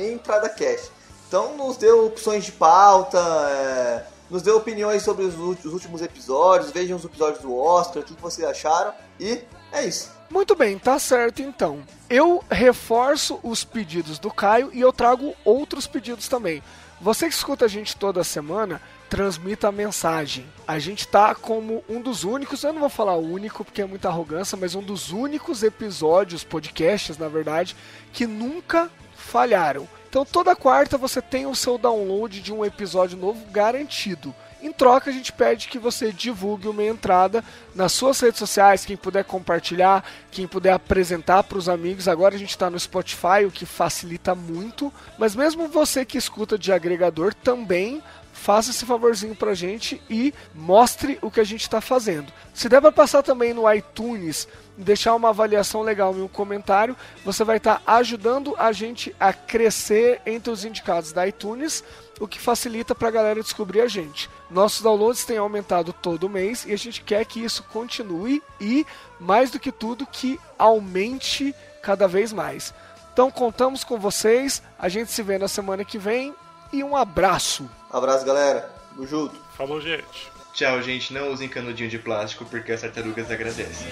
Então 1.29 1.57
nos 1.57 1.77
dê 1.77 1.91
opções 1.91 2.45
de 2.45 2.53
pauta, 2.53 3.19
é, 3.19 4.03
nos 4.31 4.43
dê 4.43 4.51
opiniões 4.51 5.03
sobre 5.03 5.25
os 5.25 5.35
últimos 5.67 6.01
episódios, 6.01 6.71
vejam 6.71 6.97
os 6.97 7.05
episódios 7.05 7.43
do 7.43 7.55
Oscar, 7.55 8.03
o 8.03 8.07
que 8.07 8.15
vocês 8.21 8.47
acharam, 8.47 8.95
e 9.19 9.43
é 9.73 9.85
isso. 9.85 10.11
Muito 10.31 10.55
bem, 10.55 10.79
tá 10.79 10.99
certo 10.99 11.43
então. 11.43 11.83
Eu 12.09 12.43
reforço 12.49 13.41
os 13.43 13.65
pedidos 13.65 14.19
do 14.19 14.31
Caio 14.31 14.71
e 14.73 14.81
eu 14.81 14.93
trago 14.93 15.35
outros 15.45 15.87
pedidos 15.87 16.29
também. 16.29 16.63
Você 17.01 17.27
que 17.27 17.35
escuta 17.35 17.65
a 17.65 17.69
gente 17.69 17.97
toda 17.97 18.23
semana, 18.23 18.81
transmita 19.09 19.69
a 19.69 19.73
mensagem. 19.73 20.47
A 20.69 20.79
gente 20.79 21.09
tá 21.09 21.35
como 21.35 21.83
um 21.89 22.01
dos 22.01 22.23
únicos, 22.23 22.63
eu 22.63 22.73
não 22.73 22.81
vou 22.81 22.91
falar 22.91 23.17
único 23.17 23.65
porque 23.65 23.83
é 23.83 23.87
muita 23.87 24.09
arrogância, 24.09 24.57
mas 24.57 24.75
um 24.75 24.83
dos 24.83 25.11
únicos 25.11 25.65
episódios, 25.65 26.45
podcasts 26.45 27.19
na 27.19 27.27
verdade, 27.27 27.75
que 28.13 28.27
nunca 28.27 28.89
falharam. 29.17 29.89
Então 30.11 30.25
toda 30.25 30.57
quarta 30.57 30.99
você 30.99 31.23
tem 31.23 31.47
o 31.47 31.55
seu 31.55 31.79
download 31.79 32.41
de 32.41 32.53
um 32.53 32.65
episódio 32.65 33.17
novo 33.17 33.47
garantido. 33.53 34.35
Em 34.61 34.73
troca, 34.73 35.09
a 35.09 35.13
gente 35.13 35.33
pede 35.33 35.69
que 35.69 35.79
você 35.79 36.13
divulgue 36.13 36.69
uma 36.69 36.83
entrada 36.83 37.43
nas 37.75 37.93
suas 37.93 38.21
redes 38.21 38.41
sociais, 38.41 38.85
quem 38.85 38.97
puder 38.97 39.25
compartilhar, 39.25 40.05
quem 40.31 40.49
puder 40.49 40.73
apresentar 40.73 41.45
para 41.45 41.57
os 41.57 41.69
amigos. 41.69 42.09
Agora 42.09 42.35
a 42.35 42.39
gente 42.39 42.51
está 42.51 42.69
no 42.69 42.79
Spotify, 42.79 43.47
o 43.47 43.53
que 43.53 43.65
facilita 43.65 44.35
muito. 44.35 44.93
Mas 45.17 45.37
mesmo 45.37 45.69
você 45.69 46.05
que 46.05 46.19
escuta 46.19 46.59
de 46.59 46.73
agregador 46.73 47.33
também 47.33 48.03
faça 48.41 48.71
esse 48.71 48.87
favorzinho 48.87 49.37
pra 49.37 49.53
gente 49.53 50.01
e 50.09 50.33
mostre 50.55 51.19
o 51.21 51.31
que 51.31 51.41
a 51.41 51.45
gente 51.45 51.61
está 51.61 51.79
fazendo. 51.79 52.33
Se 52.55 52.71
der 52.71 52.81
para 52.81 52.91
passar 52.91 53.23
também 53.23 53.53
no 53.53 53.71
iTunes 53.71 54.49
e 54.79 54.83
deixar 54.83 55.15
uma 55.15 55.29
avaliação 55.29 55.83
legal 55.83 56.17
e 56.17 56.23
um 56.23 56.27
comentário, 56.27 56.97
você 57.23 57.45
vai 57.45 57.59
estar 57.59 57.83
ajudando 57.87 58.55
a 58.59 58.73
gente 58.73 59.15
a 59.21 59.31
crescer 59.31 60.23
entre 60.25 60.51
os 60.51 60.65
indicados 60.65 61.13
da 61.13 61.29
iTunes, 61.29 61.85
o 62.19 62.27
que 62.27 62.41
facilita 62.41 62.95
para 62.95 63.09
a 63.09 63.11
galera 63.11 63.43
descobrir 63.43 63.83
a 63.83 63.89
gente. 63.89 64.31
Nossos 64.51 64.81
downloads 64.81 65.27
têm 65.27 65.37
aumentado 65.37 65.93
todo 65.93 66.29
mês 66.29 66.65
e 66.65 66.73
a 66.73 66.79
gente 66.79 67.03
quer 67.03 67.27
que 67.27 67.45
isso 67.45 67.63
continue 67.65 68.43
e, 68.59 68.87
mais 69.21 69.51
do 69.51 69.61
que 69.61 69.71
tudo, 69.71 70.07
que 70.07 70.41
aumente 70.59 71.55
cada 71.83 72.09
vez 72.09 72.33
mais. 72.33 72.73
Então 73.13 73.31
contamos 73.31 73.85
com 73.85 73.99
vocês, 73.99 74.63
a 74.79 74.89
gente 74.89 75.13
se 75.13 75.23
vê 75.23 75.37
na 75.37 75.49
semana 75.49 75.85
que 75.85 75.99
vem 75.99 76.35
e 76.73 76.83
um 76.83 76.97
abraço. 76.97 77.69
Abraço, 77.91 78.25
galera. 78.25 78.71
Tamo 78.95 79.07
junto. 79.07 79.35
Falou, 79.57 79.81
gente. 79.81 80.31
Tchau, 80.53 80.81
gente. 80.83 81.13
Não 81.13 81.33
usem 81.33 81.49
canudinho 81.49 81.89
de 81.89 81.99
plástico 81.99 82.45
porque 82.45 82.73
as 82.73 82.81
tartarugas 82.81 83.31
agradecem. 83.31 83.89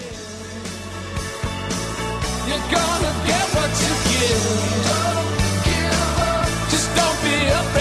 You're 2.47 2.59
gonna 2.71 3.11
get 3.25 3.55
what 3.55 3.69
you 3.83 3.93
give. 4.09 4.89
Just 6.69 6.89
don't 6.95 7.21
be 7.23 7.51
afraid 7.51 7.78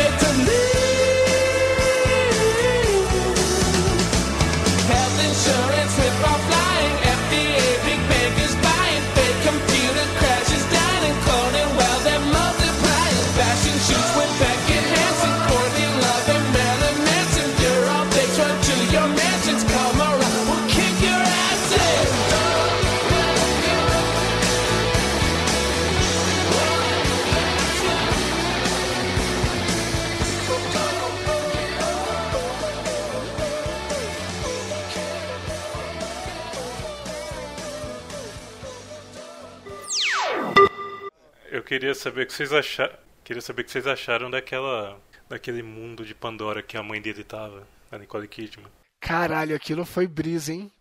queria 41.79 41.95
saber 41.95 42.23
o 42.23 42.27
que 42.27 42.33
vocês 42.33 42.53
acharam. 42.53 42.95
Queria 43.23 43.41
saber 43.41 43.63
o 43.63 43.65
que 43.65 43.71
vocês 43.71 43.87
acharam 43.87 44.29
daquela. 44.29 44.99
daquele 45.29 45.63
mundo 45.63 46.05
de 46.05 46.15
Pandora 46.15 46.61
que 46.61 46.77
a 46.77 46.83
mãe 46.83 47.01
dele 47.01 47.23
tava, 47.23 47.63
a 47.91 47.99
Nicole 47.99 48.27
Kidman. 48.27 48.67
Caralho, 49.01 49.55
aquilo 49.55 49.85
foi 49.85 50.09
brisa, 50.09 50.53
hein? 50.53 50.73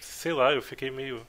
Sei 0.00 0.32
lá, 0.32 0.52
eu 0.52 0.62
fiquei 0.62 0.90
meio. 0.90 1.26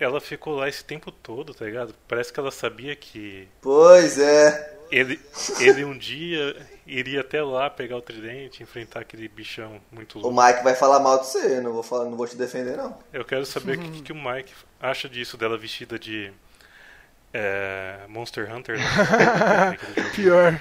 Ela 0.00 0.20
ficou 0.20 0.54
lá 0.56 0.68
esse 0.68 0.82
tempo 0.82 1.12
todo, 1.12 1.52
tá 1.52 1.66
ligado? 1.66 1.94
Parece 2.06 2.32
que 2.32 2.40
ela 2.40 2.50
sabia 2.50 2.96
que 2.96 3.48
Pois 3.60 4.18
é. 4.18 4.78
ele, 4.90 5.20
ele 5.60 5.84
um 5.84 5.98
dia 5.98 6.56
iria 6.86 7.20
até 7.20 7.42
lá 7.42 7.68
pegar 7.68 7.96
o 7.96 8.00
tridente, 8.00 8.62
enfrentar 8.62 9.00
aquele 9.00 9.28
bichão 9.28 9.80
muito 9.90 10.18
O 10.18 10.22
louco. 10.22 10.40
Mike 10.40 10.62
vai 10.62 10.74
falar 10.74 11.00
mal 11.00 11.18
de 11.18 11.26
você, 11.26 11.60
não 11.60 11.72
vou, 11.72 11.82
falar, 11.82 12.04
não 12.04 12.16
vou 12.16 12.26
te 12.28 12.36
defender, 12.36 12.76
não. 12.76 12.96
Eu 13.12 13.24
quero 13.24 13.44
saber 13.44 13.76
o 13.76 13.82
que, 13.82 14.02
que 14.02 14.12
o 14.12 14.16
Mike 14.16 14.54
acha 14.80 15.08
disso, 15.08 15.36
dela 15.36 15.58
vestida 15.58 15.98
de 15.98 16.32
é, 17.32 18.00
Monster 18.08 18.52
Hunter. 18.52 18.78
Né? 18.78 18.84
Pior. 20.14 20.60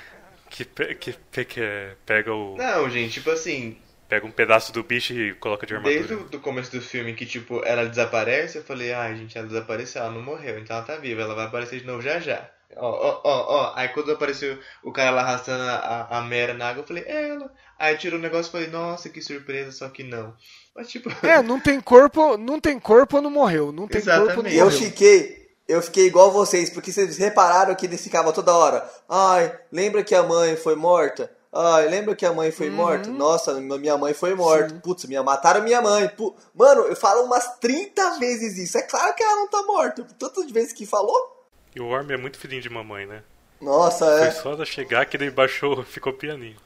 que, 0.49 0.65
pe- 0.65 0.95
que, 0.95 1.13
pe- 1.13 1.45
que 1.45 1.61
pega, 2.05 2.33
o, 2.33 2.55
Não, 2.55 2.89
gente, 2.89 3.13
tipo 3.15 3.29
assim, 3.31 3.77
pega 4.07 4.25
um 4.25 4.31
pedaço 4.31 4.71
do 4.73 4.83
bicho 4.83 5.13
e 5.13 5.33
coloca 5.35 5.65
de 5.65 5.73
armadura. 5.75 6.07
desde 6.07 6.13
o 6.15 6.23
do 6.29 6.39
começo 6.39 6.71
do 6.71 6.81
filme 6.81 7.13
que, 7.13 7.25
tipo, 7.25 7.61
ela 7.65 7.85
desaparece, 7.87 8.57
eu 8.57 8.63
falei, 8.63 8.93
ai, 8.93 9.15
gente, 9.15 9.37
ela 9.37 9.47
desapareceu, 9.47 10.01
ela 10.01 10.11
não 10.11 10.21
morreu, 10.23 10.59
então 10.59 10.75
ela 10.77 10.85
tá 10.85 10.95
viva, 10.97 11.21
ela 11.21 11.35
vai 11.35 11.45
aparecer 11.45 11.79
de 11.79 11.85
novo 11.85 12.01
já 12.01 12.19
já. 12.19 12.49
Ó, 12.75 12.89
ó, 12.89 13.21
ó, 13.23 13.45
ó. 13.71 13.73
Aí 13.75 13.89
quando 13.89 14.11
apareceu 14.11 14.59
o 14.83 14.91
cara 14.91 15.11
lá 15.11 15.21
arrastando 15.21 15.63
a, 15.63 16.17
a, 16.17 16.21
Mera 16.23 16.53
na 16.53 16.69
água, 16.69 16.81
eu 16.83 16.87
falei, 16.87 17.03
é 17.07 17.29
ela. 17.29 17.51
Aí 17.79 17.97
tirou 17.97 18.19
o 18.19 18.21
negócio 18.21 18.49
e 18.49 18.51
falei, 18.51 18.67
nossa, 18.67 19.09
que 19.09 19.21
surpresa, 19.21 19.71
só 19.71 19.89
que 19.89 20.03
não. 20.03 20.35
Mas 20.75 20.89
tipo, 20.89 21.09
É, 21.25 21.41
não 21.41 21.59
tem 21.59 21.79
corpo, 21.79 22.37
não 22.37 22.59
tem 22.59 22.77
corpo, 22.79 23.21
não 23.21 23.31
morreu. 23.31 23.71
Não 23.71 23.87
tem 23.87 24.01
corpo, 24.05 24.41
não 24.43 24.49
Exatamente. 24.49 24.55
Eu 24.57 24.65
morreu. 24.65 24.79
fiquei. 24.79 25.46
Eu 25.67 25.81
fiquei 25.81 26.05
igual 26.07 26.31
vocês, 26.31 26.69
porque 26.69 26.91
vocês 26.91 27.17
repararam 27.17 27.75
que 27.75 27.85
eles 27.85 28.01
ficavam 28.01 28.31
toda 28.31 28.55
hora. 28.55 28.89
Ai, 29.09 29.53
lembra 29.71 30.03
que 30.03 30.15
a 30.15 30.23
mãe 30.23 30.55
foi 30.55 30.75
morta? 30.75 31.31
Ai, 31.51 31.87
lembra 31.87 32.15
que 32.15 32.25
a 32.25 32.33
mãe 32.33 32.51
foi 32.51 32.69
morta? 32.69 33.09
Nossa, 33.09 33.53
minha 33.59 33.97
mãe 33.97 34.13
foi 34.13 34.35
morta. 34.35 34.75
Putz, 34.83 35.05
minha, 35.05 35.23
mataram 35.23 35.63
minha 35.63 35.81
mãe. 35.81 36.07
Pu- 36.09 36.35
Mano, 36.53 36.81
eu 36.81 36.95
falo 36.95 37.23
umas 37.23 37.57
30 37.59 38.19
vezes 38.19 38.57
isso. 38.57 38.77
É 38.77 38.81
claro 38.83 39.15
que 39.15 39.23
ela 39.23 39.35
não 39.37 39.47
tá 39.47 39.63
morta. 39.63 40.05
Tantas 40.19 40.51
vezes 40.51 40.73
que 40.73 40.85
falou. 40.85 41.45
E 41.75 41.79
o 41.79 41.87
Orm 41.87 42.11
é 42.11 42.17
muito 42.17 42.37
filhinho 42.37 42.61
de 42.61 42.69
mamãe, 42.69 43.05
né? 43.05 43.23
Nossa, 43.59 44.05
Foi 44.05 44.27
é. 44.27 44.31
só 44.31 44.51
ela 44.51 44.65
chegar 44.65 45.05
que 45.07 45.17
ele 45.17 45.31
baixou, 45.31 45.83
ficou 45.83 46.13
pianinho. 46.13 46.57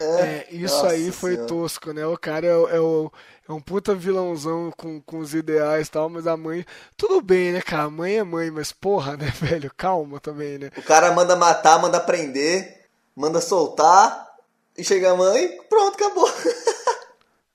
É, 0.00 0.46
isso 0.50 0.74
Nossa 0.76 0.88
aí 0.94 1.12
foi 1.12 1.32
Senhora. 1.32 1.46
tosco, 1.48 1.92
né? 1.92 2.06
O 2.06 2.16
cara 2.16 2.46
é, 2.46 2.56
o- 2.56 2.68
é, 2.68 2.80
o- 2.80 3.12
é 3.48 3.52
um 3.52 3.60
puta 3.60 3.94
vilãozão 3.94 4.72
com, 4.76 5.00
com 5.02 5.18
os 5.18 5.34
ideais 5.34 5.88
e 5.88 5.90
tal, 5.90 6.08
mas 6.08 6.26
a 6.26 6.36
mãe. 6.36 6.64
Tudo 6.96 7.20
bem, 7.20 7.52
né, 7.52 7.60
cara? 7.60 7.84
A 7.84 7.90
mãe 7.90 8.16
é 8.18 8.24
mãe, 8.24 8.50
mas 8.50 8.72
porra, 8.72 9.16
né, 9.16 9.26
velho? 9.40 9.70
Calma 9.76 10.18
também, 10.18 10.58
né? 10.58 10.70
O 10.76 10.82
cara 10.82 11.12
manda 11.12 11.36
matar, 11.36 11.78
manda 11.80 12.00
prender, 12.00 12.86
manda 13.14 13.40
soltar. 13.40 14.28
E 14.76 14.82
chega 14.84 15.10
a 15.12 15.16
mãe, 15.16 15.58
pronto, 15.68 15.94
acabou. 15.96 16.28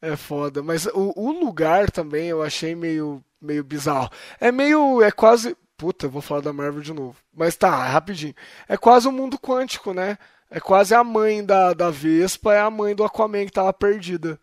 É 0.02 0.16
foda. 0.16 0.62
Mas 0.62 0.86
o, 0.88 1.14
o 1.16 1.32
lugar 1.32 1.90
também 1.90 2.28
eu 2.28 2.44
achei 2.44 2.76
meio, 2.76 3.24
meio 3.42 3.64
bizarro. 3.64 4.10
É 4.40 4.52
meio. 4.52 5.02
É 5.02 5.12
quase. 5.12 5.56
Puta, 5.78 6.06
eu 6.06 6.10
vou 6.10 6.22
falar 6.22 6.42
da 6.42 6.54
Marvel 6.54 6.82
de 6.82 6.94
novo. 6.94 7.16
Mas 7.36 7.56
tá, 7.56 7.76
rapidinho. 7.88 8.34
É 8.68 8.78
quase 8.78 9.08
um 9.08 9.12
mundo 9.12 9.38
quântico, 9.40 9.94
né? 9.94 10.18
É 10.56 10.60
quase 10.62 10.96
a 10.96 11.04
mãe 11.04 11.46
da, 11.46 11.74
da 11.74 11.90
Vespa, 11.90 12.54
é 12.54 12.62
a 12.62 12.70
mãe 12.70 12.96
do 12.96 13.04
Aquaman 13.04 13.46
que 13.46 13.52
tava 13.52 13.74
perdida. 13.74 14.40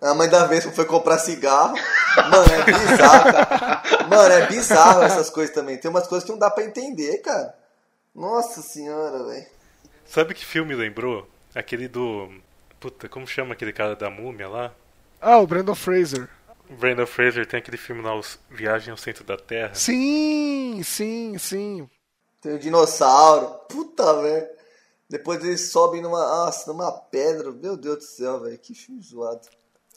A 0.00 0.14
mãe 0.14 0.30
da 0.30 0.46
Vespa 0.46 0.72
foi 0.72 0.86
comprar 0.86 1.18
cigarro. 1.18 1.74
Mano, 2.16 2.54
é 2.54 2.64
bizarro, 2.64 3.24
cara. 3.24 3.82
Mano, 4.08 4.32
é 4.32 4.46
bizarro 4.46 5.02
essas 5.02 5.28
coisas 5.28 5.54
também. 5.54 5.76
Tem 5.76 5.90
umas 5.90 6.06
coisas 6.06 6.24
que 6.24 6.32
não 6.32 6.38
dá 6.38 6.50
pra 6.50 6.64
entender, 6.64 7.18
cara. 7.18 7.54
Nossa 8.14 8.62
senhora, 8.62 9.24
velho. 9.24 9.46
Sabe 10.06 10.32
que 10.32 10.42
filme 10.42 10.74
lembrou? 10.74 11.28
Aquele 11.54 11.86
do. 11.86 12.30
Puta, 12.80 13.06
como 13.06 13.26
chama 13.26 13.52
aquele 13.52 13.74
cara 13.74 13.94
da 13.94 14.08
múmia 14.08 14.48
lá? 14.48 14.72
Ah, 15.20 15.36
o 15.36 15.46
Brandon 15.46 15.74
Fraser. 15.74 16.30
O 16.70 16.74
Brandon 16.76 17.06
Fraser 17.06 17.44
tem 17.44 17.58
aquele 17.58 17.76
filme 17.76 18.00
lá, 18.00 18.14
Os 18.14 18.38
Viagem 18.50 18.90
ao 18.90 18.96
Centro 18.96 19.22
da 19.22 19.36
Terra. 19.36 19.74
Sim, 19.74 20.80
sim, 20.82 21.36
sim. 21.36 21.86
Tem 22.40 22.54
o 22.54 22.58
dinossauro. 22.58 23.48
Puta, 23.68 24.22
velho. 24.22 24.55
Depois 25.08 25.44
eles 25.44 25.70
sobem 25.70 26.02
numa, 26.02 26.18
nossa, 26.18 26.70
numa 26.72 26.92
pedra. 26.92 27.52
Meu 27.52 27.76
Deus 27.76 27.98
do 27.98 28.04
céu, 28.04 28.40
velho. 28.40 28.58
Que 28.58 28.74
filme 28.74 29.02
zoado. 29.02 29.48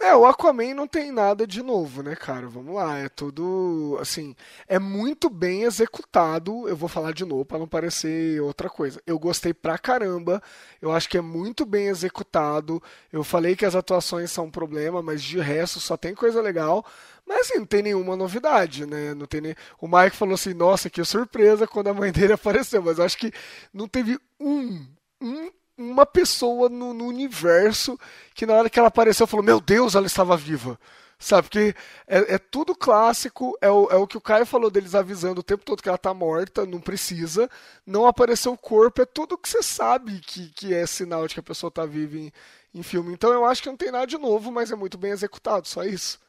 É, 0.02 0.15
o 0.15 0.26
Aquaman 0.26 0.73
não 0.73 0.88
tem 0.88 1.11
nada 1.11 1.45
de 1.45 1.61
novo, 1.61 2.02
né, 2.02 2.15
cara? 2.15 2.48
Vamos 2.48 2.73
lá, 2.73 2.98
é 2.98 3.10
tudo, 3.10 3.98
assim, 3.99 4.34
é 4.65 4.80
muito 4.80 5.30
bem 5.30 5.64
executado. 5.64 6.69
Eu 6.69 6.76
vou 6.77 6.88
falar 6.88 7.11
de 7.11 7.26
novo 7.26 7.44
pra 7.44 7.60
não 7.60 7.68
parecer 7.68 8.41
outra 8.41 8.69
coisa. 8.69 9.02
Eu 9.06 9.19
gostei 9.19 9.53
pra 9.53 9.77
caramba. 9.77 10.41
Eu 10.81 10.94
acho 10.94 11.10
que 11.10 11.18
é 11.18 11.22
muito 11.22 11.65
bem 11.65 11.88
executado. 11.88 12.81
Eu 13.11 13.26
falei 13.26 13.57
que 13.57 13.65
as 13.65 13.76
atuações 13.76 14.31
são 14.31 14.45
um 14.45 14.52
problema, 14.52 15.02
mas 15.02 15.22
de 15.22 15.38
resto 15.38 15.81
só 15.81 15.98
tem 15.98 16.15
coisa 16.15 16.41
legal. 16.41 16.86
Mas 17.27 17.41
assim, 17.41 17.60
não 17.60 17.65
tem 17.65 17.84
nenhuma 17.84 18.15
novidade, 18.15 18.86
né? 18.86 19.14
Não 19.14 19.26
tem 19.26 19.41
nem... 19.41 19.56
O 19.81 19.88
Mike 19.88 20.15
falou 20.15 20.36
assim, 20.36 20.53
nossa, 20.53 20.90
que 20.90 21.03
surpresa 21.03 21.68
quando 21.68 21.90
a 21.90 21.94
mãe 21.94 22.10
dele 22.10 22.31
apareceu, 22.34 22.81
mas 22.81 22.99
eu 22.99 23.06
acho 23.06 23.18
que 23.18 23.34
não 23.73 23.88
teve 23.88 24.18
um, 24.40 24.88
um 25.22 25.52
uma 25.80 26.06
pessoa 26.06 26.68
no, 26.68 26.94
no 26.94 27.06
universo 27.06 27.98
que 28.36 28.46
na 28.46 28.54
hora 28.54 28.70
que 28.70 28.78
ela 28.78 28.90
apareceu 28.90 29.26
falou: 29.26 29.46
Meu 29.46 29.62
Deus, 29.62 29.96
ela 29.96 30.06
estava 30.06 30.36
viva. 30.36 30.78
Sabe? 31.22 31.44
Porque 31.44 31.76
é, 32.08 32.36
é 32.36 32.38
tudo 32.38 32.74
clássico, 32.74 33.58
é 33.62 33.70
o, 33.70 33.90
é 33.91 33.96
o 33.96 34.08
que 34.08 34.18
o 34.18 34.22
Caio 34.22 34.46
falou 34.46 34.70
deles 34.72 34.96
avisando 34.96 35.41
o 35.41 35.44
tempo 35.44 35.66
todo 35.66 35.84
que 35.84 35.90
ela 35.90 35.98
tá 35.98 36.14
morta, 36.14 36.66
não 36.66 36.80
precisa. 36.80 37.50
Não 37.86 38.08
apareceu 38.08 38.54
o 38.54 38.58
corpo, 38.58 39.02
é 39.02 39.06
tudo 39.06 39.38
que 39.38 39.50
você 39.50 39.62
sabe 39.62 40.20
que, 40.20 40.50
que 40.50 40.74
é 40.74 40.86
sinal 40.86 41.28
de 41.28 41.34
que 41.34 41.40
a 41.41 41.44
pessoa 41.44 41.70
tá 41.70 41.86
viva 41.86 42.18
em, 42.18 42.32
em 42.74 42.84
filme. 42.84 43.12
Então 43.12 43.34
eu 43.34 43.44
acho 43.46 43.62
que 43.62 43.68
não 43.68 43.76
tem 43.76 43.91
nada 43.91 44.08
de 44.08 44.18
novo, 44.18 44.50
mas 44.50 44.72
é 44.72 44.76
muito 44.76 44.98
bem 44.98 45.12
executado, 45.12 45.68
só 45.68 45.84
isso. 45.84 46.20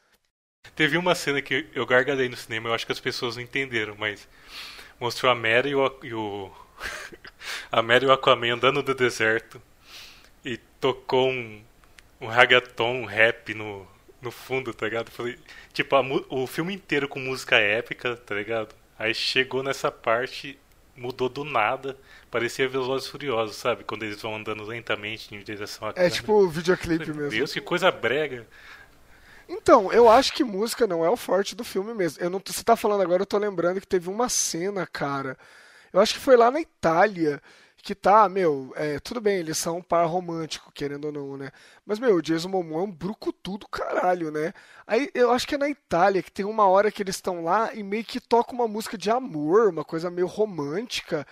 Teve 0.75 0.97
uma 0.97 1.15
cena 1.15 1.41
que 1.41 1.69
eu 1.73 1.85
gargalhei 1.85 2.27
no 2.27 2.35
cinema, 2.35 2.67
eu 2.69 2.73
acho 2.73 2.85
que 2.85 2.91
as 2.91 2.99
pessoas 2.99 3.37
não 3.37 3.43
entenderam, 3.43 3.95
mas 3.97 4.27
mostrou 4.99 5.31
a 5.31 5.35
Mera 5.35 5.69
e 5.69 5.73
o, 5.73 5.99
e 6.03 6.13
o 6.13 6.51
a 7.71 7.81
Mera 7.81 8.05
e 8.05 8.07
o 8.07 8.11
Aquaman 8.11 8.53
andando 8.55 8.83
no 8.83 8.93
deserto 8.95 9.61
e 10.45 10.57
tocou 10.79 11.29
um, 11.29 11.61
um 12.21 12.27
reggaeton, 12.27 13.01
um 13.01 13.05
rap 13.05 13.53
no, 13.53 13.87
no 14.21 14.31
fundo, 14.31 14.73
tá 14.73 14.85
ligado? 14.85 15.11
Falei, 15.11 15.37
tipo, 15.73 15.95
a 15.95 16.01
o 16.29 16.47
filme 16.47 16.73
inteiro 16.73 17.07
com 17.07 17.19
música 17.19 17.57
épica, 17.57 18.15
tá 18.17 18.35
ligado? 18.35 18.75
Aí 18.97 19.13
chegou 19.13 19.63
nessa 19.63 19.91
parte, 19.91 20.59
mudou 20.95 21.29
do 21.29 21.43
nada, 21.43 21.97
parecia 22.29 22.67
Velozes 22.69 23.07
Furiosos, 23.09 23.55
sabe? 23.57 23.83
Quando 23.83 24.03
eles 24.03 24.21
vão 24.21 24.35
andando 24.35 24.63
lentamente 24.63 25.33
em 25.35 25.43
direção 25.43 25.87
à 25.87 25.93
É 25.95 26.09
câmera. 26.09 26.09
tipo 26.09 26.33
o 26.33 26.49
videoclipe 26.49 27.13
Meu 27.13 27.13
mesmo. 27.13 27.29
Deus, 27.29 27.53
que 27.53 27.61
coisa 27.61 27.91
brega. 27.91 28.45
Então, 29.47 29.91
eu 29.91 30.09
acho 30.09 30.33
que 30.33 30.43
música 30.43 30.87
não 30.87 31.03
é 31.03 31.09
o 31.09 31.17
forte 31.17 31.55
do 31.55 31.63
filme 31.63 31.93
mesmo. 31.93 32.23
Eu 32.23 32.29
não, 32.29 32.41
você 32.45 32.63
tá 32.63 32.75
falando 32.75 33.01
agora, 33.01 33.21
eu 33.23 33.25
tô 33.25 33.37
lembrando 33.37 33.81
que 33.81 33.87
teve 33.87 34.09
uma 34.09 34.29
cena, 34.29 34.87
cara. 34.87 35.37
Eu 35.93 35.99
acho 35.99 36.13
que 36.13 36.19
foi 36.19 36.37
lá 36.37 36.49
na 36.51 36.61
Itália 36.61 37.41
que 37.81 37.95
tá, 37.95 38.29
meu, 38.29 38.71
é, 38.75 38.99
tudo 38.99 39.19
bem, 39.19 39.37
eles 39.37 39.57
são 39.57 39.77
um 39.77 39.81
par 39.81 40.05
romântico, 40.05 40.71
querendo 40.71 41.05
ou 41.05 41.11
não, 41.11 41.37
né? 41.37 41.51
Mas, 41.85 41.97
meu, 41.99 42.15
o 42.15 42.21
Jason 42.21 42.49
Momoa 42.49 42.81
é 42.81 42.85
um 42.85 42.91
brucutu 42.91 43.57
do 43.57 43.67
caralho, 43.67 44.29
né? 44.29 44.53
Aí 44.85 45.09
eu 45.15 45.31
acho 45.31 45.47
que 45.47 45.55
é 45.55 45.57
na 45.57 45.69
Itália 45.69 46.21
que 46.21 46.31
tem 46.31 46.45
uma 46.45 46.67
hora 46.67 46.91
que 46.91 47.01
eles 47.01 47.15
estão 47.15 47.43
lá 47.43 47.73
e 47.73 47.81
meio 47.81 48.05
que 48.05 48.19
toca 48.19 48.53
uma 48.53 48.67
música 48.67 48.97
de 48.97 49.09
amor, 49.09 49.69
uma 49.69 49.83
coisa 49.83 50.11
meio 50.11 50.27
romântica. 50.27 51.25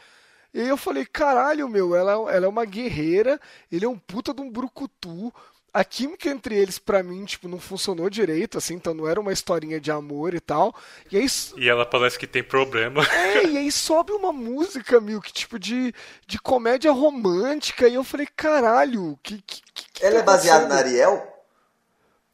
E 0.53 0.60
eu 0.61 0.76
falei, 0.77 1.06
caralho, 1.06 1.69
meu, 1.69 1.95
ela, 1.95 2.14
ela 2.34 2.45
é 2.45 2.49
uma 2.49 2.65
guerreira, 2.65 3.40
ele 3.72 3.86
é 3.86 3.90
um 3.90 3.99
puta 3.99 4.34
de 4.34 4.41
um 4.41 4.49
brucutu. 4.52 5.31
A 5.73 5.83
química 5.83 6.29
entre 6.29 6.55
eles, 6.57 6.79
pra 6.79 7.03
mim, 7.03 7.25
tipo, 7.25 7.47
não 7.47 7.59
funcionou 7.59 8.09
direito, 8.09 8.57
assim, 8.57 8.75
então 8.75 8.93
não 8.93 9.07
era 9.07 9.19
uma 9.19 9.31
historinha 9.33 9.79
de 9.79 9.91
amor 9.91 10.33
e 10.33 10.39
tal. 10.39 10.75
E 11.11 11.17
aí, 11.17 11.25
E 11.55 11.69
ela 11.69 11.85
parece 11.85 12.17
que 12.17 12.25
tem 12.27 12.43
problema. 12.43 13.03
é, 13.07 13.45
e 13.45 13.57
aí 13.57 13.71
sobe 13.71 14.11
uma 14.11 14.31
música, 14.31 14.99
meu, 15.01 15.21
que 15.21 15.31
tipo 15.33 15.57
de, 15.59 15.93
de 16.27 16.39
comédia 16.39 16.91
romântica, 16.91 17.87
e 17.87 17.93
eu 17.95 18.03
falei, 18.03 18.27
caralho, 18.35 19.17
que. 19.23 19.41
que, 19.41 19.61
que 19.73 19.85
Ela 20.01 20.15
tá 20.15 20.19
é 20.19 20.23
baseada 20.23 20.67
na? 20.67 20.75
Ariel? 20.75 21.27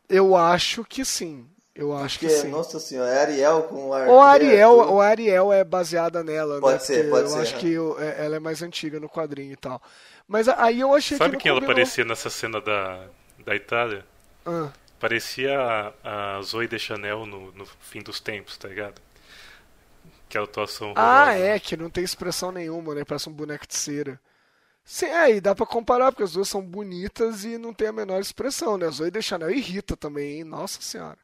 Eu 0.10 0.36
acho 0.36 0.84
que 0.84 1.04
sim. 1.06 1.48
Eu 1.74 1.96
acho 1.96 2.20
Porque, 2.20 2.28
que 2.28 2.30
sim. 2.30 2.50
nossa 2.50 2.80
senhora, 2.80 3.10
é 3.12 3.20
Ariel 3.22 3.64
com 3.64 3.94
ar. 3.94 4.08
A 4.20 4.28
Ariel, 4.32 4.72
ou 4.72 5.02
a 5.02 5.08
Ariel 5.08 5.52
é 5.54 5.64
baseada 5.64 6.24
nela, 6.24 6.62
Pode 6.62 6.78
né? 6.80 6.80
ser, 6.86 7.04
Porque 7.04 7.10
pode 7.10 7.30
eu 7.30 7.30
ser, 7.30 7.40
acho 7.42 7.56
é. 7.56 7.60
que 7.60 7.72
eu- 7.72 8.00
é- 8.00 8.26
ela 8.26 8.36
é 8.38 8.40
mais 8.40 8.62
antiga 8.62 9.00
no 9.00 9.10
quadrinho 9.10 9.54
e 9.54 9.56
tal. 9.58 9.82
Mas 10.28 10.48
aí 10.48 10.80
eu 10.80 10.94
achei 10.94 11.18
Sabe 11.18 11.30
que 11.32 11.38
não 11.38 11.40
quem 11.42 11.50
ela 11.52 11.62
combinou. 11.62 11.66
parecia 11.76 12.04
nessa 12.06 12.30
cena 12.30 12.60
da, 12.62 13.10
da 13.40 13.56
Itália? 13.56 14.06
Ah, 14.46 14.72
Parecia 15.00 15.60
a, 16.04 16.38
a 16.38 16.42
Zoe 16.42 16.68
de 16.68 16.80
Chanel 16.80 17.26
no, 17.26 17.52
no 17.52 17.66
fim 17.82 18.02
dos 18.02 18.20
tempos, 18.20 18.58
tá 18.58 18.68
ligado? 18.68 19.02
Que 20.30 20.38
é 20.38 20.42
a 20.42 20.44
atuação 20.44 20.94
Ah, 20.96 21.26
horrorosa. 21.26 21.38
é, 21.40 21.60
que 21.60 21.78
não 21.78 21.90
tem 21.90 22.04
expressão 22.04 22.52
nenhuma, 22.52 22.96
né? 22.96 23.04
Parece 23.06 23.30
um 23.30 23.34
boneco 23.34 23.68
de 23.68 23.76
cera. 23.76 24.20
Sim, 24.84 25.08
é, 25.08 25.32
e 25.36 25.42
dá 25.42 25.54
pra 25.56 25.66
comparar, 25.66 26.12
porque 26.12 26.24
as 26.24 26.34
duas 26.34 26.48
são 26.48 26.62
bonitas 26.62 27.44
e 27.44 27.58
não 27.58 27.74
tem 27.74 27.88
a 27.88 27.92
menor 27.92 28.20
expressão, 28.22 28.78
né? 28.78 28.88
A 28.88 28.92
Zoe 28.92 29.12
de 29.12 29.22
Chanel 29.22 29.52
irrita 29.52 29.98
também, 29.98 30.38
hein? 30.38 30.44
Nossa 30.44 30.82
senhora. 30.82 31.18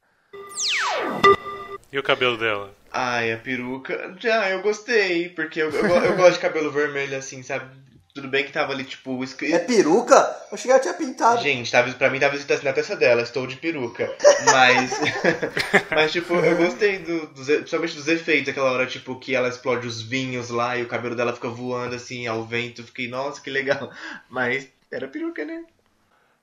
E 1.91 1.97
o 1.99 2.03
cabelo 2.03 2.37
dela? 2.37 2.73
Ai, 2.91 3.31
a 3.33 3.37
peruca. 3.37 4.15
Já, 4.19 4.49
eu 4.49 4.61
gostei, 4.61 5.29
porque 5.29 5.61
eu, 5.61 5.69
eu, 5.71 5.85
eu 5.87 6.15
gosto 6.15 6.33
de 6.33 6.39
cabelo 6.39 6.71
vermelho 6.71 7.17
assim, 7.17 7.43
sabe? 7.43 7.69
Tudo 8.13 8.27
bem 8.27 8.43
que 8.43 8.51
tava 8.51 8.73
ali, 8.73 8.83
tipo, 8.83 9.21
É 9.21 9.23
escrito. 9.23 9.65
peruca? 9.65 10.35
Eu 10.51 10.57
cheguei 10.57 10.75
a 10.75 10.79
tinha 10.79 10.93
pintado. 10.93 11.41
Gente, 11.41 11.71
tava, 11.71 11.91
pra 11.93 12.09
mim 12.09 12.19
tava 12.19 12.35
escrito 12.35 12.57
assim 12.57 12.65
na 12.65 12.73
testa 12.73 12.95
dela, 12.95 13.21
estou 13.21 13.47
de 13.47 13.55
peruca. 13.55 14.13
Mas. 14.45 14.91
mas, 15.89 16.11
tipo, 16.11 16.33
eu 16.35 16.57
gostei 16.57 16.99
do, 16.99 17.27
dos, 17.27 17.47
principalmente 17.47 17.95
dos 17.95 18.07
efeitos, 18.07 18.49
aquela 18.49 18.71
hora, 18.71 18.85
tipo, 18.85 19.17
que 19.17 19.33
ela 19.33 19.47
explode 19.47 19.87
os 19.87 20.01
vinhos 20.01 20.49
lá 20.49 20.77
e 20.77 20.83
o 20.83 20.87
cabelo 20.87 21.15
dela 21.15 21.33
fica 21.33 21.49
voando 21.49 21.95
assim 21.95 22.27
ao 22.27 22.43
vento. 22.43 22.83
Fiquei, 22.83 23.07
nossa, 23.07 23.39
que 23.39 23.49
legal. 23.49 23.89
Mas 24.29 24.67
era 24.91 25.07
peruca, 25.07 25.45
né? 25.45 25.63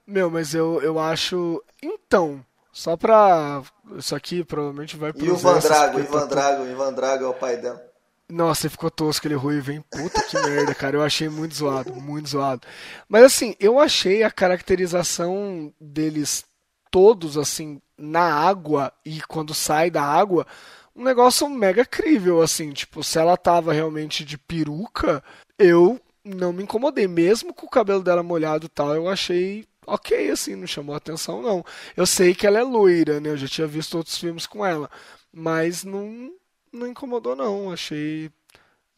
Meu, 0.07 0.31
mas 0.31 0.55
eu, 0.55 0.81
eu 0.81 0.99
acho. 0.99 1.63
Então, 1.83 2.43
só 2.73 2.97
pra. 2.97 3.63
Isso 3.97 4.15
aqui 4.17 4.43
provavelmente 4.43 4.97
vai 4.97 5.13
pro 5.13 5.25
E 5.25 5.31
o 5.31 5.37
Vandrago, 5.37 6.01
Ivan 6.01 6.27
Drago, 6.27 6.67
Ivan 6.67 6.93
Drago 6.95 7.25
é 7.25 7.29
o 7.29 7.35
pai 7.35 7.57
dela. 7.59 7.88
Nossa, 8.31 8.69
ficou 8.69 8.91
tosco 8.91 9.21
aquele 9.21 9.35
ruivo, 9.35 9.73
hein? 9.73 9.83
Puta 9.91 10.23
que 10.23 10.39
merda, 10.39 10.75
cara. 10.75 10.97
Eu 10.97 11.03
achei 11.03 11.29
muito 11.29 11.55
zoado, 11.55 11.95
muito 11.95 12.29
zoado. 12.29 12.67
Mas 13.09 13.25
assim, 13.25 13.57
eu 13.59 13.81
achei 13.81 14.23
a 14.23 14.31
caracterização 14.31 15.73
deles 15.81 16.45
todos, 16.91 17.39
assim, 17.39 17.81
na 17.97 18.23
água 18.23 18.93
e 19.05 19.21
quando 19.23 19.55
sai 19.55 19.91
da 19.91 20.03
água, 20.03 20.47
um 20.95 21.05
negócio 21.05 21.49
mega 21.49 21.85
crível, 21.87 22.43
assim. 22.43 22.71
Tipo, 22.73 23.03
se 23.03 23.19
ela 23.19 23.37
tava 23.37 23.73
realmente 23.73 24.25
de 24.25 24.37
peruca, 24.37 25.23
eu 25.59 25.99
não 26.23 26.53
me 26.53 26.65
incomodei. 26.65 27.09
Mesmo 27.09 27.55
com 27.55 27.67
o 27.67 27.71
cabelo 27.71 28.03
dela 28.03 28.23
molhado 28.23 28.67
e 28.67 28.69
tal, 28.69 28.95
eu 28.95 29.09
achei 29.09 29.67
ok, 29.87 30.31
assim, 30.31 30.55
não 30.55 30.67
chamou 30.67 30.95
atenção, 30.95 31.41
não. 31.41 31.65
Eu 31.97 32.07
sei 32.07 32.35
que 32.35 32.47
ela 32.47 32.59
é 32.59 32.63
loira, 32.63 33.21
né? 33.21 33.31
Eu 33.31 33.37
já 33.39 33.49
tinha 33.49 33.67
visto 33.67 33.97
outros 33.97 34.19
filmes 34.19 34.47
com 34.47 34.65
ela. 34.65 34.91
Mas 35.33 35.85
não, 35.85 36.31
não 36.73 36.87
incomodou 36.87 37.35
não. 37.37 37.71
Achei 37.73 38.31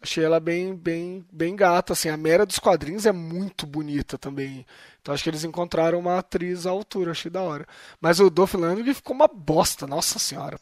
achei 0.03 0.25
ela 0.25 0.41
bem 0.41 0.75
bem 0.75 1.25
bem 1.33 1.55
gata, 1.57 1.93
assim. 1.93 2.09
A 2.09 2.17
Mera 2.17 2.45
dos 2.47 2.59
quadrinhos 2.59 3.07
é 3.07 3.13
muito 3.13 3.67
bonita 3.67 4.17
também. 4.19 4.67
Então 5.01 5.15
acho 5.15 5.23
que 5.25 5.31
eles 5.31 5.45
encontraram 5.45 5.99
uma 5.99 6.19
atriz 6.19 6.67
à 6.67 6.71
altura, 6.71 7.11
achei 7.13 7.31
da 7.31 7.43
hora. 7.43 7.67
Mas 8.01 8.21
o 8.21 8.29
Dolph 8.31 8.55
Lundgren 8.55 8.95
ficou 8.95 9.15
uma 9.15 9.29
bosta, 9.29 9.87
nossa 9.87 10.19
senhora. 10.19 10.59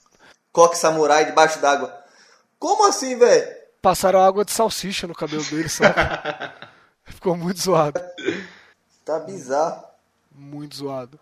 Coque 0.53 0.77
samurai 0.79 1.25
debaixo 1.25 1.61
d'água. 1.61 1.93
Como 2.59 2.89
assim, 2.89 3.17
velho? 3.17 3.57
Passaram 3.81 4.21
água 4.21 4.45
de 4.45 4.51
salsicha 4.51 5.07
no 5.07 5.15
cabelo 5.15 5.45
dele, 5.45 5.69
sabe? 5.69 5.95
ficou 7.05 7.37
muito 7.37 7.61
zoado, 7.61 8.01
Tá 9.05 9.21
bizarro. 9.21 9.85
muito 10.35 10.77
zoado. 10.77 11.19